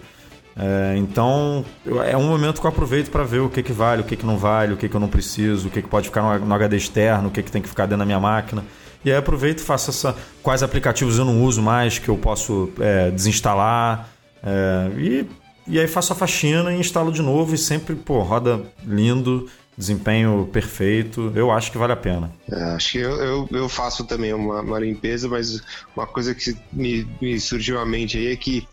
É, 0.56 0.96
então, 0.96 1.62
é 2.06 2.16
um 2.16 2.26
momento 2.26 2.62
que 2.62 2.66
eu 2.66 2.70
aproveito 2.70 3.10
para 3.10 3.24
ver 3.24 3.40
o 3.40 3.50
que, 3.50 3.62
que 3.62 3.74
vale, 3.74 4.00
o 4.00 4.04
que, 4.06 4.16
que 4.16 4.24
não 4.24 4.38
vale, 4.38 4.72
o 4.72 4.76
que, 4.78 4.88
que 4.88 4.96
eu 4.96 5.00
não 5.00 5.08
preciso, 5.08 5.68
o 5.68 5.70
que, 5.70 5.82
que 5.82 5.88
pode 5.88 6.08
ficar 6.08 6.38
no 6.38 6.54
HD 6.54 6.78
externo, 6.78 7.28
o 7.28 7.30
que, 7.30 7.42
que 7.42 7.52
tem 7.52 7.60
que 7.60 7.68
ficar 7.68 7.84
dentro 7.84 7.98
da 7.98 8.06
minha 8.06 8.20
máquina. 8.20 8.64
E 9.04 9.10
aí 9.10 9.18
aproveito 9.18 9.58
e 9.58 9.62
faço 9.62 9.90
essa. 9.90 10.16
Quais 10.42 10.62
aplicativos 10.62 11.18
eu 11.18 11.26
não 11.26 11.44
uso 11.44 11.60
mais, 11.60 11.98
que 11.98 12.08
eu 12.08 12.16
posso 12.16 12.70
é, 12.80 13.10
desinstalar. 13.10 14.08
é, 14.42 14.90
e, 14.98 15.26
e 15.68 15.78
aí 15.78 15.86
faço 15.86 16.14
a 16.14 16.16
faxina 16.16 16.72
e 16.72 16.80
instalo 16.80 17.12
de 17.12 17.20
novo 17.20 17.54
e 17.54 17.58
sempre, 17.58 17.94
pô, 17.94 18.22
roda 18.22 18.62
lindo, 18.82 19.46
desempenho 19.76 20.48
perfeito. 20.52 21.32
Eu 21.34 21.50
acho 21.50 21.70
que 21.72 21.78
vale 21.78 21.92
a 21.92 21.96
pena. 21.96 22.30
É, 22.50 22.62
acho 22.74 22.92
que 22.92 22.98
eu, 22.98 23.10
eu, 23.16 23.48
eu 23.50 23.68
faço 23.68 24.04
também 24.04 24.32
uma, 24.34 24.60
uma 24.60 24.78
limpeza, 24.78 25.28
mas 25.28 25.62
uma 25.96 26.06
coisa 26.06 26.34
que 26.34 26.56
me, 26.72 27.06
me 27.20 27.38
surgiu 27.40 27.78
à 27.80 27.86
mente 27.86 28.18
aí 28.18 28.28
é 28.32 28.36
que 28.36 28.66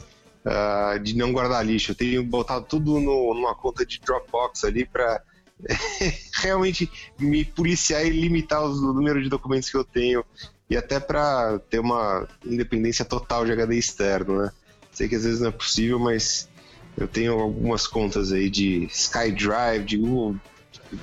ah, 0.46 0.98
de 1.02 1.16
não 1.16 1.32
guardar 1.32 1.66
lixo. 1.66 1.92
Eu 1.92 1.96
tenho 1.96 2.24
botado 2.24 2.66
tudo 2.68 3.00
no- 3.00 3.34
numa 3.34 3.56
conta 3.56 3.86
de 3.86 4.00
Dropbox 4.00 4.64
ali 4.64 4.86
para 4.86 5.22
realmente 6.42 6.90
me 7.20 7.44
policiar 7.44 8.06
e 8.06 8.10
limitar 8.10 8.64
os- 8.64 8.80
o 8.80 8.94
número 8.94 9.22
de 9.22 9.30
documentos 9.30 9.70
que 9.70 9.78
eu 9.78 9.84
tenho 9.84 10.24
e 10.70 10.76
até 10.76 11.00
para 11.00 11.60
ter 11.70 11.80
uma 11.80 12.28
independência 12.46 13.06
total 13.06 13.46
de 13.46 13.52
HD 13.54 13.78
externo, 13.78 14.42
né? 14.42 14.52
Sei 14.92 15.08
que 15.08 15.16
às 15.16 15.24
vezes 15.24 15.40
não 15.40 15.50
é 15.50 15.52
possível, 15.52 15.98
mas 16.00 16.50
eu 16.98 17.08
tenho 17.08 17.34
algumas 17.40 17.86
contas 17.88 18.32
aí 18.32 18.50
de 18.50 18.86
SkyDrive, 18.92 19.86
de 19.86 19.98
Google, 19.98 20.36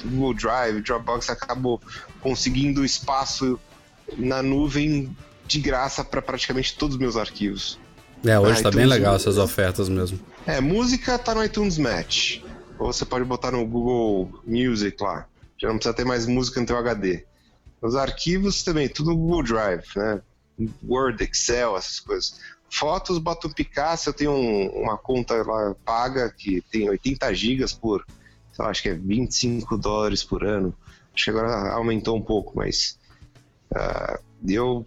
Google 0.05 0.35
Drive, 0.35 0.81
Dropbox, 0.83 1.31
acabou 1.31 1.81
conseguindo 2.21 2.85
espaço 2.85 3.59
na 4.17 4.43
nuvem 4.43 5.15
de 5.47 5.61
graça 5.61 6.03
para 6.05 6.23
praticamente 6.23 6.77
todos 6.77 6.97
os 6.97 7.01
meus 7.01 7.17
arquivos. 7.17 7.79
É, 8.25 8.39
hoje 8.39 8.61
Ah, 8.61 8.63
tá 8.65 8.71
bem 8.71 8.87
legal 8.87 9.17
essas 9.17 9.37
ofertas 9.37 9.89
mesmo. 9.89 10.19
É, 10.47 10.61
música 10.61 11.19
tá 11.19 11.35
no 11.35 11.45
iTunes 11.45 11.77
Match. 11.79 12.41
Ou 12.79 12.93
você 12.93 13.05
pode 13.05 13.25
botar 13.25 13.51
no 13.51 13.65
Google 13.67 14.41
Music 14.47 14.97
lá. 15.03 15.27
Já 15.59 15.69
não 15.69 15.77
precisa 15.77 15.95
ter 15.95 16.05
mais 16.05 16.27
música 16.27 16.61
no 16.61 16.67
teu 16.67 16.77
HD. 16.79 17.25
Os 17.83 17.95
arquivos 17.95 18.63
também, 18.63 18.89
tudo 18.89 19.11
no 19.11 19.17
Google 19.17 19.43
Drive, 19.43 19.85
né? 19.97 20.21
Word, 20.87 21.23
Excel, 21.23 21.77
essas 21.77 22.01
coisas. 22.01 22.41
Fotos, 22.71 23.19
bota 23.19 23.47
um 23.47 23.53
Picasso, 23.53 24.09
eu 24.09 24.13
tenho 24.15 24.33
um- 24.33 24.69
uma 24.83 24.97
conta 24.97 25.35
lá 25.43 25.75
paga 25.85 26.31
que 26.31 26.63
tem 26.73 26.89
80 26.89 27.33
gigas 27.35 27.73
por, 27.73 28.05
lá, 28.59 28.71
acho 28.71 28.83
que 28.83 28.89
é 28.89 28.95
25 28.95 29.77
dólares 29.77 30.23
por 30.23 30.45
ano. 30.45 30.75
Acho 31.15 31.25
que 31.25 31.31
agora 31.31 31.73
aumentou 31.73 32.17
um 32.17 32.23
pouco, 32.23 32.53
mas 32.57 32.99
ah, 33.75 34.19
eu 34.47 34.87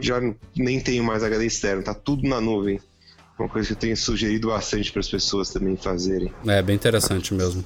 já 0.00 0.20
nem 0.56 0.80
tenho 0.80 1.04
mais 1.04 1.22
HD 1.22 1.46
externo, 1.46 1.82
tá 1.82 1.94
tudo 1.94 2.28
na 2.28 2.40
nuvem. 2.40 2.80
Uma 3.38 3.48
coisa 3.48 3.68
que 3.68 3.72
eu 3.72 3.78
tenho 3.78 3.96
sugerido 3.96 4.48
bastante 4.48 4.92
para 4.92 5.00
as 5.00 5.08
pessoas 5.08 5.50
também 5.50 5.76
fazerem. 5.76 6.32
É, 6.46 6.62
bem 6.62 6.76
interessante 6.76 7.34
mesmo. 7.34 7.64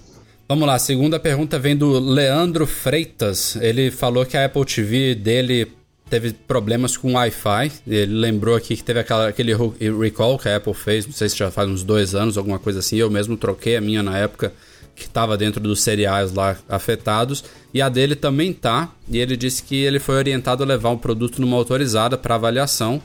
Vamos 0.49 0.67
lá, 0.67 0.75
a 0.75 0.79
segunda 0.79 1.19
pergunta 1.19 1.59
vem 1.59 1.77
do 1.77 1.99
Leandro 1.99 2.67
Freitas. 2.67 3.57
Ele 3.57 3.91
falou 3.91 4.25
que 4.25 4.37
a 4.37 4.45
Apple 4.45 4.65
TV 4.65 5.15
dele 5.15 5.73
teve 6.09 6.33
problemas 6.33 6.97
com 6.97 7.15
Wi-Fi. 7.15 7.73
Ele 7.87 8.15
lembrou 8.15 8.55
aqui 8.55 8.77
que 8.77 8.85
teve 8.85 9.01
aquela, 9.01 9.29
aquele 9.29 9.53
recall 10.01 10.39
que 10.39 10.49
a 10.49 10.57
Apple 10.57 10.73
fez, 10.73 11.05
não 11.05 11.13
sei 11.13 11.29
se 11.29 11.37
já 11.37 11.51
faz 11.51 11.69
uns 11.69 11.83
dois 11.83 12.15
anos, 12.15 12.39
alguma 12.39 12.61
coisa 12.61 12.79
assim. 12.79 12.97
Eu 12.97 13.11
mesmo 13.11 13.37
troquei 13.37 13.77
a 13.77 13.81
minha 13.81 14.03
na 14.03 14.17
época 14.17 14.53
que 14.97 15.05
estava 15.05 15.37
dentro 15.37 15.61
dos 15.61 15.83
cereais 15.83 16.33
lá 16.33 16.57
afetados. 16.69 17.45
E 17.73 17.83
a 17.83 17.89
dele 17.89 18.17
também 18.17 18.53
tá. 18.53 18.91
E 19.09 19.19
ele 19.19 19.37
disse 19.37 19.63
que 19.63 19.77
ele 19.77 20.01
foi 20.01 20.17
orientado 20.17 20.63
a 20.63 20.67
levar 20.67 20.91
o 20.91 20.99
produto 20.99 21.41
numa 21.41 21.57
autorizada 21.57 22.17
para 22.17 22.35
avaliação. 22.35 23.01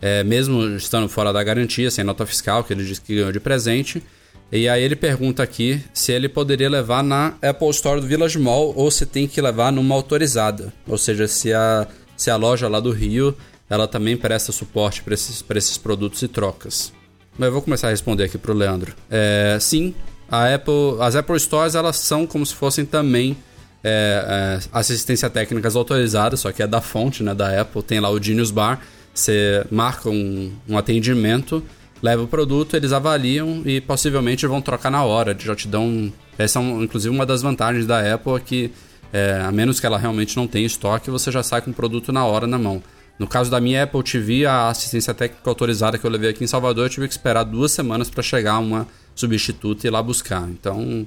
É, 0.00 0.24
mesmo 0.24 0.76
estando 0.76 1.08
fora 1.08 1.32
da 1.32 1.42
garantia, 1.42 1.90
sem 1.90 2.04
nota 2.04 2.24
fiscal, 2.24 2.64
que 2.64 2.72
ele 2.72 2.84
disse 2.84 3.00
que 3.00 3.14
ganhou 3.14 3.32
de 3.32 3.40
presente. 3.40 4.02
E 4.50 4.68
aí 4.68 4.82
ele 4.82 4.96
pergunta 4.96 5.42
aqui 5.42 5.82
se 5.92 6.12
ele 6.12 6.28
poderia 6.28 6.68
levar 6.68 7.02
na 7.02 7.34
Apple 7.42 7.70
Store 7.70 8.00
do 8.00 8.06
Village 8.06 8.38
Mall 8.38 8.72
ou 8.76 8.90
se 8.90 9.06
tem 9.06 9.26
que 9.26 9.40
levar 9.40 9.72
numa 9.72 9.94
autorizada. 9.94 10.72
Ou 10.86 10.98
seja, 10.98 11.26
se 11.26 11.52
a, 11.52 11.86
se 12.16 12.30
a 12.30 12.36
loja 12.36 12.68
lá 12.68 12.78
do 12.78 12.90
Rio 12.90 13.34
ela 13.72 13.88
também 13.88 14.18
presta 14.18 14.52
suporte 14.52 15.02
para 15.02 15.14
esses, 15.14 15.42
esses 15.56 15.78
produtos 15.78 16.20
e 16.20 16.28
trocas. 16.28 16.92
Mas 17.38 17.46
eu 17.46 17.52
vou 17.52 17.62
começar 17.62 17.88
a 17.88 17.90
responder 17.90 18.24
aqui 18.24 18.36
pro 18.36 18.52
Leandro. 18.52 18.94
É, 19.10 19.56
sim, 19.58 19.94
a 20.32 20.54
Apple, 20.54 20.96
as 21.00 21.14
Apple 21.14 21.38
Stores 21.38 21.74
elas 21.74 21.96
são 21.98 22.26
como 22.26 22.44
se 22.46 22.54
fossem 22.54 22.86
também 22.86 23.36
é, 23.84 24.58
é, 24.64 24.68
assistência 24.72 25.28
técnicas 25.28 25.76
autorizadas, 25.76 26.40
só 26.40 26.50
que 26.50 26.62
é 26.62 26.66
da 26.66 26.80
fonte, 26.80 27.22
né, 27.22 27.34
da 27.34 27.60
Apple. 27.60 27.82
Tem 27.82 28.00
lá 28.00 28.08
o 28.10 28.20
Genius 28.22 28.50
Bar, 28.50 28.80
você 29.12 29.62
marca 29.70 30.08
um, 30.08 30.50
um 30.66 30.78
atendimento, 30.78 31.62
leva 32.02 32.22
o 32.22 32.26
produto, 32.26 32.74
eles 32.76 32.92
avaliam 32.92 33.60
e 33.66 33.78
possivelmente 33.80 34.46
vão 34.46 34.62
trocar 34.62 34.90
na 34.90 35.04
hora. 35.04 35.36
Já 35.38 35.54
te 35.54 35.68
dão. 35.68 36.10
Essa 36.38 36.58
é 36.58 36.62
um- 36.62 36.82
inclusive 36.82 37.14
uma 37.14 37.26
das 37.26 37.42
vantagens 37.42 37.86
da 37.86 38.14
Apple 38.14 38.32
é 38.36 38.40
que, 38.40 38.70
é, 39.12 39.42
a 39.44 39.52
menos 39.52 39.78
que 39.78 39.84
ela 39.84 39.98
realmente 39.98 40.34
não 40.36 40.46
tenha 40.46 40.66
estoque, 40.66 41.10
você 41.10 41.30
já 41.30 41.42
sai 41.42 41.60
com 41.60 41.70
o 41.70 41.74
produto 41.74 42.10
na 42.10 42.24
hora 42.24 42.46
na 42.46 42.58
mão. 42.58 42.82
No 43.18 43.26
caso 43.26 43.50
da 43.50 43.60
minha 43.60 43.82
Apple 43.82 44.02
TV, 44.02 44.46
a 44.46 44.68
assistência 44.70 45.12
técnica 45.12 45.48
autorizada 45.50 45.98
que 45.98 46.04
eu 46.06 46.10
levei 46.10 46.30
aqui 46.30 46.42
em 46.42 46.46
Salvador, 46.46 46.86
eu 46.86 46.90
tive 46.90 47.06
que 47.06 47.12
esperar 47.12 47.44
duas 47.44 47.70
semanas 47.70 48.08
para 48.08 48.22
chegar 48.22 48.58
uma 48.58 48.88
substituta 49.14 49.86
e 49.86 49.88
ir 49.88 49.90
lá 49.90 50.02
buscar. 50.02 50.48
Então, 50.48 51.06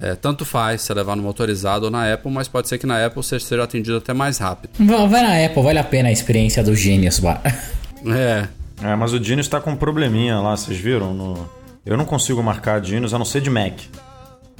é, 0.00 0.14
tanto 0.14 0.44
faz 0.44 0.82
se 0.82 0.94
levar 0.94 1.16
numa 1.16 1.28
autorizada 1.28 1.86
ou 1.86 1.90
na 1.90 2.12
Apple, 2.12 2.30
mas 2.30 2.48
pode 2.48 2.68
ser 2.68 2.78
que 2.78 2.86
na 2.86 3.04
Apple 3.04 3.22
você 3.22 3.38
seja 3.40 3.62
atendido 3.62 3.96
até 3.96 4.12
mais 4.12 4.38
rápido. 4.38 4.70
Vai 4.78 5.08
vai 5.08 5.22
na 5.22 5.44
Apple, 5.46 5.62
vale 5.62 5.78
a 5.78 5.84
pena 5.84 6.08
a 6.08 6.12
experiência 6.12 6.62
do 6.62 6.74
Genius 6.74 7.18
Bar. 7.18 7.42
É, 8.06 8.46
É, 8.82 8.94
mas 8.94 9.12
o 9.12 9.22
Genius 9.22 9.48
tá 9.48 9.60
com 9.60 9.72
um 9.72 9.76
probleminha 9.76 10.38
lá, 10.38 10.56
vocês 10.56 10.78
viram? 10.78 11.12
No... 11.12 11.48
Eu 11.84 11.96
não 11.96 12.04
consigo 12.04 12.42
marcar 12.42 12.84
Genius, 12.84 13.12
a 13.12 13.18
não 13.18 13.24
ser 13.24 13.40
de 13.40 13.50
Mac. 13.50 13.74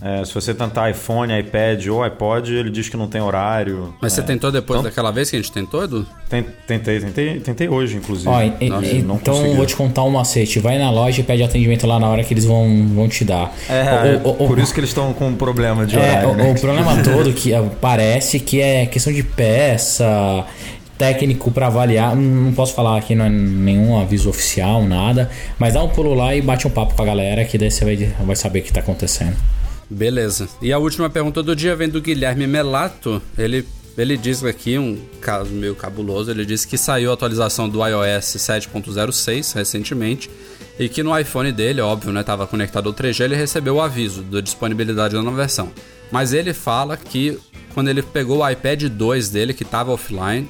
É, 0.00 0.24
se 0.24 0.32
você 0.32 0.54
tentar 0.54 0.88
iPhone, 0.90 1.36
iPad 1.40 1.86
ou 1.88 2.04
iPod, 2.04 2.54
ele 2.54 2.70
diz 2.70 2.88
que 2.88 2.96
não 2.96 3.08
tem 3.08 3.20
horário. 3.20 3.94
mas 4.00 4.12
você 4.12 4.20
É, 4.20 4.24
tentou 4.24 4.52
depois 4.52 4.78
então- 4.78 4.88
daquela 4.90 5.10
vez 5.10 5.28
que 5.28 5.34
a 5.36 5.40
gente 5.40 5.50
tentou, 5.50 5.82
Edu? 5.82 6.06
ten- 6.28 6.44
Tentei, 6.68 7.00
tentei, 7.00 7.40
tentei 7.40 7.68
hoje, 7.68 7.96
inclusive. 7.96 8.28
Ó, 8.28 8.40
e- 8.40 8.52
e- 8.60 8.68
Nossa, 8.68 8.94
não 9.02 9.16
então 9.16 9.34
consegui. 9.34 9.56
vou 9.56 9.66
te 9.66 9.74
contar 9.74 10.04
um 10.04 10.10
macete. 10.10 10.60
Vai 10.60 10.78
na 10.78 10.90
loja 10.90 11.20
e 11.20 11.24
pede 11.24 11.42
atendimento 11.42 11.84
lá 11.86 11.98
na 11.98 12.08
hora 12.08 12.22
que 12.22 12.32
eles 12.32 12.44
vão, 12.44 12.86
vão 12.94 13.08
te 13.08 13.24
dar. 13.24 13.52
É, 13.68 14.20
O- 14.22 14.28
o- 14.28 14.44
o- 14.44 14.46
por 14.48 14.58
isso 14.60 14.72
que 14.72 14.78
eles 14.78 14.90
estão 14.90 15.12
com 15.12 15.26
um 15.28 15.34
problema 15.34 15.84
de 15.84 15.96
É, 15.96 15.98
horário. 15.98 16.30
o, 16.30 16.34
né? 16.36 16.52
o 16.52 16.60
problema 16.60 17.02
todo 17.02 17.32
que 17.32 17.52
é, 17.52 17.60
parece 17.80 18.38
que 18.38 18.60
é 18.60 18.86
questão 18.86 19.12
de 19.12 19.22
peça, 19.24 20.44
técnico 20.96 21.50
pra 21.50 21.66
avaliar. 21.68 22.14
Não 22.14 22.22
não 22.48 22.52
posso 22.52 22.74
falar 22.74 22.96
aqui, 22.98 23.14
não 23.14 23.24
é 23.24 23.28
nenhum 23.30 23.98
aviso 24.00 24.28
oficial, 24.30 24.82
nada. 24.84 25.28
Mas 25.58 25.74
dá 25.74 25.82
um 25.82 25.88
pulo 25.88 26.14
lá 26.14 26.34
e 26.34 26.40
bate 26.42 26.66
um 26.66 26.70
papo 26.70 26.94
com 26.94 27.02
a 27.02 27.04
galera 27.06 27.44
que 27.44 27.56
daí 27.58 27.70
você 27.70 27.84
vai, 27.84 27.96
vai 28.24 28.36
saber 28.36 28.60
o 28.60 28.62
que 28.62 28.72
tá 28.72 28.80
acontecendo. 28.80 29.36
Beleza. 29.90 30.48
E 30.60 30.72
a 30.72 30.78
última 30.78 31.08
pergunta 31.08 31.42
do 31.42 31.56
dia 31.56 31.74
vem 31.74 31.88
do 31.88 32.00
Guilherme 32.00 32.46
Melato. 32.46 33.22
Ele, 33.36 33.66
ele 33.96 34.16
diz 34.16 34.44
aqui, 34.44 34.76
um 34.78 34.98
caso 35.20 35.50
meio 35.50 35.74
cabuloso, 35.74 36.30
ele 36.30 36.44
disse 36.44 36.66
que 36.68 36.76
saiu 36.76 37.10
a 37.10 37.14
atualização 37.14 37.68
do 37.68 37.78
iOS 37.86 38.36
7.06 38.36 39.54
recentemente 39.54 40.30
e 40.78 40.88
que 40.88 41.02
no 41.02 41.18
iPhone 41.18 41.50
dele, 41.52 41.80
óbvio, 41.80 42.12
né, 42.12 42.20
estava 42.20 42.46
conectado 42.46 42.88
ao 42.88 42.94
3G, 42.94 43.24
ele 43.24 43.34
recebeu 43.34 43.76
o 43.76 43.80
aviso 43.80 44.22
da 44.22 44.40
disponibilidade 44.40 45.14
da 45.14 45.22
nova 45.22 45.36
versão. 45.36 45.70
Mas 46.12 46.32
ele 46.32 46.52
fala 46.52 46.96
que 46.96 47.38
quando 47.74 47.88
ele 47.88 48.02
pegou 48.02 48.38
o 48.38 48.48
iPad 48.50 48.84
2 48.84 49.28
dele, 49.30 49.54
que 49.54 49.62
estava 49.62 49.90
offline, 49.92 50.48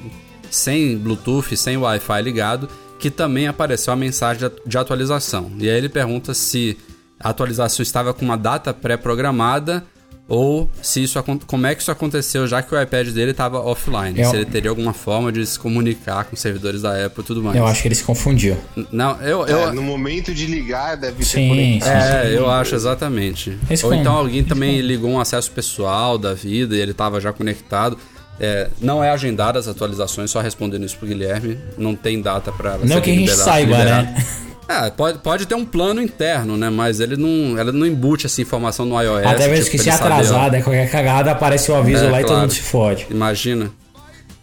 sem 0.51 0.97
Bluetooth, 0.97 1.55
sem 1.55 1.77
Wi-Fi 1.77 2.21
ligado, 2.21 2.67
que 2.99 3.09
também 3.09 3.47
apareceu 3.47 3.93
a 3.93 3.95
mensagem 3.95 4.49
de- 4.65 4.77
atualização. 4.77 5.51
E 5.57 5.69
aí 5.69 5.77
ele 5.77 5.89
pergunta 5.89 6.33
se 6.33 6.77
a 7.19 7.29
atualização 7.29 7.83
estava 7.83 8.13
com 8.13 8.23
uma 8.25 8.37
data 8.37 8.73
pré-programada 8.73 9.83
ou 10.27 10.69
se 10.79 11.01
isso 11.03 11.21
como 11.47 11.65
é 11.65 11.73
que 11.73 11.81
isso 11.81 11.89
aconteceu 11.89 12.45
já 12.47 12.61
que 12.61 12.73
o 12.73 12.79
iPad 12.79 13.07
dele 13.09 13.31
estava 13.31 13.59
offline, 13.61 14.19
Eu- 14.19 14.29
se 14.29 14.35
ele 14.35 14.45
teria 14.45 14.69
alguma 14.69 14.93
forma 14.93 15.31
de 15.31 15.43
se 15.43 15.57
comunicar 15.57 16.25
com 16.25 16.35
os 16.35 16.39
servidores 16.39 16.83
da 16.83 17.03
Apple 17.05 17.23
e 17.23 17.25
tudo 17.25 17.41
mais. 17.41 17.57
Eu 17.57 17.65
acho 17.65 17.81
que 17.81 17.87
ele 17.87 17.95
se 17.95 18.03
confundiu. 18.03 18.55
Não, 18.91 19.19
eu, 19.23 19.47
eu 19.47 19.69
É, 19.69 19.71
no 19.71 19.81
momento 19.81 20.31
de 20.33 20.45
ligar, 20.45 20.95
deve 20.97 21.25
Sim, 21.25 21.41
ter 21.41 21.47
conexão. 21.49 21.91
é, 21.91 22.37
eu 22.37 22.47
acho 22.49 22.75
exatamente. 22.75 23.57
Esse 23.71 23.83
Ou 23.83 23.91
então 23.93 24.15
alguém 24.15 24.43
também 24.43 24.79
ligou 24.81 25.09
um 25.09 25.19
acesso 25.19 25.49
pessoal 25.51 26.15
da 26.15 26.35
vida 26.35 26.75
e 26.75 26.79
ele 26.79 26.91
estava 26.91 27.19
já 27.19 27.33
conectado. 27.33 27.97
É, 28.39 28.69
não 28.79 29.03
é 29.03 29.09
agendada 29.09 29.57
as 29.59 29.67
atualizações, 29.67 30.29
só 30.31 30.39
respondendo 30.41 30.85
isso 30.85 30.95
pro 30.95 31.07
Guilherme. 31.07 31.57
Não 31.75 31.95
tem 31.95 32.21
data 32.21 32.51
para 32.51 32.77
Não 32.77 33.01
que 33.01 33.09
a 33.09 33.13
gente 33.15 33.31
saiba, 33.35 33.83
né? 33.83 34.15
É, 34.69 34.91
pode, 34.91 35.17
pode 35.17 35.47
ter 35.47 35.55
um 35.55 35.65
plano 35.65 35.99
interno, 35.99 36.55
né? 36.55 36.69
Mas 36.69 36.99
ele 36.99 37.17
não, 37.17 37.57
ela 37.57 37.71
não 37.71 37.87
embute 37.87 38.27
essa 38.27 38.39
informação 38.39 38.85
no 38.85 39.01
iOS. 39.01 39.25
Até 39.25 39.47
mesmo 39.47 39.65
tipo, 39.65 39.77
que 39.77 39.83
se 39.83 39.89
atrasar, 39.89 40.51
né? 40.51 40.61
Qualquer 40.61 40.91
cagada, 40.91 41.31
aparece 41.31 41.71
o 41.71 41.75
aviso 41.75 42.05
É, 42.05 42.09
lá 42.11 42.21
e 42.21 42.23
todo 42.23 42.41
mundo 42.41 42.53
se 42.53 42.61
fode. 42.61 43.07
Imagina. 43.09 43.71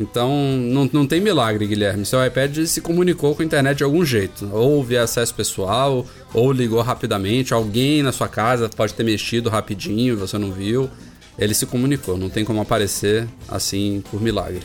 Então, 0.00 0.30
não, 0.58 0.90
não 0.92 1.06
tem 1.06 1.20
milagre, 1.20 1.64
Guilherme. 1.64 2.04
Seu 2.04 2.24
iPad 2.26 2.58
se 2.66 2.80
comunicou 2.80 3.36
com 3.36 3.42
a 3.42 3.44
internet 3.44 3.78
de 3.78 3.84
algum 3.84 4.04
jeito. 4.04 4.50
Ou 4.52 4.82
via 4.82 5.04
acesso 5.04 5.32
pessoal, 5.32 6.04
ou 6.34 6.50
ligou 6.50 6.82
rapidamente. 6.82 7.54
Alguém 7.54 8.02
na 8.02 8.10
sua 8.10 8.28
casa 8.28 8.68
pode 8.68 8.94
ter 8.94 9.04
mexido 9.04 9.48
rapidinho, 9.48 10.16
você 10.16 10.36
não 10.36 10.50
viu. 10.50 10.90
Ele 11.38 11.54
se 11.54 11.66
comunicou, 11.66 12.18
não 12.18 12.28
tem 12.28 12.44
como 12.44 12.60
aparecer 12.60 13.28
assim 13.48 14.02
por 14.10 14.20
milagre. 14.20 14.62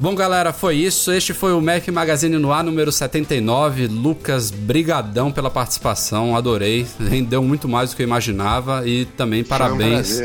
Bom, 0.00 0.14
galera, 0.14 0.52
foi 0.52 0.76
isso. 0.76 1.10
Este 1.10 1.34
foi 1.34 1.52
o 1.52 1.60
Mac 1.60 1.88
Magazine 1.88 2.38
no 2.38 2.52
ar 2.52 2.62
número 2.62 2.92
79. 2.92 3.88
Lucas, 3.88 4.48
brigadão 4.48 5.32
pela 5.32 5.50
participação, 5.50 6.36
adorei. 6.36 6.86
Rendeu 7.10 7.42
muito 7.42 7.68
mais 7.68 7.90
do 7.90 7.96
que 7.96 8.02
eu 8.02 8.06
imaginava 8.06 8.86
e 8.86 9.06
também 9.06 9.42
Foi 9.42 9.56
um 9.56 9.58
parabéns. 9.58 10.20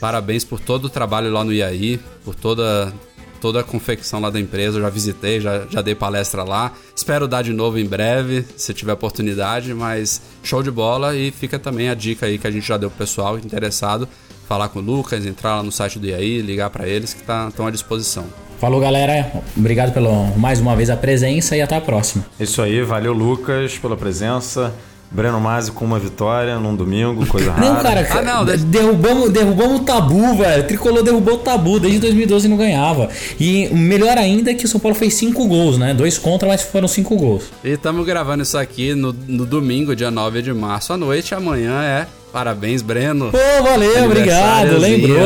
Parabéns 0.00 0.44
por 0.44 0.58
todo 0.58 0.86
o 0.86 0.88
trabalho 0.88 1.30
lá 1.30 1.44
no 1.44 1.52
IAI, 1.52 2.00
por 2.24 2.34
toda, 2.34 2.90
toda 3.38 3.60
a 3.60 3.62
confecção 3.62 4.18
lá 4.18 4.30
da 4.30 4.40
empresa. 4.40 4.78
Eu 4.78 4.82
já 4.82 4.88
visitei, 4.88 5.42
já, 5.42 5.66
já 5.68 5.82
dei 5.82 5.94
palestra 5.94 6.42
lá. 6.42 6.72
Espero 6.96 7.28
dar 7.28 7.42
de 7.42 7.52
novo 7.52 7.78
em 7.78 7.84
breve, 7.84 8.46
se 8.56 8.72
tiver 8.72 8.94
oportunidade, 8.94 9.74
mas 9.74 10.22
show 10.42 10.62
de 10.62 10.70
bola. 10.70 11.14
E 11.14 11.30
fica 11.30 11.58
também 11.58 11.90
a 11.90 11.94
dica 11.94 12.24
aí 12.24 12.38
que 12.38 12.46
a 12.46 12.50
gente 12.50 12.66
já 12.66 12.78
deu 12.78 12.88
pro 12.88 13.00
pessoal 13.00 13.38
interessado. 13.38 14.08
Falar 14.48 14.70
com 14.70 14.78
o 14.78 14.82
Lucas, 14.82 15.26
entrar 15.26 15.56
lá 15.56 15.62
no 15.62 15.70
site 15.70 15.98
do 15.98 16.06
IAI, 16.06 16.40
ligar 16.40 16.70
para 16.70 16.88
eles 16.88 17.12
que 17.12 17.20
estão 17.20 17.66
à 17.66 17.70
disposição. 17.70 18.26
Falou, 18.62 18.80
galera. 18.80 19.28
Obrigado 19.56 19.92
pelo 19.92 20.38
mais 20.38 20.60
uma 20.60 20.76
vez 20.76 20.88
a 20.88 20.96
presença 20.96 21.56
e 21.56 21.60
até 21.60 21.74
a 21.74 21.80
próxima. 21.80 22.24
Isso 22.38 22.62
aí, 22.62 22.80
valeu 22.80 23.12
Lucas 23.12 23.76
pela 23.76 23.96
presença. 23.96 24.72
Breno 25.14 25.38
Masi 25.40 25.70
com 25.70 25.84
uma 25.84 25.98
vitória 25.98 26.58
num 26.58 26.74
domingo, 26.74 27.26
coisa 27.26 27.52
rara. 27.52 27.66
Não, 27.66 27.82
cara, 27.82 28.08
Ah, 28.10 28.22
não, 28.22 28.44
derrubamos, 28.44 29.30
derrubamos 29.30 29.80
o 29.80 29.84
tabu, 29.84 30.36
velho. 30.36 30.64
Tricolor 30.66 31.02
derrubou 31.02 31.34
o 31.34 31.38
tabu, 31.38 31.78
desde 31.78 31.98
2012 32.00 32.48
não 32.48 32.56
ganhava. 32.56 33.08
E 33.38 33.68
o 33.70 33.76
melhor 33.76 34.16
ainda 34.16 34.50
é 34.50 34.54
que 34.54 34.64
o 34.64 34.68
São 34.68 34.80
Paulo 34.80 34.96
fez 34.96 35.14
cinco 35.14 35.46
gols, 35.46 35.76
né? 35.76 35.92
Dois 35.92 36.16
contra, 36.18 36.48
mas 36.48 36.62
foram 36.62 36.88
cinco 36.88 37.14
gols. 37.16 37.44
E 37.62 37.70
estamos 37.70 38.06
gravando 38.06 38.42
isso 38.42 38.56
aqui 38.56 38.94
no, 38.94 39.12
no 39.28 39.44
domingo, 39.44 39.94
dia 39.94 40.10
9 40.10 40.40
de 40.40 40.52
março 40.54 40.92
à 40.92 40.96
noite. 40.96 41.34
Amanhã 41.34 41.82
é. 41.82 42.06
Parabéns, 42.32 42.80
Breno. 42.80 43.30
Pô, 43.30 43.62
valeu, 43.62 44.06
obrigado, 44.06 44.78
lembrou. 44.78 45.18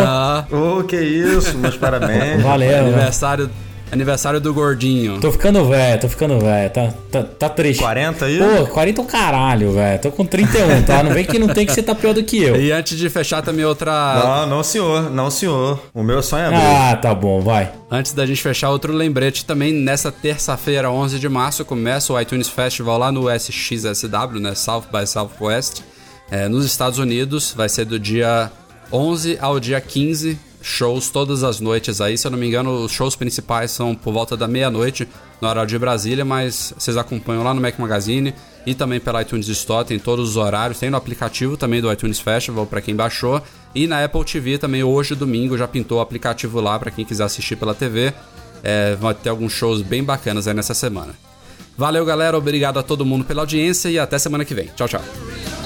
Ô, 0.51 0.83
que 0.83 0.97
isso, 0.97 1.57
meus 1.57 1.77
parabéns. 1.77 2.43
Valeu, 2.43 2.69
velho. 2.69 2.87
Aniversário, 2.89 3.49
aniversário 3.91 4.41
do 4.41 4.53
gordinho. 4.53 5.21
Tô 5.21 5.31
ficando 5.31 5.65
velho, 5.67 6.01
tô 6.01 6.09
ficando 6.09 6.39
velho. 6.39 6.71
Tá, 6.71 6.95
tá, 7.11 7.23
tá 7.23 7.49
triste. 7.49 7.81
40 7.81 8.25
aí? 8.25 8.39
Pô, 8.39 8.67
40 8.67 9.01
é 9.01 9.05
o 9.05 9.07
caralho, 9.07 9.73
velho. 9.73 10.01
Tô 10.01 10.11
com 10.11 10.25
31, 10.27 10.83
tá? 10.83 11.03
Não 11.03 11.13
vem 11.13 11.25
que 11.25 11.39
não 11.39 11.49
tem 11.49 11.65
que 11.65 11.73
você 11.73 11.83
tá 11.83 11.95
pior 11.95 12.13
do 12.15 12.23
que 12.23 12.43
eu. 12.43 12.57
E 12.67 12.73
antes 12.73 12.99
de 12.99 13.09
fechar 13.09 13.43
também 13.43 13.65
outra. 13.65 13.93
Não, 14.47 14.57
não 14.57 14.63
senhor, 14.63 15.11
não 15.11 15.31
senhor. 15.31 15.81
O 15.95 16.03
meu 16.03 16.23
sonho 16.23 16.45
é 16.45 16.47
abrir. 16.47 16.59
Ah, 16.59 16.97
tá 16.97 17.15
bom, 17.15 17.41
vai. 17.41 17.73
Antes 17.91 18.13
da 18.13 18.27
gente 18.27 18.43
fechar 18.43 18.71
outro 18.71 18.93
lembrete 18.93 19.45
também, 19.45 19.73
nessa 19.73 20.11
terça-feira, 20.11 20.91
11 20.91 21.19
de 21.21 21.29
março, 21.29 21.65
começa 21.65 22.13
o 22.13 22.21
iTunes 22.21 22.49
Festival 22.49 22.99
lá 22.99 23.13
no 23.13 23.31
SXSW, 23.31 24.41
né? 24.41 24.55
South 24.55 24.85
by 24.93 25.07
Southwest, 25.07 25.83
é, 26.31 26.49
nos 26.49 26.65
Estados 26.65 26.99
Unidos. 26.99 27.55
Vai 27.57 27.69
ser 27.69 27.85
do 27.85 28.01
dia 28.01 28.51
11 28.93 29.39
ao 29.41 29.61
dia 29.61 29.81
15. 29.81 30.39
Shows 30.69 31.11
todas 31.11 31.45
as 31.45 31.61
noites 31.61 32.01
aí. 32.01 32.19
Se 32.19 32.27
eu 32.27 32.31
não 32.33 32.37
me 32.37 32.45
engano, 32.45 32.85
os 32.85 32.91
shows 32.91 33.15
principais 33.15 33.71
são 33.71 33.95
por 33.95 34.13
volta 34.13 34.37
da 34.37 34.49
meia-noite, 34.49 35.07
no 35.41 35.47
horário 35.47 35.69
de 35.69 35.79
Brasília, 35.79 36.25
mas 36.25 36.75
vocês 36.77 36.97
acompanham 36.97 37.45
lá 37.45 37.55
no 37.55 37.61
Mac 37.61 37.79
Magazine 37.79 38.35
e 38.67 38.75
também 38.75 38.99
pela 38.99 39.23
iTunes 39.23 39.47
Store, 39.47 39.87
tem 39.87 39.97
todos 39.97 40.31
os 40.31 40.37
horários. 40.37 40.81
Tem 40.81 40.91
no 40.91 40.97
aplicativo 40.97 41.57
também 41.57 41.81
do 41.81 41.91
iTunes 41.93 42.19
Festival 42.19 42.67
para 42.67 42.81
quem 42.81 42.97
baixou. 42.97 43.41
E 43.77 43.87
na 43.87 44.05
Apple 44.05 44.25
TV 44.25 44.59
também, 44.59 44.83
hoje, 44.83 45.15
domingo, 45.15 45.57
já 45.57 45.69
pintou 45.69 45.99
o 45.99 46.01
aplicativo 46.01 46.61
lá 46.61 46.77
para 46.81 46.91
quem 46.91 47.05
quiser 47.05 47.23
assistir 47.23 47.55
pela 47.55 47.73
TV. 47.73 48.13
É, 48.65 48.97
vai 48.97 49.15
ter 49.15 49.29
alguns 49.29 49.53
shows 49.53 49.83
bem 49.83 50.03
bacanas 50.03 50.49
aí 50.49 50.55
nessa 50.55 50.75
semana. 50.75 51.15
Valeu, 51.79 52.05
galera. 52.05 52.37
Obrigado 52.37 52.81
a 52.81 52.83
todo 52.83 53.07
mundo 53.07 53.25
pela 53.25 53.43
audiência 53.43 53.89
e 53.89 54.01
até 54.01 54.19
semana 54.19 54.45
que 54.45 54.53
vem. 54.53 54.67
Tchau, 54.75 54.89
tchau. 54.89 55.66